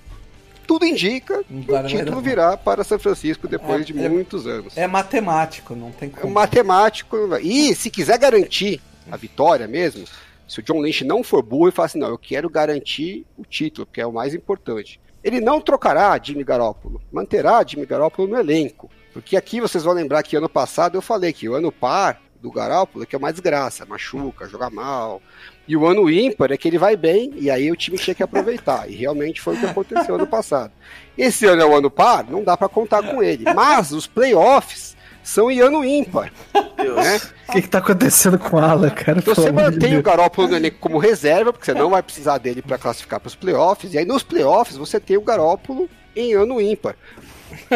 tudo 0.65 0.85
indica 0.85 1.43
que 1.43 1.71
o 1.71 1.83
título 1.83 2.21
virá 2.21 2.55
para 2.55 2.83
São 2.83 2.97
Francisco 2.97 3.47
depois 3.47 3.81
é, 3.81 3.83
de 3.85 3.99
é, 3.99 4.09
muitos 4.09 4.47
anos. 4.47 4.77
É 4.77 4.87
matemático, 4.87 5.75
não 5.75 5.91
tem 5.91 6.09
como. 6.09 6.25
É 6.25 6.29
matemático. 6.31 7.17
E 7.41 7.75
se 7.75 7.89
quiser 7.89 8.17
garantir 8.17 8.81
a 9.11 9.17
vitória 9.17 9.67
mesmo, 9.67 10.05
se 10.53 10.59
o 10.59 10.63
John 10.63 10.81
Lynch 10.81 11.03
não 11.03 11.23
for 11.23 11.41
burro 11.41 11.69
e 11.69 11.71
falar 11.71 11.87
assim, 11.87 11.97
não, 11.97 12.09
eu 12.09 12.17
quero 12.17 12.47
garantir 12.47 13.25
o 13.35 13.43
título, 13.43 13.87
que 13.91 13.99
é 13.99 14.05
o 14.05 14.13
mais 14.13 14.35
importante. 14.35 15.01
Ele 15.23 15.41
não 15.41 15.59
trocará 15.59 16.15
Jimmy 16.21 16.43
Garoppolo, 16.43 17.01
manterá 17.11 17.65
Jimmy 17.65 17.87
Garoppolo 17.87 18.27
no 18.27 18.37
elenco. 18.37 18.87
Porque 19.11 19.35
aqui 19.35 19.59
vocês 19.59 19.83
vão 19.83 19.95
lembrar 19.95 20.21
que 20.21 20.35
ano 20.35 20.47
passado 20.47 20.95
eu 20.95 21.01
falei 21.01 21.33
que 21.33 21.49
o 21.49 21.55
ano 21.55 21.71
par 21.71 22.21
do 22.39 22.51
Garoppolo 22.51 23.03
é 23.03 23.07
que 23.07 23.15
é 23.15 23.17
uma 23.17 23.31
desgraça, 23.31 23.83
machuca, 23.83 24.47
joga 24.47 24.69
mal. 24.69 25.23
E 25.67 25.75
o 25.75 25.87
ano 25.87 26.07
ímpar 26.07 26.51
é 26.51 26.57
que 26.57 26.67
ele 26.67 26.77
vai 26.77 26.95
bem 26.95 27.33
e 27.35 27.49
aí 27.49 27.71
o 27.71 27.75
time 27.75 27.97
tinha 27.97 28.13
que 28.13 28.21
aproveitar. 28.21 28.87
E 28.87 28.93
realmente 28.93 29.41
foi 29.41 29.55
o 29.55 29.59
que 29.59 29.65
aconteceu 29.65 30.13
ano 30.13 30.27
passado. 30.27 30.71
Esse 31.17 31.47
ano 31.47 31.63
é 31.63 31.65
o 31.65 31.75
ano 31.75 31.89
par, 31.89 32.29
não 32.29 32.43
dá 32.43 32.55
para 32.55 32.69
contar 32.69 33.01
com 33.01 33.23
ele. 33.23 33.43
Mas 33.55 33.91
os 33.91 34.05
playoffs 34.05 34.92
são 35.23 35.49
em 35.49 35.59
ano 35.59 35.83
ímpar. 35.83 36.31
Né? 36.53 37.21
O 37.47 37.51
que, 37.53 37.59
está 37.59 37.77
acontecendo 37.77 38.37
com 38.37 38.57
o 38.57 38.59
Alan, 38.59 38.89
cara? 38.89 39.19
Então 39.19 39.33
você 39.33 39.51
mantém 39.51 39.91
de 39.91 39.97
o 39.97 40.03
Garoppolo 40.03 40.49
no 40.49 40.55
elenco 40.55 40.77
como 40.79 40.97
reserva, 40.97 41.53
porque 41.53 41.65
você 41.65 41.73
não 41.73 41.89
vai 41.89 42.03
precisar 42.03 42.37
dele 42.37 42.61
para 42.61 42.77
classificar 42.77 43.19
para 43.19 43.27
os 43.27 43.35
playoffs. 43.35 43.93
E 43.93 43.97
aí 43.97 44.05
nos 44.05 44.23
playoffs 44.23 44.75
você 44.75 44.99
tem 44.99 45.17
o 45.17 45.21
Garoppolo 45.21 45.89
em 46.15 46.33
ano 46.33 46.59
ímpar. 46.59 46.95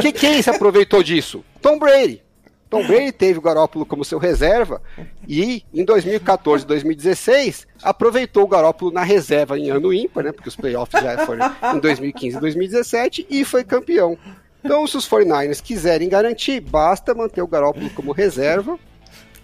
Que, 0.01 0.11
quem 0.11 0.41
se 0.41 0.49
aproveitou 0.49 1.01
disso? 1.01 1.43
Tom 1.61 1.79
Brady. 1.79 2.21
Tom 2.69 2.85
Brady 2.85 3.11
teve 3.13 3.39
o 3.39 3.41
Garoppolo 3.41 3.85
como 3.85 4.03
seu 4.03 4.19
reserva 4.19 4.81
e 5.25 5.63
em 5.73 5.85
2014 5.85 6.65
e 6.65 6.67
2016 6.67 7.65
aproveitou 7.81 8.43
o 8.43 8.47
Garoppolo 8.47 8.91
na 8.91 9.03
reserva 9.03 9.57
em 9.57 9.69
ano 9.69 9.93
ímpar, 9.93 10.25
né? 10.25 10.31
Porque 10.33 10.49
os 10.49 10.55
playoffs 10.55 11.01
já 11.01 11.25
foram 11.25 11.49
em 11.75 11.79
2015 11.79 12.35
e 12.35 12.39
2017 12.41 13.27
e 13.29 13.45
foi 13.45 13.63
campeão. 13.63 14.17
Então, 14.63 14.85
se 14.87 14.97
os 14.97 15.07
49ers 15.07 15.61
quiserem 15.61 16.09
garantir, 16.09 16.59
basta 16.59 17.13
manter 17.13 17.41
o 17.41 17.47
Garoppolo 17.47 17.89
como 17.91 18.11
reserva 18.11 18.77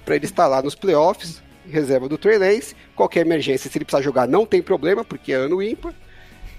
para 0.03 0.15
ele 0.15 0.25
estar 0.25 0.47
lá 0.47 0.61
nos 0.61 0.75
playoffs, 0.75 1.41
reserva 1.69 2.09
do 2.09 2.17
Trey 2.17 2.37
Lance. 2.37 2.75
Qualquer 2.95 3.21
emergência, 3.21 3.69
se 3.69 3.77
ele 3.77 3.85
precisar 3.85 4.03
jogar, 4.03 4.27
não 4.27 4.45
tem 4.45 4.61
problema, 4.61 5.03
porque 5.03 5.31
é 5.31 5.35
ano 5.35 5.61
ímpar. 5.61 5.93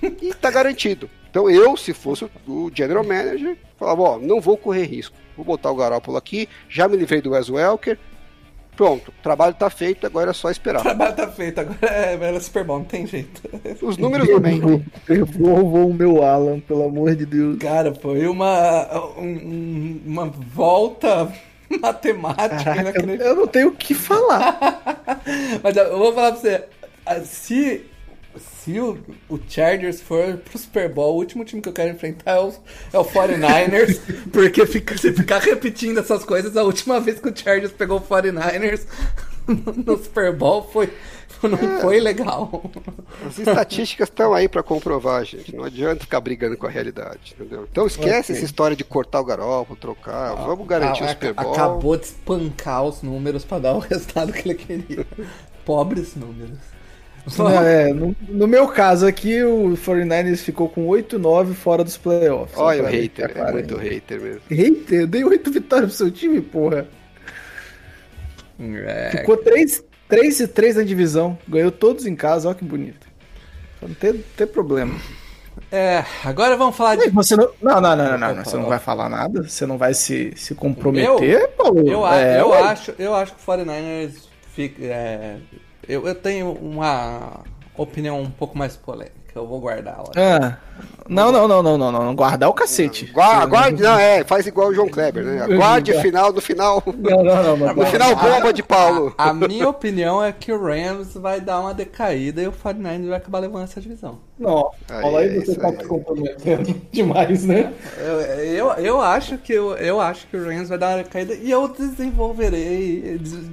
E 0.03 0.29
está 0.29 0.51
garantido. 0.51 1.09
Então, 1.31 1.51
eu, 1.51 1.77
se 1.77 1.93
fosse 1.93 2.29
o 2.47 2.71
general 2.73 3.03
manager, 3.03 3.57
falava: 3.77 4.03
Ó, 4.03 4.19
não 4.19 4.41
vou 4.41 4.57
correr 4.57 4.85
risco. 4.85 5.17
Vou 5.37 5.45
botar 5.45 5.71
o 5.71 5.77
Garoppolo 5.77 6.17
aqui. 6.17 6.49
Já 6.69 6.87
me 6.87 6.97
livrei 6.97 7.21
do 7.21 7.31
Wes 7.31 7.49
Welker. 7.49 7.99
Pronto, 8.77 9.09
o 9.11 9.23
trabalho 9.23 9.55
tá 9.55 9.71
feito, 9.71 10.05
agora 10.07 10.31
é 10.31 10.33
só 10.35 10.49
O 10.49 10.51
esperar. 10.51 10.83
trabalho 10.83 11.15
tá 11.15 11.29
feito, 11.29 11.61
agora 11.61 11.79
é, 11.83 12.15
é 12.37 12.41
Super 12.41 12.65
Bowl, 12.65 12.79
não 12.79 12.85
tem 12.85 13.07
jeito. 13.07 13.41
Os 13.81 13.97
números 13.97 14.29
não 14.29 14.41
mentem. 14.41 14.85
Devolvam 15.07 15.89
o 15.91 15.95
meu 15.95 16.25
Alan, 16.25 16.59
pelo 16.61 16.85
amor 16.85 17.15
de 17.15 17.25
Deus. 17.25 17.59
Cara, 17.59 17.95
foi 17.95 18.27
uma, 18.27 19.15
um- 19.17 19.23
um- 19.23 20.01
uma 20.07 20.27
volta 20.27 21.33
matemática 21.81 22.65
Caraca, 22.65 23.01
eu 23.03 23.37
não 23.37 23.47
tenho 23.47 23.69
o 23.69 23.73
que 23.77 23.95
falar. 23.95 24.59
Mas 25.63 25.77
eu 25.77 25.97
vou 25.99 26.13
falar 26.13 26.33
pra 26.33 26.41
você, 26.41 26.65
se, 27.25 27.85
se 28.65 28.81
o, 28.81 28.99
o 29.29 29.39
Chargers 29.49 30.01
for 30.01 30.39
pro 30.39 30.59
Super 30.59 30.89
Bowl, 30.89 31.15
o 31.15 31.19
último 31.19 31.45
time 31.45 31.61
que 31.61 31.69
eu 31.69 31.73
quero 31.73 31.91
enfrentar 31.91 32.33
é 32.37 32.41
o, 32.41 32.53
é 32.93 32.99
o 32.99 33.05
49ers, 33.05 34.01
porque 34.33 34.65
fica, 34.67 34.97
se 34.97 35.13
ficar 35.13 35.39
repetindo 35.41 35.99
essas 36.01 36.25
coisas, 36.25 36.57
a 36.57 36.63
última 36.63 36.99
vez 37.01 37.21
que 37.21 37.29
o 37.29 37.37
Chargers 37.37 37.73
pegou 37.73 37.99
o 37.99 38.01
49ers 38.01 38.87
no, 39.47 39.73
no 39.95 40.03
Super 40.03 40.35
Bowl 40.35 40.63
foi, 40.73 40.91
não 41.43 41.59
foi 41.81 42.01
legal. 42.01 42.71
As 43.27 43.39
estatísticas 43.39 44.09
estão 44.09 44.33
aí 44.33 44.49
pra 44.49 44.63
comprovar, 44.63 45.23
gente. 45.27 45.55
Não 45.55 45.65
adianta 45.65 46.01
ficar 46.05 46.21
brigando 46.21 46.57
com 46.57 46.67
a 46.67 46.71
realidade, 46.71 47.35
entendeu? 47.39 47.69
Então 47.71 47.87
esquece 47.87 48.33
Ok. 48.33 48.37
essa 48.37 48.45
história 48.45 48.75
de 48.75 48.83
cortar 48.85 49.21
o 49.21 49.25
garoto, 49.25 49.77
trocar. 49.77 50.35
Vamos 50.37 50.67
garantir 50.67 51.03
o 51.03 51.07
Ah, 51.07 51.09
Super 51.11 51.35
Bowl. 51.35 51.53
Acabou 51.53 51.97
de 51.99 52.07
espancar 52.07 52.83
os 52.85 53.03
números 53.03 53.45
pra 53.45 53.59
dar 53.59 53.75
o 53.75 53.79
resultado 53.81 54.33
que 54.33 54.49
ele 54.49 54.55
queria. 54.59 55.07
Pobres 55.67 56.17
números. 56.17 56.74
É, 57.65 57.93
no, 57.95 58.15
no 58.29 58.47
meu 58.47 58.69
caso 58.69 59.07
aqui, 59.07 59.43
o 59.43 59.77
49ers 59.77 60.39
ficou 60.43 60.69
com 60.69 60.87
8-9 60.89 61.55
fora 61.55 61.83
dos 61.83 61.97
playoffs. 61.97 62.59
Olha 62.59 62.83
o 62.83 62.87
hater, 62.87 63.31
é 63.35 63.45
muito 63.51 63.77
hater 63.77 64.21
mesmo. 64.21 64.43
Hater? 64.51 65.01
Eu 65.01 65.07
dei 65.07 65.25
8 65.25 65.51
vitórias 65.53 65.89
pro 65.91 65.97
seu 65.99 66.11
time, 66.11 66.41
porra. 66.41 66.87
É, 68.59 69.11
Ficou 69.11 69.37
3, 69.37 69.83
3 70.09 70.41
e 70.41 70.49
3 70.49 70.77
na 70.77 70.83
divisão. 70.83 71.39
Ganhou 71.49 71.71
todos 71.73 72.07
em 72.07 72.15
casa, 72.15 72.49
olha 72.49 72.57
que 72.57 72.65
bonito. 72.65 73.07
Não 73.83 73.95
ter, 73.95 74.15
ter 74.37 74.47
problema. 74.47 74.95
é, 75.71 76.05
agora 76.25 76.57
vamos 76.57 76.77
falar 76.77 76.97
de 76.97 77.11
você 77.11 77.37
não. 77.37 77.51
Não, 77.61 77.81
não, 77.81 77.97
não, 77.97 78.19
não, 78.19 78.35
não, 78.35 78.45
Você 78.45 78.57
não 78.57 78.67
vai 78.67 78.79
falar 78.79 79.09
nada? 79.09 79.43
Você 79.49 79.67
não 79.67 79.77
vai 79.79 79.95
se, 79.95 80.33
se 80.37 80.55
comprometer, 80.55 81.41
Eu? 81.41 81.49
pô? 81.49 81.79
Eu, 81.87 82.07
É, 82.07 82.41
eu, 82.41 82.49
ué. 82.51 82.61
acho, 82.63 82.95
eu 82.99 83.15
acho 83.15 83.35
que 83.35 83.43
o 83.43 83.45
49ers 83.53 84.29
fica. 84.55 84.85
é, 84.85 85.37
eu, 85.89 86.07
eu 86.07 86.15
tenho 86.15 86.53
uma 86.53 87.41
opinião 87.77 88.21
um 88.21 88.31
pouco 88.31 88.57
mais 88.57 88.77
polêmica. 88.77 89.25
Eu 89.35 89.49
vou 89.49 89.59
guardar 89.59 89.97
ela. 89.99 90.13
Ah, 90.15 90.57
não, 91.09 91.33
não, 91.33 91.49
não, 91.49 91.61
não, 91.61 91.77
não, 91.77 91.91
não. 91.91 92.15
Guardar 92.15 92.49
o 92.49 92.53
cacete. 92.53 93.07
Gua- 93.07 93.25
Aguarde, 93.43 93.83
não, 93.83 93.99
é, 93.99 94.23
faz 94.23 94.47
igual 94.47 94.69
o 94.69 94.75
João 94.75 94.89
Kleber, 94.89 95.25
né? 95.25 95.43
Aguarde 95.43 95.91
o 95.91 96.01
final, 96.01 96.33
no 96.33 96.41
final. 96.41 96.81
Não, 96.87 97.25
não, 97.25 97.43
não. 97.43 97.57
não, 97.57 97.75
No 97.75 97.87
final, 97.87 98.15
bomba 98.15 98.53
de 98.53 98.63
Paulo. 98.63 99.13
A 99.19 99.33
minha 99.35 99.69
opinião 99.69 100.23
é 100.23 100.31
que 100.33 100.53
o 100.53 100.63
Rams 100.65 101.15
vai 101.15 101.41
dar 101.41 101.59
uma 101.59 101.75
decaída 101.75 102.43
e 102.43 102.47
o 102.47 102.53
49ers 102.53 103.09
vai 103.09 103.17
acabar 103.19 103.41
levando 103.41 103.65
essa 103.65 103.81
divisão. 103.81 104.21
Não, 104.39 104.71
Aí, 104.89 105.05
olha 105.05 105.19
aí 105.33 105.37
é 105.39 105.41
você 105.45 105.57
tá 105.57 105.67
aí. 105.69 105.77
se 105.79 105.85
comprometendo 105.85 106.81
demais, 106.93 107.45
né? 107.45 107.73
Eu, 107.99 108.21
eu, 108.21 108.71
eu 108.85 109.01
acho 109.01 109.37
que 109.39 109.53
eu, 109.53 109.73
eu 109.79 110.01
acho 110.01 110.29
que 110.29 110.37
o 110.37 110.45
Rams 110.47 110.69
vai 110.69 110.79
dar 110.79 110.91
uma 110.97 111.03
decaída 111.03 111.35
e 111.35 111.51
eu 111.51 111.67
desenvolverei. 111.67 113.19
des- 113.19 113.51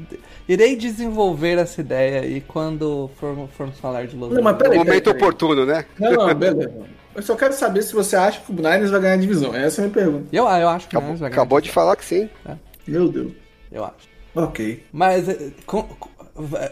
irei 0.47 0.75
desenvolver 0.75 1.57
essa 1.57 1.81
ideia 1.81 2.21
aí 2.21 2.41
quando 2.41 3.09
for- 3.19 3.47
formos 3.57 3.77
falar 3.79 4.07
de 4.07 4.15
Los 4.15 4.31
Não, 4.33 4.41
mas 4.41 4.53
Angeles. 4.55 4.69
peraí, 4.69 4.77
Momento 4.79 5.03
peraí, 5.05 5.17
oportuno, 5.21 5.65
né? 5.65 5.85
Não, 5.99 6.11
não, 6.11 6.33
beleza. 6.33 6.73
Eu 7.13 7.21
só 7.21 7.35
quero 7.35 7.53
saber 7.53 7.81
se 7.83 7.93
você 7.93 8.15
acha 8.15 8.39
que 8.39 8.51
o 8.51 8.55
Niners 8.55 8.89
vai 8.89 9.01
ganhar 9.01 9.15
a 9.15 9.17
divisão. 9.17 9.53
Essa 9.53 9.81
é 9.81 9.83
a 9.83 9.87
minha 9.87 9.93
pergunta. 9.93 10.25
Eu, 10.31 10.45
eu 10.45 10.69
acho 10.69 10.87
que 10.87 10.95
Acabou, 10.95 11.15
ganhar. 11.17 11.27
acabou 11.27 11.61
de 11.61 11.69
falar 11.71 11.95
que 11.97 12.05
sim. 12.05 12.29
Meu 12.87 13.09
Deus. 13.09 13.33
Eu 13.71 13.83
acho. 13.83 14.09
Ok. 14.33 14.83
Mas 14.93 15.27
eh, 15.27 15.49
com- 15.65 15.83
com- 15.83 16.09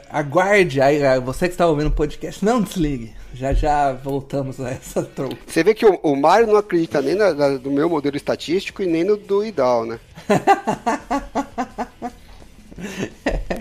aguarde 0.10 0.80
aí, 0.80 1.02
eh, 1.02 1.20
você 1.20 1.48
que 1.48 1.54
está 1.54 1.68
ouvindo 1.68 1.88
o 1.88 1.92
podcast, 1.92 2.44
não 2.46 2.62
desligue. 2.62 3.14
Já 3.34 3.52
já 3.54 3.92
voltamos 3.92 4.60
a 4.62 4.70
essa 4.72 5.04
troca. 5.04 5.36
Você 5.46 5.62
vê 5.64 5.74
que 5.76 5.86
o, 5.86 6.00
o 6.02 6.16
Mário 6.16 6.48
não 6.48 6.56
acredita 6.56 7.02
nem 7.02 7.16
na- 7.16 7.34
na- 7.34 7.50
no 7.50 7.70
meu 7.70 7.90
modelo 7.90 8.16
estatístico 8.16 8.82
e 8.82 8.88
nem 8.88 9.04
no 9.04 9.18
do 9.18 9.44
Idal, 9.46 9.86
né? 9.86 10.00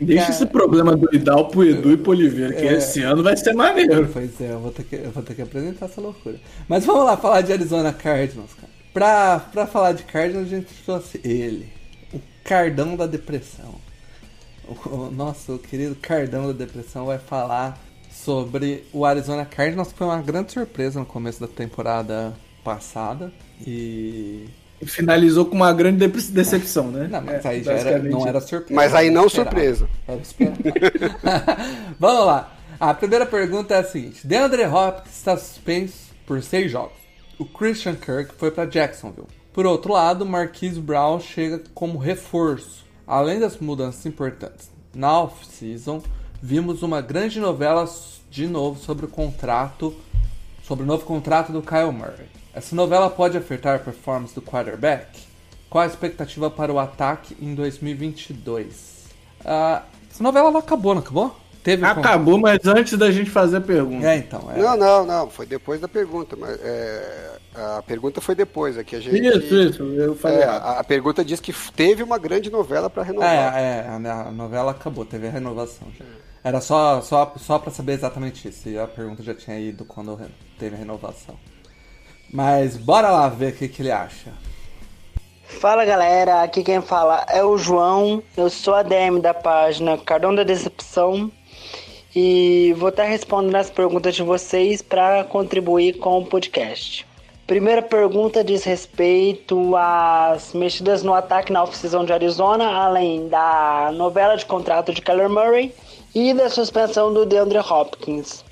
Deixa 0.00 0.22
Cara. 0.22 0.34
esse 0.34 0.46
problema 0.46 0.96
do 0.96 1.14
Idal 1.14 1.48
pro 1.48 1.64
Edu 1.64 1.92
e 1.92 1.96
pro 1.96 2.12
Oliveira, 2.12 2.52
que 2.52 2.64
esse 2.64 3.02
ano 3.02 3.22
vai 3.22 3.36
ser 3.36 3.54
maneiro. 3.54 4.08
Pois 4.12 4.40
é, 4.40 4.52
eu 4.52 4.60
vou, 4.60 4.70
ter 4.70 4.84
que, 4.84 4.96
eu 4.96 5.10
vou 5.10 5.22
ter 5.22 5.34
que 5.34 5.42
apresentar 5.42 5.86
essa 5.86 6.00
loucura. 6.00 6.40
Mas 6.68 6.84
vamos 6.84 7.04
lá 7.04 7.16
falar 7.16 7.40
de 7.42 7.52
Arizona 7.52 7.92
Cardinals, 7.92 8.54
cara. 8.54 8.72
Pra, 8.92 9.38
pra 9.38 9.66
falar 9.66 9.92
de 9.92 10.02
Cardinals, 10.02 10.46
a 10.46 10.50
gente 10.50 10.74
trouxe 10.84 11.20
ele. 11.22 11.68
O 12.12 12.20
Cardão 12.44 12.96
da 12.96 13.06
Depressão. 13.06 13.74
O, 14.66 14.88
o 14.88 15.10
nosso 15.10 15.58
querido 15.58 15.94
Cardão 15.94 16.46
da 16.46 16.52
Depressão 16.52 17.06
vai 17.06 17.18
falar 17.18 17.78
sobre 18.10 18.84
o 18.92 19.04
Arizona 19.04 19.44
Cardinals, 19.44 19.92
que 19.92 19.98
foi 19.98 20.06
uma 20.06 20.20
grande 20.20 20.52
surpresa 20.52 20.98
no 20.98 21.06
começo 21.06 21.40
da 21.40 21.48
temporada 21.48 22.34
passada. 22.64 23.32
E. 23.66 24.46
Finalizou 24.84 25.44
com 25.46 25.56
uma 25.56 25.72
grande 25.72 26.06
decepção, 26.06 26.90
né? 26.90 27.08
Não, 27.10 27.20
mas 27.20 27.44
É, 27.44 27.48
aí 27.48 27.62
já 27.62 27.72
era, 27.72 27.98
não 27.98 28.26
era 28.26 28.40
surpresa. 28.40 28.74
Mas 28.74 28.94
aí 28.94 29.10
não 29.10 29.22
era 29.22 29.30
surpresa. 29.30 29.88
Era. 30.06 30.20
Vamos 31.98 32.26
lá. 32.26 32.54
A 32.78 32.94
primeira 32.94 33.26
pergunta 33.26 33.74
é 33.74 33.78
a 33.78 33.84
seguinte: 33.84 34.26
DeAndre 34.26 34.64
Hopkins 34.66 35.16
está 35.16 35.36
suspenso 35.36 36.14
por 36.24 36.40
seis 36.42 36.70
jogos. 36.70 36.96
O 37.38 37.44
Christian 37.44 37.96
Kirk 37.96 38.34
foi 38.36 38.50
para 38.50 38.68
Jacksonville. 38.68 39.26
Por 39.52 39.66
outro 39.66 39.92
lado, 39.92 40.24
Marquise 40.24 40.80
Brown 40.80 41.18
chega 41.18 41.60
como 41.74 41.98
reforço. 41.98 42.86
Além 43.06 43.40
das 43.40 43.58
mudanças 43.58 44.04
importantes 44.06 44.70
na 44.94 45.22
off-season, 45.22 46.02
vimos 46.42 46.82
uma 46.82 47.00
grande 47.00 47.40
novela 47.40 47.88
de 48.30 48.46
novo 48.46 48.80
sobre 48.80 49.06
o 49.06 49.08
contrato, 49.08 49.94
sobre 50.62 50.84
o 50.84 50.86
novo 50.86 51.04
contrato 51.04 51.50
do 51.50 51.62
Kyle 51.62 51.90
Murray. 51.90 52.26
Essa 52.54 52.74
novela 52.74 53.08
pode 53.10 53.36
afetar 53.36 53.76
a 53.76 53.78
performance 53.78 54.34
do 54.34 54.42
quarterback? 54.42 55.28
Qual 55.68 55.84
a 55.84 55.86
expectativa 55.86 56.50
para 56.50 56.72
o 56.72 56.78
ataque 56.78 57.36
em 57.40 57.54
2022? 57.54 59.06
Ah, 59.44 59.82
essa 60.10 60.22
novela 60.22 60.50
não 60.50 60.60
acabou, 60.60 60.94
não 60.94 61.02
acabou? 61.02 61.36
Teve 61.62 61.84
Acabou, 61.84 62.38
mas 62.38 62.66
antes 62.66 62.96
da 62.96 63.10
gente 63.10 63.28
fazer 63.28 63.58
a 63.58 63.60
pergunta. 63.60 64.06
É, 64.06 64.16
então. 64.16 64.50
É. 64.50 64.58
Não, 64.58 64.76
não, 64.76 65.04
não. 65.04 65.28
Foi 65.28 65.44
depois 65.44 65.80
da 65.80 65.88
pergunta. 65.88 66.34
Mas 66.34 66.58
é, 66.62 67.30
a 67.54 67.82
pergunta 67.82 68.20
foi 68.20 68.34
depois. 68.34 68.78
É 68.78 68.84
que 68.84 68.96
a 68.96 69.00
gente. 69.00 69.18
Isso, 69.18 69.54
isso, 69.54 69.82
eu 69.82 70.16
falei 70.16 70.38
É, 70.38 70.44
a, 70.44 70.78
a 70.78 70.84
pergunta 70.84 71.22
diz 71.24 71.40
que 71.40 71.52
teve 71.72 72.02
uma 72.02 72.16
grande 72.16 72.50
novela 72.50 72.88
pra 72.88 73.02
renovar. 73.02 73.58
É, 73.58 73.84
é, 73.84 73.88
a 73.88 74.30
novela 74.32 74.70
acabou, 74.70 75.04
teve 75.04 75.26
a 75.26 75.30
renovação 75.30 75.88
já. 75.98 76.04
Era 76.42 76.60
só, 76.60 77.02
só, 77.02 77.34
só 77.36 77.58
pra 77.58 77.70
saber 77.70 77.92
exatamente 77.92 78.48
isso. 78.48 78.68
E 78.68 78.78
a 78.78 78.86
pergunta 78.86 79.22
já 79.22 79.34
tinha 79.34 79.58
ido 79.58 79.84
quando 79.84 80.18
teve 80.58 80.76
a 80.76 80.78
renovação. 80.78 81.36
Mas 82.32 82.76
bora 82.76 83.10
lá 83.10 83.28
ver 83.28 83.52
o 83.52 83.56
que, 83.56 83.68
que 83.68 83.82
ele 83.82 83.92
acha. 83.92 84.32
Fala 85.44 85.84
galera, 85.84 86.42
aqui 86.42 86.62
quem 86.62 86.80
fala 86.80 87.24
é 87.28 87.42
o 87.42 87.56
João, 87.56 88.22
eu 88.36 88.50
sou 88.50 88.74
a 88.74 88.82
DM 88.82 89.20
da 89.20 89.32
página 89.32 89.96
Cardão 89.96 90.34
da 90.34 90.44
Decepção 90.44 91.32
e 92.14 92.74
vou 92.76 92.90
estar 92.90 93.04
respondendo 93.04 93.56
as 93.56 93.70
perguntas 93.70 94.14
de 94.14 94.22
vocês 94.22 94.82
para 94.82 95.24
contribuir 95.24 95.98
com 95.98 96.18
o 96.18 96.26
podcast. 96.26 97.06
Primeira 97.46 97.80
pergunta 97.80 98.44
diz 98.44 98.62
respeito 98.62 99.74
às 99.74 100.52
mexidas 100.52 101.02
no 101.02 101.14
ataque 101.14 101.50
na 101.50 101.62
off-season 101.62 102.04
de 102.04 102.12
Arizona, 102.12 102.70
além 102.70 103.26
da 103.28 103.90
novela 103.94 104.36
de 104.36 104.44
contrato 104.44 104.92
de 104.92 105.00
Kyler 105.00 105.30
Murray 105.30 105.74
e 106.14 106.34
da 106.34 106.50
suspensão 106.50 107.12
do 107.12 107.24
DeAndre 107.24 107.58
Hopkins, 107.58 108.44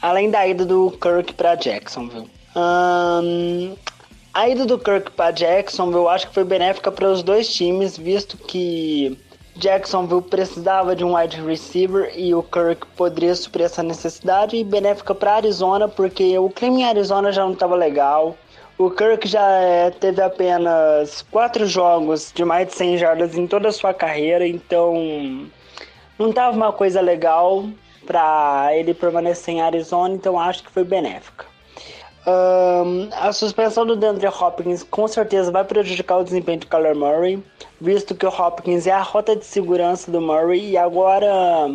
além 0.00 0.30
da 0.30 0.46
ida 0.46 0.64
do 0.64 0.92
Kirk 0.92 1.34
para 1.34 1.56
Jacksonville. 1.56 2.30
Ahn, 2.56 3.74
a 4.32 4.48
ida 4.48 4.64
do 4.64 4.78
Kirk 4.78 5.10
para 5.10 5.32
Jacksonville 5.32 6.02
eu 6.02 6.08
acho 6.08 6.28
que 6.28 6.34
foi 6.34 6.44
benéfica 6.44 6.92
para 6.92 7.10
os 7.10 7.22
dois 7.22 7.52
times, 7.52 7.98
visto 7.98 8.36
que 8.38 9.18
Jacksonville 9.56 10.22
precisava 10.22 10.94
de 10.94 11.04
um 11.04 11.16
wide 11.16 11.40
receiver 11.40 12.12
e 12.16 12.34
o 12.34 12.42
Kirk 12.42 12.86
poderia 12.96 13.34
suprir 13.34 13.66
essa 13.66 13.82
necessidade, 13.82 14.56
e 14.56 14.62
benéfica 14.62 15.14
para 15.14 15.34
Arizona, 15.34 15.88
porque 15.88 16.38
o 16.38 16.48
clima 16.48 16.80
em 16.80 16.84
Arizona 16.84 17.32
já 17.32 17.44
não 17.44 17.52
estava 17.52 17.74
legal. 17.74 18.36
O 18.76 18.90
Kirk 18.90 19.26
já 19.28 19.48
eh, 19.60 19.90
teve 19.90 20.20
apenas 20.20 21.22
quatro 21.30 21.66
jogos 21.66 22.32
de 22.34 22.44
mais 22.44 22.68
de 22.68 22.74
100 22.74 22.98
jardas 22.98 23.36
em 23.36 23.46
toda 23.46 23.68
a 23.68 23.72
sua 23.72 23.94
carreira, 23.94 24.46
então 24.46 24.94
não 26.18 26.30
estava 26.30 26.56
uma 26.56 26.72
coisa 26.72 27.00
legal 27.00 27.64
para 28.04 28.70
ele 28.74 28.92
permanecer 28.92 29.54
em 29.54 29.62
Arizona, 29.62 30.14
então 30.14 30.38
acho 30.38 30.64
que 30.64 30.72
foi 30.72 30.84
benéfica. 30.84 31.53
Ahn, 32.26 33.08
a 33.12 33.32
suspensão 33.32 33.84
do 33.84 33.96
DeAndre 33.96 34.26
Hopkins 34.28 34.82
com 34.82 35.06
certeza 35.06 35.50
vai 35.50 35.62
prejudicar 35.62 36.18
o 36.18 36.24
desempenho 36.24 36.60
do 36.60 36.66
Kyler 36.66 36.96
Murray, 36.96 37.42
visto 37.78 38.14
que 38.14 38.24
o 38.24 38.30
Hopkins 38.30 38.86
é 38.86 38.92
a 38.92 39.02
rota 39.02 39.36
de 39.36 39.44
segurança 39.44 40.10
do 40.10 40.20
Murray 40.20 40.70
e 40.70 40.76
agora 40.78 41.68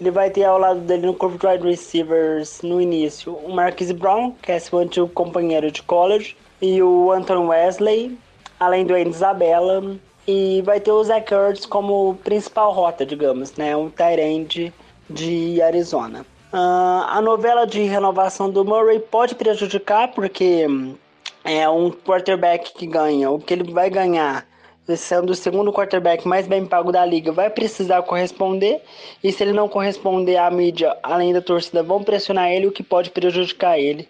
ele 0.00 0.10
vai 0.10 0.28
ter 0.30 0.44
ao 0.44 0.58
lado 0.58 0.80
dele 0.80 1.06
no 1.06 1.14
corpo 1.14 1.38
de 1.38 1.46
wide 1.46 1.64
receivers 1.64 2.60
no 2.62 2.80
início 2.80 3.34
o 3.34 3.54
Marquise 3.54 3.94
Brown, 3.94 4.32
que 4.42 4.50
é 4.50 4.58
seu 4.58 4.78
antigo 4.80 5.08
companheiro 5.08 5.70
de 5.70 5.82
college, 5.82 6.36
e 6.60 6.82
o 6.82 7.12
Anton 7.12 7.46
Wesley, 7.46 8.18
além 8.58 8.84
do 8.84 8.94
Andy 8.94 9.10
Isabella, 9.10 9.96
E 10.26 10.62
vai 10.62 10.78
ter 10.78 10.92
o 10.92 11.02
Zach 11.02 11.32
Ertz 11.34 11.66
como 11.66 12.14
principal 12.22 12.72
rota, 12.72 13.04
digamos, 13.04 13.56
né? 13.56 13.76
Um 13.76 13.90
tight 13.90 14.72
de 15.10 15.60
Arizona. 15.60 16.24
Uh, 16.52 17.08
a 17.08 17.22
novela 17.22 17.66
de 17.66 17.82
renovação 17.84 18.50
do 18.50 18.62
Murray 18.62 18.98
pode 18.98 19.34
prejudicar, 19.34 20.08
porque 20.08 20.66
hum, 20.68 20.94
é 21.42 21.66
um 21.66 21.90
quarterback 21.90 22.74
que 22.74 22.86
ganha. 22.86 23.30
O 23.30 23.38
que 23.38 23.54
ele 23.54 23.72
vai 23.72 23.88
ganhar, 23.88 24.46
sendo 24.94 25.30
o 25.30 25.34
segundo 25.34 25.72
quarterback 25.72 26.28
mais 26.28 26.46
bem 26.46 26.66
pago 26.66 26.92
da 26.92 27.06
liga, 27.06 27.32
vai 27.32 27.48
precisar 27.48 28.02
corresponder. 28.02 28.82
E 29.24 29.32
se 29.32 29.42
ele 29.42 29.54
não 29.54 29.66
corresponder, 29.66 30.36
a 30.36 30.50
mídia, 30.50 30.94
além 31.02 31.32
da 31.32 31.40
torcida, 31.40 31.82
vão 31.82 32.04
pressionar 32.04 32.50
ele, 32.50 32.66
o 32.66 32.72
que 32.72 32.82
pode 32.82 33.08
prejudicar 33.10 33.78
ele. 33.78 34.06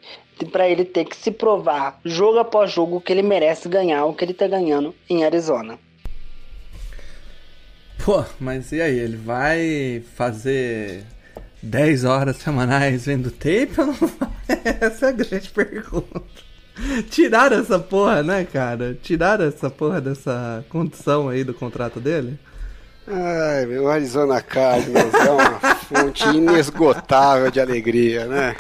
Para 0.50 0.68
ele 0.68 0.84
ter 0.84 1.04
que 1.04 1.14
se 1.14 1.30
provar, 1.30 2.00
jogo 2.04 2.40
após 2.40 2.72
jogo, 2.72 3.00
que 3.00 3.12
ele 3.12 3.22
merece 3.22 3.68
ganhar, 3.68 4.04
o 4.06 4.14
que 4.14 4.24
ele 4.24 4.32
está 4.32 4.48
ganhando 4.48 4.92
em 5.08 5.24
Arizona. 5.24 5.78
Pô, 8.04 8.24
mas 8.40 8.72
e 8.72 8.82
aí? 8.82 8.98
Ele 8.98 9.16
vai 9.16 10.02
fazer 10.16 11.04
10 11.62 12.04
horas 12.04 12.36
semanais 12.36 13.06
vendo 13.06 13.30
tape? 13.30 13.72
Essa 14.80 15.06
é 15.06 15.08
a 15.08 15.12
grande 15.12 15.50
pergunta. 15.50 16.22
Tiraram 17.10 17.58
essa 17.58 17.78
porra, 17.78 18.22
né, 18.22 18.44
cara? 18.44 18.98
Tiraram 19.00 19.44
essa 19.44 19.70
porra 19.70 20.00
dessa 20.00 20.64
condição 20.70 21.28
aí 21.28 21.44
do 21.44 21.52
contrato 21.52 22.00
dele? 22.00 22.38
Ai, 23.06 23.66
meu 23.66 23.88
Arizona 23.88 24.40
Cardinals 24.40 25.12
é 25.12 25.30
uma 25.30 25.58
fonte 25.76 26.28
inesgotável 26.28 27.50
de 27.50 27.60
alegria, 27.60 28.26
né? 28.26 28.56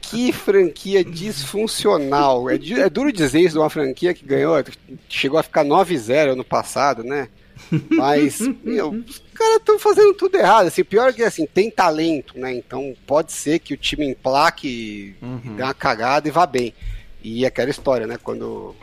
Que 0.00 0.32
franquia 0.32 1.02
disfuncional. 1.02 2.48
É, 2.50 2.54
é 2.56 2.90
duro 2.90 3.12
dizer 3.12 3.40
isso 3.40 3.54
de 3.54 3.58
uma 3.58 3.70
franquia 3.70 4.14
que 4.14 4.24
ganhou, 4.24 4.62
chegou 5.08 5.38
a 5.38 5.42
ficar 5.42 5.64
9-0 5.64 6.32
ano 6.32 6.44
passado, 6.44 7.02
né? 7.02 7.28
Mas, 7.90 8.40
meu, 8.62 8.90
os 8.90 9.22
caras 9.34 9.56
estão 9.56 9.78
fazendo 9.78 10.14
tudo 10.14 10.36
errado. 10.36 10.66
Assim, 10.66 10.84
pior 10.84 11.10
é 11.10 11.12
que 11.12 11.22
assim, 11.22 11.46
tem 11.46 11.70
talento, 11.70 12.38
né? 12.38 12.54
Então 12.54 12.94
pode 13.06 13.32
ser 13.32 13.58
que 13.58 13.74
o 13.74 13.76
time 13.76 14.06
emplaque, 14.06 15.14
uhum. 15.22 15.56
dê 15.56 15.62
uma 15.62 15.74
cagada 15.74 16.28
e 16.28 16.30
vá 16.30 16.46
bem. 16.46 16.74
E 17.22 17.46
aquela 17.46 17.70
história, 17.70 18.06
né? 18.06 18.18
Quando 18.22 18.74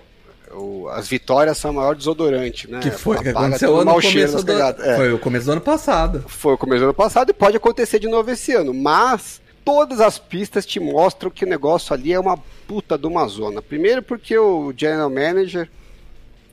o, 0.51 0.87
as 0.89 1.07
vitórias 1.07 1.57
são 1.57 1.71
o 1.71 1.73
maior 1.73 1.95
desodorante, 1.95 2.69
né? 2.69 2.79
Que 2.79 2.91
foi 2.91 3.17
que 3.17 3.29
aconteceu 3.29 3.83
no 3.83 4.01
começo 4.01 4.43
do... 4.43 4.51
É. 4.51 4.95
Foi 4.95 5.13
o 5.13 5.19
começo 5.19 5.45
do 5.45 5.51
ano 5.51 5.61
passado. 5.61 6.23
Foi 6.27 6.53
o 6.53 6.57
começo 6.57 6.79
do 6.79 6.85
ano 6.85 6.93
passado 6.93 7.29
e 7.29 7.33
pode 7.33 7.57
acontecer 7.57 7.99
de 7.99 8.07
novo 8.07 8.31
esse 8.31 8.53
ano. 8.53 8.73
Mas 8.73 9.41
todas 9.63 9.99
as 9.99 10.17
pistas 10.17 10.65
te 10.65 10.79
mostram 10.79 11.29
que 11.29 11.45
o 11.45 11.47
negócio 11.47 11.93
ali 11.93 12.13
é 12.13 12.19
uma 12.19 12.37
puta 12.67 12.97
de 12.97 13.07
uma 13.07 13.27
zona. 13.27 13.61
Primeiro 13.61 14.01
porque 14.01 14.37
o 14.37 14.73
general 14.75 15.09
manager 15.09 15.69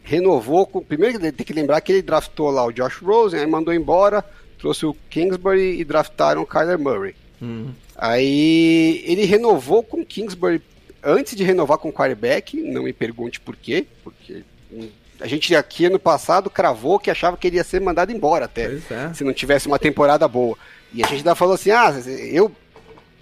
renovou 0.06 0.66
com. 0.66 0.80
Primeiro 0.80 1.18
tem 1.18 1.32
que 1.32 1.52
lembrar 1.52 1.80
que 1.80 1.92
ele 1.92 2.00
draftou 2.00 2.50
lá 2.50 2.64
o 2.64 2.72
Josh 2.72 2.98
Rosen, 3.02 3.40
aí 3.40 3.46
mandou 3.46 3.74
embora, 3.74 4.24
trouxe 4.58 4.86
o 4.86 4.96
Kingsbury 5.10 5.80
e 5.80 5.84
draftaram 5.84 6.42
o 6.42 6.46
Kyler 6.46 6.78
Murray. 6.78 7.14
Hum. 7.42 7.72
Aí 7.96 9.02
ele 9.04 9.24
renovou 9.24 9.82
com 9.82 10.00
o 10.00 10.06
Kingsbury 10.06 10.62
antes 11.02 11.34
de 11.34 11.42
renovar 11.42 11.78
com 11.78 11.88
o 11.88 11.92
quarterback, 11.92 12.56
não 12.62 12.84
me 12.84 12.92
pergunte 12.92 13.40
por 13.40 13.56
quê, 13.56 13.86
porque 14.04 14.42
a 15.20 15.26
gente 15.26 15.54
aqui 15.54 15.86
ano 15.86 15.98
passado 15.98 16.48
cravou 16.48 16.98
que 16.98 17.10
achava 17.10 17.36
que 17.36 17.46
ele 17.46 17.56
ia 17.56 17.64
ser 17.64 17.80
mandado 17.80 18.12
embora 18.12 18.44
até, 18.44 18.74
é. 18.74 19.12
se 19.12 19.24
não 19.24 19.32
tivesse 19.32 19.66
uma 19.66 19.78
temporada 19.78 20.26
boa. 20.28 20.56
E 20.94 21.02
a 21.02 21.06
gente 21.06 21.18
ainda 21.18 21.34
falou 21.34 21.54
assim, 21.54 21.70
ah, 21.70 21.92
eu 22.30 22.50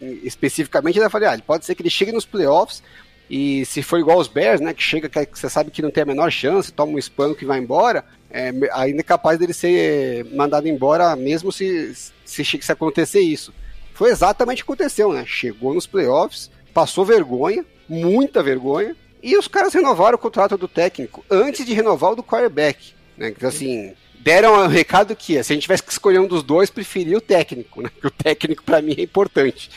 especificamente 0.00 0.98
ainda 0.98 1.08
falei, 1.08 1.28
ah, 1.28 1.38
pode 1.46 1.64
ser 1.64 1.74
que 1.74 1.82
ele 1.82 1.90
chegue 1.90 2.12
nos 2.12 2.26
playoffs, 2.26 2.82
e 3.28 3.64
se 3.64 3.82
for 3.82 3.98
igual 3.98 4.18
os 4.18 4.28
Bears, 4.28 4.60
né, 4.60 4.74
que 4.74 4.82
chega 4.82 5.08
que 5.08 5.38
você 5.38 5.48
sabe 5.48 5.70
que 5.70 5.82
não 5.82 5.90
tem 5.90 6.02
a 6.02 6.06
menor 6.06 6.30
chance, 6.30 6.72
toma 6.72 6.92
um 6.92 6.98
espano 6.98 7.34
que 7.34 7.46
vai 7.46 7.58
embora, 7.58 8.04
é, 8.30 8.52
ainda 8.72 9.00
é 9.00 9.02
capaz 9.02 9.38
dele 9.38 9.52
ser 9.52 10.24
mandado 10.34 10.68
embora 10.68 11.14
mesmo 11.16 11.50
se, 11.50 11.94
se, 12.24 12.44
se 12.44 12.72
acontecer 12.72 13.20
isso. 13.20 13.52
Foi 13.94 14.10
exatamente 14.10 14.62
o 14.62 14.66
que 14.66 14.72
aconteceu, 14.72 15.12
né? 15.12 15.24
Chegou 15.26 15.72
nos 15.72 15.86
playoffs, 15.86 16.50
passou 16.74 17.04
vergonha, 17.04 17.64
muita 17.88 18.42
vergonha, 18.42 18.96
e 19.22 19.38
os 19.38 19.48
caras 19.48 19.72
renovaram 19.72 20.16
o 20.16 20.20
contrato 20.20 20.58
do 20.58 20.68
técnico 20.68 21.24
antes 21.30 21.64
de 21.64 21.72
renovar 21.72 22.12
o 22.12 22.16
do 22.16 22.22
quarterback. 22.22 22.92
Né? 23.16 23.28
Então, 23.28 23.48
assim, 23.48 23.94
deram 24.20 24.64
um 24.64 24.66
recado 24.66 25.16
que 25.16 25.42
se 25.42 25.52
a 25.52 25.54
gente 25.54 25.62
tivesse 25.62 25.82
que 25.82 25.92
escolher 25.92 26.18
um 26.18 26.26
dos 26.26 26.42
dois, 26.42 26.70
preferia 26.70 27.16
o 27.16 27.20
técnico, 27.20 27.80
né? 27.80 27.88
Porque 27.94 28.08
o 28.08 28.10
técnico 28.10 28.62
para 28.64 28.82
mim 28.82 28.94
é 28.98 29.02
importante, 29.02 29.70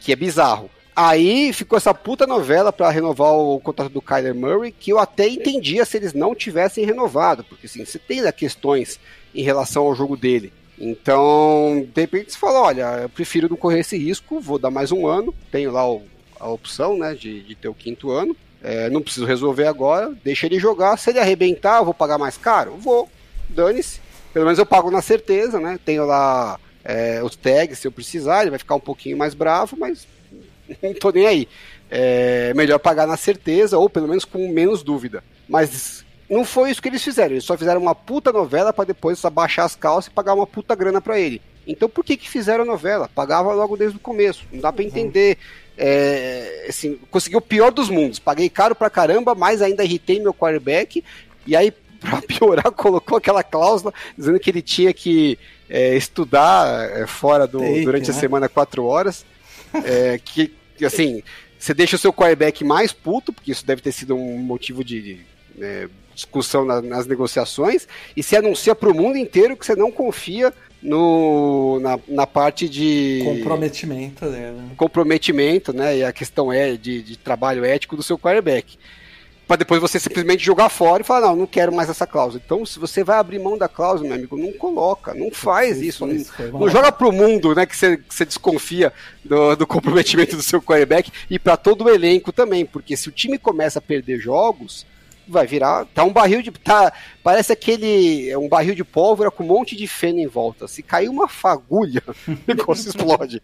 que 0.00 0.12
é 0.12 0.16
bizarro. 0.16 0.70
Aí 0.94 1.52
ficou 1.54 1.78
essa 1.78 1.94
puta 1.94 2.26
novela 2.26 2.70
para 2.70 2.90
renovar 2.90 3.32
o 3.32 3.58
contrato 3.60 3.90
do 3.90 4.02
Kyler 4.02 4.34
Murray, 4.34 4.72
que 4.72 4.92
eu 4.92 4.98
até 4.98 5.26
entendia 5.26 5.86
se 5.86 5.96
eles 5.96 6.12
não 6.12 6.34
tivessem 6.34 6.84
renovado, 6.84 7.42
porque 7.44 7.66
assim, 7.66 7.84
você 7.84 7.98
tem 7.98 8.20
né, 8.20 8.30
questões 8.30 9.00
em 9.34 9.42
relação 9.42 9.84
ao 9.84 9.94
jogo 9.94 10.18
dele. 10.18 10.52
Então, 10.78 11.86
de 11.94 12.00
repente 12.00 12.32
você 12.32 12.38
fala, 12.38 12.60
olha, 12.60 12.82
eu 13.02 13.08
prefiro 13.08 13.48
não 13.48 13.56
correr 13.56 13.80
esse 13.80 13.96
risco, 13.96 14.38
vou 14.38 14.58
dar 14.58 14.70
mais 14.70 14.92
um 14.92 15.06
ano, 15.06 15.34
tenho 15.50 15.70
lá 15.70 15.88
o, 15.90 16.02
a 16.38 16.48
opção, 16.48 16.98
né, 16.98 17.14
de, 17.14 17.40
de 17.42 17.54
ter 17.54 17.68
o 17.68 17.74
quinto 17.74 18.10
ano, 18.10 18.36
é, 18.62 18.90
não 18.90 19.00
preciso 19.00 19.24
resolver 19.24 19.66
agora, 19.66 20.12
deixa 20.22 20.44
ele 20.44 20.58
jogar, 20.58 20.98
se 20.98 21.08
ele 21.08 21.20
arrebentar, 21.20 21.78
eu 21.78 21.86
vou 21.86 21.94
pagar 21.94 22.18
mais 22.18 22.36
caro? 22.36 22.76
Vou, 22.76 23.08
dane-se, 23.48 23.98
pelo 24.34 24.44
menos 24.44 24.58
eu 24.58 24.66
pago 24.66 24.90
na 24.90 25.00
certeza, 25.00 25.58
né, 25.58 25.78
tenho 25.82 26.04
lá 26.04 26.60
é, 26.84 27.22
os 27.22 27.34
tags 27.34 27.78
se 27.78 27.86
eu 27.86 27.92
precisar, 27.92 28.42
ele 28.42 28.50
vai 28.50 28.58
ficar 28.58 28.74
um 28.74 28.80
pouquinho 28.80 29.16
mais 29.16 29.32
bravo, 29.32 29.74
mas 29.78 30.06
não 30.82 30.94
tô 30.94 31.10
nem 31.10 31.26
aí. 31.26 31.48
É 31.90 32.54
melhor 32.54 32.78
pagar 32.78 33.06
na 33.06 33.16
certeza, 33.16 33.76
ou 33.76 33.90
pelo 33.90 34.08
menos 34.08 34.24
com 34.24 34.48
menos 34.48 34.82
dúvida. 34.82 35.22
Mas 35.48 36.04
não 36.28 36.44
foi 36.44 36.70
isso 36.70 36.80
que 36.80 36.88
eles 36.88 37.04
fizeram. 37.04 37.32
Eles 37.32 37.44
só 37.44 37.58
fizeram 37.58 37.80
uma 37.80 37.94
puta 37.94 38.32
novela 38.32 38.72
para 38.72 38.86
depois 38.86 39.22
abaixar 39.24 39.66
as 39.66 39.76
calças 39.76 40.10
e 40.10 40.14
pagar 40.14 40.32
uma 40.32 40.46
puta 40.46 40.74
grana 40.74 41.00
para 41.00 41.18
ele. 41.20 41.42
Então 41.66 41.88
por 41.88 42.02
que 42.02 42.16
que 42.16 42.28
fizeram 42.28 42.64
a 42.64 42.66
novela? 42.66 43.08
Pagava 43.14 43.52
logo 43.52 43.76
desde 43.76 43.98
o 43.98 44.00
começo. 44.00 44.46
Não 44.50 44.60
dá 44.60 44.72
para 44.72 44.82
entender. 44.82 45.36
É, 45.76 46.66
assim, 46.68 46.98
consegui 47.10 47.36
o 47.36 47.40
pior 47.40 47.70
dos 47.70 47.90
mundos. 47.90 48.18
Paguei 48.18 48.48
caro 48.48 48.74
pra 48.74 48.88
caramba, 48.88 49.34
mas 49.34 49.60
ainda 49.60 49.84
irritei 49.84 50.20
meu 50.20 50.32
quarterback. 50.32 51.04
E 51.46 51.54
aí, 51.54 51.70
pra 52.00 52.22
piorar, 52.22 52.72
colocou 52.72 53.18
aquela 53.18 53.42
cláusula 53.42 53.92
dizendo 54.16 54.40
que 54.40 54.48
ele 54.48 54.62
tinha 54.62 54.92
que 54.92 55.38
é, 55.68 55.94
estudar 55.94 56.90
é, 56.90 57.06
fora 57.06 57.46
do, 57.46 57.58
Take, 57.58 57.84
durante 57.84 58.10
né? 58.10 58.16
a 58.16 58.20
semana 58.20 58.48
quatro 58.48 58.84
horas. 58.84 59.24
É, 59.84 60.18
que 60.82 60.86
assim, 60.86 61.22
você 61.56 61.72
deixa 61.72 61.94
o 61.94 61.98
seu 61.98 62.12
quarterback 62.12 62.64
mais 62.64 62.92
puto, 62.92 63.32
porque 63.32 63.52
isso 63.52 63.64
deve 63.64 63.80
ter 63.80 63.92
sido 63.92 64.16
um 64.16 64.38
motivo 64.38 64.82
de, 64.82 65.00
de 65.00 65.20
é, 65.60 65.88
discussão 66.12 66.64
na, 66.64 66.82
nas 66.82 67.06
negociações, 67.06 67.86
e 68.16 68.22
se 68.22 68.36
anuncia 68.36 68.74
para 68.74 68.90
o 68.90 68.94
mundo 68.94 69.16
inteiro 69.16 69.56
que 69.56 69.64
você 69.64 69.76
não 69.76 69.92
confia 69.92 70.52
no, 70.82 71.78
na, 71.80 72.00
na 72.08 72.26
parte 72.26 72.68
de. 72.68 73.22
Comprometimento 73.24 74.28
dele. 74.28 74.58
Comprometimento, 74.76 75.72
né? 75.72 75.98
E 75.98 76.04
a 76.04 76.12
questão 76.12 76.52
é 76.52 76.72
de, 76.76 77.00
de 77.00 77.16
trabalho 77.16 77.64
ético 77.64 77.94
do 77.94 78.02
seu 78.02 78.18
quarterback 78.18 78.76
para 79.52 79.58
depois 79.58 79.82
você 79.82 80.00
simplesmente 80.00 80.42
jogar 80.42 80.70
fora 80.70 81.02
e 81.02 81.04
falar, 81.04 81.28
não, 81.28 81.36
não 81.36 81.46
quero 81.46 81.70
mais 81.70 81.90
essa 81.90 82.06
cláusula. 82.06 82.40
Então, 82.42 82.64
se 82.64 82.78
você 82.78 83.04
vai 83.04 83.18
abrir 83.18 83.38
mão 83.38 83.58
da 83.58 83.68
cláusula, 83.68 84.08
meu 84.08 84.16
amigo, 84.16 84.38
não 84.38 84.50
coloca, 84.54 85.12
não 85.12 85.30
faz 85.30 85.82
isso. 85.82 86.06
Não, 86.06 86.14
não 86.58 86.70
joga 86.70 86.90
pro 86.90 87.12
mundo, 87.12 87.54
né, 87.54 87.66
que 87.66 87.76
você, 87.76 87.98
que 87.98 88.14
você 88.14 88.24
desconfia 88.24 88.94
do, 89.22 89.54
do 89.54 89.66
comprometimento 89.66 90.36
do 90.36 90.42
seu 90.42 90.62
quarterback 90.62 91.12
e 91.28 91.38
para 91.38 91.58
todo 91.58 91.84
o 91.84 91.90
elenco 91.90 92.32
também, 92.32 92.64
porque 92.64 92.96
se 92.96 93.10
o 93.10 93.12
time 93.12 93.36
começa 93.36 93.78
a 93.78 93.82
perder 93.82 94.18
jogos, 94.18 94.86
vai 95.28 95.46
virar, 95.46 95.84
tá 95.84 96.02
um 96.02 96.12
barril 96.14 96.40
de, 96.40 96.50
tá, 96.50 96.90
parece 97.22 97.52
aquele, 97.52 98.30
é 98.30 98.38
um 98.38 98.48
barril 98.48 98.74
de 98.74 98.84
pólvora 98.84 99.30
com 99.30 99.44
um 99.44 99.48
monte 99.48 99.76
de 99.76 99.86
feno 99.86 100.18
em 100.18 100.26
volta. 100.26 100.66
Se 100.66 100.82
cair 100.82 101.10
uma 101.10 101.28
fagulha, 101.28 102.02
o 102.26 102.38
negócio 102.46 102.88
explode. 102.88 103.42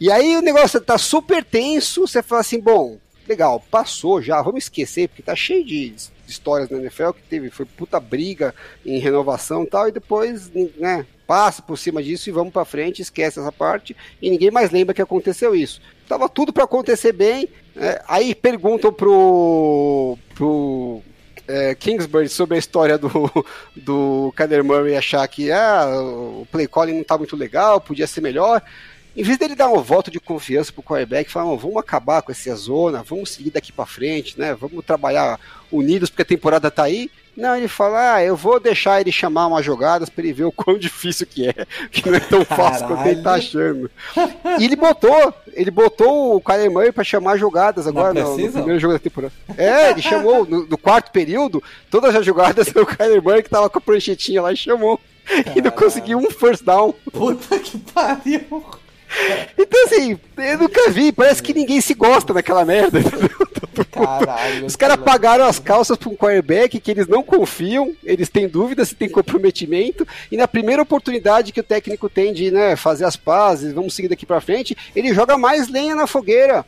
E 0.00 0.08
aí 0.08 0.36
o 0.36 0.40
negócio 0.40 0.80
tá 0.80 0.96
super 0.96 1.42
tenso, 1.44 2.06
você 2.06 2.22
fala 2.22 2.42
assim, 2.42 2.60
bom, 2.60 2.98
legal, 3.28 3.62
passou 3.70 4.20
já, 4.22 4.40
vamos 4.42 4.64
esquecer, 4.64 5.08
porque 5.08 5.22
tá 5.22 5.36
cheio 5.36 5.64
de 5.64 5.94
histórias 6.26 6.68
na 6.68 6.78
NFL 6.78 7.10
que 7.10 7.22
teve, 7.22 7.50
foi 7.50 7.66
puta 7.66 8.00
briga 8.00 8.54
em 8.84 8.98
renovação 8.98 9.64
e 9.64 9.66
tal, 9.66 9.88
e 9.88 9.92
depois, 9.92 10.50
né, 10.76 11.06
passa 11.26 11.62
por 11.62 11.76
cima 11.76 12.02
disso 12.02 12.28
e 12.28 12.32
vamos 12.32 12.52
para 12.52 12.64
frente, 12.64 13.02
esquece 13.02 13.38
essa 13.38 13.52
parte, 13.52 13.96
e 14.20 14.30
ninguém 14.30 14.50
mais 14.50 14.70
lembra 14.70 14.94
que 14.94 15.02
aconteceu 15.02 15.54
isso. 15.54 15.80
Tava 16.08 16.28
tudo 16.28 16.52
para 16.52 16.64
acontecer 16.64 17.12
bem, 17.12 17.48
é, 17.76 18.02
aí 18.08 18.34
perguntam 18.34 18.92
pro, 18.92 20.16
pro 20.34 21.02
é, 21.46 21.74
Kingsbury 21.74 22.28
sobre 22.28 22.56
a 22.56 22.58
história 22.58 22.98
do, 22.98 23.08
do 23.76 24.32
Kyler 24.36 24.64
Murray 24.64 24.96
achar 24.96 25.26
que 25.28 25.50
ah, 25.50 25.86
o 25.88 26.46
play 26.50 26.66
calling 26.66 26.94
não 26.94 27.04
tá 27.04 27.16
muito 27.16 27.36
legal, 27.36 27.80
podia 27.80 28.06
ser 28.06 28.20
melhor. 28.20 28.62
Em 29.18 29.22
vez 29.24 29.36
dele 29.36 29.56
dar 29.56 29.68
um 29.68 29.82
voto 29.82 30.12
de 30.12 30.20
confiança 30.20 30.72
pro 30.72 30.80
quarterback, 30.80 31.28
falar, 31.28 31.52
vamos 31.56 31.76
acabar 31.78 32.22
com 32.22 32.30
essa 32.30 32.54
zona, 32.54 33.02
vamos 33.02 33.32
seguir 33.32 33.50
daqui 33.50 33.72
para 33.72 33.84
frente, 33.84 34.38
né? 34.38 34.54
Vamos 34.54 34.84
trabalhar 34.84 35.40
unidos 35.72 36.08
porque 36.08 36.22
a 36.22 36.24
temporada 36.24 36.70
tá 36.70 36.84
aí. 36.84 37.10
Não, 37.36 37.56
ele 37.56 37.66
fala, 37.66 38.14
ah, 38.14 38.24
eu 38.24 38.36
vou 38.36 38.60
deixar 38.60 39.00
ele 39.00 39.10
chamar 39.10 39.48
umas 39.48 39.66
jogadas 39.66 40.08
para 40.08 40.22
ele 40.22 40.32
ver 40.32 40.44
o 40.44 40.52
quão 40.52 40.78
difícil 40.78 41.26
que 41.26 41.48
é, 41.48 41.66
que 41.90 42.08
não 42.08 42.16
é 42.16 42.20
tão 42.20 42.44
fácil 42.44 42.86
quanto 42.86 43.08
ele 43.08 43.20
tá 43.20 43.34
achando. 43.34 43.90
E 44.60 44.64
ele 44.64 44.76
botou, 44.76 45.34
ele 45.52 45.70
botou 45.72 46.36
o 46.36 46.40
Kyler 46.40 46.70
Murray 46.70 46.92
para 46.92 47.02
chamar 47.02 47.38
jogadas 47.38 47.88
agora 47.88 48.14
no, 48.14 48.38
no, 48.38 48.52
primeiro 48.52 48.78
jogo 48.78 48.94
da 48.94 49.00
temporada. 49.00 49.32
É, 49.56 49.90
ele 49.90 50.00
chamou 50.00 50.46
no, 50.46 50.64
no, 50.64 50.78
quarto 50.78 51.10
período, 51.10 51.60
todas 51.90 52.14
as 52.14 52.24
jogadas 52.24 52.68
o 52.68 52.86
Kyler 52.86 53.20
Murray 53.20 53.42
que 53.42 53.50
tava 53.50 53.68
com 53.68 53.78
a 53.78 53.82
pranchetinha 53.82 54.42
lá 54.42 54.52
e 54.52 54.56
chamou. 54.56 55.00
Caralho. 55.26 55.58
E 55.58 55.60
não 55.60 55.72
conseguiu 55.72 56.18
um 56.18 56.30
first 56.30 56.62
down. 56.62 56.94
Puta 57.12 57.58
que 57.58 57.78
pariu. 57.78 58.64
Então, 59.56 59.84
assim, 59.84 60.18
eu 60.36 60.58
nunca 60.58 60.90
vi. 60.90 61.12
Parece 61.12 61.42
que 61.42 61.54
ninguém 61.54 61.80
se 61.80 61.94
gosta 61.94 62.32
daquela 62.32 62.64
merda. 62.64 63.00
Caralho, 63.90 64.66
Os 64.66 64.76
caras 64.76 64.96
pagaram 64.96 65.44
as 65.44 65.58
calças 65.58 65.96
pra 65.96 66.08
um 66.08 66.16
quarterback 66.16 66.80
que 66.80 66.90
eles 66.90 67.06
não 67.06 67.22
confiam, 67.22 67.94
eles 68.02 68.28
têm 68.28 68.48
dúvida 68.48 68.84
se 68.84 68.94
tem 68.94 69.08
comprometimento, 69.08 70.06
e 70.30 70.36
na 70.36 70.48
primeira 70.48 70.82
oportunidade 70.82 71.52
que 71.52 71.60
o 71.60 71.64
técnico 71.64 72.08
tem 72.08 72.32
de 72.32 72.50
né, 72.50 72.74
fazer 72.76 73.04
as 73.04 73.16
pazes, 73.16 73.72
vamos 73.72 73.94
seguir 73.94 74.08
daqui 74.08 74.26
pra 74.26 74.40
frente, 74.40 74.76
ele 74.94 75.14
joga 75.14 75.38
mais 75.38 75.68
lenha 75.68 75.94
na 75.94 76.06
fogueira. 76.06 76.66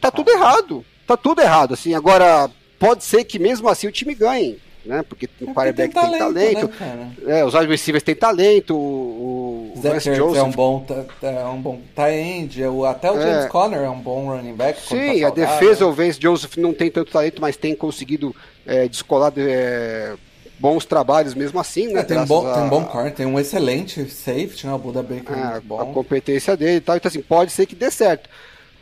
Tá 0.00 0.10
tudo 0.10 0.30
errado. 0.30 0.84
Tá 1.06 1.16
tudo 1.16 1.40
errado, 1.40 1.74
assim. 1.74 1.94
Agora, 1.94 2.50
pode 2.78 3.04
ser 3.04 3.24
que 3.24 3.38
mesmo 3.38 3.68
assim 3.68 3.86
o 3.86 3.92
time 3.92 4.14
ganhe 4.14 4.58
né? 4.86 5.04
Porque 5.08 5.28
o 5.40 5.50
é 5.50 5.52
quarterback 5.52 5.92
tem 5.92 6.02
talento. 6.02 6.34
Tem 6.34 6.54
talento 6.54 6.80
né, 6.80 7.14
é, 7.26 7.44
os 7.44 7.54
wide 7.54 7.66
receivers 7.66 8.02
têm 8.02 8.14
talento. 8.14 8.74
O, 8.74 9.72
o 9.74 9.80
Zach 9.80 10.14
Joseph 10.14 10.38
é 10.38 10.42
um 10.42 10.50
bom, 10.50 10.86
é 11.22 11.44
um 11.46 11.60
bom 11.60 11.80
tight 11.94 12.62
Até 12.88 13.10
o 13.10 13.20
James 13.20 13.44
é. 13.44 13.48
Conner 13.48 13.80
é 13.80 13.90
um 13.90 14.00
bom 14.00 14.26
running 14.26 14.54
back. 14.54 14.80
Sim, 14.80 15.20
tá 15.20 15.28
a 15.28 15.30
defesa, 15.30 15.86
o 15.86 15.92
Vance 15.92 16.18
Joseph 16.20 16.56
não 16.56 16.72
tem 16.72 16.90
tanto 16.90 17.10
talento, 17.10 17.40
mas 17.40 17.56
tem 17.56 17.74
conseguido 17.74 18.34
é, 18.66 18.88
descolar 18.88 19.32
é, 19.36 20.14
bons 20.58 20.84
trabalhos 20.84 21.34
mesmo 21.34 21.60
assim, 21.60 21.92
né? 21.92 22.00
É, 22.00 22.02
tem, 22.02 22.18
um 22.18 22.26
bom, 22.26 22.46
a... 22.46 22.54
tem 22.54 22.62
um 22.62 22.68
bom 22.68 22.84
corner, 22.84 23.14
tem 23.14 23.26
um 23.26 23.38
excelente 23.38 24.08
safety, 24.08 24.66
né? 24.66 24.72
O 24.72 24.78
Buda 24.78 25.02
Baker 25.02 25.36
é, 25.36 25.60
bom. 25.60 25.80
A 25.80 25.86
competência 25.86 26.56
dele 26.56 26.76
e 26.76 26.80
tal. 26.80 26.96
Então, 26.96 27.08
assim, 27.08 27.22
pode 27.22 27.52
ser 27.52 27.66
que 27.66 27.74
dê 27.74 27.90
certo. 27.90 28.28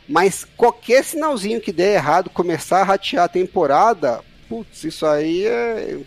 Mas 0.07 0.45
qualquer 0.55 1.03
sinalzinho 1.03 1.59
que 1.59 1.71
der 1.71 1.95
errado, 1.95 2.29
começar 2.29 2.81
a 2.81 2.83
ratear 2.83 3.25
a 3.25 3.29
temporada, 3.29 4.21
putz, 4.47 4.83
isso 4.83 5.05
aí 5.05 5.45
é. 5.45 5.99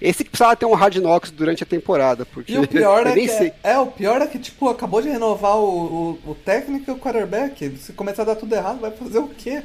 Esse 0.00 0.24
que 0.24 0.30
precisava 0.30 0.56
ter 0.56 0.66
um 0.66 0.74
Hard 0.74 0.96
Knocks 0.96 1.30
durante 1.30 1.62
a 1.62 1.66
temporada, 1.66 2.26
porque 2.26 2.52
e 2.52 2.58
o 2.58 2.68
pior 2.68 3.06
é 3.06 3.14
que 3.14 3.30
é, 3.30 3.54
é, 3.62 3.78
o 3.78 3.86
pior 3.86 4.20
é 4.20 4.26
que 4.26 4.38
tipo 4.38 4.68
acabou 4.68 5.00
de 5.00 5.08
renovar 5.08 5.56
o, 5.56 6.18
o, 6.24 6.30
o 6.30 6.34
técnico 6.34 6.90
e 6.90 6.94
o 6.94 6.98
quarterback. 6.98 7.76
Se 7.78 7.92
começar 7.92 8.22
a 8.22 8.26
dar 8.26 8.36
tudo 8.36 8.54
errado, 8.54 8.80
vai 8.80 8.90
fazer 8.90 9.18
o 9.18 9.28
quê? 9.28 9.62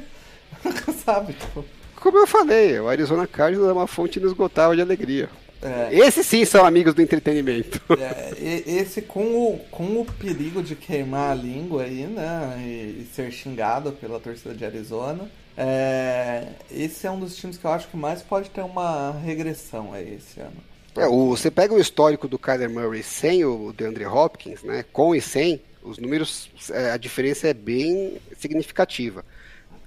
Sabe, 1.04 1.34
tipo. 1.34 1.64
Como 1.96 2.18
eu 2.18 2.26
falei, 2.26 2.80
o 2.80 2.88
Arizona 2.88 3.26
Cardinals 3.26 3.68
é 3.68 3.72
uma 3.72 3.86
fonte 3.86 4.18
inesgotável 4.18 4.74
de 4.74 4.80
alegria. 4.80 5.28
É. 5.62 5.88
Esses 5.92 6.26
sim 6.26 6.44
são 6.46 6.64
amigos 6.64 6.94
do 6.94 7.02
entretenimento. 7.02 7.80
É, 7.98 8.32
esse 8.40 9.02
com 9.02 9.20
o, 9.20 9.58
com 9.70 10.00
o 10.00 10.06
perigo 10.18 10.62
de 10.62 10.74
queimar 10.74 11.32
a 11.32 11.34
língua 11.34 11.82
aí, 11.82 12.06
né? 12.06 12.56
E, 12.58 13.02
e 13.02 13.08
ser 13.14 13.30
xingado 13.30 13.92
pela 13.92 14.18
torcida 14.18 14.54
de 14.54 14.64
Arizona. 14.64 15.30
É, 15.62 16.48
esse 16.70 17.06
é 17.06 17.10
um 17.10 17.20
dos 17.20 17.36
times 17.36 17.58
que 17.58 17.66
eu 17.66 17.70
acho 17.70 17.86
que 17.88 17.96
mais 17.96 18.22
pode 18.22 18.48
ter 18.48 18.62
uma 18.62 19.10
regressão 19.10 19.92
aí 19.92 20.14
esse 20.14 20.40
ano. 20.40 20.56
É, 20.96 21.06
o, 21.06 21.28
você 21.28 21.50
pega 21.50 21.74
o 21.74 21.78
histórico 21.78 22.26
do 22.26 22.38
Kyler 22.38 22.70
Murray 22.70 23.02
sem 23.02 23.44
o 23.44 23.70
DeAndre 23.70 24.06
Hopkins, 24.06 24.62
né? 24.62 24.86
Com 24.90 25.14
e 25.14 25.20
sem, 25.20 25.60
os 25.82 25.98
números, 25.98 26.50
é, 26.70 26.92
a 26.92 26.96
diferença 26.96 27.46
é 27.46 27.52
bem 27.52 28.16
significativa. 28.38 29.22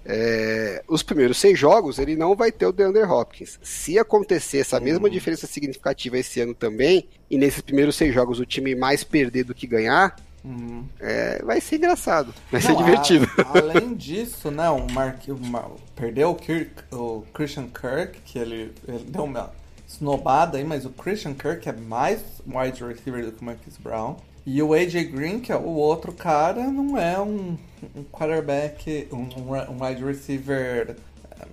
É, 0.05 0.83
os 0.87 1.01
primeiros 1.01 1.37
seis 1.37 1.57
jogos 1.57 1.97
ele 1.97 2.15
não 2.15 2.35
vai 2.35 2.51
ter 2.51 2.67
o 2.67 2.71
DeAndre 2.71 3.03
Hopkins. 3.03 3.57
Se 3.63 3.97
acontecer 3.97 4.59
essa 4.59 4.77
uhum. 4.77 4.83
mesma 4.83 5.09
diferença 5.09 5.47
significativa 5.47 6.19
esse 6.19 6.39
ano 6.39 6.53
também, 6.53 7.09
e 7.31 7.37
nesses 7.37 7.61
primeiros 7.61 7.95
seis 7.95 8.13
jogos 8.13 8.39
o 8.39 8.45
time 8.45 8.75
mais 8.75 9.03
perder 9.03 9.43
do 9.43 9.55
que 9.55 9.65
ganhar, 9.65 10.15
Uhum. 10.43 10.85
É, 10.99 11.41
vai 11.43 11.61
ser 11.61 11.77
engraçado, 11.77 12.33
vai 12.51 12.61
Não, 12.61 12.69
ser 12.69 12.75
divertido. 12.75 13.27
A, 13.37 13.59
além 13.59 13.93
disso, 13.93 14.51
né, 14.51 14.69
o 14.69 14.85
Mark, 14.91 15.23
o 15.29 15.79
perdeu 15.95 16.31
o, 16.31 16.35
Kirk, 16.35 16.83
o 16.91 17.23
Christian 17.33 17.67
Kirk, 17.67 18.19
que 18.25 18.37
ele, 18.37 18.73
ele 18.85 19.05
deu 19.05 19.23
uma 19.23 19.51
snobada 19.87 20.57
aí, 20.57 20.63
mas 20.63 20.85
o 20.85 20.89
Christian 20.89 21.33
Kirk 21.33 21.67
é 21.69 21.71
mais 21.71 22.21
wide 22.45 22.83
receiver 22.83 23.25
do 23.25 23.31
que 23.31 23.41
o 23.41 23.45
Marcus 23.45 23.77
Brown. 23.77 24.17
E 24.45 24.61
o 24.61 24.73
AJ 24.73 25.11
Green, 25.11 25.39
que 25.39 25.51
é 25.53 25.55
o 25.55 25.69
outro 25.69 26.11
cara, 26.11 26.67
não 26.67 26.97
é 26.97 27.19
um, 27.19 27.57
um 27.95 28.03
quarterback, 28.03 29.07
um, 29.11 29.29
um 29.71 29.83
wide 29.83 30.03
receiver 30.03 30.97
é, 31.39 31.45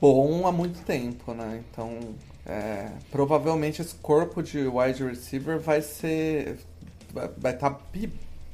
bom 0.00 0.46
há 0.46 0.52
muito 0.52 0.80
tempo, 0.84 1.34
né? 1.34 1.64
Então, 1.68 1.98
é, 2.44 2.90
provavelmente 3.10 3.82
esse 3.82 3.96
corpo 3.96 4.42
de 4.42 4.60
wide 4.68 5.02
receiver 5.02 5.58
vai 5.58 5.82
ser. 5.82 6.58
Vai 7.12 7.54
estar 7.54 7.70
tá 7.70 7.80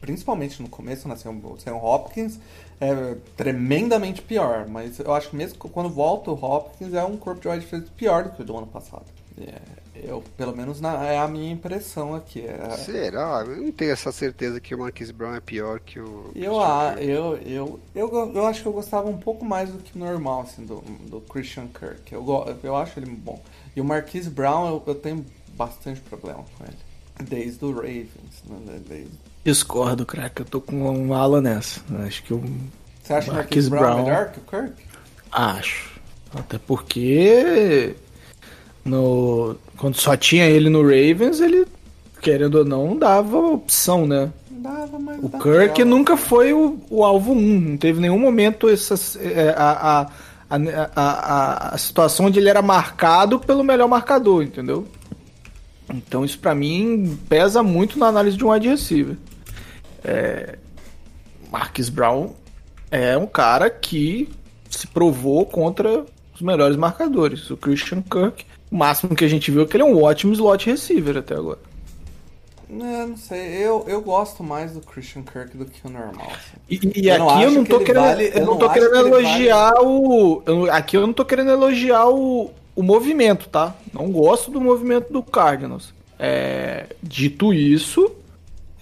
principalmente 0.02 0.60
no 0.60 0.68
começo, 0.68 1.08
né, 1.08 1.14
sem, 1.16 1.30
o, 1.30 1.56
sem 1.58 1.72
o 1.72 1.76
Hopkins, 1.76 2.38
é 2.80 3.16
tremendamente 3.36 4.20
pior. 4.20 4.66
Mas 4.68 4.98
eu 4.98 5.14
acho 5.14 5.30
que 5.30 5.36
mesmo 5.36 5.56
quando 5.56 5.88
volta 5.88 6.30
o 6.30 6.34
Hopkins, 6.34 6.92
é 6.92 7.04
um 7.04 7.16
corpo 7.16 7.40
de 7.40 7.48
wide 7.48 7.64
receiver 7.64 7.88
pior 7.96 8.24
do 8.24 8.30
que 8.30 8.42
o 8.42 8.44
do 8.44 8.58
ano 8.58 8.66
passado. 8.66 9.06
É, 9.40 9.60
eu, 9.94 10.22
pelo 10.36 10.54
menos 10.54 10.80
na, 10.80 11.06
é 11.06 11.18
a 11.18 11.28
minha 11.28 11.52
impressão 11.52 12.14
aqui. 12.16 12.44
É... 12.44 12.76
Será? 12.76 13.44
Eu 13.46 13.62
não 13.62 13.70
tenho 13.70 13.92
essa 13.92 14.10
certeza 14.10 14.60
que 14.60 14.74
o 14.74 14.78
Marquis 14.78 15.12
Brown 15.12 15.36
é 15.36 15.40
pior 15.40 15.78
que 15.78 16.00
o. 16.00 16.32
Eu, 16.34 16.60
ah, 16.60 16.96
eu, 16.98 17.36
eu, 17.36 17.80
eu, 17.94 18.32
eu, 18.34 18.46
acho 18.46 18.60
que 18.60 18.68
eu 18.68 18.72
gostava 18.72 19.08
um 19.08 19.16
pouco 19.16 19.44
mais 19.44 19.70
do 19.70 19.78
que 19.78 19.96
normal 19.96 20.42
assim, 20.42 20.66
do, 20.66 20.82
do 21.08 21.20
Christian 21.20 21.68
Kirk. 21.68 22.12
Eu, 22.12 22.26
eu 22.62 22.76
acho 22.76 22.98
ele 22.98 23.06
bom. 23.06 23.40
E 23.76 23.80
o 23.80 23.84
Marquis 23.84 24.26
Brown 24.26 24.66
eu, 24.66 24.82
eu 24.88 24.94
tenho 24.96 25.24
bastante 25.54 26.00
problema 26.00 26.44
com 26.58 26.64
ele. 26.64 26.76
Desde 27.22 27.64
o 27.64 27.72
Ravens. 27.72 28.42
Né? 28.44 28.80
Desde 28.88 29.21
Discordo, 29.44 30.06
craque. 30.06 30.42
Eu 30.42 30.46
tô 30.46 30.60
com 30.60 30.76
um 30.76 31.14
ala 31.14 31.40
nessa. 31.40 31.80
Acho 32.06 32.22
que 32.22 32.32
o. 32.32 32.42
Você 33.02 33.12
acha 33.12 33.32
Marquis 33.32 33.68
Brown, 33.68 33.82
Brown 33.82 34.04
melhor 34.04 34.30
que 34.30 34.38
o 34.38 34.42
Kirk? 34.42 34.74
Acho. 35.30 35.90
Até 36.34 36.58
porque. 36.58 37.94
No, 38.84 39.56
quando 39.76 39.96
só 39.96 40.16
tinha 40.16 40.46
ele 40.46 40.68
no 40.68 40.82
Ravens, 40.82 41.40
ele, 41.40 41.66
querendo 42.20 42.56
ou 42.56 42.64
não, 42.64 42.96
dava 42.96 43.38
opção, 43.38 44.06
né? 44.06 44.32
Dava, 44.50 44.98
mas 44.98 45.18
o 45.22 45.28
Kirk 45.28 45.84
nunca 45.84 46.16
foi 46.16 46.52
o, 46.52 46.78
o 46.88 47.04
alvo 47.04 47.32
1. 47.32 47.60
Não 47.60 47.76
teve 47.76 48.00
nenhum 48.00 48.18
momento 48.18 48.68
essa, 48.68 48.94
é, 49.20 49.54
a, 49.56 50.00
a, 50.00 50.56
a, 50.56 50.90
a, 50.94 51.74
a 51.74 51.78
situação 51.78 52.26
onde 52.26 52.38
ele 52.38 52.48
era 52.48 52.62
marcado 52.62 53.40
pelo 53.40 53.64
melhor 53.64 53.88
marcador, 53.88 54.42
entendeu? 54.42 54.86
Então 55.92 56.24
isso 56.24 56.38
para 56.38 56.54
mim 56.54 57.18
pesa 57.28 57.62
muito 57.62 57.98
na 57.98 58.06
análise 58.06 58.36
de 58.36 58.44
um 58.44 58.50
wide 58.50 58.68
receiver. 58.68 59.16
É, 60.04 60.58
Marcus 61.50 61.88
Brown 61.88 62.30
é 62.90 63.16
um 63.16 63.26
cara 63.26 63.70
que 63.70 64.28
se 64.70 64.86
provou 64.86 65.44
contra 65.46 66.04
os 66.34 66.40
melhores 66.40 66.76
marcadores. 66.76 67.50
O 67.50 67.56
Christian 67.56 68.02
Kirk, 68.02 68.44
o 68.70 68.76
máximo 68.76 69.14
que 69.14 69.24
a 69.24 69.28
gente 69.28 69.50
viu 69.50 69.62
é 69.62 69.66
que 69.66 69.76
ele 69.76 69.84
é 69.84 69.86
um 69.86 70.02
ótimo 70.02 70.32
slot 70.32 70.70
receiver 70.70 71.16
até 71.18 71.34
agora. 71.34 71.58
É, 72.70 73.06
não 73.06 73.18
sei, 73.18 73.48
eu, 73.58 73.84
eu 73.86 74.00
gosto 74.00 74.42
mais 74.42 74.72
do 74.72 74.80
Christian 74.80 75.22
Kirk 75.22 75.54
do 75.58 75.66
que 75.66 75.86
o 75.86 75.90
normal. 75.90 76.26
Assim. 76.28 76.56
E, 76.70 77.02
e 77.02 77.08
eu 77.08 77.28
aqui 77.28 77.42
eu 77.42 77.50
não 77.50 77.64
tô 77.66 77.80
querendo, 77.80 78.02
vale, 78.02 78.28
eu, 78.28 78.32
eu 78.32 78.46
não 78.46 78.56
tô 78.56 78.70
querendo 78.70 78.96
elogiar 78.96 79.72
vale... 79.74 79.86
o. 79.86 80.42
Eu, 80.46 80.72
aqui 80.72 80.96
eu 80.96 81.06
não 81.06 81.12
tô 81.12 81.24
querendo 81.24 81.50
elogiar 81.50 82.08
o, 82.08 82.50
o 82.74 82.82
movimento, 82.82 83.46
tá? 83.50 83.76
Não 83.92 84.10
gosto 84.10 84.50
do 84.50 84.58
movimento 84.58 85.12
do 85.12 85.22
Cardinals. 85.22 85.92
É, 86.18 86.86
dito 87.02 87.52
isso, 87.52 88.10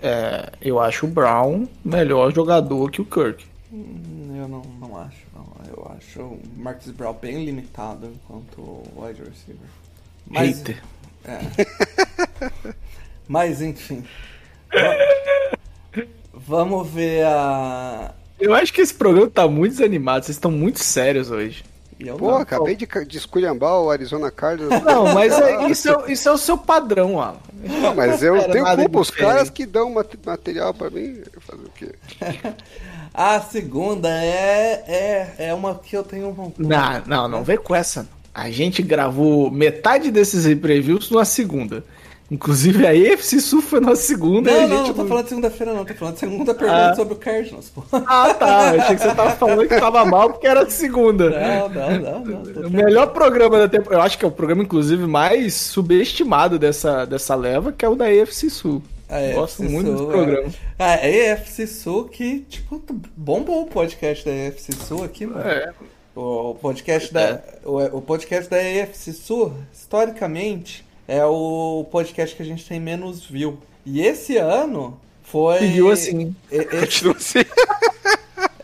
é, 0.02 0.52
eu 0.60 0.80
acho 0.80 1.06
o 1.06 1.08
Brown 1.08 1.66
melhor 1.84 2.32
jogador 2.34 2.90
que 2.90 3.00
o 3.00 3.04
Kirk. 3.04 3.44
Hum, 3.72 4.36
eu 4.36 4.48
não, 4.48 4.62
não 4.80 4.96
acho, 4.96 5.26
não. 5.34 5.46
Eu 5.68 5.92
acho 5.96 6.20
o 6.20 6.40
Marcus 6.56 6.90
Brown 6.90 7.14
bem 7.14 7.44
limitado 7.44 8.06
enquanto 8.06 8.82
wide 8.96 9.22
receiver. 9.22 9.68
Mas, 10.26 10.58
Hater. 10.58 10.82
É. 11.24 11.40
Mas 13.28 13.62
enfim. 13.62 14.04
Vamos 16.32 16.88
ver 16.88 17.24
a. 17.26 18.14
Eu 18.38 18.54
acho 18.54 18.72
que 18.72 18.80
esse 18.80 18.94
programa 18.94 19.28
tá 19.28 19.46
muito 19.46 19.72
desanimado, 19.72 20.24
vocês 20.24 20.36
estão 20.36 20.50
muito 20.50 20.78
sérios 20.80 21.30
hoje. 21.30 21.62
Pô, 22.18 22.30
não, 22.30 22.38
acabei 22.38 22.74
de, 22.74 22.86
de 22.86 23.18
esculhambar 23.18 23.78
o 23.78 23.90
Arizona 23.90 24.30
Cardinals. 24.30 24.82
Não, 24.82 25.12
mas 25.12 25.38
é, 25.38 25.68
isso, 25.68 25.90
é, 25.90 26.12
isso 26.12 26.28
é 26.28 26.32
o 26.32 26.38
seu 26.38 26.56
padrão, 26.56 27.20
Alan. 27.20 27.36
Não, 27.62 27.94
mas 27.94 28.22
eu 28.22 28.36
tenho 28.50 28.64
culpa, 28.76 29.00
os 29.00 29.10
caras 29.10 29.50
que 29.50 29.66
dão 29.66 29.92
material 30.24 30.72
pra 30.72 30.90
mim, 30.90 31.22
fazer 31.40 31.64
o 31.64 31.70
quê? 31.70 31.94
A 33.12 33.40
segunda 33.40 34.08
é, 34.08 34.84
é, 34.86 35.34
é 35.48 35.54
uma 35.54 35.74
que 35.74 35.96
eu 35.96 36.04
tenho 36.04 36.32
vontade. 36.32 36.68
Não, 36.68 37.02
não, 37.06 37.28
não 37.28 37.44
vem 37.44 37.56
com 37.56 37.74
essa. 37.74 38.08
A 38.32 38.48
gente 38.50 38.82
gravou 38.82 39.50
metade 39.50 40.12
desses 40.12 40.46
previews 40.58 41.10
na 41.10 41.24
segunda. 41.24 41.84
Inclusive 42.30 42.86
a 42.86 42.90
AFC 42.90 43.40
Sul 43.40 43.60
foi 43.60 43.80
nossa 43.80 44.02
segunda. 44.02 44.50
Não, 44.52 44.68
não, 44.68 44.76
gente 44.76 44.88
não 44.88 44.94
tô 44.94 45.06
falando 45.06 45.24
de 45.24 45.28
segunda-feira, 45.30 45.74
não. 45.74 45.84
Tô 45.84 45.94
falando 45.94 46.14
de 46.14 46.20
segunda 46.20 46.54
pergunta 46.54 46.90
Ah. 46.90 46.94
sobre 46.94 47.14
o 47.14 47.16
Cardinals, 47.16 47.70
pô. 47.70 47.82
Ah, 47.92 48.34
tá. 48.34 48.74
Eu 48.74 48.80
achei 48.82 48.96
que 48.96 49.02
você 49.02 49.14
tava 49.14 49.30
falando 49.32 49.66
que 49.66 49.80
tava 49.80 50.04
mal 50.04 50.30
porque 50.30 50.46
era 50.46 50.64
de 50.64 50.72
segunda. 50.72 51.28
Não, 51.30 51.68
não, 51.68 52.00
não, 52.00 52.42
não. 52.42 52.68
O 52.68 52.70
melhor 52.70 53.08
programa 53.08 53.58
da 53.58 53.68
temporada. 53.68 53.96
Eu 54.00 54.06
acho 54.06 54.16
que 54.16 54.24
é 54.24 54.28
o 54.28 54.30
programa, 54.30 54.62
inclusive, 54.62 55.06
mais 55.06 55.54
subestimado 55.54 56.56
dessa, 56.56 57.04
dessa 57.04 57.34
leva, 57.34 57.72
que 57.72 57.84
é 57.84 57.88
o 57.88 57.96
da 57.96 58.04
AFC 58.06 58.48
Sul. 58.48 58.80
A 59.08 59.34
Gosto 59.34 59.62
AFC 59.62 59.72
muito 59.74 59.86
Sul, 59.88 59.96
desse 59.96 60.08
é. 60.08 60.12
programa. 60.12 60.54
Ah, 60.78 60.94
a 60.94 61.32
AFC 61.32 61.66
Sul 61.66 62.04
que, 62.04 62.40
tipo, 62.48 62.80
bombou 63.16 63.62
o 63.62 63.66
podcast 63.66 64.24
da 64.24 64.30
AFC 64.30 64.72
Sul 64.86 65.02
aqui, 65.02 65.26
mano. 65.26 65.40
É. 65.48 65.72
O 66.14 66.54
podcast 66.54 67.12
da 67.12 67.40
o, 67.64 67.98
o 67.98 68.02
podcast 68.02 68.48
da 68.48 68.56
AFC 68.56 69.12
Sul, 69.12 69.52
historicamente, 69.72 70.84
é 71.10 71.24
o 71.24 71.84
podcast 71.90 72.36
que 72.36 72.42
a 72.42 72.46
gente 72.46 72.66
tem 72.66 72.78
menos 72.78 73.24
view. 73.24 73.58
E 73.84 74.00
esse 74.00 74.36
ano 74.36 74.98
foi 75.22 75.58
Seguiu 75.58 75.90
assim. 75.90 76.34
E- 76.50 76.64
Continua 76.80 77.16
assim. 77.16 77.40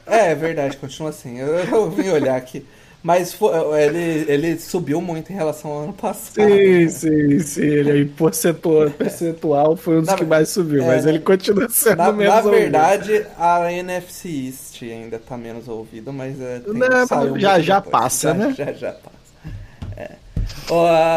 É, 0.06 0.31
é 0.31 0.35
verdade, 0.35 0.77
continua 0.77 1.10
assim. 1.10 1.39
Eu, 1.39 1.48
eu 1.56 1.90
vim 1.90 2.09
olhar 2.10 2.36
aqui. 2.36 2.64
Mas 3.02 3.32
foi- 3.32 3.52
ele, 3.82 4.24
ele 4.32 4.59
subiu 4.59 5.01
muito 5.01 5.31
em 5.32 5.35
relação 5.35 5.70
ao 5.70 5.78
ano 5.85 5.93
passado. 5.93 6.35
Sim, 6.48 6.89
sim, 6.89 7.39
sim. 7.40 7.60
Ele 7.62 7.90
aí, 7.93 8.05
percentual, 8.05 8.90
percentual 8.90 9.77
foi 9.77 9.97
um 9.97 10.01
dos 10.01 10.09
Na- 10.10 10.16
que 10.16 10.24
mais 10.24 10.48
subiu, 10.48 10.82
é, 10.82 10.86
mas 10.86 11.06
ele 11.06 11.20
continua 11.20 11.68
sendo 11.68 11.98
Na, 11.98 12.10
menos 12.12 12.35
na 12.35 12.40
ouvido. 12.43 12.56
verdade, 12.60 13.27
a 13.39 13.73
NFC 13.73 14.28
East 14.48 14.82
ainda 14.82 15.18
tá 15.20 15.36
menos 15.36 15.68
ouvido, 15.68 16.12
mas 16.12 16.40
é, 16.40 16.59
tem, 16.60 16.74
Não, 16.74 17.39
já- 17.39 17.60
já 17.60 17.77
depois. 17.81 17.93
passa, 17.93 18.28
Já- 18.28 18.35
né? 18.35 18.55
Já, 18.56 18.73
já 18.73 18.93
passa. 18.93 19.16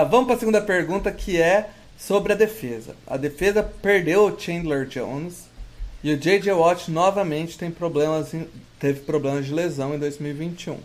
Vamos 0.10 0.28
para 0.28 0.36
a 0.36 0.40
segunda 0.40 0.62
pergunta, 0.62 1.12
que 1.12 1.40
é 1.42 1.70
sobre 1.98 2.34
a 2.34 2.36
defesa. 2.36 2.96
A 3.08 3.18
defesa 3.18 3.62
perdeu 3.64 4.26
o 4.26 4.40
Chandler 4.40 4.86
Jones 4.88 5.46
e 6.04 6.14
o 6.14 6.18
J.J. 6.18 6.52
Watt 6.54 6.90
novamente 6.92 7.58
tem 7.58 7.70
problemas 7.72 8.34
em- 8.34 8.48
teve 8.80 9.02
problemas 9.02 9.46
de 9.46 9.54
lesão 9.54 9.94
em 9.94 10.00
2021. 10.00 10.78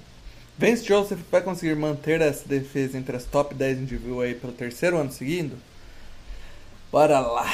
Vance 0.59 0.85
Joseph 0.85 1.21
vai 1.31 1.41
conseguir 1.41 1.75
manter 1.77 2.21
essa 2.21 2.47
defesa 2.49 2.97
entre 2.99 3.17
as 3.17 3.25
top 3.25 3.55
10 3.55 3.79
em 3.79 3.85
view 3.87 4.21
aí 4.21 4.35
pelo 4.35 4.53
terceiro 4.53 4.99
ano 4.99 5.11
seguido? 5.13 5.57
Bora 6.93 7.19
lá. 7.21 7.47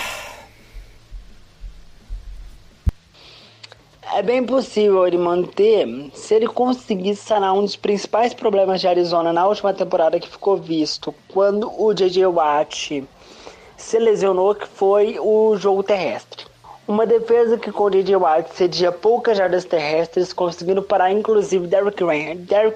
É 4.12 4.23
bem 4.23 4.45
possível 4.45 5.07
ele 5.07 5.16
manter 5.16 5.87
se 6.12 6.35
ele 6.35 6.49
conseguir 6.49 7.15
sanar 7.15 7.55
um 7.55 7.62
dos 7.62 7.77
principais 7.77 8.35
problemas 8.35 8.81
de 8.81 8.89
Arizona 8.89 9.32
na 9.32 9.47
última 9.47 9.73
temporada 9.73 10.19
que 10.19 10.28
ficou 10.28 10.57
visto 10.57 11.15
quando 11.28 11.70
o 11.81 11.95
J.J. 11.95 12.27
Watt 12.27 13.05
se 13.77 13.99
lesionou, 13.99 14.55
que 14.57 14.66
foi 14.66 15.16
o 15.20 15.57
jogo 15.57 15.85
terrestre. 15.85 16.45
Uma 16.89 17.07
defesa 17.07 17.57
que 17.57 17.70
com 17.70 17.85
o 17.85 17.91
J.J. 17.91 18.16
Watt 18.16 18.53
cedia 18.57 18.91
poucas 18.91 19.39
jardas 19.39 19.65
terrestres, 19.65 20.32
conseguindo 20.32 20.82
parar 20.82 21.12
inclusive 21.12 21.69
Derrick 21.69 22.03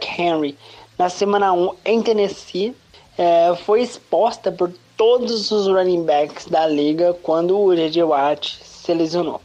Henry, 0.07 0.57
na 0.97 1.09
semana 1.09 1.53
1 1.53 1.75
em 1.85 2.01
Tennessee, 2.01 2.77
é, 3.19 3.53
foi 3.65 3.83
exposta 3.83 4.53
por 4.53 4.73
todos 4.97 5.51
os 5.51 5.67
running 5.67 6.05
backs 6.05 6.47
da 6.47 6.65
liga 6.69 7.13
quando 7.25 7.59
o 7.59 7.75
J.J. 7.75 8.05
Watt 8.05 8.61
se 8.63 8.95
lesionou. 8.95 9.41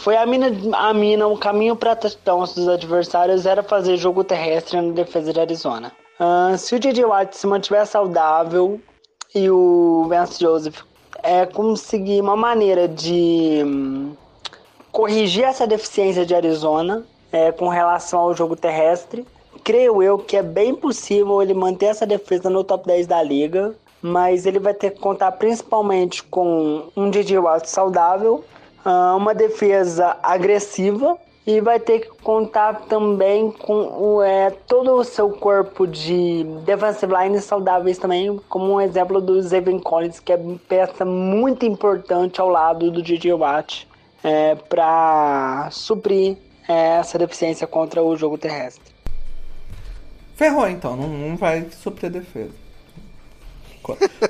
Foi 0.00 0.16
a 0.16 0.24
mina, 0.24 0.50
a 0.72 0.94
mina 0.94 1.26
o 1.26 1.36
caminho 1.36 1.76
para 1.76 1.94
touchdowns 1.94 2.54
dos 2.54 2.66
adversários 2.68 3.44
era 3.44 3.62
fazer 3.62 3.98
jogo 3.98 4.24
terrestre 4.24 4.80
na 4.80 4.92
defesa 4.94 5.30
de 5.30 5.38
Arizona. 5.38 5.92
Ah, 6.18 6.54
se 6.56 6.74
o 6.74 6.78
J.J. 6.78 7.04
Watt 7.04 7.36
se 7.36 7.46
mantiver 7.46 7.86
saudável 7.86 8.80
e 9.34 9.50
o 9.50 10.06
Vance 10.08 10.40
Joseph 10.40 10.80
é, 11.22 11.44
conseguir 11.44 12.22
uma 12.22 12.34
maneira 12.34 12.88
de 12.88 13.62
hum, 13.62 14.14
corrigir 14.90 15.44
essa 15.44 15.66
deficiência 15.66 16.24
de 16.24 16.34
Arizona 16.34 17.04
é, 17.30 17.52
com 17.52 17.68
relação 17.68 18.20
ao 18.20 18.34
jogo 18.34 18.56
terrestre, 18.56 19.26
creio 19.62 20.02
eu 20.02 20.16
que 20.16 20.34
é 20.34 20.42
bem 20.42 20.74
possível 20.74 21.42
ele 21.42 21.52
manter 21.52 21.86
essa 21.86 22.06
defesa 22.06 22.48
no 22.48 22.64
top 22.64 22.86
10 22.86 23.06
da 23.06 23.22
liga, 23.22 23.74
mas 24.00 24.46
ele 24.46 24.58
vai 24.58 24.72
ter 24.72 24.92
que 24.92 24.98
contar 24.98 25.32
principalmente 25.32 26.22
com 26.22 26.84
um 26.96 27.10
J.J. 27.10 27.38
Watt 27.38 27.68
saudável, 27.68 28.42
uma 29.16 29.34
defesa 29.34 30.16
agressiva 30.22 31.18
e 31.46 31.60
vai 31.60 31.80
ter 31.80 32.00
que 32.00 32.08
contar 32.22 32.82
também 32.82 33.50
com 33.50 34.22
é, 34.22 34.50
todo 34.50 34.92
o 34.92 35.04
seu 35.04 35.30
corpo 35.30 35.86
de 35.86 36.44
defensive 36.64 37.12
line 37.12 37.40
saudáveis 37.40 37.98
também, 37.98 38.38
como 38.48 38.74
um 38.74 38.80
exemplo 38.80 39.20
do 39.20 39.40
Zayvon 39.42 39.80
Collins, 39.80 40.20
que 40.20 40.32
é 40.32 40.38
peça 40.68 41.04
muito 41.04 41.64
importante 41.64 42.40
ao 42.40 42.48
lado 42.48 42.90
do 42.90 43.02
J.J. 43.02 43.32
Watt 43.32 43.88
é, 44.22 44.54
para 44.54 45.68
suprir 45.72 46.36
é, 46.68 46.98
essa 46.98 47.18
deficiência 47.18 47.66
contra 47.66 48.02
o 48.02 48.16
jogo 48.16 48.38
terrestre. 48.38 48.94
Ferrou 50.36 50.68
então, 50.68 50.96
não, 50.96 51.08
não 51.08 51.36
vai 51.36 51.66
suprir 51.70 52.06
a 52.06 52.12
defesa. 52.12 52.54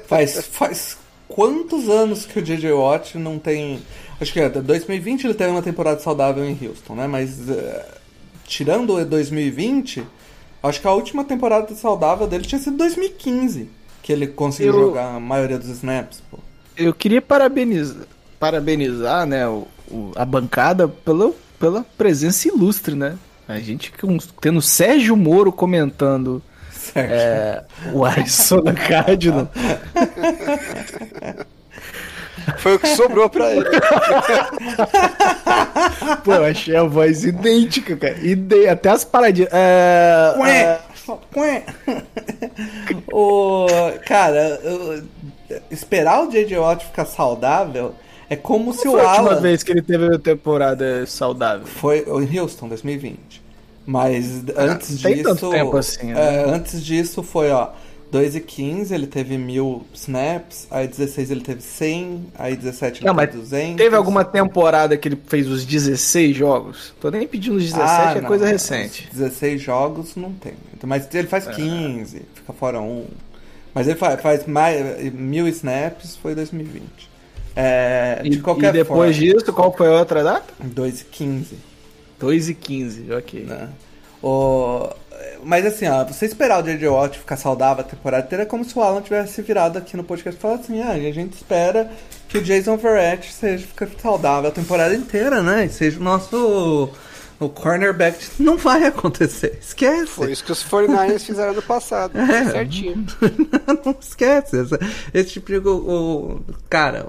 Faz, 0.06 0.46
faz 0.46 0.98
quantos 1.28 1.88
anos 1.88 2.24
que 2.24 2.38
o 2.38 2.42
J.J. 2.42 2.72
Watt 2.72 3.18
não 3.18 3.38
tem. 3.38 3.82
Acho 4.20 4.32
que 4.32 4.40
é 4.40 4.48
2020 4.48 5.24
ele 5.24 5.34
teve 5.34 5.50
uma 5.50 5.62
temporada 5.62 5.98
saudável 6.00 6.44
em 6.44 6.58
Houston, 6.62 6.94
né? 6.94 7.06
Mas 7.06 7.48
eh, 7.48 7.86
tirando 8.46 8.94
o 8.96 9.04
2020, 9.04 10.04
acho 10.62 10.80
que 10.80 10.86
a 10.86 10.92
última 10.92 11.24
temporada 11.24 11.74
saudável 11.74 12.26
dele 12.26 12.44
tinha 12.44 12.60
sido 12.60 12.76
2015. 12.76 13.68
Que 14.02 14.12
ele 14.12 14.26
conseguiu 14.26 14.74
Eu- 14.74 14.80
jogar 14.88 15.14
a 15.16 15.20
maioria 15.20 15.58
dos 15.58 15.68
snaps, 15.68 16.22
pô. 16.30 16.38
Eu 16.76 16.94
queria 16.94 17.20
parabenizar, 17.20 18.06
parabenizar 18.38 19.26
né, 19.26 19.46
o, 19.46 19.66
o- 19.90 20.12
a 20.16 20.24
bancada 20.24 20.88
pela, 20.88 21.32
pela 21.58 21.84
presença 21.98 22.48
ilustre, 22.48 22.94
né? 22.94 23.16
A 23.48 23.58
gente 23.58 23.92
tendo 24.40 24.62
Sérgio 24.62 25.16
Moro 25.16 25.50
comentando 25.52 26.42
é, 26.94 27.62
o 27.92 28.04
Arizona 28.04 28.72
Cardinal. 28.88 29.50
Foi 32.60 32.74
o 32.74 32.78
que 32.78 32.88
sobrou 32.88 33.28
pra 33.28 33.52
ele. 33.54 33.64
Pô, 36.24 36.34
eu 36.34 36.44
achei 36.44 36.76
a 36.76 36.84
voz 36.84 37.24
idêntica, 37.24 37.96
cara. 37.96 38.18
Ide... 38.20 38.68
Até 38.68 38.90
as 38.90 39.04
paradinhas. 39.04 39.50
É? 39.52 40.78
Quê? 41.32 41.62
o, 43.12 43.66
cara, 44.06 44.60
eu- 44.62 45.02
esperar 45.70 46.22
o 46.22 46.30
J.J. 46.30 46.58
Watt 46.58 46.86
ficar 46.86 47.06
saudável 47.06 47.94
é 48.28 48.36
como 48.36 48.72
se 48.72 48.86
o 48.86 48.92
foi 48.92 49.00
a 49.00 49.10
última 49.10 49.30
Alan... 49.30 49.40
vez 49.40 49.62
que 49.62 49.72
ele 49.72 49.82
teve 49.82 50.04
uma 50.06 50.18
temporada 50.18 51.04
saudável? 51.06 51.66
Foi 51.66 52.04
em 52.06 52.38
Houston, 52.38 52.68
2020. 52.68 53.42
Mas 53.84 54.44
antes 54.56 55.02
tem 55.02 55.14
disso. 55.14 55.28
tanto 55.30 55.50
tempo 55.50 55.76
assim, 55.76 56.12
né? 56.12 56.36
é, 56.36 56.44
antes 56.44 56.84
disso 56.84 57.24
foi, 57.24 57.50
ó. 57.50 57.70
2 58.10 58.34
e 58.36 58.40
15 58.40 58.92
ele 58.92 59.06
teve 59.06 59.38
mil 59.38 59.86
snaps, 59.94 60.66
aí 60.70 60.88
16 60.88 61.30
ele 61.30 61.40
teve 61.42 61.62
100, 61.62 62.26
aí 62.36 62.56
17 62.56 62.98
ele 63.00 63.06
Não, 63.06 63.14
teve 63.14 63.32
mas 63.32 63.40
200. 63.40 63.76
Teve 63.76 63.94
alguma 63.96 64.24
temporada 64.24 64.96
que 64.96 65.06
ele 65.08 65.18
fez 65.28 65.46
os 65.48 65.64
16 65.64 66.36
jogos? 66.36 66.92
Tô 67.00 67.08
nem 67.10 67.26
pedindo 67.26 67.56
os 67.56 67.64
17, 67.64 67.88
Ah, 67.88 68.12
é 68.16 68.20
não, 68.20 68.28
coisa 68.28 68.46
recente. 68.46 69.08
16 69.12 69.62
jogos 69.62 70.16
não 70.16 70.32
tem. 70.32 70.54
Mas 70.82 71.12
ele 71.14 71.28
faz 71.28 71.46
É. 71.46 71.52
15, 71.52 72.22
fica 72.34 72.52
fora 72.52 72.80
um. 72.80 73.06
Mas 73.72 73.86
ele 73.86 73.96
faz, 73.96 74.20
faz 74.20 74.46
mais, 74.46 75.12
mil 75.12 75.46
snaps, 75.46 76.16
foi 76.16 76.34
2020. 76.34 77.08
É, 77.54 78.20
E, 78.24 78.30
de 78.30 78.40
qualquer 78.40 78.70
e 78.74 78.78
depois 78.78 79.16
forma, 79.16 79.32
disso, 79.32 79.52
qual 79.52 79.72
foi 79.76 79.86
a 79.88 79.92
outra 79.98 80.24
data? 80.24 80.52
2 80.60 81.00
e 81.02 81.04
15. 81.04 81.56
2 82.18 82.48
e 82.48 82.54
15, 82.54 83.12
ok. 83.12 83.44
né? 83.44 83.68
O... 84.22 84.88
Mas 85.42 85.64
assim, 85.66 85.86
ó, 85.88 86.04
você 86.04 86.26
esperar 86.26 86.60
o 86.62 86.62
J.J. 86.66 86.88
Watt 86.88 87.18
ficar 87.18 87.36
saudável 87.36 87.82
a 87.84 87.88
temporada 87.88 88.26
inteira 88.26 88.42
é 88.44 88.46
como 88.46 88.64
se 88.64 88.78
o 88.78 88.82
Alan 88.82 89.00
tivesse 89.02 89.40
virado 89.42 89.78
aqui 89.78 89.96
no 89.96 90.04
podcast 90.04 90.38
e 90.38 90.40
falado 90.42 90.60
assim, 90.60 90.82
ah, 90.82 90.96
e 90.98 91.06
a 91.08 91.12
gente 91.12 91.34
espera 91.34 91.90
que 92.28 92.38
o 92.38 92.42
Jason 92.42 92.76
Verrett 92.76 93.32
seja 93.32 93.66
fica 93.66 93.88
saudável 94.00 94.48
a 94.50 94.52
temporada 94.52 94.94
inteira, 94.94 95.42
né? 95.42 95.64
E 95.66 95.68
seja 95.70 95.98
o 95.98 96.02
nosso 96.02 96.90
o 97.40 97.48
cornerback. 97.48 98.18
Não 98.38 98.56
vai 98.58 98.84
acontecer, 98.84 99.58
esquece. 99.60 100.06
Foi 100.08 100.30
isso 100.30 100.44
que 100.44 100.52
os 100.52 100.62
49ers 100.62 101.24
fizeram 101.24 101.54
no 101.54 101.62
passado. 101.62 102.12
É. 102.20 102.44
Certinho. 102.50 103.06
não 103.84 103.96
esquece. 103.98 104.60
Essa- 104.60 104.78
esse 105.14 105.30
tipo 105.30 105.46
de. 105.50 105.58
O, 105.66 105.72
o- 105.76 106.40
cara, 106.68 107.06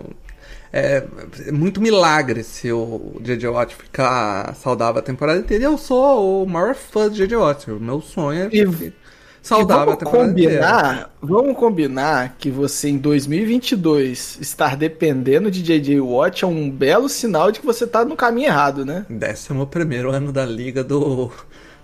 é, 0.74 1.04
é 1.48 1.52
muito 1.52 1.82
milagre 1.82 2.44
se 2.44 2.72
o 2.72 3.14
J.J. 3.22 3.48
Watt 3.50 3.76
ficar 3.76 4.56
saudável 4.56 5.00
a 5.00 5.04
temporada 5.04 5.40
inteira. 5.40 5.64
E 5.64 5.66
eu 5.68 5.78
sou 5.78 6.44
o 6.44 6.50
maior 6.50 6.76
fã 6.76 7.10
do 7.10 7.16
J.J. 7.16 7.36
Watt. 7.38 7.70
O 7.72 7.80
meu 7.80 8.02
sonho 8.02 8.44
é 8.44 8.50
E- 8.56 8.94
saudável 9.42 9.94
a 9.94 9.98
temporada 9.98 10.30
inteira. 10.32 10.52
combinar, 10.62 11.16
vamos 11.22 11.58
combinar 11.58 12.36
que 12.38 12.50
você 12.52 12.90
em 12.90 12.98
2022 12.98 14.38
estar 14.40 14.76
dependendo 14.78 15.50
de 15.50 15.62
JJ 15.64 16.00
Watt 16.00 16.44
é 16.44 16.48
um 16.48 16.70
belo 16.70 17.10
sinal 17.10 17.52
de 17.52 17.60
que 17.60 17.66
você 17.66 17.88
tá 17.88 18.06
no 18.06 18.16
caminho 18.16 18.48
errado, 18.48 18.86
né? 18.86 19.06
Décimo 19.10 19.66
primeiro 19.66 20.12
ano 20.12 20.32
da 20.32 20.46
liga 20.46 20.84
do, 20.84 21.32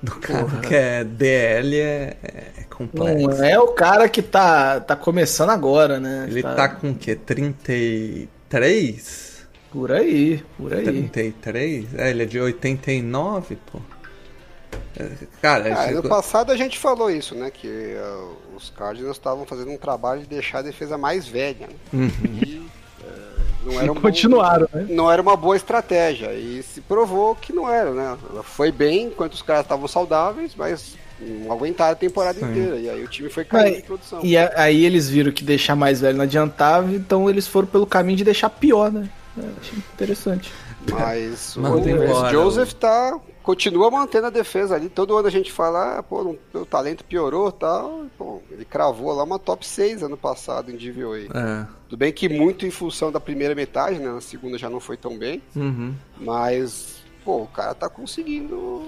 do 0.04 0.12
cara 0.18 0.46
que 0.68 0.76
é 0.76 1.04
DL 1.04 1.76
é, 1.80 2.18
é 2.24 2.64
complexo. 2.70 3.28
Não 3.28 3.44
é 3.44 3.60
o 3.60 3.70
cara 3.70 4.08
que 4.08 4.22
tá, 4.22 4.80
tá 4.80 4.96
começando 4.96 5.50
agora, 5.50 6.00
né? 6.00 6.28
Ele 6.30 6.44
tá 6.44 6.70
com 6.70 6.92
o 6.92 6.96
quê? 6.96 7.18
33? 8.50 9.48
Por 9.72 9.92
aí, 9.92 10.44
por 10.58 10.74
aí. 10.74 10.84
33? 10.84 11.94
É, 11.96 12.10
ele 12.10 12.24
é 12.24 12.26
de 12.26 12.40
89, 12.40 13.58
pô. 13.72 13.80
É, 14.98 15.10
Cara, 15.42 15.74
Ah, 15.84 15.92
no 15.92 16.04
passado 16.04 16.52
a 16.52 16.58
gente 16.58 16.78
falou 16.80 17.12
isso, 17.12 17.36
né? 17.36 17.52
Que 17.52 17.68
uh, 17.96 18.36
os 18.56 18.70
Cardinals 18.72 19.18
estavam 19.18 19.46
fazendo 19.46 19.72
um 19.72 19.78
trabalho 19.78 20.22
de 20.22 20.28
deixar 20.28 20.60
a 20.60 20.62
defesa 20.64 20.98
mais 20.98 21.28
velha. 21.28 21.68
Né? 21.68 21.76
Uhum. 21.94 22.10
E 22.46 22.58
uh, 22.58 22.68
não 23.66 23.82
era 23.82 23.92
um 23.92 23.96
bom- 23.96 24.02
Continuaram, 24.02 24.68
né? 24.74 24.88
não 24.90 25.12
era 25.12 25.22
uma 25.22 25.36
boa 25.36 25.56
estratégia. 25.56 26.34
E 26.34 26.64
se 26.64 26.82
provou 26.82 27.36
que 27.36 27.52
não 27.54 27.70
era, 27.70 27.92
né? 27.92 28.18
Ela 28.32 28.44
Foi 28.44 28.72
bem 28.72 29.08
enquanto 29.08 29.34
os 29.34 29.42
caras 29.42 29.64
estavam 29.64 29.88
saudáveis, 29.88 30.54
mas 30.56 30.96
não 31.20 31.52
aguentaram 31.52 31.92
a 31.92 31.96
temporada 31.96 32.40
Sim. 32.40 32.46
inteira. 32.50 32.78
E 32.78 32.90
aí 32.90 33.04
o 33.04 33.08
time 33.08 33.30
foi 33.30 33.44
caindo 33.46 33.66
Mas- 33.72 33.76
de 33.78 33.84
produção. 33.84 34.20
E 34.24 34.38
a- 34.38 34.52
aí 34.56 34.86
eles 34.86 35.10
viram 35.10 35.32
que 35.32 35.44
deixar 35.44 35.76
mais 35.76 36.02
velho 36.02 36.18
não 36.18 36.24
adiantava, 36.26 36.94
então 36.94 37.30
eles 37.30 37.48
foram 37.48 37.68
pelo 37.68 37.86
caminho 37.86 38.18
de 38.18 38.24
deixar 38.24 38.50
pior, 38.50 38.92
né? 38.92 39.10
É, 39.38 39.42
achei 39.62 39.78
interessante. 39.94 40.52
Mas 40.92 41.56
o 41.58 41.60
embora, 41.78 42.30
Joseph 42.32 42.74
tá, 42.74 43.20
continua 43.44 43.92
mantendo 43.92 44.28
a 44.28 44.30
defesa 44.30 44.76
ali. 44.76 44.90
Todo 44.90 45.16
ano 45.18 45.28
a 45.28 45.32
gente 45.32 45.52
fala, 45.52 45.98
ah, 46.00 46.04
pô, 46.04 46.36
o 46.54 46.66
talento 46.66 47.04
piorou 47.04 47.50
e 47.50 47.52
tal. 47.54 48.06
Pô, 48.18 48.42
ele 48.52 48.64
cravou 48.66 49.12
lá 49.14 49.24
uma 49.24 49.38
top 49.38 49.66
6 49.68 50.02
ano 50.04 50.18
passado 50.18 50.72
em 50.72 50.76
DVOA. 50.78 51.20
É. 51.34 51.66
Tudo 51.90 51.98
bem 52.00 52.12
que 52.12 52.28
muito 52.30 52.66
em 52.66 52.72
função 52.72 53.12
da 53.12 53.20
primeira 53.20 53.54
metade, 53.54 54.00
né? 54.00 54.12
Na 54.12 54.22
segunda 54.22 54.58
já 54.58 54.70
não 54.70 54.80
foi 54.80 54.98
tão 54.98 55.18
bem. 55.18 55.42
Uhum. 55.56 55.94
Mas, 56.20 56.98
pô, 57.24 57.42
o 57.44 57.48
cara 57.48 57.74
tá 57.74 57.90
conseguindo. 57.90 58.84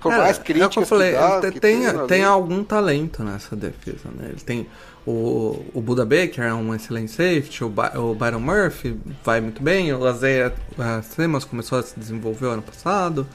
Por 0.00 0.12
É, 0.12 0.16
mais 0.18 0.38
é 0.38 0.40
o 0.40 0.44
críticas 0.44 0.74
que 0.74 0.78
eu 0.78 0.86
falei, 0.86 1.12
dá, 1.12 1.40
ele 1.42 1.52
que 1.52 1.60
tem, 1.60 1.80
tem 2.06 2.24
algum 2.24 2.64
talento 2.64 3.22
nessa 3.22 3.54
defesa, 3.56 4.08
né? 4.14 4.28
Ele 4.30 4.40
tem 4.40 4.66
o, 5.06 5.64
o 5.74 5.80
Buda 5.80 6.04
Baker 6.04 6.44
é 6.44 6.54
um 6.54 6.74
excelente 6.74 7.10
safety, 7.10 7.64
o, 7.64 7.68
By- 7.68 7.96
o 7.96 8.14
Byron 8.14 8.40
Murphy 8.40 8.98
vai 9.24 9.40
muito 9.40 9.62
bem, 9.62 9.92
o 9.92 10.08
Isaiah 10.10 10.52
uh, 10.78 11.02
Simmons 11.02 11.44
começou 11.44 11.78
a 11.78 11.82
se 11.82 11.98
desenvolver 11.98 12.46
ano 12.46 12.62
passado. 12.62 13.26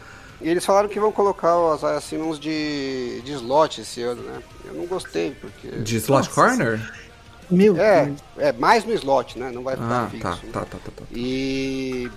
E 0.41 0.49
eles 0.49 0.65
falaram 0.65 0.89
que 0.89 0.99
vão 0.99 1.11
colocar 1.11 1.57
o 1.57 1.75
Isaiah 1.75 2.01
Simmons 2.01 2.39
de, 2.39 3.21
de 3.23 3.31
slot 3.33 3.81
esse 3.81 4.01
ano, 4.01 4.21
né? 4.23 4.43
Eu 4.65 4.73
não 4.73 4.85
gostei, 4.85 5.31
porque. 5.33 5.67
De 5.69 5.97
slot 5.97 6.29
corner? 6.29 6.79
Meu 7.49 7.77
É, 7.77 8.05
Deus. 8.05 8.19
é 8.37 8.51
mais 8.53 8.83
no 8.85 8.93
slot, 8.93 9.37
né? 9.37 9.51
Não 9.51 9.63
vai 9.63 9.77
ficar 9.77 10.01
Ah, 10.05 10.07
fixo. 10.09 10.23
tá, 10.23 10.35
né? 10.43 10.51
tá, 10.51 10.65
tá, 10.65 10.77
tá, 10.79 10.91
tá. 10.91 11.03
E. 11.11 12.11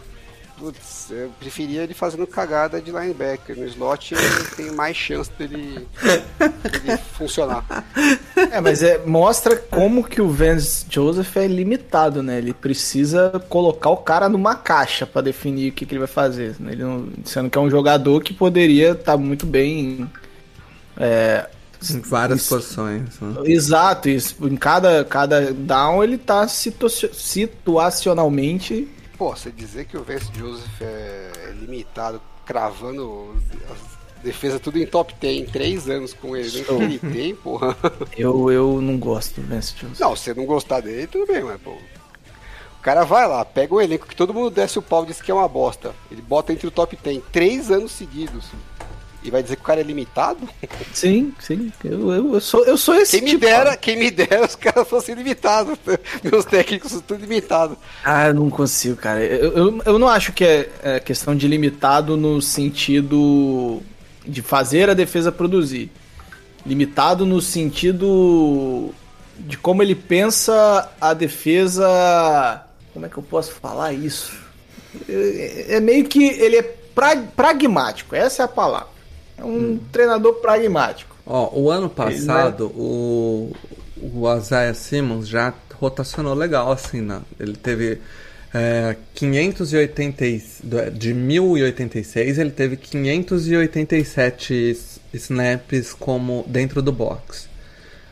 Putz, 0.58 1.06
eu 1.10 1.30
preferia 1.38 1.82
ele 1.84 1.94
fazendo 1.94 2.26
cagada 2.26 2.80
de 2.80 2.90
linebacker. 2.90 3.56
No 3.56 3.64
slot 3.66 4.14
tem 4.56 4.72
mais 4.72 4.96
chance 4.96 5.30
dele, 5.38 5.86
dele 6.02 6.98
funcionar. 7.16 7.64
É, 8.50 8.60
mas 8.60 8.82
é, 8.82 8.98
mostra 9.06 9.54
como 9.56 10.02
que 10.02 10.20
o 10.20 10.28
Vance 10.28 10.84
Joseph 10.90 11.36
é 11.36 11.46
limitado, 11.46 12.24
né? 12.24 12.38
Ele 12.38 12.52
precisa 12.52 13.40
colocar 13.48 13.90
o 13.90 13.98
cara 13.98 14.28
numa 14.28 14.56
caixa 14.56 15.06
pra 15.06 15.22
definir 15.22 15.70
o 15.70 15.74
que, 15.74 15.86
que 15.86 15.92
ele 15.92 16.00
vai 16.00 16.08
fazer. 16.08 16.56
né? 16.58 16.72
Ele 16.72 16.82
não, 16.82 17.08
sendo 17.24 17.48
que 17.48 17.56
é 17.56 17.60
um 17.60 17.70
jogador 17.70 18.20
que 18.22 18.34
poderia 18.34 18.90
estar 18.92 19.16
muito 19.16 19.46
bem. 19.46 20.10
É, 20.96 21.48
Em 21.88 22.00
várias 22.00 22.40
Isso. 22.40 22.48
posições. 22.56 23.02
Né? 23.20 23.34
exato, 23.44 24.08
isso. 24.08 24.34
Em 24.44 24.56
cada, 24.56 25.04
cada 25.04 25.52
down 25.52 26.02
ele 26.02 26.18
tá 26.18 26.48
situ- 26.48 26.88
situacionalmente. 26.88 28.88
Pô, 29.18 29.34
você 29.34 29.50
dizer 29.50 29.86
que 29.86 29.96
o 29.96 30.04
Vance 30.04 30.30
Joseph 30.32 30.80
é 30.80 31.52
limitado, 31.60 32.22
cravando 32.46 33.36
a 33.68 34.22
defesa 34.22 34.60
tudo 34.60 34.78
em 34.78 34.86
top 34.86 35.12
10 35.20 35.40
em 35.40 35.44
3 35.44 35.88
anos 35.88 36.14
com 36.14 36.36
ele, 36.36 36.64
nem 36.68 36.82
ele 36.82 36.98
tem, 37.00 37.34
porra. 37.34 37.76
Eu, 38.16 38.48
eu 38.50 38.80
não 38.80 38.96
gosto 38.96 39.40
do 39.40 39.48
Vance 39.48 39.74
Joseph. 39.76 39.98
Não, 39.98 40.14
se 40.14 40.22
você 40.22 40.34
não 40.34 40.46
gostar 40.46 40.80
dele, 40.80 41.08
tudo 41.08 41.26
bem, 41.26 41.42
mas, 41.42 41.60
pô. 41.60 41.72
O 41.72 42.80
cara 42.80 43.02
vai 43.04 43.26
lá, 43.26 43.44
pega 43.44 43.74
o 43.74 43.80
elenco 43.80 44.06
que 44.06 44.14
todo 44.14 44.32
mundo 44.32 44.50
desce 44.50 44.78
o 44.78 44.82
pau 44.82 45.02
e 45.02 45.08
diz 45.08 45.20
que 45.20 45.32
é 45.32 45.34
uma 45.34 45.48
bosta. 45.48 45.92
Ele 46.12 46.22
bota 46.22 46.52
entre 46.52 46.68
o 46.68 46.70
top 46.70 46.96
10 46.96 47.22
três 47.32 47.72
anos 47.72 47.90
seguidos. 47.90 48.44
E 49.22 49.30
vai 49.30 49.42
dizer 49.42 49.56
que 49.56 49.62
o 49.62 49.64
cara 49.64 49.80
é 49.80 49.82
limitado? 49.82 50.48
Sim, 50.94 51.34
sim. 51.40 51.72
Eu, 51.84 52.12
eu, 52.12 52.34
eu 52.34 52.40
sou, 52.40 52.64
eu 52.64 52.78
sou 52.78 52.94
esse 52.94 53.16
Quem 53.16 53.22
me 53.24 53.30
tipo. 53.32 53.44
dera, 53.44 53.76
quem 53.76 53.96
me 53.96 54.10
dera, 54.10 54.44
os 54.46 54.54
caras 54.54 54.86
fossem 54.88 55.14
limitados. 55.14 55.76
Meus 56.22 56.44
técnicos 56.44 56.92
são 56.92 57.00
tudo 57.00 57.20
limitados. 57.20 57.76
Ah, 58.04 58.28
eu 58.28 58.34
não 58.34 58.48
consigo, 58.48 58.96
cara. 58.96 59.22
Eu, 59.24 59.52
eu, 59.56 59.82
eu 59.84 59.98
não 59.98 60.08
acho 60.08 60.32
que 60.32 60.44
é, 60.44 60.70
é 60.82 61.00
questão 61.00 61.34
de 61.36 61.48
limitado 61.48 62.16
no 62.16 62.40
sentido 62.40 63.82
de 64.24 64.40
fazer 64.40 64.88
a 64.88 64.94
defesa 64.94 65.32
produzir. 65.32 65.90
Limitado 66.64 67.26
no 67.26 67.40
sentido 67.40 68.94
de 69.38 69.58
como 69.58 69.82
ele 69.82 69.94
pensa 69.96 70.90
a 71.00 71.12
defesa. 71.12 72.64
Como 72.92 73.04
é 73.04 73.08
que 73.08 73.16
eu 73.18 73.22
posso 73.22 73.52
falar 73.52 73.92
isso? 73.92 74.32
É, 75.08 75.76
é 75.76 75.80
meio 75.80 76.04
que 76.04 76.24
ele 76.24 76.56
é 76.56 76.62
pra- 76.62 77.16
pragmático, 77.36 78.14
essa 78.14 78.42
é 78.42 78.44
a 78.44 78.48
palavra. 78.48 78.97
É 79.38 79.44
um 79.44 79.78
treinador 79.92 80.34
pragmático. 80.34 81.16
Ó, 81.26 81.50
o 81.58 81.70
ano 81.70 81.88
passado, 81.88 82.66
o, 82.74 83.52
o 84.00 84.36
Isaiah 84.36 84.74
Simmons 84.74 85.28
já 85.28 85.52
rotacionou 85.74 86.34
legal, 86.34 86.72
assim, 86.72 87.00
né? 87.00 87.20
Ele 87.38 87.54
teve 87.54 87.98
é, 88.52 88.96
580, 89.14 90.24
e- 90.26 90.42
do- 90.62 90.90
de 90.90 91.12
1086, 91.14 92.38
ele 92.38 92.50
teve 92.50 92.76
587 92.76 94.70
s- 94.70 95.00
snaps 95.12 95.92
como 95.92 96.44
dentro 96.46 96.80
do 96.82 96.90
box. 96.92 97.48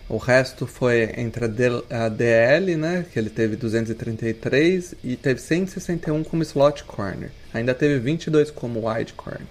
O 0.09 0.19
resto 0.19 0.67
foi 0.67 1.11
entre 1.17 1.47
a 1.91 2.09
DL, 2.09 2.77
né, 2.77 3.05
que 3.13 3.19
ele 3.19 3.29
teve 3.31 3.57
233, 3.57 4.95
e 5.03 5.17
teve 5.17 5.41
161 5.41 6.23
como 6.23 6.43
slot 6.45 6.85
corner. 6.85 7.31
Ainda 7.53 7.75
teve 7.75 7.99
22 7.99 8.51
como 8.53 8.89
wide 8.89 9.15
corner. 9.15 9.49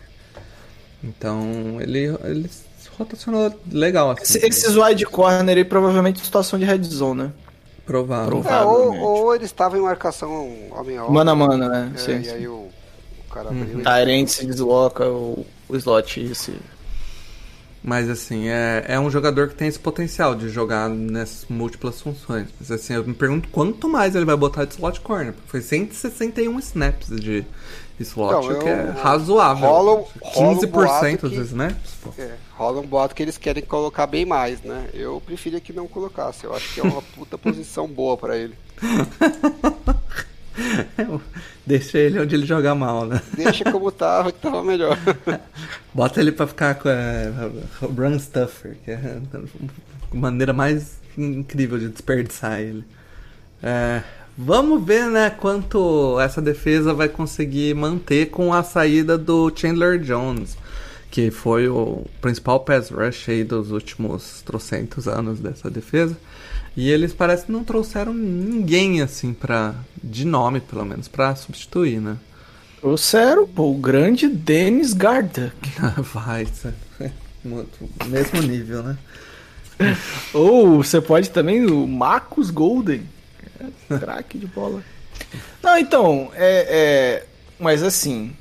Então, 1.06 1.80
ele, 1.82 2.06
ele 2.24 2.50
rotacionou 2.98 3.54
legal, 3.72 4.12
assim. 4.12 4.24
Esse- 4.24 4.48
Esses 4.48 4.76
wide 4.76 5.06
corner 5.06 5.58
aí 5.58 5.64
provavelmente 5.66 6.20
em 6.22 6.24
situação 6.24 6.58
de 6.58 6.66
red 6.66 6.84
zone, 6.84 7.24
né? 7.24 7.34
Provável. 7.86 8.42
É, 8.46 8.64
ou, 8.64 8.96
Provavelmente. 8.96 9.04
ou 9.04 9.36
ele 9.36 9.46
estava 9.46 9.78
em 9.78 9.82
marcação 9.82 10.70
homem 10.72 10.98
a. 10.98 11.04
Mano 11.08 11.32
a 11.32 11.36
mano, 11.36 11.70
né? 11.70 11.92
É, 11.94 11.98
Sim, 11.98 12.20
e 12.22 12.26
sim. 12.26 12.32
aí 12.32 12.48
o, 12.48 12.54
o 13.20 13.32
cara 13.32 13.52
Uhum. 13.52 13.62
abriu 13.62 13.84
Tyrant 13.84 14.28
se 14.28 14.46
desloca, 14.46 15.08
o, 15.08 15.46
o 15.70 15.76
slot 15.76 16.34
se... 16.36 16.54
Mas 17.84 18.10
assim, 18.10 18.48
é, 18.48 18.84
é 18.88 19.00
um 19.00 19.12
jogador 19.12 19.48
que 19.48 19.54
tem 19.56 19.68
esse 19.68 19.78
potencial 19.80 20.34
de 20.34 20.50
jogar 20.50 20.90
nessas 20.90 21.46
múltiplas 21.48 22.02
funções. 22.02 22.48
Mas 22.60 22.72
assim, 22.72 22.94
eu 22.96 23.04
me 23.06 23.14
pergunto 23.14 23.48
quanto 23.50 23.88
mais 23.88 24.16
ele 24.16 24.26
vai 24.26 24.36
botar 24.36 24.66
de 24.66 24.74
slot 24.74 25.02
corner. 25.02 25.34
porque 25.34 25.48
Foi 25.50 25.62
161 25.62 26.58
snaps 26.60 27.10
de 27.10 27.46
slot, 28.04 28.46
Então, 28.46 28.58
o 28.58 28.60
que 28.62 28.68
é 28.70 28.90
razoável. 29.02 29.68
rola- 29.68 30.04
rola 30.22 30.50
um 30.52 30.56
15% 30.56 30.68
boato 30.72 31.30
dos 31.30 31.38
que- 31.38 31.44
snaps? 31.46 31.92
pô. 32.04 32.10
É, 32.18 32.32
rola 32.58 32.82
um 32.82 32.86
boato 32.88 33.16
que 33.16 33.24
eles 33.24 33.38
querem 33.38 33.64
colocar 33.64 34.06
bem 34.08 34.26
mais, 34.26 34.62
né? 34.62 34.88
Eu 34.94 35.22
preferia 35.26 35.60
que 35.62 35.72
não 35.74 35.88
colocasse. 35.88 36.44
Eu 36.44 36.54
acho 36.56 36.74
que 36.74 36.80
é 36.80 36.84
uma 36.84 37.02
puta 37.16 37.38
posição 37.38 37.88
boa 37.88 38.18
pra 38.18 38.36
ele. 38.38 38.56
Deixa 41.66 41.98
ele 41.98 42.20
onde 42.20 42.36
ele 42.36 42.46
joga 42.46 42.74
mal, 42.76 43.06
né? 43.06 43.22
Deixa 43.36 43.70
como 43.72 43.92
tava, 43.92 44.32
que 44.32 44.40
tava 44.40 44.64
melhor. 44.64 44.98
Bota 45.94 46.20
ele 46.22 46.32
pra 46.32 46.46
ficar 46.48 46.76
com 46.76 46.88
a 46.90 47.86
run 47.88 48.20
stuffer, 48.20 48.78
que 48.86 48.92
é 48.92 49.20
a 49.34 50.16
maneira 50.16 50.54
mais 50.54 51.00
incrível 51.18 51.78
de 51.80 51.90
desperdiçar 51.90 52.60
ele. 52.60 52.86
É, 53.64 54.04
vamos 54.38 54.84
ver, 54.84 55.08
né, 55.10 55.30
quanto 55.30 56.20
essa 56.20 56.42
defesa 56.42 56.94
vai 56.94 57.10
conseguir 57.10 57.74
manter 57.76 58.28
com 58.30 58.54
a 58.54 58.64
saída 58.64 59.18
do 59.18 59.52
Chandler 59.56 60.00
Jones, 60.00 60.58
que 61.12 61.32
foi 61.32 61.68
o 61.68 62.06
principal 62.22 62.60
pass 62.62 62.90
rush 62.90 63.30
aí 63.30 63.44
dos 63.44 63.72
últimos 63.72 64.42
trocentos 64.44 65.08
anos 65.08 65.40
dessa 65.40 65.70
defesa. 65.70 66.18
E 66.78 66.90
eles 66.92 67.14
parecem 67.14 67.46
que 67.46 67.52
não 67.54 67.64
trouxeram 67.64 68.14
ninguém 68.14 69.02
assim 69.02 69.34
para 69.34 69.74
de 70.04 70.26
nome, 70.26 70.60
pelo 70.60 70.84
menos, 70.84 71.08
pra 71.08 71.34
substituir, 71.36 72.02
né? 72.02 72.18
Trouxeram, 72.82 73.48
pô, 73.48 73.72
o 73.72 73.78
grande 73.78 74.28
Dennis 74.28 74.94
Garduck. 74.94 75.56
Vai, 76.14 76.44
isso 76.44 76.68
é 77.00 77.12
muito- 77.44 77.90
mesmo 78.08 78.42
nível, 78.42 78.84
né? 78.84 78.98
Ou 80.34 80.84
você 80.84 81.00
pode 81.00 81.30
também 81.30 81.66
o 81.66 81.88
Marcus 81.88 82.50
Golden. 82.50 83.04
Craque 84.00 84.38
de 84.38 84.48
bola. 84.48 84.82
Não, 85.64 85.78
então, 85.78 86.32
é, 86.36 86.68
é- 86.70 87.26
Mas 87.60 87.82
assim, 87.84 88.34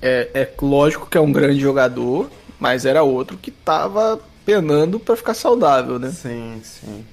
é, 0.00 0.28
é 0.34 0.50
lógico 0.62 1.08
que 1.08 1.18
é 1.18 1.20
um 1.20 1.32
grande 1.32 1.60
jogador, 1.60 2.30
mas 2.58 2.84
era 2.86 3.02
outro 3.02 3.36
que 3.36 3.50
tava 3.50 4.20
penando 4.44 4.98
pra 5.00 5.16
ficar 5.16 5.34
saudável, 5.34 5.98
né? 5.98 6.10
Sim, 6.10 6.60
sim. 6.62 7.04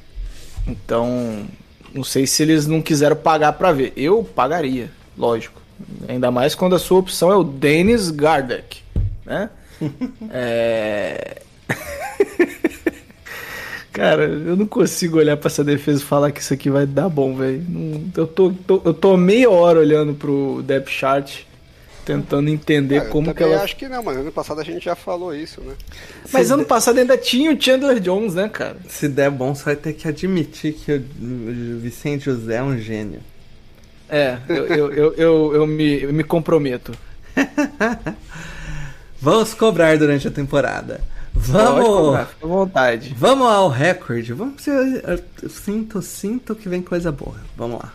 Então, 0.68 1.46
não 1.94 2.04
sei 2.04 2.28
se 2.28 2.44
eles 2.44 2.68
não 2.68 2.82
quiseram 2.82 3.16
pagar 3.16 3.54
pra 3.54 3.72
ver. 3.72 3.94
Eu 3.96 4.24
pagaria, 4.24 4.90
lógico. 5.18 5.62
Ainda 6.08 6.30
mais 6.32 6.56
quando 6.56 6.76
a 6.76 6.80
sua 6.80 7.00
opção 7.00 7.32
é 7.32 7.36
o 7.36 7.44
Dennis 7.44 8.10
Gardeck. 8.12 8.82
né? 9.26 9.50
é... 10.32 11.42
Cara, 13.98 14.26
eu 14.26 14.56
não 14.56 14.68
consigo 14.68 15.18
olhar 15.18 15.36
pra 15.38 15.48
essa 15.48 15.64
defesa 15.64 16.00
e 16.04 16.06
falar 16.06 16.32
que 16.32 16.40
isso 16.40 16.54
aqui 16.54 16.70
vai 16.70 16.86
dar 16.86 17.10
bom, 17.10 17.36
velho. 17.36 17.64
Eu 18.16 18.28
tô, 18.28 18.52
tô, 18.52 18.80
eu 18.86 18.94
tô 18.94 19.18
meia 19.18 19.50
hora 19.50 19.80
olhando 19.80 20.14
pro 20.14 20.62
depth 20.64 20.90
chart, 20.92 21.40
tentando 22.06 22.48
entender 22.48 23.00
Ah, 23.00 23.06
eu 23.06 23.10
como 23.10 23.34
que 23.34 23.42
ela. 23.42 23.64
acho 23.64 23.76
que 23.76 23.88
não, 23.88 24.04
mas 24.04 24.16
ano 24.18 24.32
passado 24.32 24.62
a 24.62 24.64
gente 24.64 24.86
já 24.86 24.96
falou 24.96 25.34
isso, 25.34 25.62
né? 25.62 25.74
Mas 26.32 26.52
ano 26.52 26.64
passado 26.64 27.00
ainda 27.00 27.18
tinha 27.18 27.52
o 27.52 27.60
Chandler 27.60 28.00
Jones, 28.00 28.36
né, 28.36 28.48
cara? 28.48 28.78
Se 28.88 29.10
der 29.10 29.32
bom, 29.32 29.56
você 29.56 29.64
vai 29.66 29.76
ter 29.76 29.94
que 29.94 30.08
admitir 30.08 30.74
que 30.74 30.92
o 30.92 30.98
o 30.98 31.80
Vicente 31.80 32.26
José 32.26 32.58
é 32.58 32.64
um 32.64 32.78
gênio. 32.78 33.22
É, 34.08 34.38
eu, 34.48 34.68
eu, 34.68 34.94
eu, 34.94 35.14
eu, 35.16 35.56
eu 35.56 35.66
me, 35.66 36.04
eu 36.04 36.14
me 36.14 36.24
comprometo. 36.24 36.92
Vamos 39.20 39.56
cobrar 39.56 39.98
durante 39.98 40.28
a 40.28 40.32
temporada. 40.32 41.02
Pode 41.38 41.52
Vamos! 41.52 41.86
cobrar, 41.88 42.26
fica 42.26 42.46
à 42.46 42.50
vontade. 42.50 43.16
Vamos 43.18 43.48
ao 43.48 43.70
recorde. 43.70 44.34
Vamos. 44.34 44.66
Eu, 44.68 44.98
eu 44.98 45.50
sinto, 45.50 46.02
sinto 46.02 46.56
que 46.56 46.68
vem 46.68 46.82
coisa 46.82 47.12
boa. 47.12 47.36
Vamos 47.56 47.80
lá. 47.82 47.94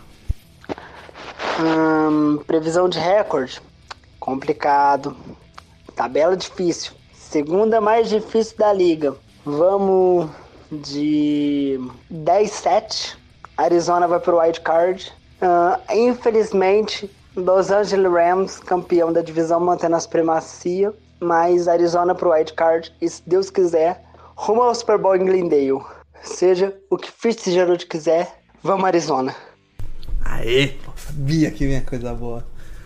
Hum, 1.61 2.39
previsão 2.47 2.89
de 2.89 2.99
recorde. 2.99 3.61
Complicado. 4.19 5.17
Tabela 5.95 6.37
difícil. 6.37 6.93
Segunda 7.13 7.81
mais 7.81 8.09
difícil 8.09 8.57
da 8.57 8.73
liga. 8.73 9.15
Vamos 9.45 10.31
de 10.71 11.79
10-7. 12.13 13.17
Arizona 13.57 14.07
vai 14.09 14.21
pro 14.21 14.39
wild 14.39 14.61
card. 14.61 15.13
Ah, 15.41 15.81
infelizmente, 15.91 17.11
Los 17.35 17.71
Angeles 17.71 18.11
Rams, 18.13 18.59
campeão 18.61 19.13
da 19.13 19.21
divisão, 19.23 19.59
mantendo 19.61 19.97
a 19.97 20.01
supremacia. 20.01 20.93
Mas 21.23 21.69
Arizona 21.69 22.15
pro 22.15 22.33
wild 22.33 22.53
card. 22.55 22.93
E 23.01 23.09
se 23.09 23.23
Deus 23.27 23.49
quiser, 23.49 24.03
rumo 24.35 24.63
ao 24.63 24.75
Super 24.75 24.99
Bowl 24.99 25.15
em 25.17 25.25
Glendale. 25.25 25.81
Seja 26.23 26.75
o 26.91 26.97
que 26.97 27.11
Fitzgerald 27.11 27.87
quiser, 27.87 28.41
vamos 28.63 28.85
Arizona. 28.85 29.35
Aê! 30.25 30.69
Pô, 30.85 30.93
sabia 30.97 31.51
que 31.51 31.67
vinha 31.67 31.81
coisa 31.83 32.13
boa. 32.15 32.45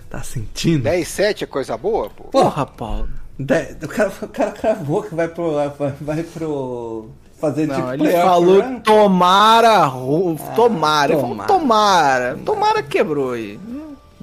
Tá 0.09 0.23
sentindo? 0.23 0.85
10-7 0.89 1.43
é 1.43 1.47
coisa 1.47 1.77
boa, 1.77 2.09
pô? 2.11 2.25
Porra, 2.25 2.65
Paulo. 2.67 3.09
De- 3.39 3.77
o, 3.85 3.89
cara, 3.89 4.13
o 4.23 4.29
cara 4.29 4.51
cravou 4.53 5.03
que 5.03 5.15
vai 5.15 5.29
pro. 5.29 5.53
Vai, 6.01 6.23
pro. 6.23 7.11
Fazer 7.39 7.67
Não, 7.67 7.75
tipo. 7.77 7.89
ele 7.93 7.99
playoff 8.05 8.25
falou 8.29 8.61
run. 8.63 8.81
tomara, 8.81 9.85
ru- 9.85 10.37
tomara, 10.55 11.13
falou 11.15 11.29
tomara. 11.29 11.47
tomara, 11.47 12.39
tomara 12.43 12.83
quebrou 12.83 13.33
aí. 13.33 13.61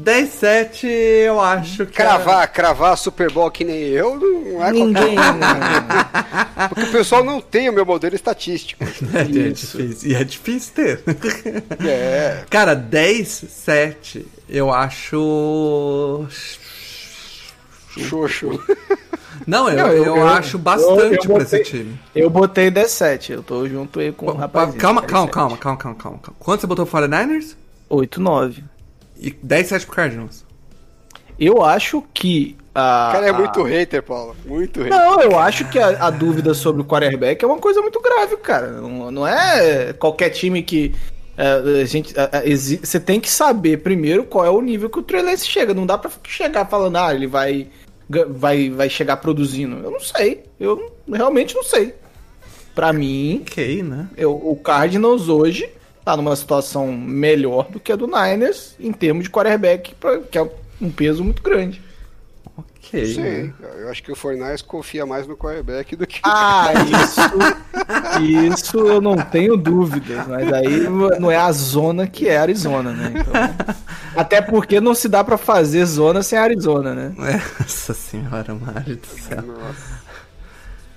10-7, 0.01 0.85
eu 0.87 1.39
acho 1.39 1.85
que. 1.85 1.93
Cravar, 1.93 2.51
cravar 2.51 2.97
Super 2.97 3.31
Bowl 3.31 3.51
que 3.51 3.63
nem 3.63 3.79
eu 3.83 4.15
não 4.19 4.63
é 4.65 4.71
Ninguém. 4.71 5.15
qualquer- 5.15 6.67
Porque 6.69 6.81
o 6.83 6.91
pessoal 6.91 7.23
não 7.23 7.39
tem 7.39 7.69
o 7.69 7.73
meu 7.73 7.85
modelo 7.85 8.15
estatístico. 8.15 8.83
É, 9.13 9.21
é 9.21 9.49
difícil. 9.51 10.09
E 10.11 10.15
é 10.15 10.23
difícil 10.23 10.73
ter. 10.73 11.03
É. 11.87 12.43
Cara, 12.49 12.75
10-7, 12.75 14.25
eu 14.49 14.71
acho. 14.73 16.25
Xoxo. 17.97 18.59
Não, 19.45 19.69
eu, 19.69 19.75
Não, 19.77 19.87
eu, 19.91 20.05
eu- 20.05 20.17
eu- 20.17 20.27
acho 20.27 20.57
bastante 20.57 20.89
eu- 21.01 21.13
eu 21.13 21.19
pra 21.19 21.27
botei- 21.39 21.61
esse 21.61 21.69
time. 21.69 21.99
Eu 22.15 22.29
botei 22.29 22.71
17, 22.71 23.33
eu 23.33 23.43
tô 23.43 23.67
junto 23.67 23.99
aí 23.99 24.11
com 24.11 24.27
o 24.27 24.33
rapaz. 24.35 24.73
calma, 24.75 25.01
calma, 25.03 25.27
calma, 25.29 25.57
calma, 25.57 25.77
calma, 25.77 25.97
calma. 25.99 26.19
Quanto 26.39 26.61
você 26.61 26.67
botou 26.67 26.85
49ers? 26.87 27.55
8, 27.89 28.19
9. 29.23 29.27
E 29.27 29.31
10-7 29.47 29.85
pro 29.85 29.95
Cardinals. 29.95 30.45
Eu 31.39 31.63
acho 31.63 32.03
que 32.13 32.55
a. 32.75 33.07
O 33.09 33.11
cara 33.13 33.25
é 33.27 33.29
a- 33.29 33.33
muito 33.33 33.63
hater, 33.63 34.03
Paulo. 34.03 34.35
Muito 34.45 34.81
hater. 34.83 34.97
Não, 34.97 35.19
eu 35.21 35.37
acho 35.39 35.65
que 35.69 35.79
a, 35.79 36.05
a 36.05 36.09
dúvida 36.09 36.53
sobre 36.53 36.81
o 36.81 36.85
quarterback 36.85 37.43
é 37.43 37.47
uma 37.47 37.57
coisa 37.57 37.81
muito 37.81 37.99
grave, 38.01 38.37
cara. 38.37 38.67
Não, 38.71 39.09
não 39.11 39.27
é 39.27 39.93
qualquer 39.93 40.29
time 40.29 40.61
que. 40.61 40.93
é, 41.37 41.81
a 41.81 41.85
gente, 41.85 42.13
a- 42.19 42.29
a- 42.39 42.45
exi- 42.45 42.79
você 42.83 42.99
tem 42.99 43.19
que 43.19 43.29
saber 43.29 43.77
primeiro 43.77 44.23
qual 44.23 44.45
é 44.45 44.49
o 44.49 44.61
nível 44.61 44.89
que 44.89 44.99
o 44.99 45.03
Trey 45.03 45.23
Lance 45.23 45.47
chega. 45.47 45.73
Não 45.73 45.85
dá 45.85 45.97
pra 45.97 46.11
chegar 46.23 46.65
falando, 46.67 46.97
ah, 46.97 47.13
ele 47.13 47.25
vai, 47.27 47.67
vai, 48.29 48.69
vai 48.69 48.89
chegar 48.89 49.17
produzindo. 49.17 49.77
Eu 49.83 49.89
não 49.91 49.99
sei. 49.99 50.43
Eu 50.59 50.93
realmente 51.11 51.55
não 51.55 51.63
sei. 51.63 51.95
Pra 52.75 52.91
mim, 52.93 53.43
Ok, 53.47 53.83
né? 53.83 54.07
eu, 54.17 54.31
o 54.33 54.55
Cardinals 54.55 55.29
hoje 55.29 55.67
tá 56.03 56.15
numa 56.17 56.35
situação 56.35 56.91
melhor 56.91 57.67
do 57.69 57.79
que 57.79 57.91
a 57.91 57.95
do 57.95 58.07
Niners 58.07 58.75
em 58.79 58.91
termos 58.91 59.23
de 59.23 59.29
quarterback, 59.29 59.95
pra- 59.95 60.19
que 60.19 60.37
é 60.37 60.49
um 60.81 60.89
peso 60.91 61.23
muito 61.23 61.41
grande. 61.41 61.81
Ok. 62.57 63.05
Sim, 63.07 63.53
eu 63.79 63.89
acho 63.89 64.03
que 64.03 64.11
o 64.11 64.15
Fornais 64.15 64.61
confia 64.61 65.05
mais 65.05 65.25
no 65.25 65.35
quarterback 65.35 65.95
do 65.95 66.05
que 66.05 66.19
Ah, 66.23 66.71
isso, 68.19 68.59
isso 68.59 68.77
eu 68.77 69.01
não 69.01 69.15
tenho 69.15 69.57
dúvidas, 69.57 70.27
mas 70.27 70.51
aí 70.53 70.87
não 71.19 71.31
é 71.31 71.37
a 71.37 71.51
zona 71.51 72.05
que 72.05 72.27
é 72.29 72.37
Arizona, 72.37 72.91
né? 72.91 73.13
Então, 73.15 73.33
até 74.15 74.41
porque 74.41 74.79
não 74.79 74.93
se 74.93 75.09
dá 75.09 75.23
pra 75.23 75.37
fazer 75.37 75.83
zona 75.85 76.21
sem 76.21 76.37
Arizona, 76.37 76.93
né? 76.93 77.13
Nossa 77.59 77.93
senhora, 77.95 78.53
Mário 78.53 78.97
do 78.97 79.07
céu. 79.07 79.43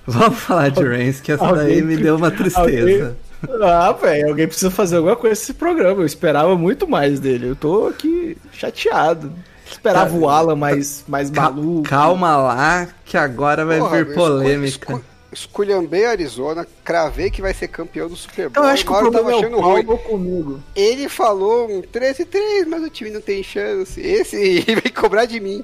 Vamos 0.05 0.39
falar 0.39 0.69
de 0.69 0.83
Reigns, 0.83 1.19
que 1.19 1.31
essa 1.31 1.43
daí 1.53 1.79
Alguém- 1.79 1.81
me 1.81 1.97
deu 1.97 2.15
uma 2.15 2.29
tristeza. 2.31 3.17
Ah, 3.61 3.91
velho, 3.91 4.29
alguém 4.29 4.47
precisa 4.47 4.71
fazer 4.71 4.97
alguma 4.97 5.15
coisa 5.15 5.39
nesse 5.39 5.53
programa. 5.53 6.01
Eu 6.01 6.05
esperava 6.05 6.55
muito 6.57 6.87
mais 6.87 7.19
dele. 7.19 7.49
Eu 7.49 7.55
tô 7.55 7.87
aqui 7.87 8.37
chateado. 8.51 9.31
Esperava 9.69 10.09
Tá. 10.09 10.15
o 10.15 10.29
Alan 10.29 10.55
mais, 10.55 11.03
mais 11.07 11.29
Cal- 11.29 11.53
maluco. 11.53 11.83
Calma 11.83 12.37
lá, 12.37 12.87
que 13.05 13.17
agora 13.17 13.65
vai 13.65 13.79
Porra, 13.79 14.03
vir 14.03 14.13
polêmica. 14.15 14.67
escu- 14.67 14.91
escu- 14.93 15.03
Esculhambei 15.29 16.05
a 16.05 16.11
Arizona, 16.11 16.65
cravei 16.85 17.29
que 17.29 17.41
vai 17.41 17.53
ser 17.53 17.67
campeão 17.67 18.07
do 18.07 18.15
Super 18.15 18.49
Bowl. 18.49 18.63
Eu 18.63 18.69
acho 18.71 18.85
que 18.85 18.91
o 18.91 18.97
problema 18.97 19.29
é 19.31 19.35
o 19.35 19.37
achando 19.39 19.59
ruim. 19.59 19.83
Comigo. 19.85 20.63
Ele 20.73 21.09
falou 21.09 21.69
um 21.69 21.81
13-3, 21.81 22.65
mas 22.65 22.81
o 22.81 22.89
time 22.89 23.11
não 23.11 23.19
tem 23.21 23.43
chance. 23.43 23.99
Esse 23.99 24.61
vai 24.81 24.89
cobrar 24.91 25.25
de 25.25 25.39
mim. 25.39 25.63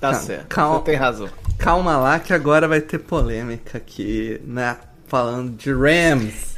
Tá 0.00 0.10
Calma, 0.10 0.26
certo. 0.26 0.46
calma. 0.48 0.78
Você 0.80 0.84
tem 0.84 0.94
razão. 0.96 1.28
Calma 1.56 1.96
lá, 1.98 2.18
que 2.18 2.32
agora 2.32 2.66
vai 2.66 2.80
ter 2.80 2.98
polêmica 2.98 3.78
aqui, 3.78 4.40
né? 4.44 4.76
Falando 5.06 5.50
de 5.56 5.72
Rams. 5.72 6.56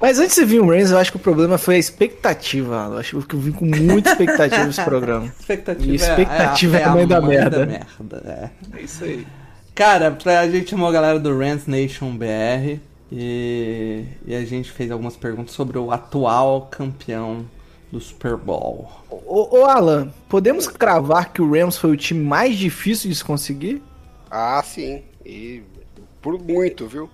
Mas 0.00 0.18
antes 0.18 0.36
de 0.36 0.44
vir 0.44 0.60
o 0.60 0.68
Reigns, 0.68 0.90
eu 0.90 0.98
acho 0.98 1.10
que 1.10 1.16
o 1.16 1.20
problema 1.20 1.56
foi 1.58 1.76
a 1.76 1.78
expectativa. 1.78 2.76
Alan. 2.82 2.94
Eu 2.96 3.00
acho 3.00 3.22
que 3.22 3.34
eu 3.34 3.40
vim 3.40 3.52
com 3.52 3.64
muita 3.64 4.10
expectativa 4.10 4.64
nesse 4.64 4.82
programa. 4.82 5.26
Expectativa, 5.40 5.90
E 5.90 5.94
expectativa 5.96 6.76
é 6.76 6.84
a 6.84 6.90
mãe 6.90 7.06
da 7.06 7.20
merda. 7.20 7.66
merda, 7.66 8.22
é. 8.26 8.78
É 8.78 8.82
isso 8.82 9.04
aí. 9.04 9.26
Cara, 9.74 10.10
pra, 10.10 10.40
a 10.40 10.48
gente 10.50 10.70
chamou 10.70 10.88
a 10.88 10.92
galera 10.92 11.18
do 11.18 11.36
Rams 11.36 11.66
Nation 11.66 12.16
BR 12.16 12.78
e, 13.12 14.04
e 14.26 14.34
a 14.34 14.44
gente 14.44 14.70
fez 14.70 14.90
algumas 14.90 15.16
perguntas 15.16 15.54
sobre 15.54 15.78
o 15.78 15.90
atual 15.90 16.68
campeão 16.70 17.44
do 17.90 18.00
Super 18.00 18.36
Bowl. 18.36 18.90
Ô, 19.10 19.60
ô 19.60 19.64
Alan, 19.64 20.12
podemos 20.28 20.66
cravar 20.66 21.32
que 21.32 21.40
o 21.40 21.50
Rams 21.50 21.78
foi 21.78 21.90
o 21.90 21.96
time 21.96 22.22
mais 22.24 22.56
difícil 22.56 23.08
de 23.10 23.16
se 23.16 23.24
conseguir? 23.24 23.82
Ah, 24.30 24.62
sim. 24.64 25.02
E 25.24 25.62
por 26.20 26.42
muito, 26.42 26.86
viu? 26.86 27.08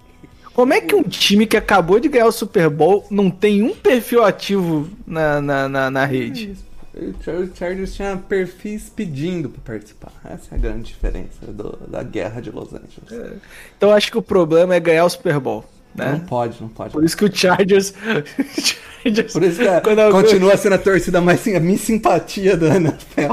Como 0.54 0.72
é 0.74 0.80
que 0.80 0.94
um 0.94 1.02
time 1.02 1.46
que 1.46 1.56
acabou 1.56 1.98
de 1.98 2.08
ganhar 2.08 2.26
o 2.26 2.32
Super 2.32 2.68
Bowl 2.68 3.06
não 3.10 3.30
tem 3.30 3.62
um 3.62 3.74
perfil 3.74 4.22
ativo 4.24 4.88
na, 5.06 5.40
na, 5.40 5.68
na, 5.68 5.90
na 5.90 6.04
rede? 6.04 6.54
O 6.94 7.14
Char- 7.24 7.36
o 7.36 7.56
Chargers 7.56 7.94
tinha 7.94 8.16
perfis 8.18 8.90
pedindo 8.94 9.48
pra 9.48 9.60
participar. 9.74 10.12
Essa 10.24 10.54
é 10.54 10.54
a 10.56 10.58
grande 10.60 10.82
diferença 10.92 11.46
do- 11.48 11.78
da 11.88 12.02
guerra 12.02 12.42
de 12.42 12.50
Los 12.50 12.68
Angeles. 12.74 13.32
Então 13.78 13.88
eu 13.88 13.94
acho 13.96 14.10
que 14.10 14.18
o 14.18 14.22
problema 14.22 14.74
é 14.74 14.80
ganhar 14.80 15.04
o 15.06 15.08
Super 15.08 15.40
Bowl. 15.40 15.64
Não 15.94 16.04
Né? 16.12 16.22
pode, 16.28 16.60
não 16.60 16.68
pode. 16.68 16.90
Por 16.92 17.02
isso 17.04 17.16
que 17.16 17.24
o 17.24 17.34
Chargers. 17.34 17.94
Chargers- 19.02 19.32
Por 19.32 19.42
isso 19.42 19.58
que 19.60 19.66
é- 19.68 19.80
continua 20.10 20.54
sendo 20.56 20.74
a 20.74 20.78
torcida 20.78 21.20
mais 21.22 21.40
sim- 21.40 21.54
a 21.56 21.60
minha 21.60 21.78
simpatia 21.78 22.56
da 22.58 22.76
NFL. 22.76 23.32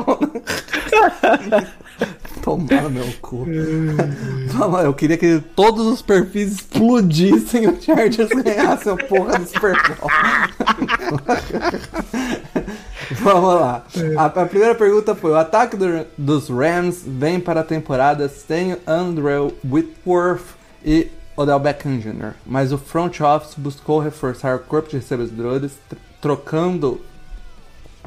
Tomar 2.41 2.89
meu 2.89 3.05
cu. 3.21 3.45
Eu 4.83 4.93
queria 4.93 5.17
que 5.17 5.41
todos 5.55 5.85
os 5.87 6.01
perfis 6.01 6.53
explodissem 6.53 7.63
e 7.63 7.67
o 7.67 7.81
Chargers 7.81 8.29
ganhasse 8.29 8.89
a 8.89 8.95
porra 8.95 9.37
do 9.39 9.45
Super 9.47 9.73
Bowl. 9.97 10.09
Vamos 13.21 13.53
lá. 13.59 13.83
A, 14.17 14.25
a 14.25 14.45
primeira 14.45 14.75
pergunta 14.75 15.15
foi: 15.15 15.31
o 15.31 15.35
ataque 15.37 15.75
do- 15.75 16.05
dos 16.17 16.49
Rams 16.49 17.03
vem 17.05 17.39
para 17.39 17.61
a 17.61 17.63
temporada 17.63 18.27
sem 18.29 18.77
Andrew 18.87 19.53
Whitworth 19.63 20.43
e 20.85 21.07
Odell 21.35 21.59
Beckham 21.59 21.97
Jr., 21.99 22.33
mas 22.45 22.71
o 22.71 22.77
front 22.77 23.19
office 23.21 23.55
buscou 23.57 23.99
reforçar 23.99 24.55
o 24.55 24.59
corpo 24.59 24.89
de 24.89 24.97
recebedores, 24.97 25.71
tr- 25.89 25.95
trocando 26.21 26.99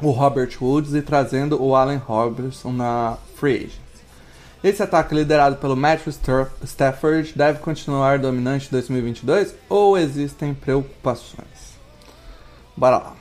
o 0.01 0.11
Robert 0.11 0.51
Woods 0.61 0.93
e 0.93 1.01
trazendo 1.01 1.61
o 1.61 1.75
Allen 1.75 1.97
Robertson 1.97 2.71
na 2.71 3.17
free 3.35 3.55
agency. 3.57 3.82
Esse 4.63 4.81
ataque 4.81 5.13
liderado 5.13 5.57
pelo 5.57 5.75
Matthew 5.75 6.13
Stafford 6.63 7.33
deve 7.35 7.59
continuar 7.59 8.17
dominante 8.17 8.67
em 8.67 8.71
2022 8.71 9.53
ou 9.67 9.97
existem 9.97 10.53
preocupações? 10.53 11.77
Bora 12.77 12.97
lá. 12.97 13.13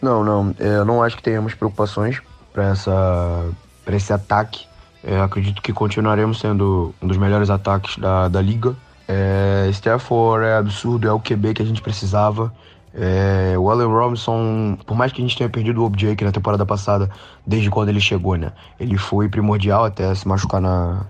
Não, 0.00 0.22
não. 0.22 0.54
Eu 0.60 0.84
não 0.84 1.02
acho 1.02 1.16
que 1.16 1.22
tenhamos 1.22 1.54
preocupações 1.54 2.22
para 2.52 2.70
essa 2.70 3.50
para 3.84 3.96
esse 3.96 4.12
ataque 4.12 4.66
É, 5.04 5.20
acredito 5.20 5.60
que 5.60 5.72
continuaremos 5.72 6.38
sendo 6.38 6.94
um 7.02 7.08
dos 7.08 7.16
melhores 7.16 7.50
ataques 7.50 7.98
da, 7.98 8.28
da 8.28 8.40
liga. 8.40 8.76
É, 9.08 9.66
Stafford 9.70 10.46
é 10.46 10.54
absurdo, 10.54 11.08
é 11.08 11.12
o 11.12 11.18
QB 11.18 11.54
que 11.54 11.62
a 11.62 11.64
gente 11.64 11.82
precisava. 11.82 12.52
É, 12.94 13.54
o 13.58 13.70
Allen 13.70 13.88
Robinson, 13.88 14.76
por 14.86 14.96
mais 14.96 15.12
que 15.12 15.22
a 15.22 15.24
gente 15.24 15.36
tenha 15.36 15.48
perdido 15.48 15.82
o 15.82 15.86
OBJ 15.86 16.16
na 16.22 16.32
temporada 16.32 16.66
passada, 16.66 17.10
desde 17.46 17.70
quando 17.70 17.88
ele 17.88 18.00
chegou, 18.00 18.36
né? 18.36 18.52
Ele 18.78 18.98
foi 18.98 19.28
primordial 19.28 19.84
até 19.84 20.14
se 20.14 20.28
machucar 20.28 20.60
na, 20.60 21.06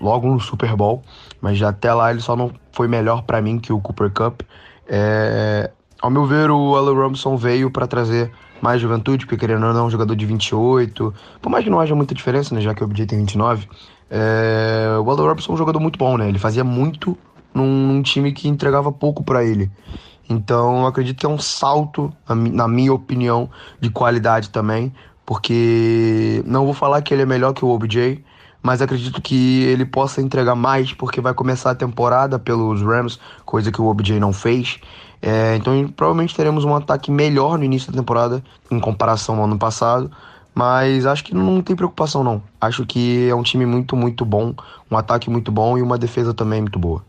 logo 0.00 0.28
no 0.28 0.40
Super 0.40 0.74
Bowl, 0.74 1.02
mas 1.40 1.60
até 1.62 1.92
lá 1.92 2.10
ele 2.10 2.20
só 2.20 2.34
não 2.34 2.50
foi 2.72 2.88
melhor 2.88 3.22
para 3.22 3.40
mim 3.40 3.58
que 3.58 3.72
o 3.72 3.80
Cooper 3.80 4.10
Cup. 4.10 4.42
É, 4.88 5.70
ao 6.00 6.10
meu 6.10 6.24
ver, 6.26 6.50
o 6.50 6.76
Allen 6.76 6.94
Robinson 6.94 7.36
veio 7.36 7.70
para 7.70 7.86
trazer 7.86 8.30
mais 8.60 8.80
juventude, 8.80 9.26
porque 9.26 9.36
querendo 9.36 9.66
ou 9.66 9.72
não, 9.72 9.80
é 9.80 9.84
um 9.84 9.90
jogador 9.90 10.16
de 10.16 10.24
28, 10.24 11.14
por 11.40 11.50
mais 11.50 11.64
que 11.64 11.70
não 11.70 11.80
haja 11.80 11.94
muita 11.94 12.14
diferença, 12.14 12.54
né, 12.54 12.60
já 12.60 12.74
que 12.74 12.82
o 12.82 12.86
OBJ 12.86 13.06
tem 13.06 13.18
29, 13.18 13.68
é, 14.10 14.96
o 15.04 15.10
Allen 15.10 15.26
Robinson 15.26 15.52
é 15.52 15.54
um 15.54 15.58
jogador 15.58 15.80
muito 15.80 15.98
bom, 15.98 16.16
né? 16.16 16.28
Ele 16.28 16.38
fazia 16.38 16.64
muito 16.64 17.16
num, 17.52 17.88
num 17.88 18.02
time 18.02 18.32
que 18.32 18.48
entregava 18.48 18.90
pouco 18.90 19.22
para 19.22 19.44
ele. 19.44 19.70
Então, 20.28 20.86
acredito 20.86 21.18
que 21.18 21.26
é 21.26 21.28
um 21.28 21.38
salto, 21.38 22.12
na 22.28 22.66
minha 22.66 22.92
opinião, 22.92 23.48
de 23.80 23.90
qualidade 23.90 24.50
também, 24.50 24.92
porque 25.26 26.42
não 26.46 26.64
vou 26.64 26.74
falar 26.74 27.02
que 27.02 27.12
ele 27.12 27.22
é 27.22 27.26
melhor 27.26 27.52
que 27.52 27.64
o 27.64 27.68
OBJ, 27.68 28.22
mas 28.62 28.80
acredito 28.80 29.20
que 29.20 29.62
ele 29.64 29.84
possa 29.84 30.22
entregar 30.22 30.54
mais, 30.54 30.92
porque 30.92 31.20
vai 31.20 31.34
começar 31.34 31.72
a 31.72 31.74
temporada 31.74 32.38
pelos 32.38 32.80
Rams, 32.80 33.18
coisa 33.44 33.70
que 33.70 33.80
o 33.80 33.86
OBJ 33.86 34.18
não 34.18 34.32
fez. 34.32 34.80
É, 35.20 35.56
então 35.56 35.88
provavelmente 35.88 36.34
teremos 36.34 36.64
um 36.64 36.74
ataque 36.74 37.10
melhor 37.10 37.58
no 37.58 37.64
início 37.64 37.90
da 37.92 37.98
temporada 37.98 38.42
em 38.70 38.80
comparação 38.80 39.38
ao 39.38 39.44
ano 39.44 39.58
passado. 39.58 40.10
Mas 40.54 41.04
acho 41.04 41.24
que 41.24 41.34
não 41.34 41.60
tem 41.60 41.74
preocupação 41.74 42.22
não. 42.22 42.42
Acho 42.60 42.86
que 42.86 43.28
é 43.28 43.34
um 43.34 43.42
time 43.42 43.66
muito, 43.66 43.96
muito 43.96 44.24
bom, 44.24 44.54
um 44.90 44.96
ataque 44.96 45.28
muito 45.28 45.50
bom 45.50 45.76
e 45.76 45.82
uma 45.82 45.98
defesa 45.98 46.32
também 46.32 46.60
muito 46.60 46.78
boa. 46.78 47.04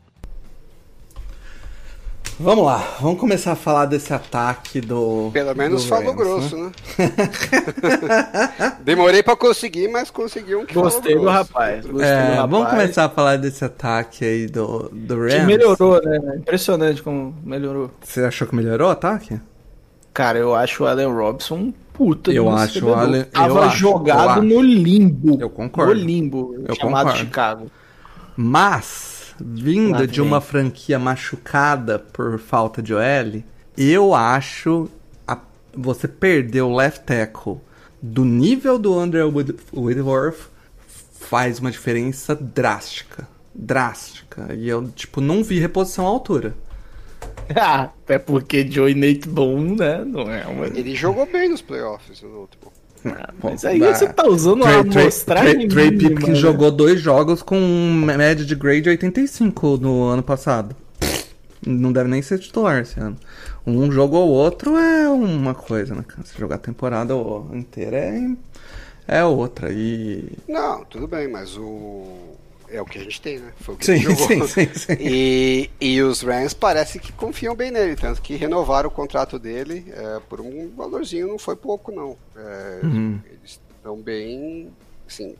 Vamos 2.37 2.65
lá, 2.65 2.83
vamos 2.99 3.17
começar 3.17 3.53
a 3.53 3.55
falar 3.55 3.85
desse 3.85 4.13
ataque 4.13 4.81
do. 4.81 5.29
Pelo 5.31 5.55
menos 5.55 5.83
do 5.83 5.87
falou 5.89 6.13
Rams, 6.13 6.17
grosso, 6.17 6.57
né? 6.57 6.71
Demorei 8.83 9.23
pra 9.23 9.37
conseguir, 9.37 9.87
mas 9.87 10.11
consegui 10.11 10.53
um 10.53 10.65
que 10.65 10.73
Gostei 10.73 11.13
falou 11.15 11.17
do 11.27 11.31
grosso. 11.31 11.37
rapaz. 11.53 11.85
Gostei 11.85 12.09
É, 12.09 12.21
do 12.25 12.31
rapaz. 12.31 12.49
vamos 12.51 12.69
começar 12.69 13.05
a 13.05 13.09
falar 13.09 13.37
desse 13.37 13.63
ataque 13.63 14.25
aí 14.25 14.47
do, 14.47 14.89
do 14.91 15.15
Que 15.27 15.33
Rams. 15.37 15.45
melhorou, 15.45 16.01
né? 16.03 16.35
Impressionante 16.37 17.01
como 17.01 17.33
melhorou. 17.41 17.89
Você 18.01 18.21
achou 18.25 18.45
que 18.47 18.53
melhorou 18.55 18.89
o 18.89 18.91
ataque? 18.91 19.39
Cara, 20.13 20.37
eu 20.37 20.53
acho 20.53 20.83
o 20.83 20.87
Allen 20.87 21.07
Robinson 21.13 21.55
um 21.55 21.73
puta 21.93 22.31
de 22.31 22.37
Eu 22.37 22.47
um 22.47 22.55
acho 22.55 22.85
o 22.85 22.93
Allen- 22.93 23.21
eu 23.21 23.25
Tava 23.27 23.65
acho, 23.67 23.77
jogado 23.77 24.41
no 24.41 24.61
limbo. 24.61 25.37
Eu 25.39 25.49
concordo. 25.49 25.93
No 25.93 25.99
limbo, 25.99 26.53
Eu 26.67 26.75
chamado 26.75 27.05
concordo. 27.05 27.17
Chicago. 27.17 27.71
Mas, 28.37 29.14
vindo 29.39 29.91
Lá 29.99 30.05
de 30.05 30.21
uma 30.21 30.39
franquia 30.41 30.97
machucada 30.99 31.99
por 31.99 32.39
falta 32.39 32.81
de 32.81 32.93
OL, 32.93 33.43
eu 33.77 34.13
acho 34.13 34.89
a- 35.27 35.37
você 35.73 36.07
perder 36.07 36.61
o 36.61 36.73
left 36.75 37.03
tackle 37.05 37.57
do 38.01 38.23
nível 38.23 38.77
do 38.79 38.97
Andrew 38.97 39.29
Whit- 39.35 39.55
Whitworth 39.73 40.49
faz 41.19 41.59
uma 41.59 41.71
diferença 41.71 42.35
drástica. 42.35 43.27
Drástica. 43.53 44.53
E 44.53 44.67
eu, 44.69 44.87
tipo, 44.89 45.19
não 45.21 45.43
vi 45.43 45.59
reposição 45.59 46.05
à 46.05 46.09
altura. 46.09 46.55
Ah, 47.55 47.89
é 48.07 48.17
porque 48.17 48.67
Joe 48.69 48.91
e 48.91 48.95
Nate 48.95 49.27
Bone, 49.29 49.75
né? 49.77 50.03
Não 50.03 50.21
é 50.31 50.47
uma... 50.47 50.65
Ele 50.65 50.95
jogou 50.95 51.27
bem 51.27 51.47
nos 51.49 51.61
playoffs 51.61 52.21
no 52.23 52.39
último. 52.39 52.71
Ah, 53.05 53.33
mas 53.43 53.63
aí 53.65 53.79
Bah. 53.79 53.93
você 53.93 54.07
tá 54.07 54.25
usando 54.27 54.61
Trey, 54.63 54.83
Trey, 54.85 55.03
amostragem 55.03 55.55
Trey, 55.55 55.67
Trey 55.67 55.91
mínima, 55.91 56.09
Pipkins 56.09 56.29
né? 56.29 56.35
jogou 56.35 56.71
dois 56.71 56.99
jogos 56.99 57.43
com 57.43 57.59
média 58.03 58.43
de 58.43 58.55
grade 58.55 58.89
85 58.89 59.77
no 59.77 60.03
ano 60.05 60.23
passado. 60.23 60.75
Não 61.65 61.91
deve 61.91 62.09
nem 62.09 62.21
ser 62.21 62.39
titular 62.39 62.81
esse 62.81 62.99
ano. 62.99 63.17
Um 63.65 63.91
jogo 63.91 64.17
ou 64.17 64.29
outro 64.29 64.77
é 64.77 65.09
uma 65.09 65.55
coisa, 65.55 65.95
né? 65.95 66.03
cara? 66.07 66.23
Se 66.23 66.37
jogar 66.37 66.55
a 66.55 66.59
temporada 66.59 67.13
inteira 67.53 67.97
é, 67.97 68.29
é 69.07 69.23
outra. 69.23 69.71
E. 69.71 70.37
Não, 70.47 70.85
tudo 70.85 71.07
bem, 71.07 71.27
mas 71.27 71.57
o. 71.57 72.05
É 72.69 72.81
o 72.81 72.85
que 72.85 72.97
a 72.97 73.03
gente 73.03 73.21
tem, 73.21 73.39
né? 73.39 73.51
Foi 73.61 73.75
o 73.75 73.77
que 73.77 73.85
Sim, 73.85 73.97
jogou. 73.97 74.27
sim, 74.27 74.47
sim, 74.47 74.73
sim. 74.73 74.97
E, 74.99 75.69
e 75.79 76.01
os 76.01 76.21
Rams 76.21 76.53
parece 76.53 76.99
que 76.99 77.11
confiam 77.11 77.55
bem 77.55 77.71
nele, 77.71 77.95
tanto 77.95 78.21
que 78.21 78.35
renovaram 78.35 78.89
o 78.89 78.91
contrato 78.91 79.37
dele 79.37 79.85
é, 79.91 80.19
por 80.27 80.41
um 80.41 80.69
valorzinho, 80.75 81.27
não 81.27 81.39
foi 81.39 81.55
pouco, 81.55 81.91
não. 81.91 82.17
É, 82.35 82.79
Uhum. 82.83 83.19
Eles 83.25 83.59
estão 83.77 83.97
bem. 84.01 84.71
Assim, 85.07 85.35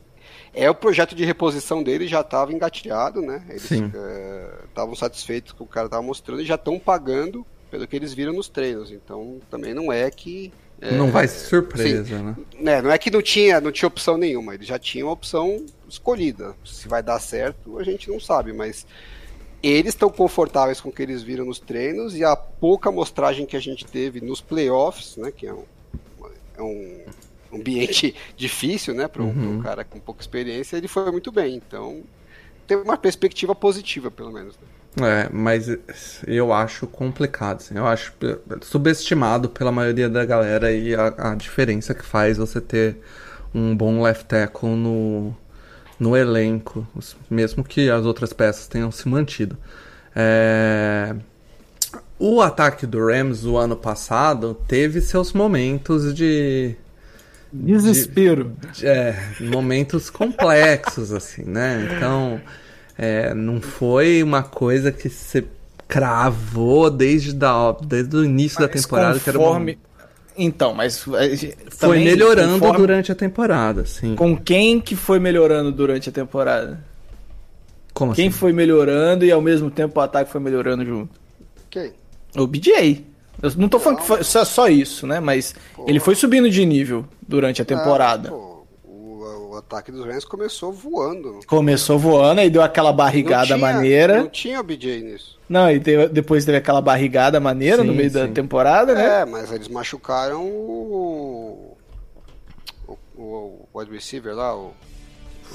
é 0.54 0.70
o 0.70 0.74
projeto 0.74 1.14
de 1.14 1.24
reposição 1.24 1.82
dele 1.82 2.06
já 2.06 2.20
estava 2.20 2.52
engatilhado, 2.52 3.20
né? 3.20 3.44
Eles 3.48 3.70
estavam 4.68 4.94
satisfeitos 4.94 5.52
com 5.52 5.64
o 5.64 5.66
que 5.66 5.72
o 5.72 5.74
cara 5.74 5.86
estava 5.86 6.02
mostrando 6.02 6.40
e 6.42 6.46
já 6.46 6.54
estão 6.54 6.78
pagando 6.78 7.46
pelo 7.70 7.86
que 7.86 7.96
eles 7.96 8.14
viram 8.14 8.32
nos 8.32 8.48
treinos. 8.48 8.90
Então 8.90 9.40
também 9.50 9.74
não 9.74 9.92
é 9.92 10.10
que. 10.10 10.52
É, 10.80 10.92
não 10.92 11.10
vai 11.10 11.26
ser 11.26 11.46
surpresa, 11.46 12.22
né? 12.22 12.36
né, 12.58 12.82
não 12.82 12.90
é 12.90 12.98
que 12.98 13.10
não 13.10 13.22
tinha, 13.22 13.60
não 13.60 13.72
tinha 13.72 13.86
opção 13.86 14.18
nenhuma, 14.18 14.54
eles 14.54 14.66
já 14.66 14.78
tinham 14.78 15.08
a 15.08 15.12
opção 15.12 15.64
escolhida. 15.88 16.54
Se 16.64 16.86
vai 16.86 17.02
dar 17.02 17.18
certo, 17.18 17.78
a 17.78 17.84
gente 17.84 18.10
não 18.10 18.20
sabe, 18.20 18.52
mas 18.52 18.86
eles 19.62 19.94
estão 19.94 20.10
confortáveis 20.10 20.80
com 20.80 20.90
o 20.90 20.92
que 20.92 21.02
eles 21.02 21.22
viram 21.22 21.46
nos 21.46 21.58
treinos 21.58 22.14
e 22.14 22.22
a 22.22 22.36
pouca 22.36 22.90
amostragem 22.90 23.46
que 23.46 23.56
a 23.56 23.60
gente 23.60 23.86
teve 23.86 24.20
nos 24.20 24.40
playoffs, 24.40 25.16
né, 25.16 25.30
que 25.30 25.46
é 25.46 25.54
um, 25.54 25.64
é 26.58 26.62
um 26.62 27.04
ambiente 27.52 28.14
difícil, 28.36 28.94
né, 28.94 29.08
para 29.08 29.22
um, 29.22 29.32
pra 29.32 29.42
um 29.42 29.62
cara 29.62 29.84
com 29.84 29.98
pouca 29.98 30.20
experiência, 30.20 30.76
ele 30.76 30.88
foi 30.88 31.10
muito 31.10 31.32
bem. 31.32 31.54
Então, 31.54 32.02
tem 32.66 32.76
uma 32.76 32.98
perspectiva 32.98 33.54
positiva, 33.54 34.10
pelo 34.10 34.30
menos. 34.30 34.56
Né? 34.56 34.66
É, 35.02 35.28
mas 35.30 35.68
eu 36.26 36.52
acho 36.52 36.86
complicado, 36.86 37.58
assim. 37.58 37.76
Eu 37.76 37.86
acho 37.86 38.12
subestimado 38.62 39.48
pela 39.50 39.70
maioria 39.70 40.08
da 40.08 40.24
galera 40.24 40.72
e 40.72 40.94
a, 40.94 41.32
a 41.32 41.34
diferença 41.34 41.94
que 41.94 42.04
faz 42.04 42.38
você 42.38 42.60
ter 42.60 42.96
um 43.54 43.76
bom 43.76 44.02
left 44.02 44.24
tackle 44.26 44.70
no, 44.74 45.34
no 46.00 46.16
elenco, 46.16 46.86
mesmo 47.30 47.62
que 47.64 47.90
as 47.90 48.04
outras 48.06 48.32
peças 48.32 48.66
tenham 48.68 48.90
se 48.90 49.06
mantido. 49.08 49.56
É, 50.14 51.14
O 52.18 52.40
ataque 52.40 52.86
do 52.86 52.98
Rams 53.06 53.44
o 53.44 53.56
ano 53.58 53.76
passado 53.76 54.54
teve 54.66 55.00
seus 55.02 55.32
momentos 55.34 56.14
de. 56.14 56.74
Desespero. 57.52 58.56
de- 58.72 58.86
é, 58.86 59.16
momentos 59.40 60.10
complexos, 60.10 61.12
assim, 61.12 61.44
né? 61.44 61.86
Então, 61.96 62.40
é, 62.98 63.34
não 63.34 63.60
foi 63.60 64.22
uma 64.22 64.42
coisa 64.42 64.90
que 64.92 65.08
você 65.08 65.44
cravou 65.88 66.90
desde, 66.90 67.32
da, 67.32 67.72
desde 67.72 68.16
o 68.16 68.24
início 68.24 68.58
da 68.60 68.68
Mas 68.72 68.82
temporada, 68.82 69.20
que 69.20 69.28
era 69.28 69.38
uma- 69.38 69.46
conforme- 69.48 69.78
Então, 70.38 70.74
mas 70.74 70.98
eh, 71.14 71.36
foi 71.70 71.88
também, 71.96 72.04
melhorando 72.04 72.54
conforme- 72.58 72.78
durante 72.78 73.10
a 73.12 73.14
temporada, 73.14 73.82
assim. 73.82 74.14
Com 74.14 74.36
quem 74.36 74.80
que 74.80 74.94
foi 74.96 75.18
melhorando 75.18 75.72
durante 75.72 76.08
a 76.08 76.12
temporada? 76.12 76.80
Como 77.94 78.12
Quem 78.14 78.28
assim? 78.28 78.36
foi 78.38 78.52
melhorando 78.52 79.24
e 79.24 79.32
ao 79.32 79.40
mesmo 79.40 79.70
tempo 79.70 79.98
o 79.98 80.02
ataque 80.02 80.30
foi 80.30 80.40
melhorando 80.40 80.84
junto? 80.84 81.18
Ok. 81.66 81.92
O 82.36 82.46
BJ. 82.46 83.06
Eu 83.42 83.50
não 83.56 83.68
tô 83.68 83.78
falando 83.78 84.00
que 84.00 84.06
foi 84.06 84.22
só, 84.22 84.44
só 84.44 84.68
isso, 84.68 85.06
né? 85.06 85.20
Mas 85.20 85.54
ele 85.86 85.98
foi 86.00 86.14
subindo 86.14 86.50
de 86.50 86.64
nível 86.66 87.06
durante 87.26 87.62
a 87.62 87.64
temporada. 87.64 88.30
Ah, 88.30 88.55
o, 89.56 89.58
o 89.58 89.60
ataque 89.60 89.90
dos 89.90 90.04
Rams 90.04 90.24
começou 90.24 90.72
voando. 90.72 91.40
Começou 91.46 91.98
voando 91.98 92.40
e 92.40 92.50
deu 92.50 92.62
aquela 92.62 92.90
Não 92.90 92.96
barrigada 92.96 93.46
tinha- 93.46 93.58
maneira. 93.58 94.20
Não 94.20 94.28
tinha 94.28 94.60
o 94.60 94.62
BJ 94.62 95.00
nisso. 95.02 95.38
Não, 95.48 95.70
e 95.70 95.78
teve- 95.80 96.08
depois 96.08 96.44
teve 96.44 96.58
aquela 96.58 96.80
barrigada 96.80 97.38
maneira 97.40 97.84
no 97.84 97.92
Sim, 97.92 97.98
meio 97.98 98.10
da 98.10 98.26
sim. 98.26 98.32
temporada, 98.32 98.94
né? 98.94 99.20
É, 99.20 99.24
mas 99.24 99.50
eles 99.52 99.68
machucaram 99.68 100.44
o. 100.44 101.76
O, 102.88 102.96
o 103.16 103.68
wide 103.74 103.90
receiver 103.92 104.34
lá, 104.34 104.54
o. 104.56 104.66
o 104.68 104.74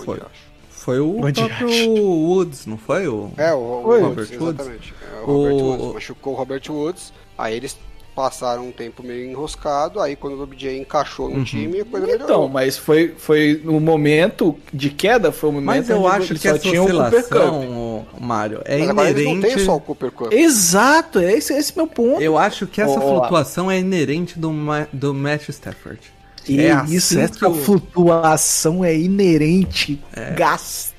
Foi. 0.03 0.17
Josh. 0.19 0.51
Foi 0.69 0.99
o 0.99 1.23
Onde 1.23 1.39
próprio 1.43 1.69
Woods, 2.01 2.65
não 2.65 2.75
foi? 2.77 3.07
O... 3.07 3.31
É, 3.37 3.53
o, 3.53 3.57
o 3.57 3.83
Foi. 3.83 4.01
Robert 4.01 4.25
Robert 4.27 4.41
Woods? 4.41 4.59
Exatamente. 4.65 4.93
É, 5.13 5.19
o 5.21 5.25
Robert 5.25 5.53
O- 5.53 5.63
Woods. 5.67 5.93
Machucou 5.93 6.33
o 6.33 6.35
Robert 6.35 6.63
Woods. 6.71 7.13
Aí 7.37 7.55
eles 7.55 7.77
passaram 8.15 8.67
um 8.67 8.71
tempo 8.71 9.01
meio 9.03 9.29
enroscado. 9.29 9.99
Aí 9.99 10.15
quando 10.15 10.33
o 10.37 10.43
OBJ 10.43 10.77
encaixou 10.77 11.27
Uhum. 11.27 11.39
no 11.39 11.43
time, 11.45 11.79
a 11.81 11.85
coisa 11.85 12.05
Então, 12.07 12.19
melhorou. 12.27 12.49
mas 12.49 12.77
foi, 12.77 13.13
foi 13.17 13.61
no 13.63 13.79
momento 13.79 14.57
de 14.73 14.89
queda, 14.89 15.31
foi 15.31 15.49
o 15.49 15.53
momento 15.53 15.65
Mas 15.67 15.89
eu 15.89 16.07
acho 16.07 16.33
ele 16.33 16.39
que 16.39 16.49
só 16.49 16.55
essa 16.55 16.59
tinha 16.59 16.83
o 16.83 16.87
Cooper 16.87 17.23
Cup. 17.29 18.21
Mário, 18.21 18.61
é 18.65 18.77
Mas 18.93 19.09
eles 19.11 19.25
não 19.25 19.33
inerente... 19.33 19.55
têm 19.55 19.65
só 19.65 19.75
o 19.75 19.79
Cooper 19.81 20.11
Cup. 20.11 20.31
Exato, 20.33 21.19
é 21.19 21.33
esse, 21.33 21.53
esse 21.53 21.75
meu 21.75 21.87
ponto. 21.87 22.21
Eu 22.21 22.37
acho 22.37 22.67
que 22.67 22.81
essa 22.81 22.99
flutuação 22.99 23.69
é 23.71 23.79
inerente 23.79 24.37
do, 24.37 24.51
Ma- 24.51 24.87
do 24.91 25.13
Matthew 25.13 25.51
Stafford. 25.51 25.99
E 26.47 26.59
é 26.59 26.71
assim 26.71 26.95
isso, 26.95 27.15
que 27.15 27.21
essa 27.21 27.49
o- 27.49 27.53
flutuação 27.53 28.83
é 28.83 28.95
inerente. 28.97 30.01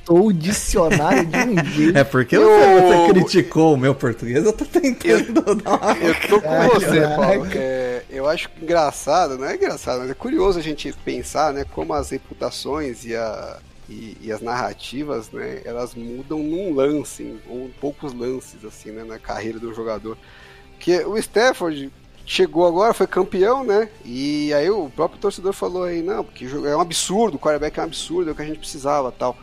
Gastou 0.03 0.27
o 0.27 0.33
dicionário 0.33 1.25
de 1.27 1.37
um 1.39 1.65
jeito. 1.73 1.99
É 1.99 2.05
porque 2.05 2.37
Eu- 2.37 2.43
você, 2.49 3.13
criticou 3.13 3.75
o 3.75 3.77
meu 3.77 3.95
português, 3.95 4.45
eu 4.45 4.53
tô 4.53 4.65
tentando 4.65 5.33
dar 5.63 5.77
uma... 5.79 5.97
Eu 5.99 6.15
tô 6.29 6.41
com 6.41 6.69
você, 6.69 7.01
caraca. 7.01 7.17
Paulo. 7.23 7.47
É, 7.55 8.03
eu 8.11 8.29
acho 8.29 8.49
engraçado, 8.61 9.39
não 9.39 9.47
é 9.47 9.55
engraçado, 9.55 10.01
mas 10.01 10.11
é 10.11 10.15
curioso 10.15 10.59
a 10.59 10.63
gente 10.63 10.93
pensar, 11.05 11.53
né, 11.53 11.65
como 11.73 11.95
as 11.95 12.11
reputações 12.11 13.05
e, 13.05 13.15
a- 13.15 13.59
E, 13.89 14.17
e, 14.23 14.33
as 14.33 14.41
narrativas, 14.41 15.31
né, 15.31 15.61
elas 15.65 15.95
mudam 15.95 16.39
num 16.39 16.73
lance, 16.75 17.35
ou 17.49 17.71
poucos 17.81 18.15
lances, 18.15 18.65
assim, 18.65 18.91
né, 18.91 19.05
na 19.05 19.19
carreira 19.19 19.59
do 19.59 19.75
jogador. 19.75 20.17
Porque 20.75 20.99
o 21.05 21.19
Stafford 21.19 21.91
chegou 22.25 22.67
agora, 22.67 22.95
foi 22.95 23.07
campeão, 23.07 23.63
né, 23.65 23.89
e 24.05 24.53
aí 24.55 24.71
o 24.71 24.89
próprio 24.89 25.21
torcedor 25.21 25.53
falou 25.53 25.85
aí, 25.85 26.01
não, 26.01 26.25
porque 26.25 26.45
é 26.47 26.77
um 26.77 26.81
absurdo, 26.81 27.35
o 27.37 27.39
quarterback 27.39 27.79
é 27.79 27.83
um 27.83 27.85
absurdo, 27.87 28.31
é 28.31 28.33
o 28.33 28.37
que 28.37 28.43
a 28.43 28.47
gente 28.47 28.59
precisava, 28.61 29.13
tal 29.13 29.37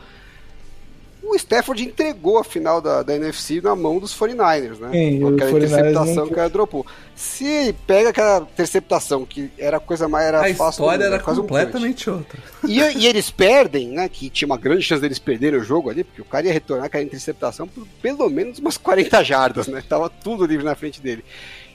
o 1.21 1.35
Stafford 1.35 1.83
entregou 1.83 2.37
a 2.37 2.43
final 2.43 2.81
da, 2.81 3.03
da 3.03 3.15
NFC 3.15 3.61
na 3.61 3.75
mão 3.75 3.99
dos 3.99 4.17
49ers, 4.17 4.79
né? 4.79 4.89
Sim, 4.91 5.19
Com 5.19 5.27
aquela 5.29 5.51
49ers 5.51 5.57
interceptação 5.57 6.25
não... 6.25 6.27
que 6.27 6.39
ela 6.39 6.49
dropou. 6.49 6.85
Se 7.15 7.45
ele 7.45 7.73
pega 7.85 8.09
aquela 8.09 8.47
interceptação, 8.53 9.25
que 9.25 9.51
era 9.57 9.77
a 9.77 9.79
coisa 9.79 10.07
mais. 10.07 10.27
Era 10.27 10.39
a 10.39 10.55
fácil 10.55 10.83
história 10.83 11.03
era 11.03 11.19
quase 11.19 11.41
completamente 11.41 12.09
um 12.09 12.13
outra. 12.17 12.39
E, 12.65 12.79
e, 12.79 13.05
eles 13.05 13.29
perdem, 13.29 13.89
né? 13.89 14.07
Que 14.07 14.29
tinha 14.29 14.45
uma 14.45 14.57
grande 14.57 14.81
chance 14.81 15.01
deles 15.01 15.19
perderem 15.19 15.59
o 15.59 15.63
jogo 15.63 15.89
ali, 15.89 16.03
porque 16.03 16.21
o 16.21 16.25
cara 16.25 16.47
ia 16.47 16.53
retornar 16.53 16.85
aquela 16.85 17.03
interceptação 17.03 17.67
por 17.67 17.85
pelo 18.01 18.29
menos 18.29 18.59
umas 18.59 18.77
40 18.77 19.23
jardas, 19.23 19.67
né? 19.67 19.83
Tava 19.87 20.09
tudo 20.09 20.45
livre 20.45 20.65
na 20.65 20.75
frente 20.75 21.01
dele. 21.01 21.23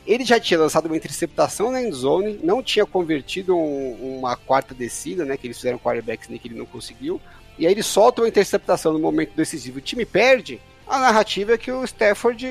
Ele 0.06 0.24
já 0.24 0.38
tinha 0.38 0.60
lançado 0.60 0.86
uma 0.86 0.96
interceptação 0.96 1.70
na 1.70 1.82
endzone, 1.82 2.38
não 2.42 2.62
tinha 2.62 2.84
convertido 2.84 3.56
um, 3.56 4.18
uma 4.18 4.36
quarta 4.36 4.74
descida, 4.74 5.24
né? 5.24 5.36
Que 5.36 5.46
eles 5.46 5.56
fizeram 5.56 5.78
quarterback 5.78 6.24
sneak, 6.24 6.46
ele 6.46 6.58
não 6.58 6.66
conseguiu 6.66 7.20
e 7.58 7.66
aí 7.66 7.72
ele 7.72 7.82
solta 7.82 8.22
uma 8.22 8.28
interceptação 8.28 8.92
no 8.92 8.98
momento 8.98 9.32
decisivo, 9.36 9.78
o 9.78 9.80
time 9.80 10.04
perde, 10.04 10.60
a 10.86 10.98
narrativa 10.98 11.54
é 11.54 11.58
que 11.58 11.72
o 11.72 11.84
Stafford 11.84 12.46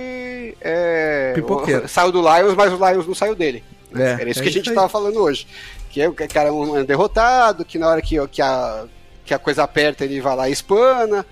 é, 0.62 1.34
saiu 1.88 2.12
do 2.12 2.22
Lions, 2.22 2.56
mas 2.56 2.74
o 2.74 2.90
Lions 2.90 3.08
não 3.08 3.14
saiu 3.14 3.36
dele. 3.36 3.64
É, 3.96 4.22
Era 4.22 4.30
isso 4.30 4.40
é 4.40 4.44
que 4.44 4.50
a 4.50 4.52
gente 4.52 4.70
estava 4.70 4.90
falando 4.90 5.20
hoje. 5.20 5.48
Que 5.90 6.02
é 6.02 6.10
o 6.10 6.14
cara 6.14 6.50
é 6.50 6.52
um 6.52 6.84
derrotado, 6.84 7.64
que 7.64 7.78
na 7.78 7.88
hora 7.88 8.02
que, 8.02 8.16
que, 8.30 8.42
a, 8.42 8.86
que 9.24 9.34
a 9.34 9.40
coisa 9.40 9.64
aperta 9.64 10.04
ele 10.04 10.20
vai 10.20 10.36
lá 10.36 10.50
e 10.50 10.52
espana. 10.52 11.26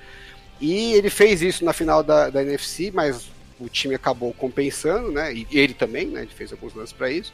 E 0.60 0.94
ele 0.94 1.10
fez 1.10 1.42
isso 1.42 1.66
na 1.66 1.74
final 1.74 2.04
da, 2.04 2.30
da 2.30 2.44
NFC, 2.44 2.92
mas 2.94 3.32
o 3.60 3.68
time 3.68 3.96
acabou 3.96 4.32
compensando, 4.34 5.12
né? 5.12 5.34
E 5.34 5.48
ele 5.52 5.74
também, 5.74 6.06
né? 6.06 6.22
Ele 6.22 6.32
fez 6.32 6.52
alguns 6.52 6.76
lances 6.76 6.94
para 6.94 7.10
isso. 7.10 7.34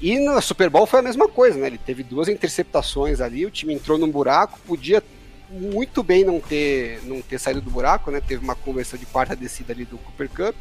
E 0.00 0.16
no 0.20 0.40
Super 0.40 0.70
Bowl 0.70 0.86
foi 0.86 1.00
a 1.00 1.02
mesma 1.02 1.28
coisa, 1.28 1.58
né? 1.58 1.66
Ele 1.66 1.78
teve 1.78 2.04
duas 2.04 2.28
interceptações 2.28 3.20
ali, 3.20 3.44
o 3.44 3.50
time 3.50 3.74
entrou 3.74 3.98
num 3.98 4.08
buraco, 4.08 4.60
podia 4.64 5.02
muito 5.50 6.02
bem 6.02 6.24
não 6.24 6.40
ter, 6.40 7.00
não 7.04 7.22
ter 7.22 7.38
saído 7.38 7.60
do 7.60 7.70
buraco, 7.70 8.10
né? 8.10 8.20
Teve 8.20 8.42
uma 8.42 8.54
conversão 8.54 8.98
de 8.98 9.06
quarta 9.06 9.34
descida 9.34 9.72
ali 9.72 9.84
do 9.84 9.98
Cooper 9.98 10.28
Cup. 10.28 10.56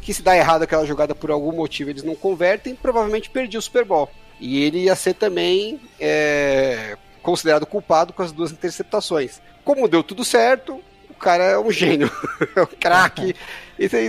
Que 0.00 0.14
se 0.14 0.22
dá 0.22 0.36
errado 0.36 0.62
aquela 0.62 0.86
jogada 0.86 1.14
por 1.14 1.30
algum 1.30 1.52
motivo 1.52 1.90
eles 1.90 2.04
não 2.04 2.14
convertem, 2.14 2.76
provavelmente 2.76 3.30
perdia 3.30 3.58
o 3.58 3.62
Super 3.62 3.84
Bowl. 3.84 4.08
E 4.38 4.62
ele 4.62 4.84
ia 4.84 4.94
ser 4.94 5.14
também 5.14 5.80
é, 5.98 6.96
considerado 7.22 7.66
culpado 7.66 8.12
com 8.12 8.22
as 8.22 8.30
duas 8.30 8.52
interceptações. 8.52 9.40
Como 9.64 9.88
deu 9.88 10.04
tudo 10.04 10.24
certo, 10.24 10.80
o 11.10 11.14
cara 11.14 11.44
é 11.44 11.58
um 11.58 11.72
gênio, 11.72 12.10
é 12.54 12.62
um 12.62 12.66
craque. 12.66 13.34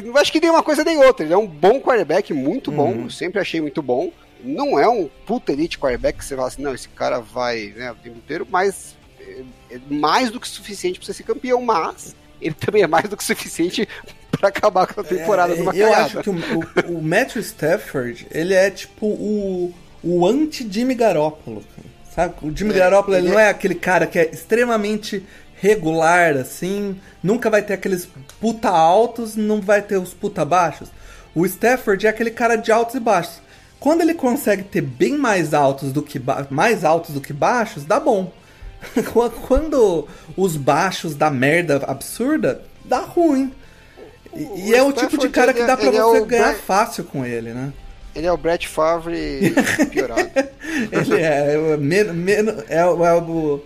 Não 0.03 0.17
acho 0.17 0.31
que 0.31 0.39
nem 0.39 0.51
uma 0.51 0.61
coisa 0.61 0.83
nem 0.83 1.03
outra. 1.03 1.25
Ele 1.25 1.33
é 1.33 1.37
um 1.37 1.47
bom 1.47 1.79
quarterback, 1.79 2.33
muito 2.33 2.71
bom, 2.71 2.91
uhum. 2.91 3.09
sempre 3.09 3.39
achei 3.39 3.61
muito 3.61 3.81
bom. 3.81 4.11
Não 4.43 4.77
é 4.77 4.87
um 4.87 5.09
puta 5.25 5.51
elite 5.51 5.79
quarterback 5.79 6.19
que 6.19 6.25
você 6.25 6.35
fala 6.35 6.47
assim, 6.47 6.61
não, 6.61 6.75
esse 6.75 6.89
cara 6.89 7.19
vai 7.19 7.73
né, 7.75 7.91
o 7.91 7.95
tempo 7.95 8.17
inteiro, 8.17 8.47
mas 8.49 8.96
é 9.69 9.79
mais 9.89 10.31
do 10.31 10.39
que 10.39 10.47
suficiente 10.47 10.99
para 10.99 11.05
você 11.05 11.13
ser 11.13 11.23
campeão, 11.23 11.61
mas 11.61 12.15
ele 12.41 12.55
também 12.55 12.83
é 12.83 12.87
mais 12.87 13.09
do 13.09 13.17
que 13.17 13.23
suficiente 13.23 13.87
para 14.31 14.49
acabar 14.49 14.87
com 14.87 15.01
a 15.01 15.03
temporada 15.03 15.53
é, 15.53 15.57
numa 15.57 15.75
Eu 15.75 15.93
acho 15.93 16.21
que 16.21 16.29
o, 16.29 16.33
o, 16.33 16.97
o, 16.97 17.01
Matthew 17.01 17.41
Stafford, 17.41 18.27
ele 18.31 18.53
é 18.53 18.69
tipo 18.69 19.05
o, 19.07 19.73
o 20.03 20.27
anti-Jimmy 20.27 20.95
Garoppolo, 20.95 21.63
sabe? 22.13 22.35
O 22.41 22.55
Jimmy 22.55 22.71
é, 22.71 22.77
Garoppolo 22.77 23.15
ele, 23.17 23.27
ele 23.27 23.33
não 23.33 23.39
é 23.39 23.49
aquele 23.49 23.75
cara 23.75 24.05
que 24.05 24.19
é 24.19 24.29
extremamente 24.29 25.25
regular, 25.59 26.37
assim, 26.37 26.99
nunca 27.21 27.49
vai 27.49 27.61
ter 27.61 27.73
aqueles 27.73 28.07
puta 28.39 28.69
altos, 28.69 29.35
não 29.35 29.59
vai 29.59 29.81
ter 29.81 29.97
os 29.97 30.13
puta 30.13 30.45
baixos. 30.45 30.89
O 31.33 31.45
Stafford 31.45 32.05
é 32.05 32.09
aquele 32.09 32.31
cara 32.31 32.55
de 32.55 32.71
altos 32.71 32.95
e 32.95 32.99
baixos. 32.99 33.41
Quando 33.79 34.01
ele 34.01 34.13
consegue 34.13 34.63
ter 34.63 34.81
bem 34.81 35.17
mais 35.17 35.53
altos 35.53 35.91
do 35.91 36.01
que 36.01 36.19
mais 36.49 36.83
altos 36.83 37.13
do 37.13 37.21
que 37.21 37.33
baixos, 37.33 37.83
dá 37.83 37.99
bom. 37.99 38.31
Quando 39.47 40.07
os 40.35 40.55
baixos 40.55 41.15
da 41.15 41.29
merda 41.29 41.83
absurda, 41.87 42.63
dá 42.85 42.99
ruim. 42.99 43.53
E, 44.35 44.43
o 44.43 44.57
e 44.57 44.75
é 44.75 44.83
o 44.83 44.91
tipo 44.91 45.17
de 45.17 45.29
cara 45.29 45.53
que 45.53 45.63
dá 45.63 45.75
pra 45.75 45.87
é 45.87 45.91
você 45.91 46.17
é 46.17 46.25
ganhar 46.25 46.55
fácil 46.55 47.03
com 47.03 47.25
ele, 47.25 47.53
né? 47.53 47.73
Ele 48.15 48.25
é 48.25 48.31
o 48.31 48.37
Brett 48.37 48.67
Favre 48.67 49.53
piorado. 49.91 50.29
ele 50.91 51.21
é, 51.21 51.53
é, 51.53 51.77
men, 51.77 52.49
é, 52.67 52.79
é 52.79 52.85
o 52.85 53.61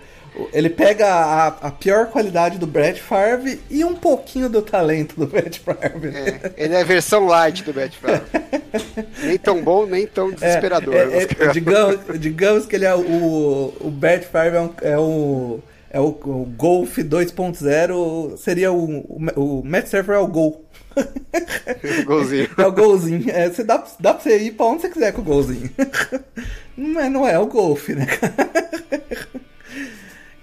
ele 0.53 0.69
pega 0.69 1.07
a, 1.07 1.47
a, 1.47 1.72
pior 1.72 2.07
qualidade 2.07 2.57
do 2.57 2.68
Brett 2.68 3.01
Favre 3.01 3.59
e 3.69 3.84
um 3.84 3.95
pouquinho 3.95 4.49
do 4.49 4.61
talento 4.61 5.19
do 5.19 5.27
Brett 5.27 5.59
Favre. 5.59 6.09
É, 6.15 6.51
ele 6.57 6.73
é 6.73 6.81
a 6.81 6.85
versão 6.85 7.26
light 7.26 7.63
do 7.63 7.73
Brett 7.73 7.97
Favre. 7.97 8.22
nem 9.23 9.38
tão 9.38 9.61
bom, 9.61 9.85
nem 9.85 10.07
tão 10.07 10.30
é, 10.30 10.34
desesperador. 10.34 10.95
É, 10.95 11.23
é, 11.23 11.47
digamos, 11.51 11.99
digamos 12.19 12.65
que 12.65 12.76
ele 12.76 12.85
é 12.85 12.95
o, 12.95 13.73
o 13.80 13.91
Brett 13.91 14.26
Favre 14.27 14.57
é, 14.57 14.61
um, 14.61 14.73
é 14.81 14.97
o 14.97 15.59
é 15.93 15.99
o, 15.99 16.05
o 16.05 16.53
Golf 16.57 16.97
2.0 16.97 18.38
seria 18.38 18.72
o, 18.72 18.99
o, 18.99 19.59
o 19.59 19.63
Matt 19.65 19.88
Stafford 19.88 20.22
é 20.22 20.23
o 20.23 20.27
Gol. 20.27 20.65
golzinho. 22.05 22.49
É 22.57 22.65
o 22.65 22.72
golzinho. 22.72 23.30
É, 23.30 23.49
você 23.49 23.63
dá, 23.63 23.84
dá 23.99 24.13
pra 24.13 24.23
você 24.23 24.38
ir 24.38 24.51
pra 24.51 24.65
onde 24.68 24.81
você 24.81 24.89
quiser 24.89 25.11
com 25.11 25.22
o 25.22 25.26
golzinho. 25.26 25.69
Não 26.77 27.01
é, 27.01 27.09
não 27.09 27.27
é 27.27 27.38
o 27.38 27.45
Golf, 27.45 27.89
né? 27.89 28.05
Cara, 28.05 28.34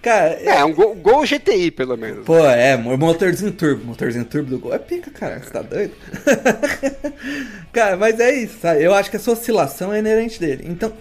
é, 0.02 0.58
é 0.58 0.64
um 0.64 0.72
gol, 0.72 0.94
gol, 0.94 1.24
GTI, 1.26 1.70
pelo 1.70 1.96
menos. 1.96 2.24
Pô, 2.24 2.38
é, 2.38 2.76
motorzinho 2.76 3.52
turbo. 3.52 3.84
Motorzinho 3.84 4.24
turbo 4.24 4.50
do 4.50 4.58
gol 4.58 4.74
é 4.74 4.78
pica, 4.78 5.10
cara. 5.10 5.40
Você 5.40 5.50
tá 5.50 5.62
doido? 5.62 5.92
cara, 7.72 7.96
mas 7.96 8.20
é 8.20 8.32
isso, 8.32 8.58
sabe? 8.60 8.82
Eu 8.82 8.94
acho 8.94 9.10
que 9.10 9.16
essa 9.16 9.30
oscilação 9.30 9.92
é 9.92 9.98
inerente 9.98 10.38
dele. 10.38 10.64
Então, 10.68 10.92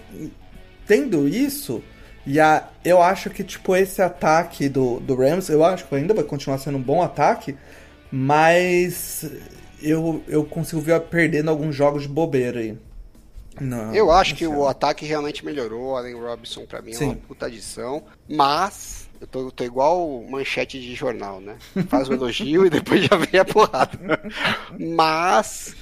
tendo 0.88 1.28
isso, 1.28 1.84
e 2.26 2.40
a, 2.40 2.68
eu 2.84 3.02
acho 3.02 3.30
que, 3.30 3.44
tipo, 3.44 3.76
esse 3.76 4.02
ataque 4.02 4.68
do, 4.68 4.99
do 4.99 5.15
Rams, 5.15 5.49
eu 5.49 5.64
acho 5.64 5.86
que 5.86 5.95
ainda 5.95 6.14
vai 6.14 6.24
continuar 6.24 6.57
sendo 6.57 6.78
um 6.78 6.82
bom 6.82 7.02
ataque, 7.02 7.56
mas 8.11 9.30
eu, 9.82 10.24
eu 10.28 10.44
consigo 10.44 10.82
ver 10.82 10.99
perdendo 11.02 11.49
alguns 11.49 11.76
jogos 11.76 12.03
de 12.03 12.10
bobeira 12.10 12.60
aí. 12.60 12.78
Não, 13.59 13.93
eu 13.93 14.11
acho 14.11 14.35
que 14.35 14.45
o 14.47 14.67
ataque 14.67 15.05
realmente 15.05 15.45
melhorou. 15.45 15.97
Allen 15.97 16.15
Robinson, 16.15 16.65
para 16.65 16.81
mim, 16.81 16.93
Sim. 16.93 17.05
é 17.05 17.07
uma 17.07 17.15
puta 17.15 17.45
adição. 17.47 18.03
Mas, 18.29 19.09
eu 19.19 19.27
tô, 19.27 19.51
tô, 19.51 19.63
igual 19.63 20.23
manchete 20.29 20.79
de 20.79 20.93
jornal, 20.93 21.41
né? 21.41 21.57
Faz 21.89 22.09
o 22.09 22.13
elogio 22.13 22.65
e 22.65 22.69
depois 22.69 23.03
já 23.05 23.15
vem 23.15 23.39
a 23.39 23.45
porrada. 23.45 23.97
Mas, 24.77 25.75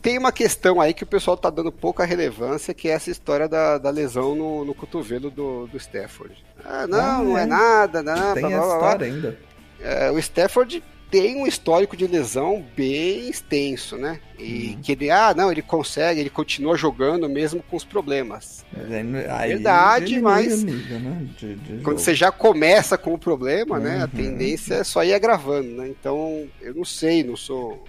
tem 0.00 0.16
uma 0.16 0.32
questão 0.32 0.80
aí 0.80 0.94
que 0.94 1.04
o 1.04 1.06
pessoal 1.06 1.36
tá 1.36 1.50
dando 1.50 1.70
pouca 1.70 2.04
relevância, 2.04 2.72
que 2.72 2.88
é 2.88 2.92
essa 2.92 3.10
história 3.10 3.48
da, 3.48 3.76
da 3.76 3.90
lesão 3.90 4.34
no, 4.34 4.64
no 4.64 4.74
cotovelo 4.74 5.30
do, 5.30 5.66
do 5.66 5.76
Stafford. 5.76 6.34
Ah, 6.64 6.86
não, 6.86 6.98
ah, 6.98 7.22
não 7.22 7.38
é, 7.38 7.42
é 7.42 7.46
nada, 7.46 8.02
não. 8.02 8.34
Tem 8.34 8.42
blá, 8.42 8.50
blá, 8.50 8.74
história 8.74 8.98
blá. 8.98 9.06
ainda. 9.06 9.38
É, 9.80 10.10
o 10.10 10.18
Stafford 10.18 10.82
tem 11.10 11.36
um 11.36 11.46
histórico 11.46 11.96
de 11.96 12.06
lesão 12.06 12.64
bem 12.76 13.28
extenso, 13.28 13.96
né? 13.96 14.20
E 14.38 14.74
uhum. 14.74 14.82
que 14.82 14.92
ele, 14.92 15.10
ah, 15.10 15.34
não, 15.34 15.50
ele 15.50 15.60
consegue, 15.60 16.20
ele 16.20 16.30
continua 16.30 16.76
jogando 16.76 17.28
mesmo 17.28 17.62
com 17.62 17.76
os 17.76 17.84
problemas. 17.84 18.64
Aí, 19.30 19.54
Verdade, 19.54 20.20
mas 20.20 20.62
nível, 20.62 21.00
né? 21.00 21.28
de, 21.36 21.54
de 21.56 21.82
quando 21.82 21.98
você 21.98 22.14
já 22.14 22.30
começa 22.30 22.96
com 22.96 23.12
o 23.12 23.18
problema, 23.18 23.76
uhum. 23.76 23.82
né? 23.82 23.98
A 23.98 24.04
uhum. 24.04 24.08
tendência 24.08 24.74
é 24.74 24.84
só 24.84 25.04
ir 25.04 25.12
agravando, 25.12 25.68
né? 25.68 25.88
Então, 25.88 26.48
eu 26.60 26.74
não 26.74 26.84
sei, 26.84 27.24
não 27.24 27.36
sou, 27.36 27.84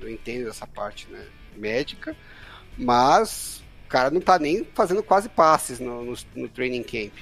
não 0.00 0.08
entendo 0.08 0.48
essa 0.48 0.66
parte, 0.66 1.06
né? 1.10 1.20
Médica, 1.56 2.16
mas 2.76 3.62
o 3.86 3.88
cara 3.88 4.10
não 4.10 4.20
tá 4.20 4.38
nem 4.38 4.66
fazendo 4.74 5.02
quase 5.02 5.28
passes 5.28 5.78
no, 5.78 6.04
no, 6.04 6.14
no 6.34 6.48
training 6.48 6.82
camp. 6.82 7.12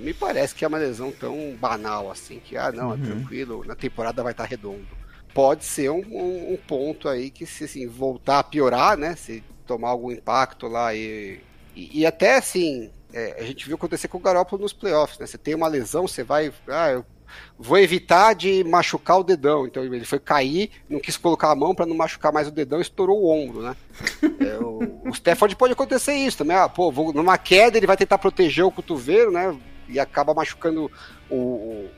Me 0.00 0.14
parece 0.14 0.54
que 0.54 0.64
é 0.64 0.68
uma 0.68 0.78
lesão 0.78 1.10
tão 1.10 1.56
banal 1.58 2.10
assim, 2.10 2.40
que, 2.40 2.56
ah, 2.56 2.72
não, 2.72 2.92
é 2.92 2.94
uhum. 2.94 3.02
tranquilo, 3.02 3.64
na 3.64 3.74
temporada 3.74 4.22
vai 4.22 4.32
estar 4.32 4.44
tá 4.44 4.48
redondo. 4.48 4.86
Pode 5.34 5.64
ser 5.64 5.90
um, 5.90 6.04
um, 6.10 6.52
um, 6.52 6.56
ponto 6.56 7.08
aí 7.08 7.30
que, 7.30 7.46
se 7.46 7.64
assim, 7.64 7.86
voltar 7.86 8.40
a 8.40 8.44
piorar, 8.44 8.96
né, 8.96 9.16
se 9.16 9.42
tomar 9.66 9.88
algum 9.88 10.10
impacto 10.10 10.66
lá 10.66 10.94
e, 10.94 11.40
e, 11.74 12.00
e 12.00 12.06
até 12.06 12.36
assim, 12.36 12.90
é, 13.12 13.36
a 13.40 13.42
gente 13.44 13.64
viu 13.66 13.76
acontecer 13.76 14.08
com 14.08 14.18
o 14.18 14.20
Garoppolo 14.20 14.62
nos 14.62 14.72
playoffs, 14.72 15.18
né, 15.18 15.26
você 15.26 15.38
tem 15.38 15.54
uma 15.54 15.68
lesão, 15.68 16.06
você 16.06 16.22
vai, 16.22 16.52
ah, 16.68 16.90
eu 16.90 17.06
vou 17.58 17.78
evitar 17.78 18.34
de 18.34 18.64
machucar 18.64 19.18
o 19.18 19.24
dedão. 19.24 19.66
Então 19.66 19.84
ele 19.84 20.04
foi 20.04 20.18
cair, 20.18 20.70
não 20.88 21.00
quis 21.00 21.16
colocar 21.16 21.50
a 21.50 21.54
mão 21.54 21.74
para 21.74 21.86
não 21.86 21.96
machucar 21.96 22.32
mais 22.32 22.48
o 22.48 22.50
dedão 22.50 22.78
e 22.78 22.82
estourou 22.82 23.22
o 23.22 23.28
ombro, 23.30 23.62
né? 23.62 23.76
É, 24.42 24.58
o, 24.58 25.08
o 25.08 25.10
Stafford 25.10 25.54
pode 25.56 25.72
acontecer 25.72 26.14
isso 26.14 26.38
também. 26.38 26.56
Ah, 26.56 26.68
pô, 26.68 26.90
vou, 26.90 27.12
numa 27.12 27.38
queda 27.38 27.76
ele 27.76 27.86
vai 27.86 27.96
tentar 27.96 28.18
proteger 28.18 28.64
o 28.64 28.72
cotovelo, 28.72 29.30
né? 29.30 29.56
E 29.92 30.00
acaba 30.00 30.34
machucando 30.34 30.90
o, 31.30 31.36
o, 31.36 31.90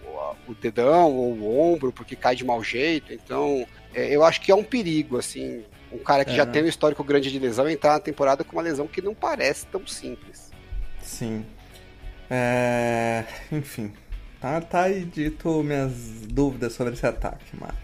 o, 0.49 0.55
dedão 0.55 1.13
ou 1.13 1.33
o 1.33 1.73
ombro 1.73 1.93
porque 1.93 2.17
cai 2.17 2.35
de 2.35 2.45
mau 2.45 2.63
jeito. 2.63 3.13
Então, 3.13 3.67
é, 3.95 4.15
eu 4.15 4.25
acho 4.25 4.41
que 4.41 4.51
é 4.51 4.55
um 4.55 4.65
perigo, 4.65 5.19
assim, 5.19 5.63
um 5.93 5.99
cara 5.99 6.25
que 6.25 6.33
é, 6.33 6.37
já 6.37 6.47
tem 6.47 6.63
um 6.63 6.67
histórico 6.67 7.05
grande 7.05 7.31
de 7.31 7.39
lesão 7.39 7.69
entrar 7.69 7.95
na 7.95 8.01
temporada 8.01 8.43
com 8.45 8.57
uma 8.57 8.63
lesão 8.63 8.87
que 8.87 9.01
não 9.01 9.15
parece 9.15 9.67
tão 9.67 9.87
simples. 9.87 10.51
Sim. 11.01 11.45
É... 12.31 13.25
Enfim. 13.53 13.93
Tá, 14.41 14.61
tá 14.61 14.83
aí 14.83 15.05
dito 15.05 15.63
minhas 15.63 15.93
dúvidas 16.29 16.73
sobre 16.75 16.93
esse 16.93 17.07
ataque, 17.07 17.57
Mário. 17.59 17.79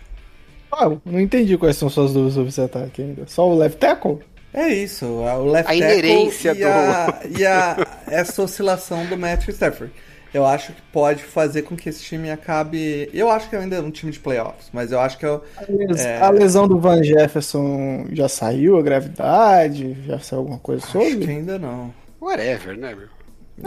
Ah, 0.73 0.89
não 1.05 1.19
entendi 1.19 1.57
quais 1.59 1.77
são 1.77 1.89
suas 1.89 2.13
dúvidas 2.13 2.35
sobre 2.35 2.49
esse 2.51 2.61
ataque 2.61 3.03
ainda. 3.03 3.27
Só 3.27 3.49
o 3.49 3.57
left 3.57 3.79
tackle? 3.79 4.19
É 4.53 4.69
isso, 4.69 5.07
o 5.07 5.45
left 5.45 5.71
A 5.71 5.79
tackle 5.79 5.99
inerência 5.99 6.51
e, 6.51 6.55
do- 6.61 6.67
a, 6.67 7.21
e 7.39 7.47
a- 7.47 7.87
essa 8.09 8.43
oscilação 8.43 9.07
do 9.07 9.17
Matthew 9.17 9.53
Stafford. 9.55 9.93
Eu 10.33 10.47
acho 10.47 10.73
que 10.73 10.81
pode 10.93 11.23
fazer 11.25 11.63
com 11.63 11.77
que 11.77 11.89
esse 11.89 12.03
time 12.03 12.31
acabe. 12.31 13.09
Eu 13.13 13.29
acho 13.31 13.49
que 13.51 13.57
ainda 13.57 13.77
é 13.77 13.81
um 13.81 13.91
time 13.91 14.13
de 14.13 14.19
playoffs, 14.21 14.69
mas 14.73 14.93
eu 14.93 15.01
acho 15.01 15.19
que 15.19 15.27
eu, 15.27 15.43
A 15.57 15.65
les- 15.69 16.05
É. 16.05 16.21
A 16.21 16.31
lesão 16.31 16.69
do 16.69 16.79
Van 16.79 17.03
Jefferson 17.03 18.07
já 18.13 18.29
saiu, 18.29 18.79
a 18.79 18.83
gravidade? 18.83 19.97
Já 20.07 20.21
saiu 20.21 20.41
alguma 20.41 20.59
coisa 20.59 20.85
acho 20.85 20.99
que 20.99 21.11
sobre? 21.13 21.31
ainda 21.33 21.59
não. 21.59 21.93
Whatever, 22.21 22.77
né, 22.79 22.95
meu? 22.95 23.09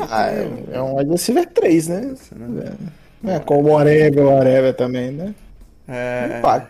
Ah, 0.09 0.29
é, 0.31 0.47
é 0.77 0.81
um 0.81 0.95
wide 0.97 1.11
receiver 1.11 1.45
3, 1.47 1.87
né? 1.89 2.11
Isso, 2.13 2.33
né? 2.37 2.73
É, 3.25 3.39
como 3.39 3.69
o 3.69 3.73
Whatever, 3.73 4.25
Whatever 4.25 4.73
também, 4.73 5.11
né? 5.11 5.35
É, 5.87 6.39
paga. 6.41 6.67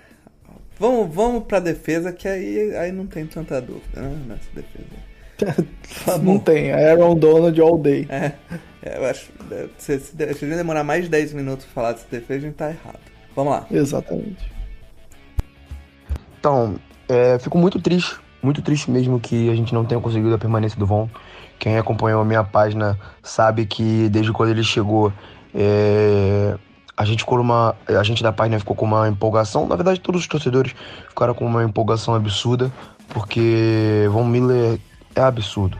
Vamos, 0.79 1.13
vamos 1.13 1.43
pra 1.43 1.59
defesa, 1.59 2.11
que 2.11 2.27
aí, 2.27 2.75
aí 2.75 2.91
não 2.91 3.05
tem 3.07 3.25
tanta 3.25 3.61
dúvida 3.61 4.01
né, 4.01 4.17
nessa 4.27 4.49
defesa. 4.53 5.03
Tá 6.05 6.17
Não 6.17 6.39
tem. 6.39 6.71
Aaron 6.71 7.15
Donald 7.15 7.59
all 7.59 7.77
day. 7.77 8.07
É, 8.09 8.31
é, 8.81 8.97
eu 8.97 9.05
acho. 9.05 9.29
é, 9.51 9.67
Se, 9.77 9.99
se, 9.99 10.15
se 10.15 10.23
a 10.23 10.27
gente 10.33 10.55
demorar 10.55 10.83
mais 10.83 11.03
de 11.03 11.09
10 11.09 11.33
minutos 11.33 11.65
pra 11.65 11.73
falar 11.73 11.91
dessa 11.93 12.07
defesa, 12.09 12.39
a 12.39 12.41
gente 12.41 12.55
tá 12.55 12.69
errado. 12.69 12.99
Vamos 13.35 13.53
lá. 13.53 13.67
Exatamente. 13.69 14.51
Então, 16.39 16.75
é, 17.09 17.37
fico 17.39 17.57
muito 17.57 17.79
triste, 17.81 18.15
muito 18.41 18.61
triste 18.61 18.89
mesmo 18.91 19.19
que 19.19 19.49
a 19.49 19.55
gente 19.55 19.73
não 19.73 19.85
tenha 19.85 19.99
conseguido 19.99 20.33
a 20.33 20.37
permanência 20.37 20.77
do 20.79 20.85
Von. 20.85 21.09
Quem 21.59 21.77
acompanhou 21.77 22.21
a 22.21 22.25
minha 22.25 22.43
página 22.43 22.97
sabe 23.21 23.65
que 23.65 24.09
desde 24.09 24.31
quando 24.31 24.49
ele 24.49 24.63
chegou, 24.63 25.11
é, 25.53 26.57
a 26.95 27.05
gente 27.05 27.19
ficou 27.19 27.37
numa, 27.37 27.75
a 27.87 28.03
gente 28.03 28.21
da 28.21 28.31
página 28.31 28.59
ficou 28.59 28.75
com 28.75 28.85
uma 28.85 29.07
empolgação. 29.09 29.67
Na 29.67 29.75
verdade, 29.75 29.99
todos 29.99 30.21
os 30.21 30.27
torcedores 30.27 30.73
ficaram 31.09 31.33
com 31.33 31.45
uma 31.45 31.63
empolgação 31.63 32.13
absurda, 32.13 32.71
porque 33.09 34.07
Von 34.11 34.25
Miller 34.25 34.79
é 35.15 35.21
absurdo. 35.21 35.77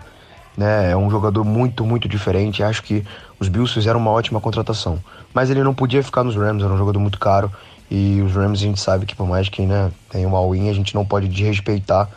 Né? 0.58 0.92
É 0.92 0.98
um 0.98 1.10
jogador 1.10 1.44
muito, 1.44 1.86
muito 1.86 2.08
diferente. 2.08 2.62
Acho 2.64 2.84
que 2.84 3.04
os 3.40 3.48
Bills 3.48 3.74
fizeram 3.74 4.00
uma 4.00 4.12
ótima 4.12 4.40
contratação. 4.40 5.00
Mas 5.34 5.50
ele 5.50 5.64
não 5.64 5.74
podia 5.74 6.04
ficar 6.04 6.24
nos 6.24 6.36
Rams, 6.36 6.64
era 6.64 6.74
um 6.74 6.78
jogador 6.78 7.00
muito 7.00 7.20
caro. 7.20 7.52
E 7.90 8.22
os 8.22 8.34
Rams 8.34 8.60
a 8.60 8.64
gente 8.64 8.80
sabe 8.80 9.06
que 9.06 9.16
por 9.16 9.28
mais 9.28 9.50
que 9.50 9.64
né, 9.66 9.92
tenha 10.10 10.28
uma 10.28 10.38
all-in, 10.38 10.70
a 10.70 10.74
gente 10.74 10.96
não 10.96 11.06
pode 11.06 11.28
desrespeitar 11.28 12.10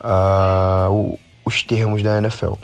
ah, 0.00 0.88
o- 0.90 1.18
os 1.44 1.62
termos 1.62 2.02
da 2.02 2.18
NFL. 2.18 2.54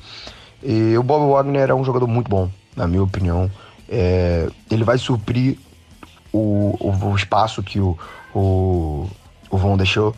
E 0.62 0.97
o 0.97 1.02
Bob 1.02 1.31
Wagner 1.32 1.70
é 1.70 1.74
um 1.74 1.85
jogador 1.85 2.06
muito 2.06 2.28
bom, 2.28 2.51
na 2.77 2.86
minha 2.86 3.02
opinião. 3.02 3.51
É, 3.89 4.48
ele 4.70 4.82
vai 4.85 4.97
suprir 4.98 5.59
o, 6.35 6.77
o, 6.81 7.11
o 7.12 7.15
espaço 7.15 7.62
que 7.62 7.78
o, 7.78 7.97
o, 8.35 9.09
o 9.48 9.56
Von 9.56 9.77
deixou. 9.77 10.15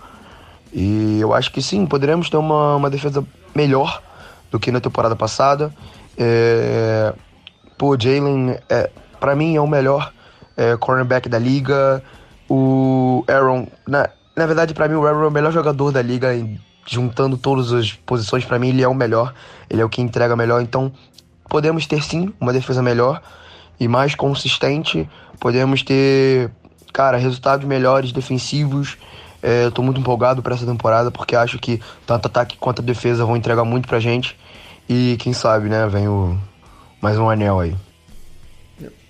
E 0.72 1.20
eu 1.20 1.34
acho 1.34 1.52
que 1.52 1.60
sim, 1.60 1.86
poderemos 1.86 2.30
ter 2.30 2.38
uma, 2.38 2.76
uma 2.76 2.90
defesa 2.90 3.24
melhor 3.55 4.02
do 4.51 4.59
que 4.59 4.72
na 4.72 4.80
temporada 4.80 5.14
passada. 5.14 5.72
É, 6.16 7.12
pô, 7.76 7.97
Jalen, 7.98 8.56
é, 8.68 8.90
para 9.20 9.36
mim, 9.36 9.56
é 9.56 9.60
o 9.60 9.66
melhor 9.66 10.12
é, 10.56 10.76
cornerback 10.76 11.28
da 11.28 11.38
liga. 11.38 12.02
O 12.48 13.24
Aaron, 13.28 13.66
na, 13.86 14.09
na 14.34 14.47
verdade, 14.47 14.72
para 14.72 14.88
mim, 14.88 14.94
o 14.94 15.06
Aaron 15.06 15.24
é 15.24 15.28
o 15.28 15.30
melhor 15.30 15.52
jogador 15.52 15.93
da 15.93 16.01
liga. 16.01 16.28
juntando 16.86 17.36
todas 17.36 17.72
as 17.72 17.93
posições, 17.93 18.44
para 18.44 18.59
mim, 18.59 18.68
ele 18.68 18.82
é 18.82 18.88
o 18.88 18.94
melhor. 18.94 19.34
Ele 19.68 19.82
é 19.82 19.84
o 19.84 19.88
que 19.88 20.01
entrega 20.01 20.34
melhor. 20.34 20.62
Então, 20.62 20.90
podemos 21.48 21.86
ter 21.86 22.02
sim 22.02 22.32
uma 22.40 22.52
defesa 22.52 22.82
melhor 22.82 23.20
e 23.78 23.86
mais 23.88 24.14
consistente. 24.14 25.09
Podemos 25.39 25.83
ter, 25.83 26.51
cara, 26.93 27.17
resultados 27.17 27.67
melhores 27.67 28.13
defensivos. 28.13 28.97
É, 29.43 29.65
eu 29.65 29.71
tô 29.71 29.83
muito 29.83 30.01
empolgado 30.01 30.43
para 30.43 30.55
essa 30.55 30.67
temporada 30.67 31.11
porque 31.11 31.37
acho 31.37 31.59
que 31.59 31.81
tanto 32.07 32.27
ataque 32.27 32.57
quanto 32.57 32.83
a 32.83 32.85
defesa 32.85 33.25
vão 33.25 33.37
entregar 33.37 33.65
muito 33.65 33.87
pra 33.87 34.01
gente. 34.01 34.37
E 34.89 35.17
quem 35.19 35.33
sabe, 35.33 35.69
né, 35.69 35.87
vem 35.89 36.09
o 36.09 36.39
mais 37.01 37.19
um 37.19 37.29
anel 37.29 37.61
aí. 37.61 37.75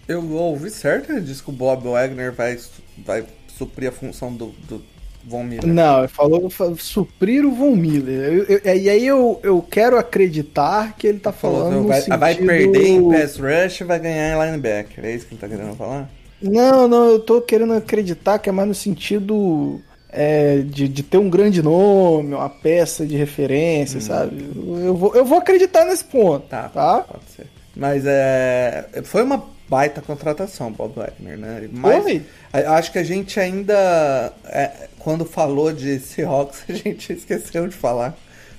Eu 0.08 0.30
ouvi 0.32 0.70
certo, 0.70 1.10
ele 1.10 1.20
disse 1.20 1.42
que 1.42 1.50
o 1.50 1.52
Bob 1.52 1.88
Wagner 1.88 2.32
vai, 2.32 2.56
vai 3.04 3.24
suprir 3.48 3.88
a 3.88 3.92
função 3.92 4.32
do, 4.32 4.54
do 4.68 4.80
Von 5.24 5.42
Miller. 5.42 5.66
Não, 5.66 5.98
ele 6.00 6.08
falou 6.08 6.48
fa- 6.48 6.74
suprir 6.76 7.44
o 7.44 7.52
Von 7.52 7.74
Miller. 7.74 8.32
Eu- 8.32 8.44
eu- 8.44 8.76
e 8.76 8.88
aí 8.88 9.04
eu, 9.04 9.40
eu 9.42 9.60
quero 9.62 9.98
acreditar 9.98 10.94
que 10.96 11.06
ele 11.08 11.18
tá 11.18 11.32
Falou, 11.32 11.64
falando 11.64 11.82
no 11.82 11.88
vai, 11.88 12.00
sentido... 12.02 12.18
vai 12.20 12.34
perder 12.36 12.86
em 12.86 13.08
pass 13.08 13.36
rush 13.36 13.80
e 13.80 13.84
vai 13.84 13.98
ganhar 13.98 14.36
em 14.36 14.46
linebacker. 14.46 15.04
É 15.04 15.12
isso 15.12 15.26
que 15.26 15.34
ele 15.34 15.40
tá 15.40 15.48
querendo 15.48 15.74
falar? 15.74 16.08
Não, 16.40 16.86
não, 16.86 17.06
eu 17.10 17.18
tô 17.18 17.40
querendo 17.40 17.72
acreditar 17.72 18.38
que 18.38 18.48
é 18.48 18.52
mais 18.52 18.68
no 18.68 18.74
sentido 18.74 19.80
é, 20.10 20.58
de, 20.58 20.88
de 20.88 21.02
ter 21.02 21.18
um 21.18 21.28
grande 21.30 21.62
nome, 21.62 22.34
uma 22.34 22.48
peça 22.48 23.06
de 23.06 23.16
referência, 23.16 24.00
sabe? 24.00 24.44
Eu 24.84 24.94
vou, 24.96 25.14
eu 25.14 25.24
vou 25.24 25.38
acreditar 25.38 25.84
nesse 25.84 26.04
ponto, 26.04 26.44
Hum. 26.44 26.48
Tá, 26.48 26.68
tá? 26.68 27.00
pode 27.00 27.24
ser. 27.36 27.46
Mas 27.74 28.04
é. 28.06 28.88
Foi 29.04 29.22
uma 29.22 29.44
baita 29.68 30.00
contratação, 30.00 30.72
Bob 30.72 30.94
Wagner, 30.96 31.36
né? 31.36 31.68
Mas 31.70 32.22
acho 32.52 32.90
que 32.90 32.98
a 32.98 33.04
gente 33.04 33.38
ainda. 33.38 34.32
é, 34.46 34.88
quando 34.98 35.24
falou 35.26 35.72
de 35.72 35.98
Seahawks, 35.98 36.64
a 36.68 36.72
gente 36.72 37.12
esqueceu 37.12 37.68
de 37.68 37.76
falar 37.76 38.16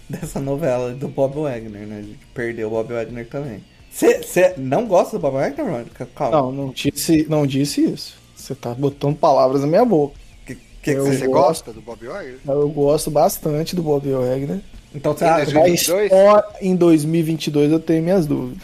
dessa 0.08 0.40
novela 0.40 0.94
do 0.94 1.08
Bob 1.08 1.42
Wagner, 1.42 1.88
né? 1.88 1.98
A 1.98 2.02
gente 2.02 2.20
perdeu 2.34 2.68
o 2.68 2.72
Bob 2.72 2.94
Wagner 2.94 3.28
também. 3.28 3.64
Você 3.98 4.54
não 4.58 4.86
gosta 4.86 5.18
do 5.18 5.22
Bob 5.22 5.34
Wagner, 5.34 5.66
Mônica? 5.66 6.08
Calma. 6.16 6.38
Não, 6.38 6.52
não 6.52 6.70
disse, 6.70 7.26
não 7.28 7.48
disse 7.48 7.84
isso. 7.84 8.16
Você 8.36 8.54
tá 8.54 8.74
botando 8.74 9.16
palavras 9.18 9.62
na 9.62 9.68
minha 9.68 9.84
boca. 9.84 10.14
Que, 10.46 10.56
que 10.84 10.92
Eu 10.92 11.04
que 11.06 11.12
Você 11.16 11.28
gosto. 11.28 11.32
gosta 11.32 11.74
do 11.74 11.82
Bob 11.82 12.06
Wagner? 12.06 12.40
Eu 12.48 12.70
gosto 12.70 13.10
bastante 13.10 13.76
do 13.76 13.82
Bob 13.82 14.08
Wagner. 14.12 14.60
Então 14.94 15.14
você 15.18 15.26
acha. 15.26 15.46
2022? 15.52 16.12
Mas 16.12 16.20
só 16.22 16.54
em 16.62 16.76
2022 16.76 17.72
eu 17.72 17.80
tenho 17.80 18.04
minhas 18.04 18.26
dúvidas. 18.28 18.64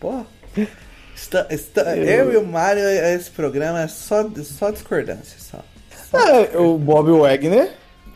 Porra. 0.00 0.26
Está- 1.14 1.46
está- 1.50 1.96
eu... 1.96 2.32
e 2.32 2.36
o 2.36 2.44
Mário, 2.46 2.82
esse 2.82 3.30
programa 3.30 3.82
é 3.82 3.88
só, 3.88 4.28
só 4.42 4.70
discordância. 4.70 5.38
Só. 5.38 6.18
É, 6.18 6.58
o 6.58 6.76
Bob 6.76 7.10
Wagner 7.12 7.72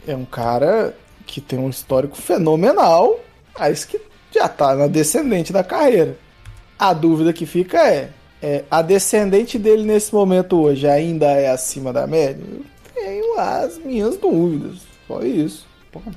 é 0.07 0.17
um 0.17 0.25
cara 0.25 0.95
que 1.27 1.41
tem 1.41 1.59
um 1.59 1.69
histórico 1.71 2.17
fenomenal, 2.17 3.21
mas 3.59 3.85
que 3.85 4.01
já 4.35 4.49
tá 4.49 4.75
na 4.75 4.87
descendente 4.87 5.53
da 5.53 5.63
carreira. 5.63 6.19
A 6.79 6.93
dúvida 6.93 7.33
que 7.33 7.47
fica 7.47 7.79
é, 7.89 8.11
é 8.43 8.65
a 8.71 8.83
descendente 8.83 9.59
dele 9.59 9.85
nesse 9.85 10.13
momento 10.13 10.61
hoje 10.61 10.87
ainda 10.87 11.27
é 11.27 11.51
acima 11.51 11.93
da 11.93 12.07
média? 12.07 12.45
Eu 12.45 12.65
tenho 12.95 13.39
as 13.39 13.79
minhas 13.79 14.17
dúvidas. 14.17 14.81
Só 15.07 15.23
isso. 15.23 15.67
Porra, 15.93 16.13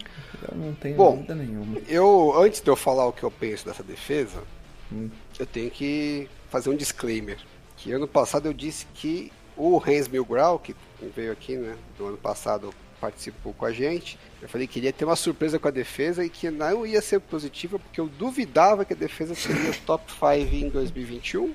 eu 0.50 0.58
não 0.58 0.74
tenho 0.74 0.96
Bom. 0.96 1.16
dúvida 1.16 1.36
nenhuma. 1.36 1.78
Eu, 1.88 2.34
antes 2.42 2.62
de 2.62 2.70
eu 2.70 2.76
falar 2.76 3.06
o 3.06 3.14
que 3.14 3.24
eu 3.24 3.32
penso 3.32 3.66
dessa 3.66 3.84
defesa, 3.84 4.42
eu 5.40 5.46
tenho 5.46 5.70
que 5.70 6.28
fazer 6.50 6.70
um 6.70 6.76
disclaimer. 6.76 7.38
Que 7.76 7.92
ano 7.92 8.08
passado 8.08 8.48
eu 8.48 8.54
disse 8.54 8.88
que 8.94 9.32
o 9.56 9.82
Hans 9.86 10.08
Milgrau, 10.08 10.58
que 10.58 10.76
veio 11.16 11.32
aqui, 11.32 11.56
né, 11.56 11.76
do 11.98 12.08
ano 12.08 12.18
passado, 12.18 12.74
participou 13.00 13.54
com 13.54 13.66
a 13.66 13.72
gente, 13.72 14.18
eu 14.42 14.50
falei 14.50 14.68
que 14.68 14.80
iria 14.80 14.94
ter 14.94 15.06
uma 15.06 15.16
surpresa 15.16 15.58
com 15.60 15.68
a 15.68 15.72
defesa 15.72 16.24
e 16.26 16.30
que 16.30 16.50
não 16.50 16.86
ia 16.86 17.02
ser 17.02 17.20
positiva 17.20 17.80
porque 17.80 18.00
eu 18.00 18.08
duvidava 18.08 18.86
que 18.86 18.94
a 18.94 18.96
defesa 18.96 19.36
seria 19.36 19.74
top 19.86 20.12
5 20.12 20.56
em 20.56 20.70
2021 20.70 21.54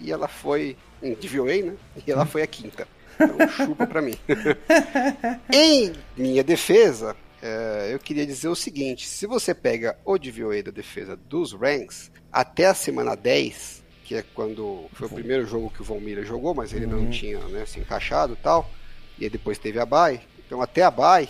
e 0.00 0.10
ela 0.10 0.28
foi 0.28 0.76
em 1.02 1.14
DVOA, 1.14 1.62
né? 1.62 1.76
E 2.06 2.10
ela 2.10 2.26
foi 2.26 2.42
a 2.42 2.46
quinta. 2.46 2.86
Então 3.14 3.48
chupa 3.48 3.86
pra 3.86 4.00
mim. 4.00 4.14
Em 5.52 5.92
minha 6.16 6.42
defesa, 6.42 7.14
é, 7.42 7.90
eu 7.92 7.98
queria 7.98 8.26
dizer 8.26 8.48
o 8.48 8.54
seguinte: 8.54 9.06
se 9.06 9.26
você 9.26 9.54
pega 9.54 9.96
o 10.04 10.18
DVOA 10.18 10.62
da 10.62 10.70
defesa 10.70 11.16
dos 11.16 11.52
Ranks 11.52 12.10
até 12.32 12.66
a 12.66 12.74
semana 12.74 13.14
10, 13.14 13.82
que 14.04 14.14
é 14.14 14.24
quando 14.34 14.86
foi 14.92 15.06
o 15.06 15.10
primeiro 15.10 15.46
jogo 15.46 15.70
que 15.70 15.82
o 15.82 15.84
Von 15.84 16.00
Miller 16.00 16.24
jogou, 16.24 16.54
mas 16.54 16.72
ele 16.72 16.86
não 16.86 17.08
tinha 17.10 17.38
né, 17.48 17.64
se 17.66 17.78
encaixado 17.78 18.32
e 18.32 18.36
tal, 18.36 18.70
e 19.18 19.24
aí 19.24 19.30
depois 19.30 19.58
teve 19.58 19.78
a 19.78 19.86
bye, 19.86 20.20
então 20.50 20.60
até 20.60 20.82
a 20.82 20.90
bye 20.90 21.28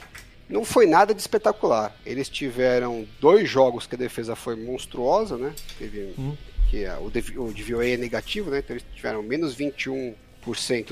não 0.49 0.65
foi 0.65 0.87
nada 0.87 1.15
de 1.15 1.21
espetacular. 1.21 1.95
Eles 2.07 2.29
tiveram 2.31 3.07
dois 3.21 3.47
jogos 3.47 3.87
que 3.87 3.95
a 3.95 3.99
defesa 3.99 4.35
foi 4.35 4.57
monstruosa, 4.57 5.37
né? 5.37 5.55
Teve 5.79 6.15
que 6.71 6.85
é, 6.85 6.95
o, 6.95 7.07
o 7.07 7.53
DVOA 7.53 7.87
é 7.87 7.97
negativo, 7.99 8.51
né? 8.51 8.61
Então 8.61 8.75
eles 8.75 8.85
tiveram 8.95 9.23
menos 9.23 9.55
21% 9.55 10.15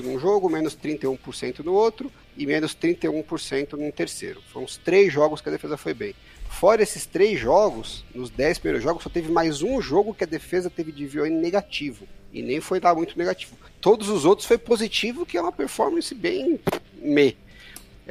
num 0.01 0.19
jogo, 0.19 0.47
menos 0.47 0.77
31% 0.77 1.59
no 1.59 1.73
outro 1.73 2.11
e 2.37 2.45
menos 2.45 2.75
31% 2.75 3.73
no 3.73 3.91
terceiro. 3.91 4.41
Foram 4.53 4.65
os 4.67 4.77
três 4.77 5.11
jogos 5.11 5.41
que 5.41 5.49
a 5.49 5.51
defesa 5.51 5.75
foi 5.75 5.95
bem. 5.95 6.13
Fora 6.47 6.83
esses 6.83 7.07
três 7.07 7.39
jogos, 7.39 8.05
nos 8.13 8.29
10 8.29 8.59
primeiros 8.59 8.83
jogos, 8.83 9.03
só 9.03 9.09
teve 9.09 9.31
mais 9.31 9.63
um 9.63 9.81
jogo 9.81 10.13
que 10.13 10.23
a 10.23 10.27
defesa 10.27 10.69
teve 10.69 10.91
DVOA 10.91 11.29
negativo. 11.29 12.07
E 12.31 12.43
nem 12.43 12.61
foi 12.61 12.79
lá 12.79 12.93
muito 12.93 13.17
negativo. 13.17 13.57
Todos 13.81 14.07
os 14.07 14.23
outros 14.23 14.47
foi 14.47 14.57
positivo, 14.57 15.25
que 15.25 15.37
é 15.37 15.41
uma 15.41 15.51
performance 15.51 16.13
bem 16.13 16.59
me. 16.95 17.35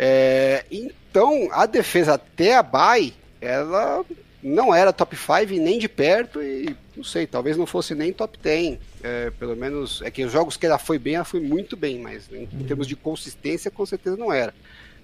É, 0.01 0.65
então, 0.71 1.49
a 1.51 1.67
defesa 1.67 2.15
até 2.15 2.55
a 2.55 2.63
bye, 2.63 3.13
ela 3.41 4.05
não 4.41 4.73
era 4.73 4.93
top 4.93 5.17
5 5.17 5.61
nem 5.61 5.77
de 5.81 5.89
perto 5.89 6.41
e 6.41 6.77
Não 6.97 7.03
sei, 7.03 7.27
talvez 7.27 7.57
não 7.57 7.67
fosse 7.67 7.95
nem 7.97 8.13
top 8.13 8.39
10. 8.41 8.79
É, 9.03 9.31
pelo 9.31 9.57
menos. 9.57 10.01
É 10.03 10.11
que 10.11 10.25
os 10.25 10.31
jogos 10.33 10.57
que 10.57 10.65
ela 10.67 10.79
foi 10.79 10.99
bem, 10.99 11.17
ela 11.17 11.25
foi 11.25 11.41
muito 11.41 11.77
bem, 11.77 11.99
mas 11.99 12.31
em, 12.33 12.43
em 12.53 12.65
termos 12.65 12.87
de 12.87 12.95
consistência, 12.95 13.71
com 13.73 13.85
certeza 13.85 14.17
não 14.17 14.33
era. 14.33 14.55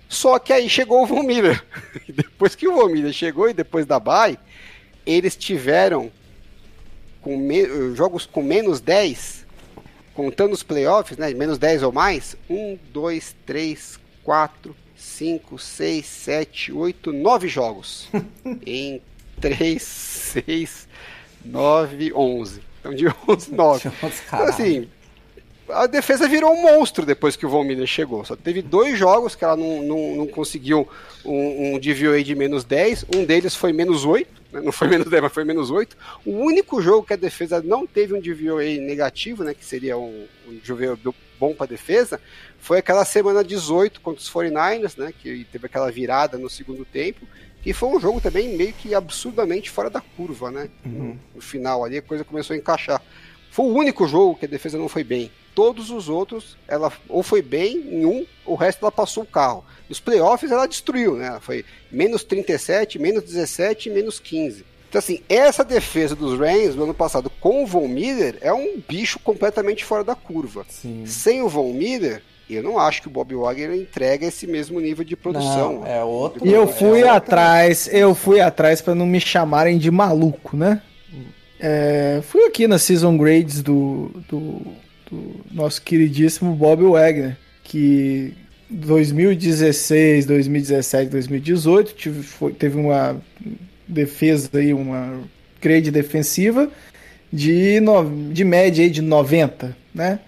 Só 0.09 0.39
que 0.39 0.53
aí 0.53 0.69
chegou 0.69 1.03
o 1.03 1.07
Von 1.07 1.23
Miller. 1.25 1.61
depois 2.09 2.55
que 2.55 2.69
o 2.69 2.75
Von 2.75 2.89
Miller 2.89 3.12
chegou 3.12 3.49
e 3.49 3.53
depois 3.55 3.87
da 3.87 3.99
Bay, 3.99 4.39
eles 5.05 5.35
tiveram 5.35 6.11
com 7.21 7.37
me- 7.37 7.95
jogos 7.97 8.27
com 8.27 8.43
menos 8.43 8.81
10, 8.81 9.45
contando 10.15 10.53
os 10.53 10.62
playoffs, 10.62 11.16
né? 11.19 11.33
Menos 11.35 11.59
10 11.59 11.83
ou 11.83 11.91
mais. 11.91 12.37
1, 12.49 12.79
2, 12.93 13.35
3, 13.47 13.99
4, 14.23 14.77
5, 15.05 15.59
6, 15.59 16.07
7, 16.07 16.73
8, 16.73 17.13
9 17.13 17.49
jogos. 17.49 18.09
em 18.67 19.01
3, 19.41 19.83
6, 19.83 20.89
9, 21.45 22.13
11. 22.15 22.63
Então 22.81 22.95
de 22.95 23.07
11, 23.29 23.55
9. 23.55 23.91
Então, 24.27 24.45
assim, 24.45 24.89
a 25.69 25.87
defesa 25.87 26.27
virou 26.29 26.53
um 26.53 26.63
monstro 26.63 27.07
depois 27.07 27.37
que 27.37 27.47
o 27.47 27.49
Von 27.49 27.65
Miller 27.65 27.87
chegou. 27.87 28.25
Só 28.25 28.35
teve 28.35 28.61
dois 28.63 28.99
jogos 28.99 29.35
que 29.35 29.45
ela 29.45 29.57
não, 29.57 29.83
não, 29.83 30.17
não 30.17 30.27
conseguiu 30.27 30.89
um, 31.25 31.75
um 31.75 31.79
DVOA 31.79 32.23
de 32.23 32.35
menos 32.35 32.65
10. 32.65 33.07
Um 33.15 33.25
deles 33.25 33.55
foi 33.55 33.73
menos 33.73 34.05
8. 34.05 34.29
né? 34.53 34.61
Não 34.61 34.73
foi 34.73 34.89
menos 34.89 35.09
10, 35.09 35.23
mas 35.23 35.33
foi 35.33 35.45
menos 35.45 35.71
8. 35.71 35.97
O 36.25 36.33
único 36.33 36.83
jogo 36.83 37.07
que 37.07 37.13
a 37.13 37.17
defesa 37.17 37.63
não 37.63 37.87
teve 37.87 38.15
um 38.15 38.21
DVOA 38.21 38.65
negativo, 38.81 39.45
né, 39.45 39.55
que 39.55 39.65
seria 39.65 39.97
um, 39.97 40.27
um 40.49 40.55
DVOA 40.57 40.99
bom 41.45 41.55
para 41.55 41.65
a 41.65 41.69
defesa, 41.69 42.19
foi 42.59 42.79
aquela 42.79 43.05
semana 43.05 43.45
18 43.45 44.01
contra 44.01 44.23
os 44.23 44.31
49ers, 44.31 44.97
né, 44.97 45.12
que 45.12 45.45
teve 45.53 45.66
aquela 45.66 45.91
virada 45.91 46.39
no 46.39 46.49
segundo 46.49 46.85
tempo. 46.85 47.27
E 47.66 47.73
foi 47.73 47.89
um 47.91 48.01
jogo 48.01 48.21
também 48.21 48.57
meio 48.57 48.73
que 48.73 48.95
absurdamente 48.95 49.71
fora 49.71 49.89
da 49.89 50.01
curva, 50.01 50.51
né? 50.51 50.69
No, 50.85 51.19
no 51.35 51.41
final 51.41 51.83
ali 51.83 51.97
a 51.97 52.03
coisa 52.03 52.23
começou 52.23 52.55
a 52.55 52.59
encaixar. 52.59 53.03
Foi 53.51 53.65
o 53.65 53.75
único 53.75 54.07
jogo 54.07 54.37
que 54.37 54.45
a 54.45 54.49
defesa 54.49 54.77
não 54.77 54.89
foi 54.89 55.03
bem. 55.03 55.31
Todos 55.55 55.91
os 55.91 56.09
outros, 56.09 56.59
ela 56.69 56.93
ou 57.09 57.23
foi 57.23 57.41
bem 57.41 57.77
em 57.77 58.05
um, 58.05 58.27
o 58.45 58.55
resto 58.55 58.85
ela 58.85 58.93
passou 58.93 59.23
o 59.23 59.27
carro. 59.27 59.65
Nos 59.89 59.99
playoffs 59.99 60.51
ela 60.51 60.66
destruiu, 60.66 61.16
né? 61.16 61.27
Ela 61.29 61.41
foi 61.41 61.65
menos 61.91 62.23
37, 62.23 62.99
menos 62.99 63.23
17 63.23 63.89
e 63.89 63.93
menos 63.93 64.21
15. 64.21 64.65
Então, 64.95 65.01
assim, 65.01 65.19
essa 65.29 65.65
defesa 65.65 66.15
dos 66.15 66.39
Rams 66.39 66.77
no 66.77 66.85
ano 66.85 66.95
passado 66.95 67.29
com 67.41 67.65
o 67.65 67.66
Von 67.66 67.89
Miller 67.89 68.39
é 68.41 68.53
um 68.53 68.79
bicho 68.89 69.19
completamente 69.19 69.85
fora 69.85 70.05
da 70.05 70.15
curva. 70.15 70.65
Sim. 70.69 71.03
Sem 71.05 71.43
o 71.43 71.49
Von 71.49 71.73
Miller, 71.73 72.23
eu 72.49 72.62
não 72.62 72.79
acho 72.79 73.03
que 73.03 73.09
o 73.09 73.11
Bob 73.11 73.35
Wagner 73.35 73.75
entrega 73.75 74.25
esse 74.25 74.47
mesmo 74.47 74.79
nível 74.79 75.05
de 75.05 75.16
produção. 75.16 75.81
Não, 75.81 75.87
é 75.87 76.05
outro. 76.05 76.47
E 76.47 76.53
eu 76.53 76.62
é 76.62 76.66
fui 76.69 76.99
outra- 77.01 77.15
atrás, 77.16 77.89
eu 77.93 78.15
fui 78.15 78.41
atrás 78.41 78.81
pra 78.81 78.95
não 78.95 79.05
me 79.05 79.19
chamarem 79.21 79.79
de 79.79 79.91
maluco, 79.91 80.57
né? 80.57 80.81
É, 81.59 82.21
fui 82.23 82.45
aqui 82.45 82.69
na 82.69 82.79
Season 82.79 83.16
Grades 83.16 83.62
do, 83.65 84.12
do, 84.29 84.61
do 85.11 85.41
nosso 85.51 85.83
queridíssimo 85.83 86.55
Bob 86.55 86.85
Wagner, 86.85 87.37
que 87.65 88.33
2016, 88.71 90.25
2017, 90.25 91.11
2018 91.11 91.95
tive, 91.95 92.23
foi- 92.23 92.53
teve 92.53 92.79
uma 92.79 93.21
defesa 93.86 94.48
aí, 94.55 94.73
uma 94.74 95.20
grade 95.61 95.90
defensiva 95.90 96.69
de, 97.32 97.81
no- 97.81 98.32
de 98.32 98.44
média 98.44 98.85
aí 98.85 98.90
de 98.90 99.02
90, 99.02 99.77
né? 99.94 100.19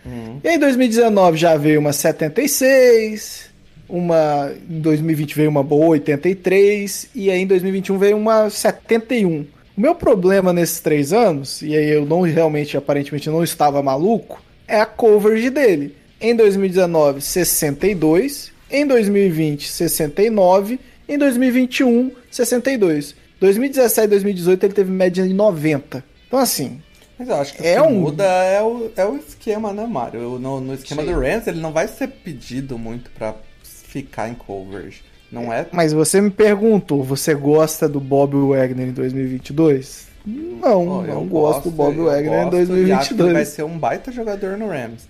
E 0.43 0.49
aí 0.49 0.55
em 0.57 0.59
2019 0.59 1.37
já 1.37 1.57
veio 1.57 1.79
uma 1.81 1.93
76, 1.93 3.51
uma 3.89 4.53
em 4.69 4.81
2020 4.81 5.35
veio 5.37 5.51
uma 5.51 5.63
boa 5.63 5.87
83 5.87 7.09
e 7.15 7.31
aí 7.31 7.41
em 7.43 7.47
2021 7.47 7.99
veio 7.99 8.17
uma 8.17 8.51
71. 8.51 9.47
O 9.77 9.81
meu 9.81 9.95
problema 9.95 10.53
nesses 10.53 10.81
três 10.81 11.13
anos, 11.13 11.61
e 11.63 11.77
aí 11.77 11.91
eu 11.91 12.07
não 12.07 12.23
realmente, 12.23 12.77
aparentemente, 12.77 13.29
não 13.29 13.45
estava 13.45 13.83
maluco, 13.83 14.43
é 14.67 14.81
a 14.81 14.87
coverage 14.87 15.51
dele. 15.51 15.95
Em 16.21 16.35
2019, 16.35 17.21
62. 17.21 18.51
Em 18.71 18.87
2020, 18.87 19.69
69. 19.69 20.81
Em 21.09 21.19
2021, 21.19 22.11
62. 22.31 23.15
2017 23.41 24.05
e 24.07 24.09
2018 24.09 24.65
ele 24.67 24.73
teve 24.75 24.91
média 24.91 25.27
de 25.27 25.35
90. 25.35 26.03
Então, 26.27 26.39
assim, 26.39 26.81
Mas 27.19 27.29
eu 27.29 27.35
acho 27.37 27.55
que 27.55 27.67
É 27.67 27.81
o 27.81 27.87
que 27.87 27.93
um- 27.93 28.01
muda 28.01 28.25
é 28.25 28.63
o, 28.63 28.91
é 28.97 29.05
o 29.07 29.17
esquema, 29.17 29.73
né, 29.73 29.87
Mário? 29.87 30.39
No, 30.39 30.61
no 30.61 30.75
esquema 30.75 31.03
Sim. 31.03 31.13
do 31.13 31.21
Rams, 31.21 31.47
ele 31.47 31.61
não 31.61 31.73
vai 31.73 31.89
ser 31.89 32.09
pedido 32.09 32.79
muito 32.79 33.11
pra 33.11 33.35
ficar 33.63 34.29
em 34.29 34.35
coverage. 34.35 35.03
Não 35.33 35.53
é? 35.53 35.67
Mas 35.73 35.93
você 35.93 36.21
me 36.21 36.31
perguntou, 36.31 37.03
você 37.03 37.35
gosta 37.35 37.89
do 37.89 37.99
Bob 38.01 38.35
Wagner 38.37 38.89
em 38.89 38.93
2022? 38.93 40.07
Não, 40.27 40.61
Pô, 40.87 41.03
não 41.03 41.27
gosto 41.27 41.65
do 41.65 41.71
Bob 41.71 41.97
eu 41.97 42.05
Wagner 42.07 42.41
em 42.47 42.51
gosto 42.51 42.57
e 42.77 42.93
acho 42.93 43.09
que 43.09 43.15
ele 43.15 43.23
vai 43.33 43.33
2022. 43.45 43.49
ser 43.49 43.63
um 43.65 43.79
baita 43.79 44.11
jogador 44.13 44.57
no 44.59 44.69
Rams. 44.69 45.09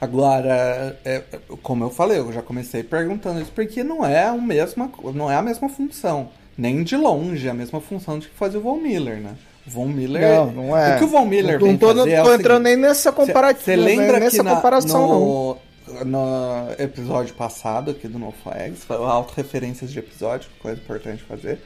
Agora, 0.00 0.98
é, 1.04 1.16
é, 1.16 1.22
como 1.62 1.84
eu 1.84 1.90
falei, 1.90 2.18
eu 2.18 2.32
já 2.32 2.42
comecei 2.42 2.82
perguntando 2.82 3.40
isso 3.40 3.52
porque 3.54 3.82
não 3.84 4.04
é, 4.04 4.24
a 4.26 4.32
mesma, 4.34 4.90
não 5.14 5.30
é 5.30 5.36
a 5.36 5.42
mesma 5.42 5.68
função. 5.68 6.28
Nem 6.56 6.82
de 6.82 6.96
longe 6.96 7.48
a 7.48 7.54
mesma 7.54 7.80
função 7.80 8.18
de 8.18 8.28
que 8.28 8.34
fazia 8.36 8.58
o 8.58 8.62
Von 8.62 8.76
Miller, 8.76 9.16
né? 9.16 9.34
O 9.66 9.70
Von 9.70 9.88
Miller. 9.88 10.22
Não, 10.22 10.52
não 10.52 10.76
é. 10.76 10.94
O 10.94 10.98
que 10.98 11.04
o 11.04 11.08
Von 11.08 11.24
Miller 11.26 11.58
não 11.58 11.66
vem 11.68 11.76
tô, 11.76 11.88
fazer 11.94 12.10
é 12.10 12.22
tô 12.22 12.34
entrando 12.34 12.62
nem 12.64 12.76
nessa 12.76 13.10
comparativa, 13.10 13.64
Você 13.64 13.76
lembra 13.76 14.20
nessa 14.20 14.36
que 14.36 14.42
na- 14.42 14.54
comparação, 14.56 15.08
não. 15.08 16.04
no, 16.04 16.04
no 16.04 16.72
episódio 16.78 17.34
passado 17.34 17.90
aqui 17.90 18.06
do 18.06 18.18
No 18.18 18.32
Flags, 18.42 18.84
foi 18.84 18.96
auto-referências 18.96 19.90
de 19.92 19.98
episódio, 19.98 20.48
coisa 20.60 20.80
importante 20.80 21.22
fazer. 21.24 21.58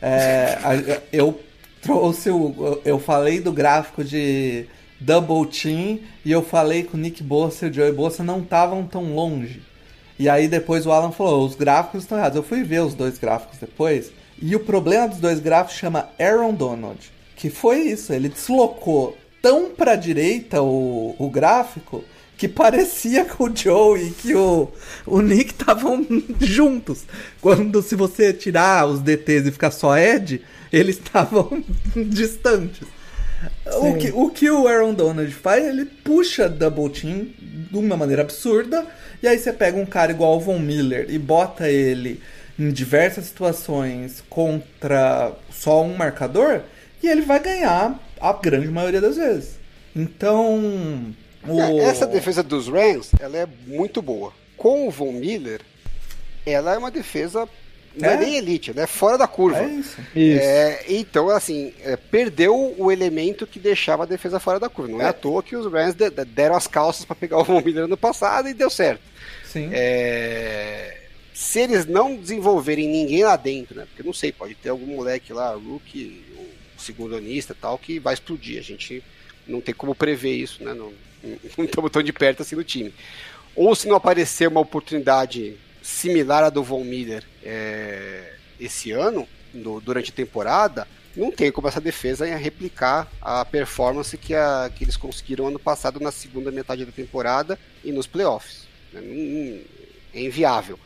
é, 0.00 0.58
a- 0.62 1.00
eu 1.12 1.38
trouxe 1.82 2.30
o. 2.30 2.80
Eu 2.84 2.98
falei 2.98 3.40
do 3.40 3.52
gráfico 3.52 4.04
de 4.04 4.66
Double 5.00 5.46
Team 5.46 5.98
e 6.24 6.30
eu 6.32 6.42
falei 6.42 6.82
que 6.84 6.94
o 6.94 6.98
Nick 6.98 7.22
Bossa 7.22 7.66
e 7.66 7.70
o 7.70 7.72
Joey 7.72 7.92
Bossa 7.92 8.22
não 8.22 8.40
estavam 8.40 8.84
tão 8.84 9.14
longe. 9.14 9.62
E 10.18 10.28
aí 10.28 10.48
depois 10.48 10.84
o 10.84 10.90
Alan 10.92 11.12
falou, 11.12 11.46
os 11.46 11.54
gráficos 11.54 12.02
estão 12.02 12.18
errados. 12.18 12.36
Eu 12.36 12.42
fui 12.42 12.62
ver 12.64 12.80
os 12.82 12.94
dois 12.94 13.18
gráficos 13.18 13.58
depois, 13.58 14.10
e 14.40 14.54
o 14.54 14.60
problema 14.60 15.08
dos 15.08 15.18
dois 15.18 15.40
gráficos 15.40 15.78
chama 15.78 16.08
Aaron 16.18 16.54
Donald. 16.54 17.10
Que 17.36 17.50
foi 17.50 17.80
isso, 17.80 18.12
ele 18.12 18.28
deslocou 18.28 19.16
tão 19.40 19.70
pra 19.70 19.94
direita 19.94 20.60
o, 20.62 21.14
o 21.18 21.30
gráfico 21.30 22.04
que 22.36 22.46
parecia 22.46 23.24
que 23.24 23.42
o 23.42 23.54
Joe 23.54 24.00
e 24.00 24.10
que 24.12 24.34
o, 24.34 24.68
o 25.04 25.20
Nick 25.20 25.50
estavam 25.50 26.06
juntos. 26.40 27.04
Quando 27.40 27.82
se 27.82 27.96
você 27.96 28.32
tirar 28.32 28.86
os 28.86 29.00
DTs 29.00 29.48
e 29.48 29.52
ficar 29.52 29.72
só 29.72 29.98
Ed, 29.98 30.40
eles 30.72 30.96
estavam 31.02 31.64
distantes. 31.96 32.86
O 33.80 33.96
que, 33.96 34.10
o 34.12 34.30
que 34.30 34.50
o 34.50 34.66
Aaron 34.66 34.94
Donald 34.94 35.32
faz, 35.32 35.64
ele 35.64 35.84
puxa 35.84 36.48
Double 36.48 36.88
Team 36.88 37.28
de 37.38 37.76
uma 37.76 37.96
maneira 37.96 38.22
absurda, 38.22 38.84
e 39.22 39.28
aí 39.28 39.38
você 39.38 39.52
pega 39.52 39.76
um 39.76 39.86
cara 39.86 40.10
igual 40.10 40.36
o 40.36 40.40
Von 40.40 40.58
Miller 40.58 41.06
e 41.08 41.18
bota 41.18 41.68
ele 41.68 42.20
em 42.58 42.70
diversas 42.70 43.26
situações 43.26 44.22
contra 44.28 45.32
só 45.50 45.82
um 45.82 45.96
marcador, 45.96 46.62
e 47.02 47.06
ele 47.08 47.22
vai 47.22 47.38
ganhar 47.40 47.98
a 48.20 48.32
grande 48.32 48.68
maioria 48.68 49.00
das 49.00 49.16
vezes. 49.16 49.58
Então. 49.94 51.14
O... 51.46 51.60
É, 51.60 51.84
Essa 51.84 52.06
defesa 52.06 52.42
dos 52.42 52.68
Rams, 52.68 53.10
ela 53.20 53.36
é 53.36 53.46
muito 53.66 54.02
boa. 54.02 54.32
Com 54.56 54.88
o 54.88 54.90
Von 54.90 55.12
Miller, 55.12 55.60
ela 56.44 56.74
é 56.74 56.78
uma 56.78 56.90
defesa 56.90 57.48
não 57.96 58.08
é, 58.10 58.14
É. 58.14 58.16
nem 58.16 58.36
elite, 58.36 58.70
ela 58.70 58.82
é 58.82 58.86
fora 58.86 59.16
da 59.16 59.26
curva. 59.26 59.60
É 59.60 59.66
isso. 59.66 59.96
Isso. 60.14 60.40
É, 60.42 60.84
então, 60.88 61.30
assim, 61.30 61.72
é, 61.82 61.96
perdeu 61.96 62.74
o 62.78 62.92
elemento 62.92 63.46
que 63.46 63.58
deixava 63.58 64.02
a 64.02 64.06
defesa 64.06 64.38
fora 64.38 64.60
da 64.60 64.68
curva. 64.68 64.92
Não 64.92 65.00
é, 65.00 65.06
à 65.08 65.12
toa 65.12 65.42
que 65.42 65.56
os 65.56 65.70
Rams 65.72 65.94
de- 65.94 66.10
de- 66.10 66.24
deram 66.24 66.54
as 66.56 66.66
calças 66.66 67.04
para 67.04 67.16
pegar 67.16 67.38
o 67.38 67.44
Von 67.44 67.60
Miller 67.60 67.88
no 67.88 67.96
passado 67.96 68.48
e 68.48 68.54
deu 68.54 68.68
certo. 68.70 69.00
Sim. 69.44 69.70
É, 69.72 70.97
se 71.40 71.60
eles 71.60 71.86
não 71.86 72.16
desenvolverem 72.16 72.88
ninguém 72.88 73.22
lá 73.22 73.36
dentro, 73.36 73.76
né? 73.76 73.86
Porque 73.86 74.02
não 74.02 74.12
sei, 74.12 74.32
pode 74.32 74.56
ter 74.56 74.70
algum 74.70 74.86
moleque 74.96 75.32
lá, 75.32 75.54
rookie, 75.54 76.24
o 76.76 76.80
segundonista 76.82 77.54
tal, 77.54 77.78
que 77.78 78.00
vai 78.00 78.12
explodir. 78.14 78.58
A 78.58 78.62
gente 78.62 79.04
não 79.46 79.60
tem 79.60 79.72
como 79.72 79.94
prever 79.94 80.34
isso, 80.34 80.64
né? 80.64 80.74
Não, 80.74 80.92
estamos 81.64 81.92
tão 81.92 82.02
de 82.02 82.12
perto 82.12 82.42
assim 82.42 82.56
no 82.56 82.64
time. 82.64 82.92
Ou 83.54 83.72
se 83.76 83.86
não 83.86 83.94
aparecer 83.94 84.48
uma 84.48 84.58
oportunidade 84.58 85.56
similar 85.80 86.42
à 86.42 86.50
do 86.50 86.64
Von 86.64 86.82
Miller 86.82 87.22
é, 87.44 88.32
esse 88.58 88.90
ano, 88.90 89.28
no- 89.54 89.80
durante 89.80 90.10
a 90.10 90.14
temporada, 90.14 90.88
não 91.16 91.30
tem 91.30 91.52
como 91.52 91.68
essa 91.68 91.80
defesa 91.80 92.26
replicar 92.34 93.08
a 93.22 93.44
performance 93.44 94.18
que, 94.18 94.34
a- 94.34 94.68
que 94.74 94.82
eles 94.82 94.96
conseguiram 94.96 95.46
ano 95.46 95.58
passado 95.60 96.00
na 96.00 96.10
segunda 96.10 96.50
metade 96.50 96.84
da 96.84 96.90
temporada 96.90 97.56
e 97.84 97.92
nos 97.92 98.08
playoffs. 98.08 98.66
né? 98.92 99.00
É 100.12 100.20
inviável. 100.20 100.76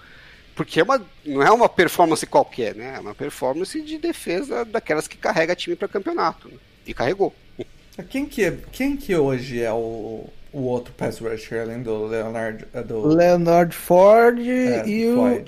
Porque 0.62 0.78
é 0.78 0.82
uma, 0.84 1.04
não 1.26 1.42
é 1.42 1.50
uma 1.50 1.68
performance 1.68 2.24
qualquer, 2.24 2.76
né? 2.76 2.94
É 2.96 3.00
uma 3.00 3.16
performance 3.16 3.80
de 3.82 3.98
defesa 3.98 4.64
daquelas 4.64 5.08
que 5.08 5.16
carrega 5.16 5.56
time 5.56 5.74
para 5.74 5.88
campeonato. 5.88 6.46
né? 6.48 6.54
E 6.86 6.94
carregou. 6.94 7.34
Quem 8.08 8.24
que, 8.26 8.44
é- 8.44 8.56
quem 8.70 8.96
que 8.96 9.14
hoje 9.14 9.60
é 9.60 9.70
o, 9.72 10.26
o 10.52 10.60
outro 10.62 10.94
pass 10.94 11.18
rusher, 11.18 11.60
além 11.62 11.82
do 11.82 12.06
Leonard? 12.06 12.64
é 12.72 12.82
Do... 12.82 13.06
Leonard 13.06 13.74
Ford 13.76 14.38
É, 14.38 14.88
e 14.88 15.08
o, 15.08 15.44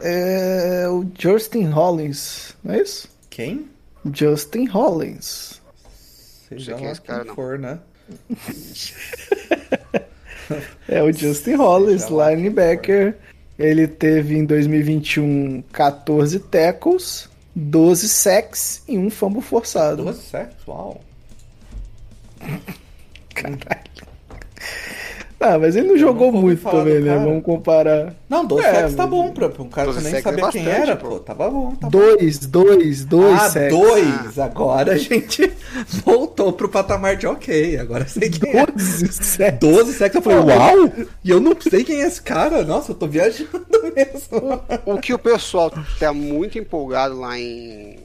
é, 0.00 0.88
o 0.88 1.04
Justin 1.18 1.64
Hollins, 1.64 2.56
não 2.64 2.74
é 2.74 2.80
isso? 2.80 3.06
Quem? 3.28 3.68
Justin 4.14 4.66
Hollins. 4.66 5.60
Seja 6.48 6.74
quem 6.74 6.84
é 6.84 6.86
lá 6.86 6.92
esse 6.92 7.02
cara, 7.02 7.18
quem 7.20 7.28
não. 7.28 7.34
for, 7.34 7.58
né? 7.58 7.78
É 10.88 11.02
o 11.02 11.12
Justin 11.12 11.56
lá 11.56 12.30
linebacker. 12.34 13.16
Ele 13.62 13.86
teve 13.86 14.36
em 14.36 14.44
2021 14.44 15.62
14 15.72 16.40
tackles, 16.40 17.30
12 17.54 18.08
sacks 18.08 18.82
e 18.88 18.98
um 18.98 19.08
fumble 19.08 19.40
forçado. 19.40 20.02
Duas 20.02 20.16
sacks, 20.16 20.66
uau. 20.66 21.00
Caralho. 23.32 23.91
Ah, 25.44 25.58
mas 25.58 25.74
ele 25.74 25.88
não 25.88 25.98
jogou 25.98 26.26
ouvi 26.28 26.38
muito 26.38 26.62
também, 26.70 27.00
né? 27.00 27.16
Vamos 27.16 27.42
comparar. 27.44 28.14
Não, 28.28 28.46
dois 28.46 28.64
É, 28.64 28.72
sacks 28.74 28.94
tá 28.94 29.06
bom 29.06 29.30
pra, 29.32 29.48
pra 29.48 29.62
um 29.62 29.68
cara 29.68 29.88
que 29.88 29.94
12 29.94 30.10
nem 30.12 30.22
sabia 30.22 30.44
é 30.46 30.50
quem 30.52 30.62
bastante, 30.64 30.80
era, 30.88 30.96
pô. 30.96 31.18
Tava 31.18 31.50
bom, 31.50 31.74
tava 31.74 31.90
bom. 31.90 31.98
Dois, 31.98 32.38
dois, 32.46 33.04
dois 33.04 33.40
Ah, 33.42 33.50
sacks. 33.50 33.76
dois! 33.76 34.38
Agora 34.38 34.92
a 34.92 34.96
gente 34.96 35.52
voltou 36.04 36.52
pro 36.52 36.68
patamar 36.68 37.16
de 37.16 37.26
ok. 37.26 37.76
Agora 37.78 38.04
eu 38.04 38.08
sei 38.08 38.30
quem 38.30 38.50
é. 38.56 38.66
12 38.66 39.12
sacks. 39.12 39.58
12 39.60 39.92
sacks, 39.94 40.14
eu 40.16 40.22
falei, 40.22 40.38
uau! 40.38 40.92
E 41.24 41.30
eu 41.30 41.40
não 41.40 41.56
sei 41.60 41.82
quem 41.84 42.02
é 42.02 42.06
esse 42.06 42.22
cara. 42.22 42.62
Nossa, 42.64 42.92
eu 42.92 42.96
tô 42.96 43.06
viajando 43.06 43.50
mesmo. 43.94 44.62
O 44.86 44.98
que 45.00 45.12
o 45.12 45.18
pessoal 45.18 45.72
tá 45.98 46.12
muito 46.12 46.58
empolgado 46.58 47.18
lá 47.18 47.38
em. 47.38 47.96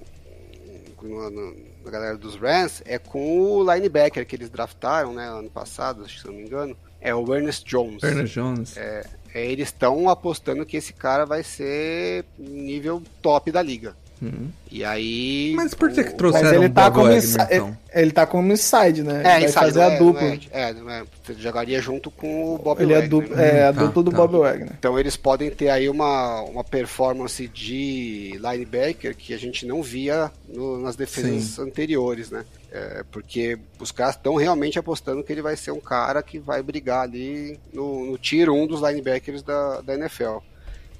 no- 1.02 1.30
no- 1.30 1.68
na 1.86 1.92
galera 1.92 2.18
dos 2.18 2.36
Rams 2.36 2.82
é 2.86 2.98
com 2.98 3.40
o 3.40 3.74
linebacker 3.74 4.26
que 4.28 4.36
eles 4.36 4.50
draftaram, 4.50 5.14
né, 5.14 5.26
ano 5.30 5.50
passado, 5.50 6.04
acho 6.04 6.16
que 6.16 6.22
se 6.22 6.28
eu 6.28 6.32
não 6.34 6.40
me 6.40 6.46
engano. 6.46 6.76
É 7.00 7.14
o 7.14 7.34
Ernest 7.34 7.66
Jones. 7.66 8.04
Ernest 8.04 8.34
Jones. 8.34 8.78
É, 8.78 9.04
eles 9.34 9.68
estão 9.68 10.10
apostando 10.10 10.66
que 10.66 10.78
esse 10.78 10.94
cara 10.94 11.26
vai 11.26 11.44
ser 11.44 12.26
nível 12.38 13.02
top 13.22 13.52
da 13.52 13.62
liga. 13.62 13.96
Hum. 14.22 14.48
E 14.72 14.84
aí. 14.84 15.54
Mas 15.56 15.74
por 15.74 15.90
que 15.90 15.96
que 15.96 16.02
o- 16.02 16.06
Mas 16.06 16.14
Trouxeram 16.18 16.64
ele 16.64 16.70
tá 16.74 16.84
Bob 16.90 16.94
como 16.94 17.06
Wagner, 17.06 17.24
inside, 17.24 17.44
então. 17.52 17.78
ele 17.94 18.12
tá 18.12 18.26
como 18.26 18.52
inside, 18.54 19.04
né? 19.04 19.14
É, 19.14 19.18
ele 19.18 19.24
vai 19.24 19.38
inside, 19.44 19.54
fazer 19.54 19.80
não 19.80 19.88
a 19.88 19.92
é- 19.94 19.98
dupla. 20.00 20.22
É, 20.24 20.40
é, 20.52 20.70
é, 20.70 21.04
você 21.24 21.34
jogaria 21.36 21.80
junto 21.82 22.10
com 22.12 22.56
o 22.56 22.58
Bob 22.58 22.82
ele 22.82 22.94
é, 22.94 22.96
Wagner, 22.96 23.10
dupla, 23.10 23.36
né? 23.36 23.60
é 23.60 23.68
a 23.68 23.74
Tá, 23.74 23.84
dupla 23.86 24.04
do 24.04 24.12
tá. 24.12 24.18
Bob 24.18 24.38
Wagner. 24.40 24.70
Então 24.78 24.98
eles 25.00 25.16
podem 25.16 25.52
ter 25.52 25.70
aí 25.70 25.88
uma, 25.88 26.42
uma 26.42 26.64
performance 26.64 27.48
de 27.48 28.40
linebacker 28.42 29.16
que 29.16 29.34
a 29.34 29.38
gente 29.38 29.66
não 29.66 29.82
via 29.84 30.32
no- 30.48 30.80
nas 30.80 30.96
defesas 30.96 31.60
anteriores, 31.60 32.32
né? 32.32 32.44
É, 32.72 33.04
porque 33.12 33.58
os 33.80 33.92
caras 33.92 34.16
estão 34.16 34.36
realmente 34.36 34.78
apostando 34.78 35.24
que 35.24 35.32
ele 35.32 35.42
vai 35.42 35.56
ser 35.56 35.72
um 35.72 35.80
cara 35.80 36.22
que 36.22 36.38
vai 36.40 36.62
brigar 36.62 37.04
ali 37.04 37.58
no, 37.74 38.06
no 38.08 38.18
tier 38.18 38.50
1 38.50 38.68
dos 38.68 38.82
linebackers 38.82 39.42
da, 39.44 39.80
da 39.82 39.94
NFL. 39.96 40.38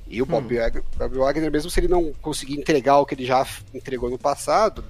E 0.10 0.22
o 0.22 0.26
Bob, 0.26 0.56
Wagner, 0.56 0.84
Bob 0.98 1.18
Wagner, 1.18 1.52
mesmo 1.52 1.70
se 1.70 1.80
ele 1.80 1.88
não 1.88 2.14
conseguir 2.22 2.58
entregar 2.60 2.98
o 3.00 3.06
que 3.06 3.14
ele 3.16 3.26
já 3.26 3.46
entregou 3.74 4.10
no 4.10 4.18
passado, 4.18 4.84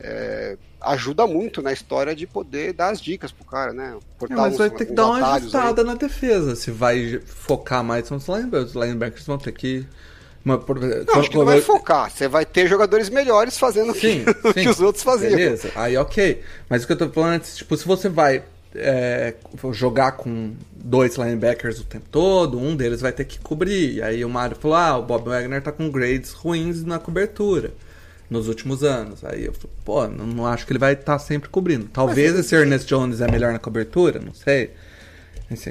é, 0.00 0.56
ajuda 0.80 1.26
muito 1.26 1.62
na 1.62 1.72
história 1.72 2.14
de 2.14 2.26
poder 2.26 2.72
dar 2.72 2.90
as 2.90 3.00
dicas 3.00 3.30
pro 3.32 3.44
cara, 3.44 3.72
né? 3.72 3.96
É, 4.28 4.34
mas 4.34 4.52
uns- 4.54 4.58
vai 4.58 4.70
ter 4.70 4.86
que 4.86 4.92
dar 4.92 5.06
uma 5.06 5.18
atalhos 5.18 5.54
aí. 5.54 5.60
ajustada 5.60 5.84
na 5.84 5.94
defesa. 5.94 6.56
Se 6.56 6.70
vai 6.70 7.20
focar 7.24 7.82
mais 7.84 8.10
nos 8.10 8.26
linebackers, 8.26 8.70
os 8.70 8.74
linebackers 8.74 9.26
vão 9.26 9.38
ter 9.38 9.52
que. 9.52 9.86
Uma, 10.44 10.56
Não, 10.58 11.20
acho 11.20 11.30
que 11.30 11.38
não 11.38 11.44
vai 11.46 11.62
focar. 11.62 12.10
Você 12.10 12.28
vai 12.28 12.44
ter 12.44 12.66
jogadores 12.68 13.08
melhores 13.08 13.56
fazendo 13.56 13.92
o 13.92 13.94
que, 13.94 14.00
Sim, 14.00 14.24
o 14.44 14.52
sim. 14.52 14.62
que 14.62 14.68
os 14.68 14.78
outros 14.80 15.02
faziam. 15.02 15.30
Beleza, 15.30 15.70
aí 15.74 15.96
ok. 15.96 16.42
Mas 16.68 16.84
o 16.84 16.86
que 16.86 16.92
eu 16.92 16.98
tô 16.98 17.08
falando 17.08 17.36
é, 17.36 17.38
tipo, 17.38 17.74
se 17.78 17.86
você 17.86 18.10
vai 18.10 18.42
é, 18.74 19.34
jogar 19.72 20.12
com 20.12 20.52
dois 20.74 21.16
linebackers 21.16 21.80
o 21.80 21.84
tempo 21.84 22.06
todo, 22.10 22.58
um 22.58 22.74
deles 22.76 23.00
vai 23.00 23.12
ter 23.12 23.24
que 23.24 23.38
cobrir. 23.38 23.94
E 23.94 24.02
aí 24.02 24.24
o 24.24 24.28
Mário 24.28 24.56
falou, 24.56 24.76
ah, 24.76 24.98
o 24.98 25.02
Bob 25.02 25.28
Wagner 25.28 25.62
tá 25.62 25.72
com 25.72 25.90
grades 25.90 26.32
ruins 26.32 26.84
na 26.84 26.98
cobertura 26.98 27.72
nos 28.28 28.48
últimos 28.48 28.82
anos. 28.82 29.24
Aí 29.24 29.44
eu 29.44 29.52
falei, 29.52 29.70
pô, 29.84 30.06
não, 30.08 30.26
não 30.26 30.46
acho 30.46 30.66
que 30.66 30.72
ele 30.72 30.78
vai 30.78 30.94
estar 30.94 31.18
sempre 31.18 31.48
cobrindo. 31.48 31.86
Talvez 31.92 32.34
esse 32.38 32.54
Ernest 32.54 32.88
Jones 32.88 33.20
é 33.20 33.30
melhor 33.30 33.52
na 33.52 33.58
cobertura, 33.58 34.18
não 34.20 34.34
sei. 34.34 34.70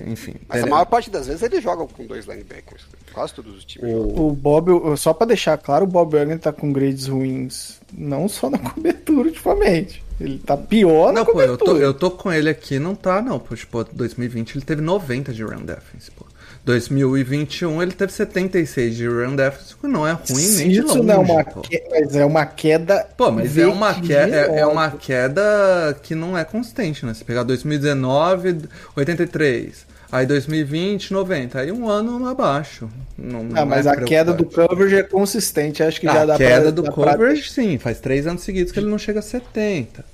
Enfim. 0.08 0.36
Mas 0.48 0.60
a 0.60 0.62
ele- 0.62 0.70
maior 0.70 0.86
parte 0.86 1.10
das 1.10 1.28
vezes 1.28 1.42
eles 1.42 1.62
jogam 1.62 1.88
com 1.88 2.06
dois 2.06 2.26
linebackers. 2.26 2.84
Quase 3.12 3.34
todos 3.34 3.58
os 3.58 3.66
times 3.66 3.92
jogam. 3.92 4.28
O 4.28 4.32
Bob, 4.32 4.98
só 4.98 5.14
pra 5.14 5.26
deixar 5.28 5.58
claro, 5.58 5.84
o 5.86 5.88
Bob 5.88 6.16
Wagner 6.16 6.40
tá 6.40 6.54
com 6.54 6.72
grades 6.72 7.08
ruins, 7.08 7.80
não 7.92 8.30
só 8.30 8.50
na 8.50 8.58
cobertura 8.72 9.28
ultimamente. 9.30 10.03
Ele 10.20 10.38
tá 10.40 10.56
pior 10.56 11.12
Não, 11.12 11.26
pô, 11.26 11.42
eu 11.42 11.58
tô, 11.58 11.78
eu 11.78 11.94
tô 11.94 12.12
com 12.12 12.32
ele 12.32 12.50
aqui, 12.50 12.80
não 12.80 12.96
tá, 12.96 13.22
não. 13.22 13.40
Pô, 13.40 13.56
tipo, 13.56 13.84
2020 13.84 14.56
ele 14.56 14.66
teve 14.66 14.82
90 14.82 15.34
de 15.34 15.44
run 15.44 15.64
defense, 15.66 16.12
pô. 16.12 16.26
2021 16.66 17.82
ele 17.84 17.92
teve 17.92 18.14
76 18.14 18.96
de 18.96 19.08
run 19.08 19.36
defense, 19.36 19.76
que 19.76 19.88
não 19.88 20.08
é 20.08 20.12
ruim 20.14 20.48
nem 20.56 20.70
de 20.70 20.80
Isso 20.80 20.88
longe, 20.88 21.02
não 21.04 21.14
é 21.16 21.18
uma 21.18 21.44
pô. 21.44 21.62
que- 21.62 21.84
mas 21.90 22.16
é 22.16 22.26
uma 22.26 22.46
queda. 22.46 23.06
Pô, 23.18 23.32
mas 23.32 23.58
é 23.58 23.68
uma, 23.68 23.94
que, 23.96 24.14
é, 24.14 24.60
é 24.60 24.66
uma 24.66 24.92
queda 24.92 25.98
que 26.02 26.16
não 26.16 26.38
é 26.38 26.46
constante, 26.46 27.06
né? 27.06 27.14
Se 27.14 27.24
pegar 27.26 27.44
2019, 27.44 28.60
83. 28.96 29.86
Aí 30.14 30.28
2020, 30.28 31.12
90. 31.12 31.60
Aí 31.60 31.72
um 31.72 31.90
ano 31.90 32.28
abaixo. 32.28 32.88
Não, 33.18 33.44
não 33.44 33.60
Ah, 33.60 33.66
mas 33.66 33.88
é 33.88 33.90
a 33.90 33.96
queda 33.96 34.32
do 34.32 34.46
coverage 34.46 34.96
é 34.96 35.02
consistente, 35.02 35.82
acho 35.82 36.00
que 36.00 36.06
já 36.06 36.22
a 36.22 36.26
dá 36.28 36.38
queda 36.38 36.62
pra, 36.62 36.72
do 36.72 36.82
dá 36.84 36.92
pra- 36.92 37.12
coverage, 37.14 37.50
sim. 37.50 37.80
Faz 37.80 38.00
três 38.00 38.28
anos 38.28 38.44
seguidos 38.44 38.72
que 38.72 38.78
ele 38.80 38.90
não 38.90 39.00
chega 39.00 39.20
a 39.20 39.24
70. 39.24 40.06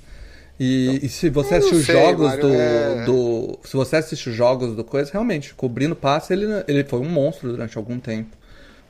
E, 0.58 1.00
e 1.04 1.08
se 1.10 1.28
você 1.28 1.56
assistir 1.56 1.74
os 1.76 1.84
jogos 1.84 2.26
Mário, 2.28 2.42
do, 2.42 2.54
é- 2.54 3.04
do. 3.04 3.58
Se 3.62 3.76
você 3.76 3.96
assistir 3.96 4.30
os 4.30 4.34
jogos 4.34 4.74
do 4.74 4.82
coisa, 4.84 5.10
realmente, 5.12 5.52
cobrindo 5.54 5.94
passe, 5.94 6.32
ele, 6.32 6.46
ele 6.66 6.82
foi 6.84 7.00
um 7.00 7.08
monstro 7.08 7.50
durante 7.50 7.76
algum 7.76 7.98
tempo. 8.00 8.34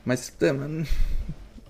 Mas. 0.05 0.31
é, 0.41 0.51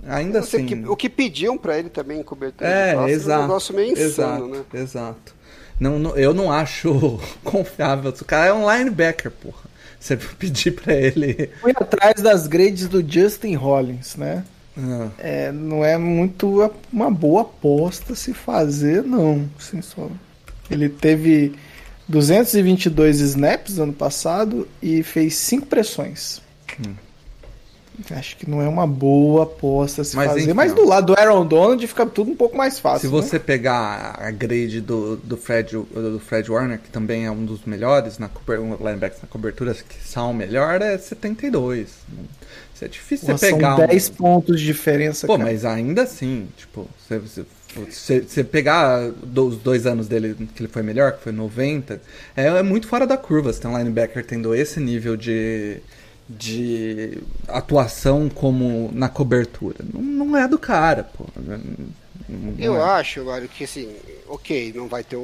Ainda 0.08 0.40
assim. 0.40 0.66
que- 0.66 0.88
o 0.88 0.96
que 0.96 1.10
pediam 1.10 1.58
pra 1.58 1.78
ele 1.78 1.90
também 1.90 2.20
em 2.20 2.24
cobertura 2.24 2.70
de 2.70 2.76
É, 2.76 2.94
passes 2.96 3.16
exato. 3.18 3.40
um 3.40 3.48
negócio 3.48 3.76
meio 3.76 3.92
insano, 3.94 4.06
exato, 4.06 4.48
né? 4.48 4.82
exato. 4.82 5.36
Não, 5.80 5.98
não- 6.00 6.16
eu 6.16 6.34
não 6.34 6.52
acho 6.52 7.20
confiável. 7.44 8.12
O 8.12 8.26
cara 8.26 8.48
é 8.48 8.54
um 8.54 8.70
linebacker, 8.72 9.32
porra. 9.32 9.70
Você 10.00 10.16
pedir 10.40 10.72
pra 10.72 10.94
ele. 10.94 11.50
Fui 11.62 11.72
atrás 11.76 12.16
das 12.22 12.48
grades 12.48 12.88
do 12.88 13.02
Justin 13.08 13.56
Hollins, 13.56 14.16
né? 14.16 14.44
Ah, 14.78 15.10
É, 15.20 15.52
não 15.52 15.84
é 15.84 15.98
muito 15.98 16.72
uma 16.92 17.12
boa 17.12 17.42
aposta 17.42 18.16
se 18.16 18.34
fazer, 18.34 19.04
não. 19.04 19.48
Assim, 19.60 19.82
só. 19.82 20.10
Ele 20.70 20.88
teve 20.90 21.54
222 22.08 23.20
snaps 23.20 23.78
ano 23.80 23.94
passado 23.94 24.68
e 24.82 25.04
fez 25.04 25.36
5 25.36 25.66
pressões. 25.68 26.42
Acho 28.12 28.38
que 28.38 28.50
não 28.50 28.62
é 28.62 28.68
uma 28.68 28.88
boa 28.88 29.44
aposta 29.44 30.04
se 30.04 30.16
Mas, 30.16 30.28
fazer. 30.28 30.42
enfim, 30.42 30.54
mas 30.54 30.74
do 30.74 30.86
lado 30.86 31.08
do 31.08 31.20
Aaron 31.20 31.46
Donald 31.46 31.86
fica 31.88 32.06
tudo 32.06 32.32
um 32.32 32.36
pouco 32.36 32.58
mais 32.58 32.80
fácil. 32.80 33.10
Se 33.10 33.14
né? 33.16 33.22
você 33.22 33.40
pegar 33.40 34.18
a 34.20 34.32
grade 34.32 34.82
do, 34.82 35.18
do, 35.18 35.38
Fred, 35.38 35.72
do 35.76 36.20
Fred 36.20 36.50
Warner, 36.52 36.80
que 36.80 36.90
também 36.90 37.26
é 37.26 37.32
um 37.32 37.46
dos 37.46 37.66
melhores 37.66 38.18
na 38.18 38.30
um 38.60 38.76
linebackers 38.78 39.22
na 39.22 39.28
cobertura, 39.28 39.74
que 39.74 40.04
são 40.04 40.32
o 40.32 40.34
melhor, 40.34 40.82
é 40.82 40.98
72. 40.98 41.90
Isso 42.74 42.86
é 42.86 42.88
difícil 42.88 43.28
você 43.38 43.52
pegar 43.54 43.76
são 43.76 43.86
um- 43.86 43.88
10 43.88 44.10
pontos 44.10 44.60
de 44.60 44.66
diferença. 44.66 45.28
Pô, 45.28 45.38
cara. 45.38 45.50
mas 45.50 45.66
ainda 45.66 46.04
assim, 46.04 46.48
tipo, 46.58 46.88
você, 47.08 47.20
você, 47.20 47.46
você- 47.76 48.22
você 48.22 48.44
pegar 48.44 49.12
dos 49.24 49.58
dois 49.58 49.86
anos 49.86 50.08
dele 50.08 50.36
que 50.56 50.62
ele 50.64 50.68
foi 50.70 50.82
melhor, 50.82 51.14
que 51.14 51.24
foi 51.24 51.32
90, 51.32 52.02
é, 52.36 52.48
é 52.48 52.64
muito 52.64 52.88
fora 52.88 53.06
da 53.06 53.18
curva. 53.18 53.54
Você 53.54 53.62
tem 53.62 53.70
um 53.70 53.78
linebacker 53.78 54.26
tendo 54.26 54.56
esse 54.56 54.80
nível 54.80 55.16
de, 55.16 55.78
de 56.30 57.18
atuação 57.48 58.30
como 58.30 58.90
na 58.94 59.10
cobertura. 59.10 59.78
Não, 59.94 60.02
não 60.02 60.38
é 60.38 60.48
do 60.48 60.58
cara, 60.60 61.04
pô. 61.04 61.26
Não- 61.36 61.58
não 62.30 62.56
Eu 62.58 62.76
é. 62.78 62.84
acho, 63.00 63.26
Mário, 63.26 63.50
que 63.50 63.64
assim, 63.66 63.94
ok, 64.28 64.72
não 64.74 64.88
vai 64.88 65.04
ter 65.04 65.18
o, 65.18 65.20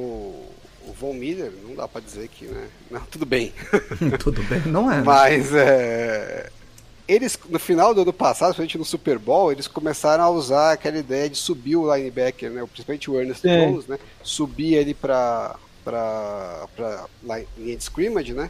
o 0.86 0.94
Von 1.00 1.14
Miller, 1.14 1.52
não 1.66 1.76
dá 1.76 1.88
pra 1.88 2.02
dizer 2.02 2.28
que, 2.28 2.46
né? 2.46 2.68
Não, 2.92 3.02
tudo 3.02 3.26
bem. 3.26 3.54
Tudo 4.20 4.44
bem, 4.44 4.62
não 4.66 4.92
é. 4.92 4.98
né? 4.98 5.04
Mas 5.06 5.54
é, 5.54 6.50
eles, 7.08 7.40
no 7.50 7.60
final 7.60 7.94
do 7.94 8.02
ano 8.02 8.12
passado, 8.12 8.50
principalmente 8.50 8.78
no 8.78 8.84
Super 8.86 9.18
Bowl, 9.18 9.52
eles 9.52 9.68
começaram 9.68 10.24
a 10.26 10.30
usar 10.30 10.74
aquela 10.74 10.98
ideia 10.98 11.30
de 11.30 11.38
subir 11.38 11.78
o 11.78 11.96
linebacker, 11.96 12.52
né? 12.52 12.66
Principalmente 12.66 13.10
o 13.10 13.18
Ernest 13.20 13.42
Sim. 13.42 13.48
Jones, 13.72 13.88
né? 13.88 13.98
Subir 14.22 14.74
ele 14.74 14.94
pra, 14.94 15.56
pra, 15.86 16.66
pra 16.76 17.06
line- 17.24 17.48
linha 17.58 17.78
de 17.78 17.84
scrimmage, 17.84 18.34
né? 18.34 18.50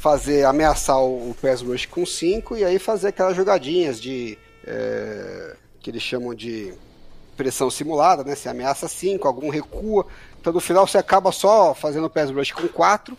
Fazer, 0.00 0.44
ameaçar 0.44 1.00
o, 1.00 1.30
o 1.30 1.36
pass 1.40 1.60
rush 1.60 1.86
com 1.86 2.06
5 2.06 2.56
e 2.56 2.64
aí 2.64 2.78
fazer 2.78 3.08
aquelas 3.08 3.36
jogadinhas 3.36 4.00
de. 4.00 4.38
é, 4.66 5.56
que 5.80 5.90
eles 5.90 6.02
chamam 6.02 6.34
de 6.34 6.72
pressão 7.36 7.70
simulada, 7.70 8.24
né? 8.24 8.34
Você 8.34 8.48
ameaça 8.48 8.88
5, 8.88 9.26
algum 9.26 9.48
recua. 9.48 10.06
Então 10.40 10.52
no 10.52 10.60
final 10.60 10.86
você 10.86 10.98
acaba 10.98 11.32
só 11.32 11.74
fazendo 11.74 12.06
o 12.06 12.10
pass 12.10 12.30
rush 12.30 12.52
com 12.52 12.68
4. 12.68 13.16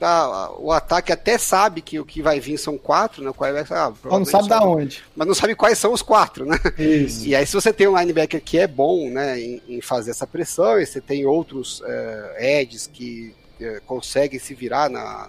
Tá, 0.00 0.50
o 0.52 0.72
ataque 0.72 1.12
até 1.12 1.36
sabe 1.36 1.82
que 1.82 2.00
o 2.00 2.06
que 2.06 2.22
vai 2.22 2.40
vir 2.40 2.56
são 2.56 2.78
quatro, 2.78 3.22
né? 3.22 3.28
O 3.28 3.34
quarterback, 3.34 3.70
ah, 3.74 3.92
não 4.04 4.24
sabe 4.24 4.48
da 4.48 4.64
onde. 4.64 5.04
Mas 5.14 5.28
não 5.28 5.34
sabe 5.34 5.54
quais 5.54 5.76
são 5.76 5.92
os 5.92 6.00
quatro, 6.00 6.46
né? 6.46 6.56
Isso. 6.78 7.26
E 7.26 7.36
aí, 7.36 7.46
se 7.46 7.52
você 7.52 7.70
tem 7.70 7.86
um 7.86 7.98
linebacker 7.98 8.40
que 8.40 8.58
é 8.58 8.66
bom 8.66 9.10
né, 9.10 9.38
em, 9.38 9.62
em 9.68 9.80
fazer 9.82 10.12
essa 10.12 10.26
pressão, 10.26 10.80
e 10.80 10.86
você 10.86 11.02
tem 11.02 11.26
outros 11.26 11.82
é, 11.84 12.60
edges 12.60 12.86
que 12.86 13.34
é, 13.60 13.78
conseguem 13.86 14.40
se 14.40 14.54
virar 14.54 14.88
na, 14.88 15.28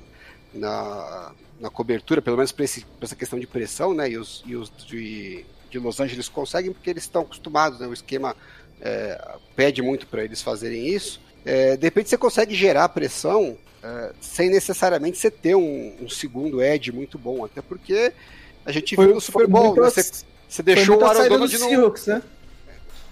na, 0.53 1.31
na 1.59 1.69
cobertura, 1.69 2.21
pelo 2.21 2.37
menos 2.37 2.51
para 2.51 2.65
essa 2.65 3.15
questão 3.15 3.39
de 3.39 3.47
pressão, 3.47 3.93
né? 3.93 4.09
E 4.09 4.17
os, 4.17 4.43
e 4.45 4.55
os 4.55 4.71
de, 4.85 5.45
de 5.69 5.79
Los 5.79 5.99
Angeles 5.99 6.27
conseguem 6.27 6.71
porque 6.73 6.89
eles 6.89 7.03
estão 7.03 7.21
acostumados, 7.21 7.79
né? 7.79 7.87
O 7.87 7.93
esquema 7.93 8.35
é, 8.81 9.37
pede 9.55 9.81
muito 9.81 10.07
para 10.07 10.23
eles 10.23 10.41
fazerem 10.41 10.87
isso. 10.87 11.21
É, 11.45 11.75
de 11.75 11.83
repente 11.83 12.09
você 12.09 12.17
consegue 12.17 12.53
gerar 12.53 12.89
pressão 12.89 13.57
é, 13.83 14.11
sem 14.19 14.49
necessariamente 14.49 15.17
você 15.17 15.31
ter 15.31 15.55
um, 15.55 15.95
um, 16.01 16.09
segundo 16.09 16.61
edge 16.61 16.91
muito 16.91 17.17
bom, 17.17 17.43
até 17.43 17.61
porque 17.61 18.13
a 18.65 18.71
gente 18.71 18.95
foi, 18.95 19.05
viu 19.05 19.15
no 19.15 19.21
Super 19.21 19.47
Bowl, 19.47 19.75
né? 19.75 19.81
você, 19.81 20.03
você, 20.47 20.61
deixou 20.61 20.99
o 20.99 21.05
Aaron 21.05 21.27
Donald 21.27 21.57
no... 21.57 21.69
Seahawks, 21.69 22.05
né? 22.07 22.21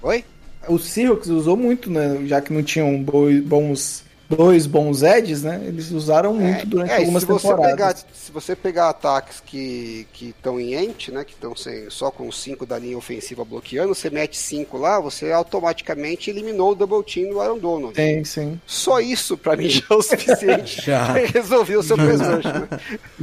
Oi? 0.02 0.24
O 0.68 0.78
Seahawks 0.78 1.30
usou 1.30 1.58
muito, 1.58 1.90
né? 1.90 2.22
Já 2.26 2.42
que 2.42 2.54
não 2.54 2.62
tinham 2.62 3.02
bons 3.02 4.04
dois 4.30 4.68
bons 4.68 5.02
edges, 5.02 5.42
né? 5.42 5.62
Eles 5.66 5.90
usaram 5.92 6.36
muito 6.36 6.62
é, 6.62 6.66
durante 6.66 6.92
é, 6.92 6.98
algumas 6.98 7.24
se 7.24 7.28
temporadas. 7.28 7.72
Pegar, 7.72 7.96
se 8.14 8.32
você 8.32 8.56
pegar 8.56 8.90
ataques 8.90 9.42
que 9.42 10.08
estão 10.22 10.60
em 10.60 10.76
ent, 10.76 11.10
né? 11.10 11.26
Que 11.26 11.34
estão 11.34 11.54
só 11.90 12.12
com 12.12 12.32
cinco 12.32 12.66
da 12.66 12.78
linha 12.78 12.98
ofensiva 12.98 13.44
bloqueando, 13.44 13.96
você 13.96 14.10
mete 14.10 14.38
cinco 14.38 14.78
lá, 14.78 15.00
você 15.00 15.32
automaticamente 15.32 16.30
eliminou 16.30 16.72
o 16.72 16.76
double 16.76 17.04
team 17.04 17.32
do 17.32 17.42
Aaron 17.42 17.58
Donald. 17.58 17.96
Sim, 17.96 18.24
sim. 18.24 18.62
Só 18.68 19.00
isso 19.00 19.36
para 19.36 19.58
mim 19.58 19.68
já 19.68 19.84
é 19.90 19.94
o 19.94 20.02
suficiente 20.02 20.82
para 20.86 21.26
resolver 21.26 21.78
o 21.78 21.84
seu 21.84 21.98
pass 21.98 22.20
né? 22.20 22.70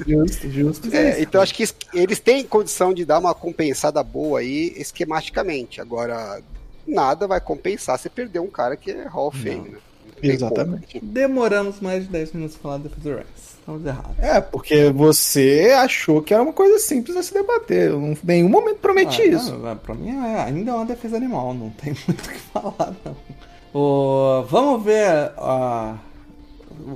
Justo, 0.06 0.50
justo. 0.50 0.94
É, 0.94 1.20
então 1.22 1.40
acho 1.40 1.54
que 1.54 1.64
eles 1.94 2.18
têm 2.18 2.44
condição 2.44 2.92
de 2.92 3.04
dar 3.04 3.18
uma 3.18 3.34
compensada 3.34 4.02
boa 4.02 4.40
aí 4.40 4.74
esquematicamente. 4.76 5.80
Agora, 5.80 6.40
nada 6.86 7.28
vai 7.28 7.40
compensar 7.40 7.98
você 7.98 8.08
perder 8.08 8.40
um 8.40 8.48
cara 8.48 8.76
que 8.76 8.90
é 8.90 9.04
Hall 9.06 9.28
of 9.28 9.38
Fame, 9.38 9.68
né? 9.68 9.78
Exatamente. 10.22 11.00
Demoramos 11.02 11.80
mais 11.80 12.04
de 12.04 12.10
10 12.10 12.32
minutos 12.32 12.56
pra 12.56 12.62
falar 12.62 12.76
da 12.78 12.84
defesa 12.84 13.02
do 13.02 13.16
Rams. 13.16 13.56
Estamos 13.58 13.84
errados. 13.84 14.18
É, 14.18 14.40
porque 14.40 14.90
você 14.90 15.74
achou 15.76 16.22
que 16.22 16.32
era 16.32 16.42
uma 16.42 16.52
coisa 16.52 16.78
simples 16.78 17.16
a 17.16 17.22
se 17.22 17.34
debater. 17.34 17.90
Eu 17.90 18.00
em 18.00 18.16
nenhum 18.22 18.48
momento 18.48 18.78
prometi 18.78 19.22
ah, 19.22 19.26
isso. 19.26 19.56
Não, 19.56 19.76
pra 19.76 19.94
mim 19.94 20.10
é, 20.10 20.42
ainda 20.42 20.70
é 20.70 20.74
uma 20.74 20.86
defesa 20.86 21.16
animal, 21.16 21.52
não 21.52 21.70
tem 21.70 21.94
muito 22.06 22.24
o 22.24 22.32
que 22.32 22.38
falar, 22.38 22.94
não. 23.04 23.16
O, 23.74 24.42
vamos 24.48 24.84
ver 24.84 25.32
uh, 25.36 25.98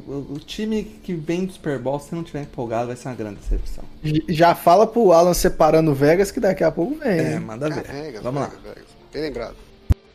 o, 0.08 0.34
o, 0.34 0.38
time 0.38 0.84
que 0.84 1.12
vem 1.12 1.44
do 1.44 1.52
Super 1.52 1.78
Bowl, 1.78 1.98
se 1.98 2.14
não 2.14 2.22
tiver 2.22 2.42
empolgado, 2.42 2.86
vai 2.86 2.96
ser 2.96 3.08
uma 3.08 3.16
grande 3.16 3.40
decepção. 3.40 3.84
Já 4.28 4.54
fala 4.54 4.86
pro 4.86 5.12
Alan 5.12 5.34
separando 5.34 5.92
Vegas 5.92 6.30
que 6.30 6.40
daqui 6.40 6.62
a 6.62 6.70
pouco 6.70 6.94
vem. 6.94 7.18
É, 7.18 7.38
manda 7.40 7.68
ver. 7.68 7.84
Ah, 7.88 7.92
Vegas, 7.92 8.22
vamos 8.22 8.42
Vegas, 8.42 8.64
lá. 8.64 8.70
Vegas. 8.70 8.88
Bem 9.12 9.22
lembrado. 9.22 9.56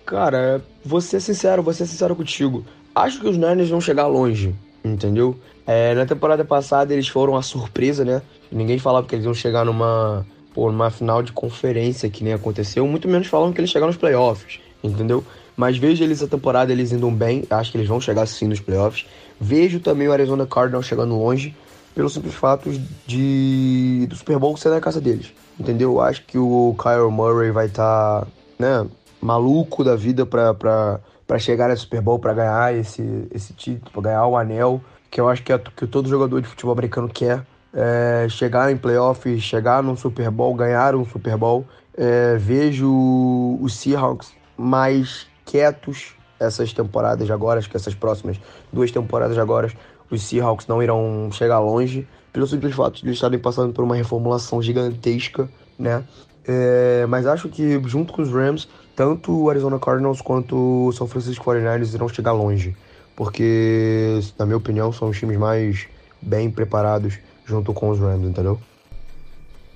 Cara, 0.05 0.63
vou 0.83 1.01
ser 1.01 1.19
sincero, 1.19 1.61
vou 1.61 1.73
ser 1.73 1.85
sincero 1.85 2.15
contigo. 2.15 2.65
Acho 2.95 3.19
que 3.19 3.27
os 3.27 3.35
Niners 3.35 3.69
vão 3.69 3.81
chegar 3.81 4.07
longe, 4.07 4.55
entendeu? 4.81 5.35
É, 5.67 5.93
na 5.93 6.05
temporada 6.05 6.45
passada 6.45 6.93
eles 6.93 7.09
foram 7.09 7.35
a 7.35 7.41
surpresa, 7.41 8.05
né? 8.05 8.21
Ninguém 8.49 8.79
falava 8.79 9.05
que 9.05 9.13
eles 9.13 9.25
iam 9.25 9.33
chegar 9.33 9.65
numa, 9.65 10.25
pô, 10.53 10.71
numa 10.71 10.89
final 10.89 11.21
de 11.21 11.33
conferência 11.33 12.09
que 12.09 12.23
nem 12.23 12.31
aconteceu, 12.31 12.87
muito 12.87 13.09
menos 13.09 13.27
falando 13.27 13.53
que 13.53 13.59
eles 13.59 13.69
chegaram 13.69 13.91
nos 13.91 13.97
playoffs, 13.97 14.61
entendeu? 14.81 15.25
Mas 15.57 15.77
vejo 15.77 16.05
eles 16.05 16.23
a 16.23 16.27
temporada 16.27 16.71
eles 16.71 16.93
indo 16.93 17.11
bem, 17.11 17.43
acho 17.49 17.71
que 17.71 17.77
eles 17.77 17.87
vão 17.87 17.99
chegar 17.99 18.25
sim 18.27 18.47
nos 18.47 18.61
playoffs. 18.61 19.05
Vejo 19.39 19.81
também 19.81 20.07
o 20.07 20.13
Arizona 20.13 20.45
Cardinals 20.45 20.85
chegando 20.85 21.17
longe, 21.17 21.53
pelo 21.93 22.09
simples 22.09 22.33
fato 22.33 22.71
de 23.05 24.05
do 24.07 24.15
Super 24.15 24.39
Bowl 24.39 24.55
ser 24.55 24.69
na 24.69 24.79
casa 24.79 25.01
deles, 25.01 25.33
entendeu? 25.59 25.99
Acho 25.99 26.23
que 26.25 26.37
o 26.37 26.73
Kyle 26.81 27.11
Murray 27.11 27.51
vai 27.51 27.65
estar, 27.65 28.21
tá, 28.21 28.27
né, 28.57 28.87
maluco 29.21 29.83
da 29.83 29.97
vida 29.97 30.25
pra, 30.25 30.53
pra 30.53 30.99
para 31.27 31.39
chegar 31.39 31.69
no 31.69 31.77
Super 31.77 32.01
Bowl, 32.01 32.19
para 32.19 32.33
ganhar 32.33 32.75
esse, 32.75 33.27
esse 33.31 33.53
título, 33.53 33.91
para 33.91 34.01
ganhar 34.01 34.25
o 34.27 34.37
anel, 34.37 34.81
que 35.09 35.19
eu 35.19 35.27
acho 35.27 35.43
que 35.43 35.51
é 35.51 35.57
que 35.57 35.87
todo 35.87 36.09
jogador 36.09 36.41
de 36.41 36.47
futebol 36.47 36.73
americano 36.73 37.09
quer. 37.09 37.45
É, 37.73 38.27
chegar 38.29 38.71
em 38.71 38.77
playoffs, 38.77 39.41
chegar 39.41 39.83
num 39.83 39.97
Super 39.97 40.31
Bowl, 40.31 40.53
ganhar 40.53 40.95
um 40.95 41.05
Super 41.05 41.35
Bowl. 41.35 41.65
É, 41.97 42.37
vejo 42.37 43.57
os 43.61 43.75
Seahawks 43.75 44.33
mais 44.57 45.27
quietos 45.45 46.15
essas 46.39 46.73
temporadas 46.73 47.29
agora, 47.31 47.59
acho 47.59 47.69
que 47.69 47.77
essas 47.77 47.95
próximas 47.95 48.39
duas 48.71 48.91
temporadas 48.91 49.37
agora, 49.37 49.71
os 50.09 50.21
Seahawks 50.23 50.67
não 50.67 50.81
irão 50.81 51.29
chegar 51.31 51.59
longe, 51.59 52.07
pelo 52.31 52.45
simples 52.45 52.75
fato 52.75 52.99
de 52.99 53.05
eles 53.05 53.15
estarem 53.15 53.39
passando 53.39 53.73
por 53.73 53.83
uma 53.83 53.95
reformulação 53.95 54.61
gigantesca, 54.61 55.49
né? 55.79 56.03
É, 56.47 57.05
mas 57.07 57.25
acho 57.25 57.49
que 57.49 57.81
junto 57.85 58.13
com 58.13 58.21
os 58.21 58.29
Rams 58.29 58.67
tanto 58.95 59.31
o 59.31 59.49
Arizona 59.49 59.77
Cardinals 59.77 60.21
quanto 60.21 60.87
o 60.87 60.91
São 60.93 61.07
Francisco 61.07 61.43
49ers 61.45 61.93
irão 61.93 62.07
chegar 62.07 62.31
longe, 62.31 62.75
porque, 63.15 64.19
na 64.37 64.45
minha 64.45 64.57
opinião, 64.57 64.91
são 64.91 65.09
os 65.09 65.17
times 65.17 65.37
mais 65.37 65.87
bem 66.21 66.49
preparados 66.49 67.19
junto 67.45 67.73
com 67.73 67.89
os 67.89 67.99
Rams, 67.99 68.27
entendeu? 68.27 68.59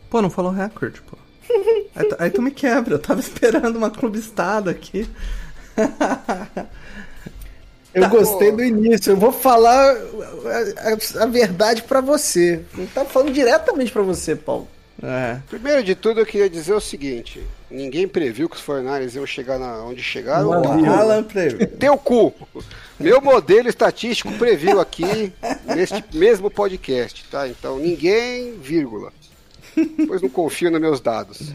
Pô, 0.09 0.21
não 0.21 0.29
falou 0.29 0.51
recorde, 0.51 1.01
pô. 1.01 1.17
aí, 1.95 2.07
tu, 2.07 2.15
aí, 2.19 2.29
tu 2.31 2.41
me 2.41 2.51
quebra, 2.51 2.95
eu 2.95 2.99
tava 2.99 3.19
esperando 3.19 3.75
uma 3.75 3.89
clubistada 3.89 4.71
aqui. 4.71 5.07
Eu 7.91 8.03
tá, 8.03 8.07
gostei 8.09 8.51
pô. 8.51 8.57
do 8.57 8.63
início. 8.63 9.11
Eu 9.11 9.17
vou 9.17 9.31
falar 9.31 9.95
a, 9.95 11.19
a, 11.19 11.23
a 11.23 11.25
verdade 11.25 11.81
para 11.81 12.01
você. 12.01 12.63
Eu 12.77 12.87
tava 12.93 13.09
falando 13.09 13.33
diretamente 13.33 13.91
para 13.91 14.03
você, 14.03 14.35
Paulo. 14.35 14.67
É. 15.01 15.37
Primeiro 15.49 15.83
de 15.83 15.95
tudo, 15.95 16.19
eu 16.19 16.25
queria 16.25 16.49
dizer 16.49 16.73
o 16.73 16.81
seguinte: 16.81 17.41
ninguém 17.69 18.07
previu 18.07 18.49
que 18.49 18.55
os 18.55 18.61
Fornares 18.61 19.15
iam 19.15 19.25
chegar 19.25 19.57
na, 19.57 19.83
onde 19.83 20.03
chegaram. 20.03 20.61
Não, 20.61 20.93
Alan 20.93 21.23
previu. 21.23 21.67
Teu 21.67 21.97
cu! 21.97 22.33
Meu 22.99 23.21
modelo 23.21 23.69
estatístico 23.69 24.31
previu 24.33 24.79
aqui 24.79 25.33
neste 25.65 26.03
mesmo 26.13 26.51
podcast, 26.51 27.25
tá? 27.29 27.47
Então 27.47 27.77
ninguém, 27.79 28.57
vírgula. 28.59 29.13
Pois 30.07 30.21
não 30.21 30.29
confio 30.29 30.69
nos 30.69 30.81
meus 30.81 30.99
dados. 30.99 31.53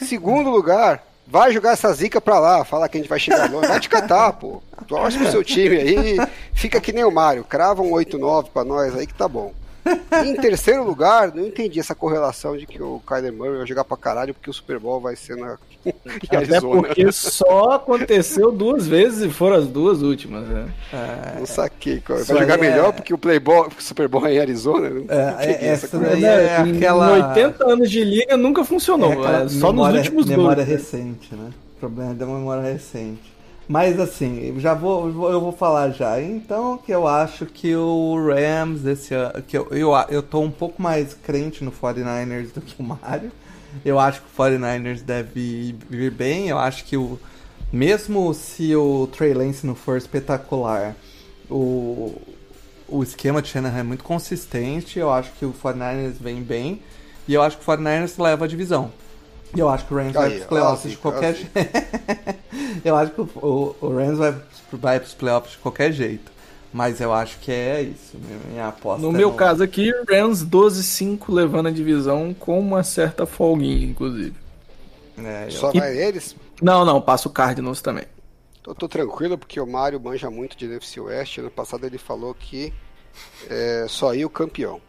Segundo 0.00 0.50
lugar, 0.50 1.06
vai 1.24 1.52
jogar 1.52 1.72
essa 1.72 1.92
zica 1.92 2.20
pra 2.20 2.40
lá, 2.40 2.64
fala 2.64 2.88
que 2.88 2.96
a 2.96 3.00
gente 3.00 3.08
vai 3.08 3.20
chegar 3.20 3.48
longe. 3.48 3.68
Vai 3.68 3.78
te 3.78 3.88
catar, 3.88 4.32
pô. 4.32 4.60
Torce 4.88 5.18
pro 5.18 5.30
seu 5.30 5.44
time 5.44 5.76
aí, 5.76 6.16
fica 6.52 6.80
que 6.80 6.92
nem 6.92 7.04
o 7.04 7.12
Mário, 7.12 7.44
crava 7.44 7.80
um 7.80 7.92
8-9 7.92 8.48
pra 8.52 8.64
nós 8.64 8.96
aí 8.96 9.06
que 9.06 9.14
tá 9.14 9.28
bom 9.28 9.52
em 10.24 10.36
terceiro 10.36 10.84
lugar, 10.84 11.34
não 11.34 11.46
entendi 11.46 11.80
essa 11.80 11.94
correlação 11.94 12.56
de 12.56 12.66
que 12.66 12.80
o 12.80 13.00
Kyler 13.06 13.32
Murray 13.32 13.58
vai 13.58 13.66
jogar 13.66 13.84
pra 13.84 13.96
caralho 13.96 14.34
porque 14.34 14.50
o 14.50 14.52
Super 14.52 14.78
Bowl 14.78 15.00
vai 15.00 15.16
ser 15.16 15.36
na. 15.36 15.58
Até 16.30 16.60
porque 16.60 17.10
só 17.10 17.72
aconteceu 17.72 18.52
duas 18.52 18.86
vezes 18.86 19.22
e 19.22 19.30
foram 19.30 19.56
as 19.56 19.66
duas 19.66 20.00
últimas, 20.00 20.46
né? 20.46 20.68
É... 20.92 21.38
Não 21.38 21.46
saquei. 21.46 22.02
Vai 22.06 22.24
jogar 22.24 22.54
é... 22.54 22.60
melhor 22.60 22.92
porque 22.92 23.12
o 23.12 23.18
Playboy, 23.18 23.64
porque 23.64 23.80
o 23.80 23.84
Super 23.84 24.06
Bowl 24.06 24.26
é 24.26 24.34
em 24.34 24.38
Arizona? 24.38 24.90
Né? 24.90 25.04
É, 25.08 25.50
é, 25.50 25.66
essa 25.68 25.98
daí 25.98 26.24
é 26.24 26.56
aquela. 26.58 27.18
Em 27.18 27.22
80 27.22 27.64
anos 27.68 27.90
de 27.90 28.04
liga 28.04 28.36
nunca 28.36 28.64
funcionou. 28.64 29.26
É, 29.26 29.44
é 29.44 29.48
só 29.48 29.72
memória, 29.72 29.98
nos 29.98 30.06
últimos 30.06 30.26
memória 30.26 30.64
gols. 30.64 30.78
recente, 30.78 31.34
né? 31.34 31.50
O 31.76 31.80
problema 31.80 32.12
é 32.12 32.14
da 32.14 32.26
memória 32.26 32.62
recente. 32.62 33.31
Mas 33.72 33.98
assim, 33.98 34.54
já 34.60 34.74
vou, 34.74 35.30
eu 35.30 35.40
vou 35.40 35.50
falar 35.50 35.88
já. 35.92 36.20
Então, 36.20 36.76
que 36.76 36.92
eu 36.92 37.08
acho 37.08 37.46
que 37.46 37.74
o 37.74 38.22
Rams 38.22 38.84
esse 38.84 39.14
ano, 39.14 39.42
que 39.42 39.56
eu, 39.56 39.66
eu, 39.70 39.92
eu 40.10 40.22
tô 40.22 40.40
um 40.40 40.50
pouco 40.50 40.82
mais 40.82 41.14
crente 41.14 41.64
no 41.64 41.72
49ers 41.72 42.52
do 42.52 42.60
que 42.60 42.74
o 42.78 42.82
Mario. 42.82 43.32
Eu 43.82 43.98
acho 43.98 44.20
que 44.20 44.26
o 44.26 44.42
49ers 44.44 45.00
deve 45.00 45.74
vir 45.88 46.10
bem. 46.10 46.50
Eu 46.50 46.58
acho 46.58 46.84
que 46.84 46.98
o 46.98 47.18
mesmo 47.72 48.34
se 48.34 48.76
o 48.76 49.06
Trey 49.06 49.32
Lance 49.32 49.66
não 49.66 49.74
for 49.74 49.96
espetacular, 49.96 50.94
o, 51.50 52.20
o 52.86 53.02
esquema 53.02 53.40
de 53.40 53.48
Shanahan 53.48 53.78
é 53.78 53.82
muito 53.82 54.04
consistente. 54.04 54.98
Eu 54.98 55.10
acho 55.10 55.32
que 55.38 55.46
o 55.46 55.54
49ers 55.54 56.16
vem 56.20 56.42
bem. 56.42 56.82
E 57.26 57.32
eu 57.32 57.40
acho 57.40 57.56
que 57.56 57.66
o 57.66 57.72
49ers 57.72 58.22
leva 58.22 58.44
a 58.44 58.48
divisão. 58.48 58.92
Eu 59.56 59.68
acho 59.68 59.86
que 59.86 59.94
o 59.94 59.96
Rams 59.96 60.12
vai 60.12 60.30
pros 60.30 60.44
playoffs 60.44 60.90
de 60.90 60.96
qualquer 60.96 61.34
jeito. 61.34 61.50
eu 62.84 62.96
acho 62.96 63.12
que 63.12 63.20
o, 63.20 63.76
o 63.80 63.88
Rams 63.88 64.18
vai, 64.18 64.34
vai 64.72 65.00
pros 65.00 65.14
playoffs 65.14 65.52
de 65.52 65.58
qualquer 65.58 65.92
jeito. 65.92 66.32
Mas 66.72 67.00
eu 67.02 67.12
acho 67.12 67.38
que 67.38 67.52
é 67.52 67.82
isso. 67.82 68.16
Minha 68.48 68.68
aposta. 68.68 69.02
No 69.02 69.10
é 69.10 69.18
meu 69.18 69.30
no... 69.30 69.36
caso 69.36 69.62
aqui, 69.62 69.92
Rams 70.08 70.42
12-5 70.42 71.24
levando 71.28 71.66
a 71.68 71.70
divisão 71.70 72.32
com 72.32 72.58
uma 72.58 72.82
certa 72.82 73.26
folguinha, 73.26 73.84
inclusive. 73.84 74.34
É, 75.18 75.46
eu... 75.46 75.50
Só 75.50 75.70
vai 75.70 75.96
eles? 75.96 76.34
Não, 76.62 76.84
não, 76.84 77.00
passa 77.00 77.28
o 77.28 77.30
Cardinals 77.30 77.82
também. 77.82 78.04
Eu 78.66 78.74
tô 78.74 78.88
tranquilo 78.88 79.36
porque 79.36 79.60
o 79.60 79.66
Mário 79.66 80.00
manja 80.00 80.30
muito 80.30 80.56
de 80.56 80.64
NFC 80.64 80.98
West. 81.00 81.36
Ano 81.38 81.50
passado 81.50 81.84
ele 81.84 81.98
falou 81.98 82.32
que 82.32 82.72
é, 83.50 83.84
só 83.88 84.14
ia 84.14 84.26
o 84.26 84.30
campeão. 84.30 84.80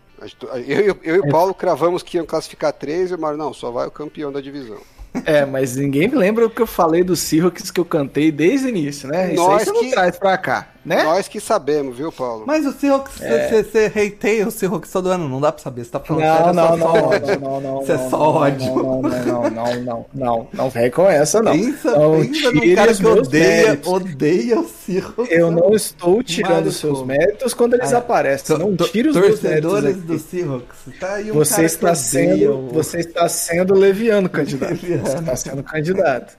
Eu, 0.67 0.79
eu, 0.79 0.97
eu 1.03 1.15
e 1.15 1.19
o 1.19 1.29
Paulo 1.29 1.53
cravamos 1.53 2.03
que 2.03 2.17
iam 2.17 2.25
classificar 2.25 2.73
três 2.73 3.11
e 3.11 3.15
o 3.15 3.19
Mário, 3.19 3.37
não, 3.37 3.53
só 3.53 3.71
vai 3.71 3.87
o 3.87 3.91
campeão 3.91 4.31
da 4.31 4.41
divisão. 4.41 4.77
É, 5.25 5.45
mas 5.45 5.75
ninguém 5.75 6.07
lembra 6.07 6.45
o 6.45 6.49
que 6.49 6.61
eu 6.61 6.67
falei 6.67 7.03
do 7.03 7.15
Seahawks 7.15 7.69
que 7.69 7.79
eu 7.79 7.85
cantei 7.85 8.31
desde 8.31 8.65
o 8.65 8.69
início, 8.69 9.07
né? 9.07 9.33
Isso 9.33 9.43
Nós 9.43 9.59
aí 9.59 9.65
você 9.65 9.71
que... 9.71 9.85
não 9.85 9.91
traz 9.91 10.17
pra 10.17 10.37
cá, 10.37 10.72
né? 10.85 11.03
Nós 11.03 11.27
que 11.27 11.39
sabemos, 11.39 11.97
viu, 11.97 12.11
Paulo? 12.11 12.43
Mas 12.45 12.65
o 12.65 12.73
Seahawks, 12.73 13.13
você 13.17 13.91
é. 13.95 14.07
hateia 14.07 14.47
o 14.47 14.51
Seahawks 14.51 14.91
todo 14.91 15.09
ano, 15.09 15.29
não 15.29 15.39
dá 15.39 15.51
pra 15.51 15.63
saber, 15.63 15.85
você 15.85 15.91
tá 15.91 15.99
falando 15.99 16.53
não, 16.53 16.53
não, 16.53 16.77
não, 16.77 16.95
não, 16.97 17.39
não, 17.39 17.61
não, 17.61 17.81
Você 17.81 17.93
é 17.93 18.09
só 18.09 18.19
ódio. 18.19 18.75
Não, 18.75 19.01
não, 19.01 19.09
não, 19.09 19.49
não, 19.49 19.81
não, 19.81 20.05
não, 20.13 20.47
não 20.51 20.69
vem 20.69 20.91
com 20.91 21.09
essa, 21.09 21.41
não. 21.41 21.53
Pensa, 21.53 21.91
não 21.91 22.19
pensa 22.21 22.51
no 22.51 22.75
cara 22.75 22.93
que 22.93 23.05
odeia, 23.05 23.81
odeia 23.85 24.59
o 24.59 24.67
Seahawks. 24.67 25.31
Eu 25.31 25.51
não 25.51 25.73
estou 25.73 26.21
tirando 26.21 26.67
os 26.67 26.75
seus 26.75 27.03
méritos 27.05 27.53
quando 27.53 27.75
eles 27.75 27.93
ah, 27.93 27.99
aparecem, 27.99 28.57
não 28.57 28.75
tire 28.75 29.09
os 29.09 29.15
meus 29.15 29.41
méritos 29.41 29.95
do 30.03 30.19
Seahawks. 30.19 30.77
Tá 30.99 31.13
aí 31.15 31.31
um 31.31 31.35
você 31.35 31.63
está 31.63 31.95
sendo, 31.95 32.69
você 32.73 32.99
está 32.99 33.29
sendo 33.29 33.73
leviano, 33.73 34.27
candidato. 34.29 34.75
Você 34.75 35.17
está 35.17 35.35
sendo 35.35 35.63
candidato. 35.63 36.37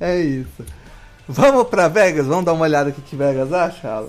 é 0.00 0.20
isso. 0.20 0.64
Vamos 1.28 1.68
pra 1.68 1.88
Vegas? 1.88 2.26
Vamos 2.26 2.44
dar 2.46 2.54
uma 2.54 2.64
olhada 2.64 2.88
aqui 2.88 3.02
que 3.02 3.14
Vegas 3.14 3.52
acha, 3.52 3.88
Alan? 3.88 4.08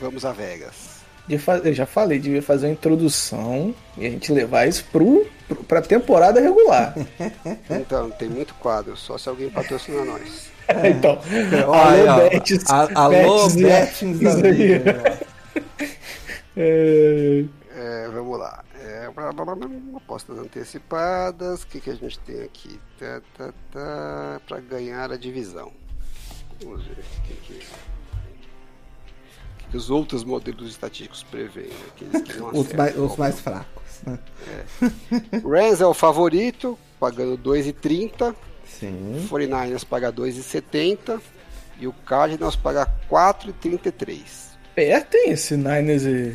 Vamos 0.00 0.24
a 0.24 0.32
Vegas. 0.32 0.88
Eu 1.28 1.74
já 1.74 1.84
falei, 1.84 2.18
devia 2.18 2.40
fazer 2.42 2.66
uma 2.68 2.72
introdução 2.72 3.74
e 3.98 4.06
a 4.06 4.10
gente 4.10 4.32
levar 4.32 4.66
isso 4.66 4.82
pro, 4.90 5.26
pro, 5.46 5.56
pra 5.64 5.82
temporada 5.82 6.40
regular. 6.40 6.94
Então, 7.70 8.10
tem 8.10 8.28
muito 8.28 8.54
quadro, 8.54 8.96
só 8.96 9.18
se 9.18 9.28
alguém 9.28 9.50
patrocinar 9.50 10.04
nós. 10.06 10.50
então, 10.84 11.20
Olha 11.68 12.12
alô, 12.12 12.30
Betis. 12.30 12.64
Alô, 12.94 13.48
Betis, 13.50 14.20
da 14.20 14.48
aí. 14.48 14.52
vida. 14.54 15.18
É, 16.60 17.44
É, 17.76 18.08
vamos 18.08 18.36
lá. 18.36 18.64
É, 18.74 19.08
blá, 19.14 19.32
blá, 19.32 19.44
blá, 19.44 19.54
blá, 19.54 19.68
apostas 19.96 20.36
antecipadas. 20.38 21.62
O 21.62 21.66
que, 21.68 21.80
que 21.80 21.90
a 21.90 21.94
gente 21.94 22.18
tem 22.20 22.42
aqui? 22.42 22.80
Tá, 22.98 23.20
tá, 23.36 23.52
tá, 23.70 24.40
para 24.48 24.58
ganhar 24.60 25.12
a 25.12 25.16
divisão. 25.16 25.70
Vamos 26.62 26.84
ver 26.84 26.92
o 26.92 27.22
que, 27.26 27.34
que, 27.34 27.52
o 27.52 27.56
que 27.56 27.66
que 29.70 29.76
os 29.76 29.90
outros 29.90 30.24
modelos 30.24 30.70
estatísticos 30.70 31.22
preveem. 31.24 31.68
né? 32.00 32.22
Os 32.54 32.72
mais, 32.72 32.96
os 32.96 33.16
mais 33.16 33.38
fracos, 33.38 33.82
né? 34.06 34.18
Rams 35.44 35.80
é 35.82 35.86
o 35.86 35.92
favorito, 35.92 36.78
pagando 36.98 37.36
2,30. 37.36 38.34
Sim. 38.66 39.28
49ers 39.30 39.84
paga 39.84 40.10
2,70. 40.12 41.20
E 41.80 41.86
o 41.86 41.92
Cardinals 41.92 42.56
paga 42.56 42.88
4,33. 43.10 44.16
perto, 44.74 45.14
hein, 45.16 45.30
esse 45.32 45.56
Niners 45.56 46.02
e... 46.04 46.34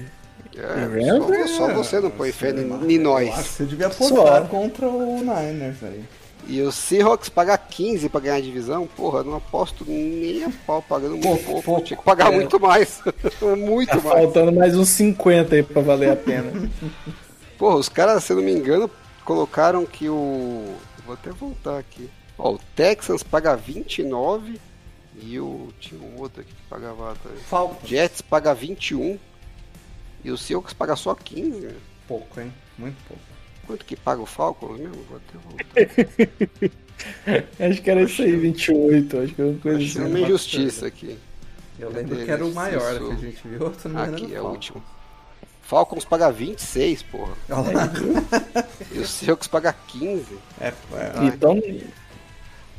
É, 0.55 1.17
só, 1.17 1.33
é- 1.33 1.47
só 1.47 1.73
você 1.73 1.99
não 1.99 2.11
põe 2.11 2.31
fé 2.31 2.51
em, 2.51 2.59
em 2.59 2.67
Eu 2.67 2.75
acho 2.75 2.85
que 2.85 2.97
nós. 2.99 3.45
você 3.47 3.65
devia 3.65 3.87
apostar 3.87 4.47
contra 4.47 4.87
o 4.87 5.17
Niners 5.19 5.83
aí. 5.83 6.05
E 6.47 6.61
o 6.61 6.71
Seahawks 6.71 7.29
paga 7.29 7.57
15 7.57 8.09
pra 8.09 8.19
ganhar 8.19 8.35
a 8.35 8.41
divisão, 8.41 8.85
porra, 8.85 9.23
não 9.23 9.35
aposto 9.35 9.85
nem 9.87 10.43
a 10.43 10.51
pau 10.67 10.81
pagando 10.81 11.15
muito 11.17 11.61
Pouco. 11.63 11.81
Tinha 11.81 11.97
que 11.97 12.03
pagar 12.03 12.31
É. 12.33 12.35
muito 12.35 12.59
mais. 12.59 13.01
muito 13.57 13.89
Tá 13.89 13.95
mais. 13.95 14.23
faltando 14.23 14.51
mais 14.51 14.75
uns 14.77 14.89
50 14.89 15.55
aí 15.55 15.63
pra 15.63 15.81
valer 15.81 16.11
a 16.11 16.15
pena. 16.15 16.69
Porra, 17.57 17.75
os 17.77 17.87
caras, 17.87 18.23
se 18.25 18.33
eu 18.33 18.37
não 18.37 18.43
me 18.43 18.51
engano, 18.51 18.89
colocaram 19.23 19.85
que 19.85 20.09
o. 20.09 20.75
Vou 21.05 21.13
até 21.13 21.29
voltar 21.31 21.77
aqui. 21.79 22.09
Ó, 22.37 22.53
o 22.55 22.59
Texans 22.75 23.23
paga 23.23 23.55
29 23.55 24.59
e 25.21 25.39
o. 25.39 25.69
Tinha 25.79 26.01
um 26.01 26.19
outro 26.19 26.41
aqui 26.41 26.51
que 26.53 26.63
pagava. 26.69 27.15
Falcons. 27.47 27.87
Jets 27.87 28.21
paga 28.21 28.53
21 28.53 29.17
e 30.25 30.31
o 30.31 30.37
Seahawks 30.37 30.73
paga 30.73 30.95
só 30.97 31.15
15. 31.15 31.59
né? 31.61 31.73
Pouco, 32.07 32.39
hein? 32.41 32.51
Muito 32.77 32.97
pouco. 33.07 33.23
Quanto 33.65 33.85
que 33.85 33.95
paga 33.95 34.21
o 34.21 34.25
Falcons 34.25 34.79
mesmo? 34.79 35.03
Vou 35.09 35.17
até 35.17 35.37
voltar. 36.59 36.69
acho 37.69 37.81
que 37.81 37.89
era 37.89 38.03
isso 38.03 38.21
aí, 38.21 38.35
28, 38.35 39.19
acho 39.19 39.33
que 39.33 39.41
era 39.41 39.49
uma 39.51 39.59
coisa 39.59 39.77
assim. 39.83 39.99
uma 40.05 40.19
injustiça 40.19 40.87
aqui. 40.87 41.17
Eu 41.79 41.89
Cadê 41.89 42.01
lembro 42.01 42.25
que 42.25 42.31
era 42.31 42.45
o 42.45 42.53
maior 42.53 42.93
isso? 42.95 43.05
que 43.07 43.11
a 43.11 43.15
gente 43.15 43.47
viu. 43.47 43.73
não 43.89 44.01
Aqui 44.03 44.35
é 44.35 44.41
o 44.41 44.47
último. 44.47 44.83
Falcons 45.61 46.05
paga 46.05 46.31
26, 46.31 47.03
porra. 47.03 47.33
E 48.91 48.99
o 48.99 49.07
Seahawks 49.07 49.47
paga 49.47 49.73
15. 49.87 50.25
É, 50.61 50.67
é, 50.67 50.73
Então, 51.25 51.59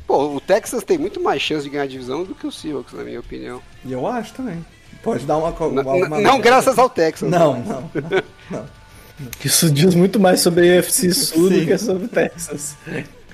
Pô, 0.07 0.35
o 0.35 0.39
Texas 0.39 0.83
tem 0.83 0.97
muito 0.97 1.19
mais 1.19 1.41
chance 1.41 1.63
de 1.63 1.69
ganhar 1.71 1.83
a 1.83 1.87
divisão 1.87 2.23
do 2.23 2.35
que 2.35 2.45
o 2.45 2.51
Seahawks, 2.51 2.93
na 2.93 3.03
minha 3.03 3.19
opinião. 3.19 3.59
E 3.83 3.91
eu 3.91 4.05
acho 4.07 4.33
também. 4.35 4.63
Pode 5.03 5.25
dar 5.25 5.37
uma. 5.37 5.49
uma, 5.49 5.81
uma- 5.93 6.21
não 6.21 6.39
graças 6.39 6.77
ao 6.77 6.89
Texas. 6.89 7.29
Não, 7.29 7.59
não. 7.63 7.91
isso 9.43 9.71
diz 9.71 9.95
muito 9.95 10.19
mais 10.19 10.41
sobre 10.41 10.69
a 10.69 10.75
FC 10.75 11.13
Sul 11.13 11.49
do 11.49 11.65
que 11.65 11.77
sobre 11.77 12.07
Texas. 12.07 12.75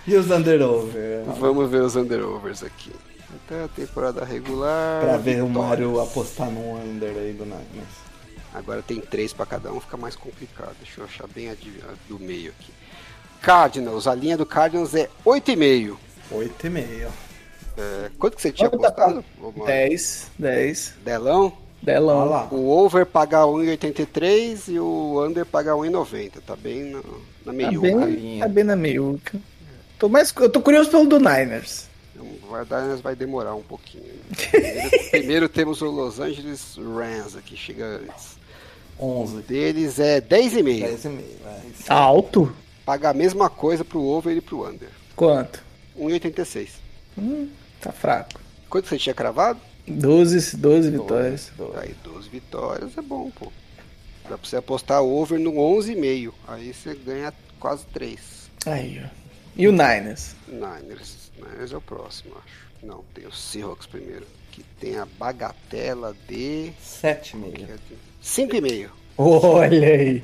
E 0.05 0.15
os 0.15 0.29
underover? 0.29 1.23
Vamos 1.39 1.69
ver 1.69 1.81
os 1.81 1.95
underovers 1.95 2.63
aqui. 2.63 2.91
Até 3.45 3.63
a 3.63 3.67
temporada 3.67 4.23
regular. 4.25 5.01
Pra 5.01 5.17
ver 5.17 5.43
o 5.43 5.47
vitórias. 5.47 5.69
Mário 5.69 5.99
apostar 6.01 6.49
no 6.49 6.77
under 6.77 7.15
aí 7.17 7.33
do 7.33 7.45
Niners. 7.45 8.01
Agora 8.53 8.81
tem 8.81 8.99
três 8.99 9.31
pra 9.31 9.45
cada 9.45 9.71
um, 9.71 9.79
fica 9.79 9.97
mais 9.97 10.15
complicado. 10.15 10.75
Deixa 10.79 11.01
eu 11.01 11.05
achar 11.05 11.27
bem 11.27 11.49
a, 11.49 11.55
do 12.07 12.19
meio 12.19 12.51
aqui. 12.51 12.71
Cardinals, 13.41 14.07
a 14.07 14.13
linha 14.13 14.37
do 14.37 14.45
Cardinals 14.45 14.93
é 14.93 15.09
8,5. 15.25 15.95
8,5. 16.31 17.07
É, 17.77 18.11
quanto 18.19 18.35
que 18.35 18.41
você 18.41 18.51
tinha 18.51 18.69
Quanto 18.69 18.85
apostado? 18.85 19.25
Ô, 19.39 19.51
Mário? 19.51 19.65
10, 19.65 20.31
10. 20.37 20.93
Delão? 21.03 21.57
Olha 21.83 21.93
Delão. 21.93 22.25
lá. 22.25 22.47
O 22.51 22.67
over 22.69 23.05
paga 23.05 23.39
1,83 23.45 24.67
e 24.73 24.79
o 24.79 25.23
under 25.25 25.45
paga 25.45 25.71
1,90. 25.71 26.41
Tá 26.45 26.55
bem 26.55 26.83
na, 26.91 26.97
na 26.99 27.03
Tá 27.45 27.53
meiuca. 27.53 27.81
bem, 27.87 28.05
linha. 28.15 28.39
tá 28.45 28.47
bem 28.47 28.63
na 28.63 28.75
meiuca. 28.75 29.39
Tô, 29.97 30.09
mais, 30.09 30.33
eu 30.35 30.49
tô 30.49 30.61
curioso 30.61 30.89
pelo 30.89 31.05
do 31.07 31.19
Niners. 31.19 31.87
Então, 32.15 32.65
dar, 32.65 32.85
mas 32.87 33.01
vai 33.01 33.15
demorar 33.15 33.55
um 33.55 33.61
pouquinho. 33.63 34.03
Primeiro, 34.51 34.89
primeiro 35.11 35.49
temos 35.49 35.81
o 35.81 35.85
Los 35.89 36.19
Angeles 36.19 36.75
Rams 36.77 37.35
aqui, 37.35 37.55
chega 37.55 37.85
antes. 37.97 38.37
11. 38.99 39.41
Deles 39.43 39.99
é 39.99 40.21
10,5. 40.21 40.63
10,5. 40.63 41.19
É. 41.45 41.61
Alto? 41.93 42.53
Paga 42.85 43.09
a 43.09 43.13
mesma 43.13 43.49
coisa 43.49 43.83
pro 43.85 44.01
over 44.01 44.35
e 44.35 44.41
pro 44.41 44.67
under. 44.67 44.89
Quanto? 45.15 45.63
1,86. 45.97 46.69
Hum, 47.17 47.49
tá 47.79 47.91
fraco. 47.91 48.39
Quanto 48.69 48.87
você 48.87 48.97
tinha 48.97 49.13
cravado? 49.15 49.59
12, 49.91 50.57
12 50.57 50.89
vitórias. 50.91 51.51
Aí 51.75 51.95
12 52.03 52.29
vitórias 52.29 52.97
é 52.97 53.01
bom, 53.01 53.29
pô. 53.31 53.51
Dá 54.29 54.37
pra 54.37 54.47
você 54.47 54.55
apostar 54.57 55.01
over 55.01 55.39
no 55.39 55.53
11,5. 55.53 56.31
Aí 56.47 56.73
você 56.73 56.95
ganha 56.95 57.33
quase 57.59 57.85
3. 57.93 58.19
Aí, 58.65 59.01
ó. 59.03 59.09
E 59.55 59.67
o 59.67 59.71
Niners? 59.71 60.35
Niners. 60.47 61.31
Niners 61.37 61.73
é 61.73 61.77
o 61.77 61.81
próximo, 61.81 62.33
acho. 62.37 62.71
Não, 62.85 63.03
tem 63.13 63.27
o 63.27 63.31
Seahawks 63.31 63.85
primeiro. 63.85 64.25
Que 64.51 64.63
tem 64.79 64.97
a 64.97 65.05
bagatela 65.05 66.15
de. 66.27 66.71
7,5. 66.83 67.67
5,5. 68.23 68.89
Olha 69.17 69.87
aí. 69.87 70.23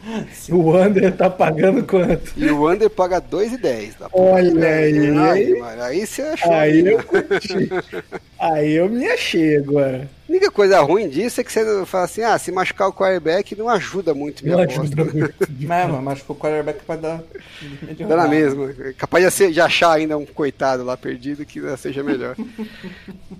O 0.49 0.75
Under 0.75 1.15
tá 1.15 1.29
pagando 1.29 1.83
quanto? 1.85 2.33
E 2.35 2.49
o 2.49 2.69
under 2.69 2.89
paga 2.89 3.21
2,10. 3.21 3.93
Dá 3.99 4.09
pra- 4.09 4.19
Olha 4.19 4.67
aí. 4.67 5.17
Aí, 5.17 5.59
mano, 5.59 5.83
aí 5.83 6.07
você 6.07 6.21
achou. 6.23 6.51
Aí 6.51 6.81
né? 6.81 6.93
eu 6.93 7.03
curti. 7.03 7.69
Aí 8.39 8.73
eu 8.73 8.87
me 8.89 9.07
achei 9.07 9.57
agora. 9.57 10.09
A 10.27 10.31
única 10.31 10.51
coisa 10.51 10.79
ruim 10.81 11.07
disso 11.09 11.39
é 11.41 11.43
que 11.43 11.51
você 11.51 11.85
fala 11.85 12.03
assim: 12.03 12.21
ah, 12.21 12.37
se 12.37 12.51
machucar 12.51 12.87
o 12.89 12.93
quarterback 12.93 13.55
não 13.55 13.67
ajuda 13.69 14.13
muito 14.13 14.43
minha 14.43 14.55
Não 14.57 14.63
aposta. 14.63 14.81
ajuda 14.83 15.05
muito. 15.05 15.33
Mas, 15.67 15.89
mas 15.91 16.03
machucou 16.03 16.35
o 16.35 16.39
quarterback 16.39 16.83
pra 16.85 16.95
dar. 16.97 17.23
Dá 18.07 18.15
na 18.15 18.27
mesma. 18.27 18.73
Capaz 18.97 19.23
de, 19.25 19.31
ser- 19.31 19.51
de 19.51 19.59
achar 19.61 19.93
ainda 19.93 20.17
um 20.17 20.25
coitado 20.25 20.83
lá 20.83 20.95
perdido 20.95 21.45
que 21.45 21.59
seja 21.77 22.03
melhor. 22.03 22.35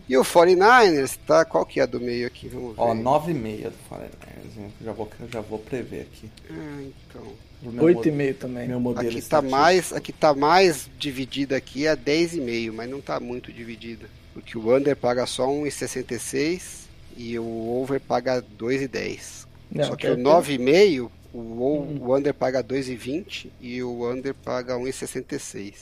e 0.10 0.18
o 0.18 0.24
49ers, 0.24 1.18
tá? 1.28 1.46
Qual 1.46 1.66
que 1.66 1.80
é 1.80 1.84
a 1.84 1.86
do 1.86 2.00
meio 2.00 2.26
aqui? 2.26 2.48
Vamos 2.48 2.76
ver. 2.76 2.82
Ó, 2.82 2.94
9,5 2.96 3.64
do 3.64 3.74
Fortnite. 3.90 4.74
Já 4.84 4.92
vou, 4.94 5.10
já 5.32 5.42
vou 5.42 5.60
prever 5.60 6.02
aqui. 6.02 6.30
Ah, 6.50 6.82
então. 7.10 7.22
O 7.64 7.72
meu 7.72 7.86
8,5 7.86 8.36
também. 8.36 8.68
Meu 8.68 8.80
modelo 8.80 9.08
Aqui 9.08 9.16
tá, 9.16 9.20
estatístico. 9.20 9.52
mais, 9.60 9.94
aqui 9.94 10.12
tá 10.14 10.34
mais 10.34 10.90
dividida 10.98 11.56
aqui 11.58 11.86
é 11.88 11.96
10,5, 11.96 12.72
mas 12.72 12.90
não 12.90 13.02
tá 13.02 13.20
muito 13.20 13.52
dividida. 13.52 14.08
Porque 14.40 14.58
o 14.58 14.76
under 14.76 14.96
paga 14.96 15.26
só 15.26 15.48
1,66 15.48 16.86
e 17.16 17.38
o 17.40 17.70
over 17.82 18.00
paga 18.00 18.44
2,10. 18.60 19.48
Não, 19.72 19.84
Só 19.86 19.96
que 19.96 20.08
o 20.08 20.16
9,5, 20.18 21.10
o, 21.34 21.38
o- 21.38 21.98
o 22.08 22.16
under 22.16 22.34
paga 22.34 22.64
2,20 22.64 23.48
e 23.60 23.82
o 23.84 24.10
under 24.10 24.34
paga 24.34 24.76
1,66. 24.78 25.74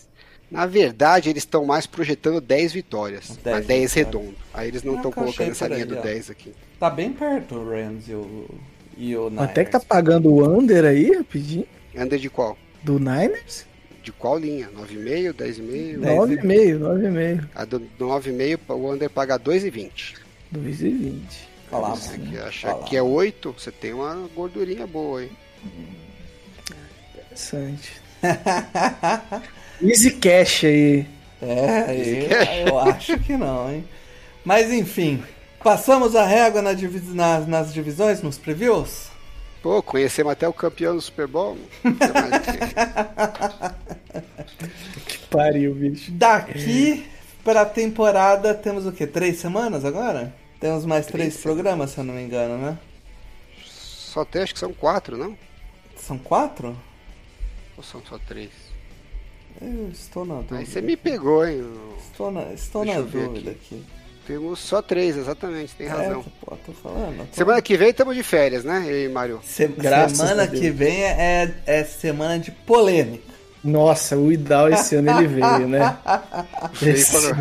Na 0.49 0.65
verdade, 0.65 1.29
eles 1.29 1.41
estão 1.43 1.65
mais 1.65 1.85
projetando 1.85 2.39
10 2.39 2.71
vitórias, 2.73 3.29
10 3.29 3.43
10, 3.43 3.67
10 3.67 3.93
vitórias. 3.93 3.93
redondo. 3.93 4.35
Aí 4.53 4.67
eles 4.69 4.83
não 4.83 4.95
estão 4.95 5.11
colocando 5.11 5.51
essa 5.51 5.65
por 5.65 5.73
aí, 5.73 5.83
linha 5.83 5.85
do 5.95 5.99
ó. 5.99 6.01
10 6.01 6.29
aqui. 6.29 6.53
Tá 6.79 6.89
bem 6.89 7.11
perto 7.11 7.55
o 7.55 7.69
Rams 7.69 8.07
e 8.07 8.13
o, 8.13 8.47
e 8.97 9.15
o 9.17 9.29
Niners. 9.29 9.49
Até 9.49 9.65
que 9.65 9.71
tá 9.71 9.79
pagando 9.79 10.29
o 10.31 10.43
Under 10.47 10.85
aí, 10.85 11.11
rapidinho. 11.17 11.65
Under 11.95 12.19
de 12.19 12.29
qual? 12.29 12.57
Do 12.83 12.99
Niners? 12.99 13.65
De 14.05 14.11
qual 14.11 14.37
linha? 14.37 14.69
9,5, 14.69 15.33
10,5? 15.33 15.97
9,5, 15.97 16.79
9,5. 16.79 17.49
A 17.55 17.65
do 17.65 17.79
9,5, 17.99 18.59
o 18.69 18.91
under 18.93 19.09
paga 19.09 19.39
2,20. 19.39 20.13
2,20. 20.55 21.21
Olha 21.71 21.81
lá, 21.81 21.89
Você 21.95 22.15
mano. 22.17 22.29
que 22.31 22.37
acha 22.37 22.67
Olha 22.67 22.77
lá. 22.77 22.83
que 22.83 22.95
é 22.95 23.01
8, 23.01 23.51
você 23.57 23.71
tem 23.71 23.93
uma 23.93 24.13
gordurinha 24.35 24.85
boa, 24.85 25.23
hein? 25.23 25.31
Interessante. 27.17 27.93
Easy 29.81 30.11
Cash 30.11 30.65
aí. 30.65 31.05
É, 31.41 32.63
eu, 32.63 32.67
eu 32.69 32.79
acho 32.79 33.19
que 33.19 33.35
não, 33.35 33.71
hein? 33.71 33.83
Mas 34.43 34.71
enfim, 34.71 35.23
passamos 35.63 36.15
a 36.15 36.25
régua 36.25 36.61
na 36.61 36.73
divi- 36.73 37.13
nas, 37.13 37.47
nas 37.47 37.73
divisões, 37.73 38.21
nos 38.21 38.37
previews? 38.37 39.07
Pô, 39.65 39.81
conhecemos 39.81 40.31
até 40.31 40.47
o 40.47 40.53
campeão 40.53 40.95
do 40.95 41.01
Super 41.01 41.25
Bowl. 41.25 41.57
Que 45.07 45.17
pariu, 45.27 45.73
bicho. 45.73 46.11
Daqui 46.11 47.07
pra 47.43 47.65
temporada 47.65 48.53
temos 48.53 48.85
o 48.85 48.91
quê? 48.91 49.07
Três 49.07 49.37
semanas 49.37 49.83
agora? 49.83 50.35
Temos 50.59 50.85
mais 50.85 51.07
três, 51.07 51.33
Três 51.33 51.43
programas, 51.43 51.89
se 51.89 51.97
eu 51.97 52.03
não 52.03 52.13
me 52.13 52.21
engano, 52.21 52.59
né? 52.59 52.77
Só 53.65 54.23
tem, 54.23 54.43
acho 54.43 54.53
que 54.53 54.59
são 54.59 54.71
4, 54.71 55.17
não? 55.17 55.35
São 55.95 56.19
quatro? 56.19 56.77
Ou 57.75 57.83
são 57.83 58.03
só 58.07 58.19
3? 58.19 58.51
Eu 59.61 59.89
estou 59.89 60.25
na 60.25 60.35
dúvida. 60.35 60.57
Aí 60.57 60.65
você 60.67 60.79
me 60.79 60.95
pegou, 60.95 61.45
hein? 61.45 61.65
Estou 61.99 62.31
na, 62.31 62.53
estou 62.53 62.85
Deixa 62.85 62.99
na 62.99 63.05
dúvida 63.05 63.49
aqui. 63.49 63.83
Temos 64.25 64.59
só 64.59 64.81
três, 64.81 65.15
exatamente, 65.15 65.75
tem 65.75 65.87
razão. 65.87 66.21
É, 66.21 66.45
pô, 66.45 66.57
tô 66.65 66.71
falando. 66.73 67.27
Tô... 67.29 67.35
Semana 67.35 67.61
que 67.61 67.77
vem 67.77 67.89
estamos 67.89 68.15
de 68.15 68.23
férias, 68.23 68.63
né, 68.63 69.03
e 69.03 69.07
Mário? 69.07 69.39
Se 69.43 69.67
semana 69.67 70.47
que 70.47 70.69
vem 70.71 71.03
é, 71.03 71.53
é 71.65 71.83
semana 71.83 72.39
de 72.39 72.51
polêmica. 72.51 73.34
Nossa, 73.65 74.15
o 74.15 74.31
Idal 74.31 74.69
esse 74.69 74.95
ano 74.95 75.09
ele 75.17 75.27
veio, 75.27 75.67
né? 75.67 75.97
Esse... 76.81 77.33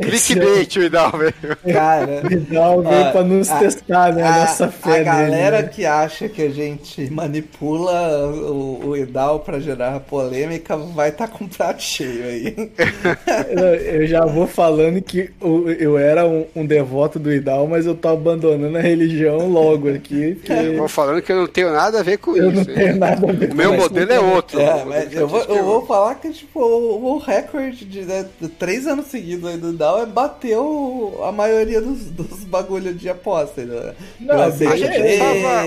Clickbait 0.00 0.76
o 0.76 0.82
Idal 0.82 1.10
veio. 1.10 1.56
Cara, 1.72 2.22
o 2.28 2.32
Idal 2.32 2.82
veio 2.82 3.08
a, 3.08 3.10
pra 3.10 3.22
nos 3.24 3.50
a, 3.50 3.58
testar, 3.58 4.12
né? 4.14 4.22
A, 4.22 4.38
nossa 4.40 4.68
fé. 4.68 5.00
A 5.00 5.02
galera 5.02 5.56
dele, 5.56 5.62
né? 5.64 5.72
que 5.74 5.84
acha 5.84 6.28
que 6.28 6.42
a 6.42 6.50
gente 6.50 7.10
manipula 7.10 8.28
o, 8.28 8.90
o 8.90 8.96
Idal 8.96 9.40
pra 9.40 9.58
gerar 9.58 9.98
polêmica 10.00 10.76
vai 10.76 11.08
estar 11.08 11.26
tá 11.26 11.32
com 11.36 11.48
prato 11.48 11.82
cheio 11.82 12.24
aí. 12.24 12.70
eu 14.00 14.06
já 14.06 14.24
vou 14.24 14.46
falando 14.46 15.02
que 15.02 15.30
eu 15.78 15.98
era 15.98 16.26
um, 16.26 16.46
um, 16.54 16.64
devoto 16.64 17.18
do 17.18 17.32
Idal, 17.32 17.66
mas 17.66 17.86
eu 17.86 17.94
tô 17.96 18.08
abandonando 18.08 18.78
a 18.78 18.80
religião 18.80 19.48
logo 19.48 19.92
aqui. 19.92 20.36
Que... 20.44 20.52
Eu 20.52 20.76
vou 20.78 20.88
falando 20.88 21.20
que 21.20 21.32
eu 21.32 21.36
não 21.36 21.46
tenho 21.48 21.72
nada 21.72 21.98
a 21.98 22.02
ver 22.04 22.18
com 22.18 22.36
eu 22.36 22.50
isso. 22.50 22.60
Eu 22.60 22.64
não 22.64 22.64
tenho 22.64 22.96
nada 22.96 23.28
a 23.28 23.32
ver 23.32 23.38
com 23.38 23.44
isso. 23.44 23.52
O 23.52 23.56
meu 23.56 23.76
modelo 23.76 24.12
é 24.12 24.20
outro. 24.20 24.60
É, 24.60 24.84
mas 24.84 25.12
eu 25.12 25.26
vou 25.26 25.39
eu 25.48 25.64
vou 25.64 25.86
falar 25.86 26.14
que, 26.16 26.32
tipo, 26.32 26.60
o, 26.60 27.14
o 27.14 27.18
recorde 27.18 27.84
de, 27.84 28.02
né, 28.02 28.28
de, 28.40 28.48
três 28.48 28.86
anos 28.86 29.06
seguidos 29.06 29.48
aí 29.48 29.56
do 29.56 29.72
Dow 29.72 30.02
é 30.02 30.06
bateu 30.06 31.20
a 31.24 31.32
maioria 31.32 31.80
dos, 31.80 32.10
dos 32.10 32.44
bagulhos 32.44 32.98
de 32.98 33.08
aposta. 33.08 33.64
Né? 33.64 33.94
Não, 34.20 34.42
a 34.42 34.50
gente, 34.50 34.88
precisava, 34.88 35.60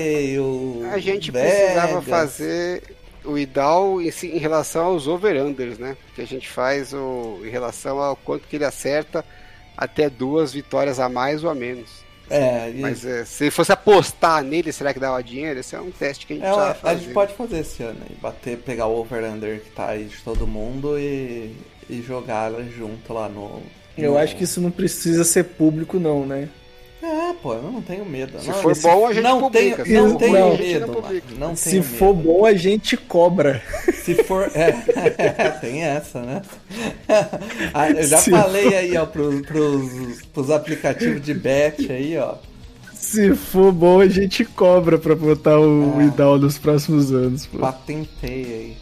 a 0.92 0.98
gente 0.98 1.32
precisava 1.32 2.02
fazer 2.02 2.82
o 3.24 3.38
IDAL 3.38 4.02
em, 4.02 4.10
em 4.22 4.38
relação 4.38 4.86
aos 4.86 5.06
over-unders, 5.06 5.78
né? 5.78 5.96
Que 6.14 6.22
a 6.22 6.26
gente 6.26 6.48
faz 6.48 6.92
o, 6.92 7.40
em 7.42 7.48
relação 7.48 7.98
ao 7.98 8.16
quanto 8.16 8.46
que 8.46 8.56
ele 8.56 8.64
acerta 8.64 9.24
até 9.76 10.10
duas 10.10 10.52
vitórias 10.52 11.00
a 11.00 11.08
mais 11.08 11.42
ou 11.42 11.50
a 11.50 11.54
menos. 11.54 12.03
É. 12.30 12.72
Mas 12.76 13.04
é, 13.04 13.24
se 13.24 13.50
fosse 13.50 13.72
apostar 13.72 14.42
nele, 14.42 14.72
será 14.72 14.94
que 14.94 15.00
dava 15.00 15.22
dinheiro? 15.22 15.60
Esse 15.60 15.76
é 15.76 15.80
um 15.80 15.90
teste 15.90 16.26
que 16.26 16.32
a 16.32 16.36
gente 16.36 16.46
é, 16.46 16.74
fazer. 16.74 16.78
A 16.82 16.94
gente 16.94 17.12
pode 17.12 17.34
fazer 17.34 17.58
esse 17.58 17.82
ano 17.82 18.00
aí, 18.08 18.16
bater, 18.20 18.58
pegar 18.58 18.86
o 18.86 18.98
over-under 18.98 19.60
que 19.60 19.70
tá 19.70 19.88
aí 19.88 20.04
de 20.04 20.16
todo 20.18 20.46
mundo 20.46 20.98
e, 20.98 21.54
e 21.88 22.02
jogar 22.02 22.52
junto 22.76 23.12
lá 23.12 23.28
no. 23.28 23.62
Eu 23.96 24.18
acho 24.18 24.36
que 24.36 24.44
isso 24.44 24.60
não 24.60 24.70
precisa 24.70 25.22
ser 25.22 25.44
público, 25.44 26.00
não, 26.00 26.26
né? 26.26 26.48
É, 27.04 27.34
pô, 27.34 27.52
eu 27.52 27.62
não 27.62 27.82
tenho 27.82 28.06
medo. 28.06 28.40
Se 28.40 28.48
não, 28.48 28.54
for 28.54 28.74
bom, 28.80 29.06
a 29.06 29.12
gente 29.12 29.22
não 29.22 29.40
publica. 29.40 29.84
Tenho, 29.84 30.08
não 30.08 30.16
tenho 30.16 30.32
não, 30.32 30.56
medo. 30.56 30.86
Não, 30.86 31.48
não 31.48 31.56
Se 31.56 31.82
for 31.82 32.16
medo. 32.16 32.28
bom, 32.28 32.46
a 32.46 32.54
gente 32.54 32.96
cobra. 32.96 33.62
Se 34.02 34.14
for. 34.24 34.50
É, 34.54 34.72
tem 35.60 35.82
essa, 35.82 36.22
né? 36.22 36.42
Ah, 37.74 37.90
eu 37.90 38.02
já 38.04 38.18
Se 38.18 38.30
falei 38.30 38.64
for... 38.64 38.74
aí, 38.74 38.96
ó, 38.96 39.04
pros, 39.04 39.40
pros, 39.42 40.22
pros 40.32 40.50
aplicativos 40.50 41.22
de 41.22 41.34
bet 41.34 41.92
aí, 41.92 42.16
ó. 42.16 42.36
Se 42.94 43.34
for 43.34 43.70
bom, 43.70 44.00
a 44.00 44.08
gente 44.08 44.44
cobra 44.44 44.98
pra 44.98 45.14
botar 45.14 45.60
o 45.60 46.00
é. 46.00 46.04
Idal 46.04 46.38
nos 46.38 46.56
próximos 46.56 47.12
anos. 47.12 47.46
Pô. 47.46 47.58
Patentei 47.58 48.44
aí. 48.44 48.76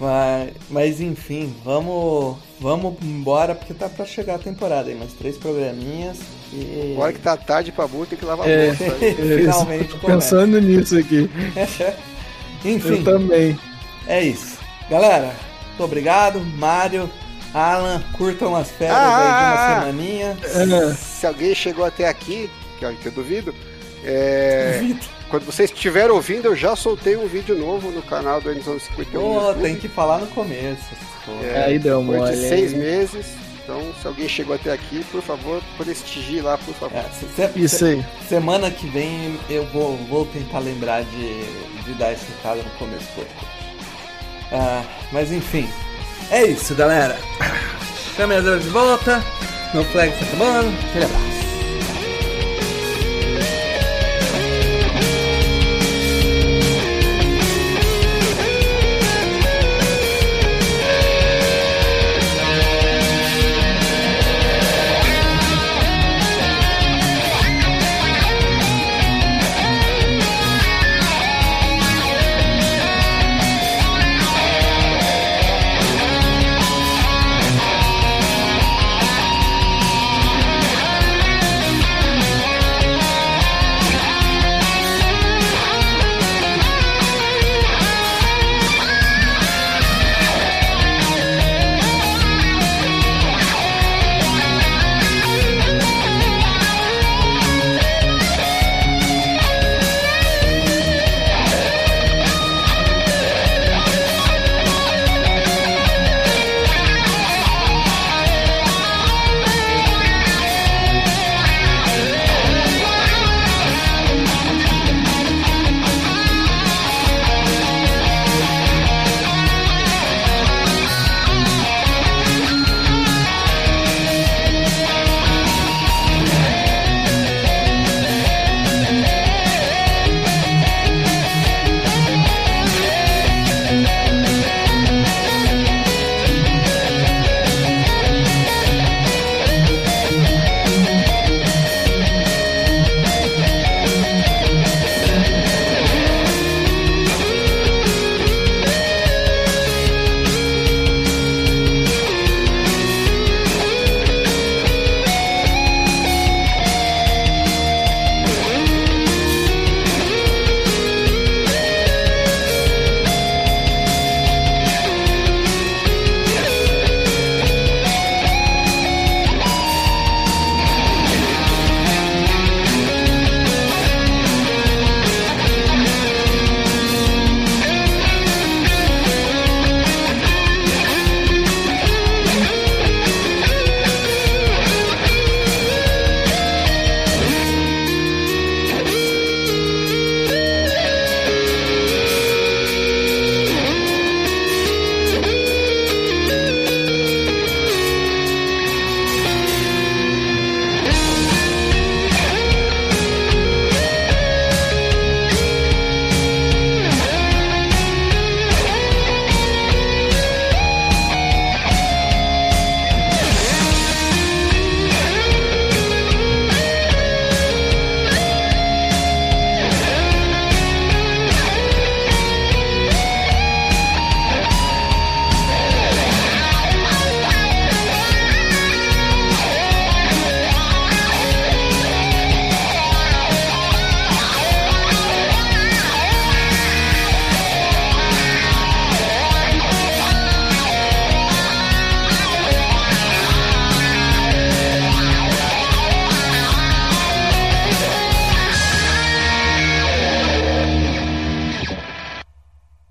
Mas, 0.00 0.50
mas 0.68 1.00
enfim, 1.00 1.54
vamos, 1.64 2.38
vamos 2.58 2.96
embora 3.02 3.54
porque 3.54 3.72
tá 3.72 3.88
pra 3.88 4.04
chegar 4.04 4.34
a 4.34 4.38
temporada 4.38 4.88
aí, 4.88 4.96
mais 4.96 5.12
três 5.12 5.36
programinhas. 5.36 6.18
E... 6.52 6.92
Agora 6.92 7.12
que 7.12 7.20
tá 7.20 7.36
tarde 7.36 7.72
pra 7.72 7.86
burro, 7.86 8.06
tem 8.06 8.18
que 8.18 8.24
lavar 8.24 8.48
é, 8.48 8.70
a 8.70 8.74
Finalmente. 8.76 9.88
Tô 9.88 10.06
pensando 10.06 10.60
nisso 10.60 10.98
aqui. 10.98 11.30
enfim. 12.64 12.88
Eu 12.88 13.04
também. 13.04 13.58
É 14.06 14.22
isso. 14.22 14.58
Galera, 14.90 15.34
muito 15.68 15.84
obrigado. 15.84 16.40
Mário, 16.40 17.10
Alan, 17.54 18.02
curtam 18.16 18.54
as 18.54 18.70
férias 18.70 18.96
ah, 18.96 19.16
aí 19.16 19.22
de 19.22 19.28
uma 19.28 19.34
ah, 19.34 19.78
ah. 19.78 19.80
semaninha. 19.80 20.96
Se 20.96 21.26
alguém 21.26 21.54
chegou 21.54 21.84
até 21.84 22.08
aqui, 22.08 22.50
que, 22.78 22.94
que 22.96 23.06
eu 23.06 23.12
duvido, 23.12 23.54
é... 24.04 24.78
duvido. 24.80 25.22
Quando 25.32 25.46
vocês 25.46 25.70
estiverem 25.70 26.10
ouvindo, 26.10 26.44
eu 26.44 26.54
já 26.54 26.76
soltei 26.76 27.16
um 27.16 27.26
vídeo 27.26 27.56
novo 27.56 27.90
no 27.90 28.02
canal 28.02 28.38
do 28.38 28.52
Endzone 28.52 28.80
51. 28.80 29.20
Pô, 29.22 29.54
tem 29.54 29.76
que 29.76 29.88
falar 29.88 30.18
no 30.18 30.26
começo. 30.26 30.84
É, 31.42 31.64
aí 31.64 31.78
deu 31.78 32.00
uma 32.00 32.30
de 32.30 32.36
seis 32.36 32.74
meses. 32.74 33.41
Então, 33.72 33.94
se 34.02 34.06
alguém 34.06 34.28
chegou 34.28 34.54
até 34.54 34.70
aqui, 34.70 35.02
por 35.10 35.22
favor, 35.22 35.62
prestigie 35.78 36.42
lá, 36.42 36.58
por 36.58 36.74
favor. 36.74 36.98
É, 36.98 37.08
se, 37.08 37.26
se, 37.26 37.58
Isso 37.58 37.84
aí. 37.86 38.04
Semana 38.28 38.70
que 38.70 38.86
vem 38.86 39.38
eu 39.48 39.64
vou, 39.68 39.96
vou 40.08 40.26
tentar 40.26 40.58
lembrar 40.58 41.02
de, 41.04 41.82
de 41.82 41.94
dar 41.94 42.12
esse 42.12 42.26
recado 42.26 42.62
no 42.62 42.70
começo 42.72 43.06
do 43.16 43.26
ah, 44.52 44.84
Mas 45.10 45.32
enfim, 45.32 45.66
é 46.30 46.44
isso, 46.44 46.74
galera. 46.74 47.18
Câmera 48.14 48.58
de 48.58 48.68
volta. 48.68 49.24
No 49.72 49.82
flag 49.84 50.12
tá 50.18 50.24
acabando. 50.26 50.68
Aquele 50.90 51.06
abraço. 51.06 51.51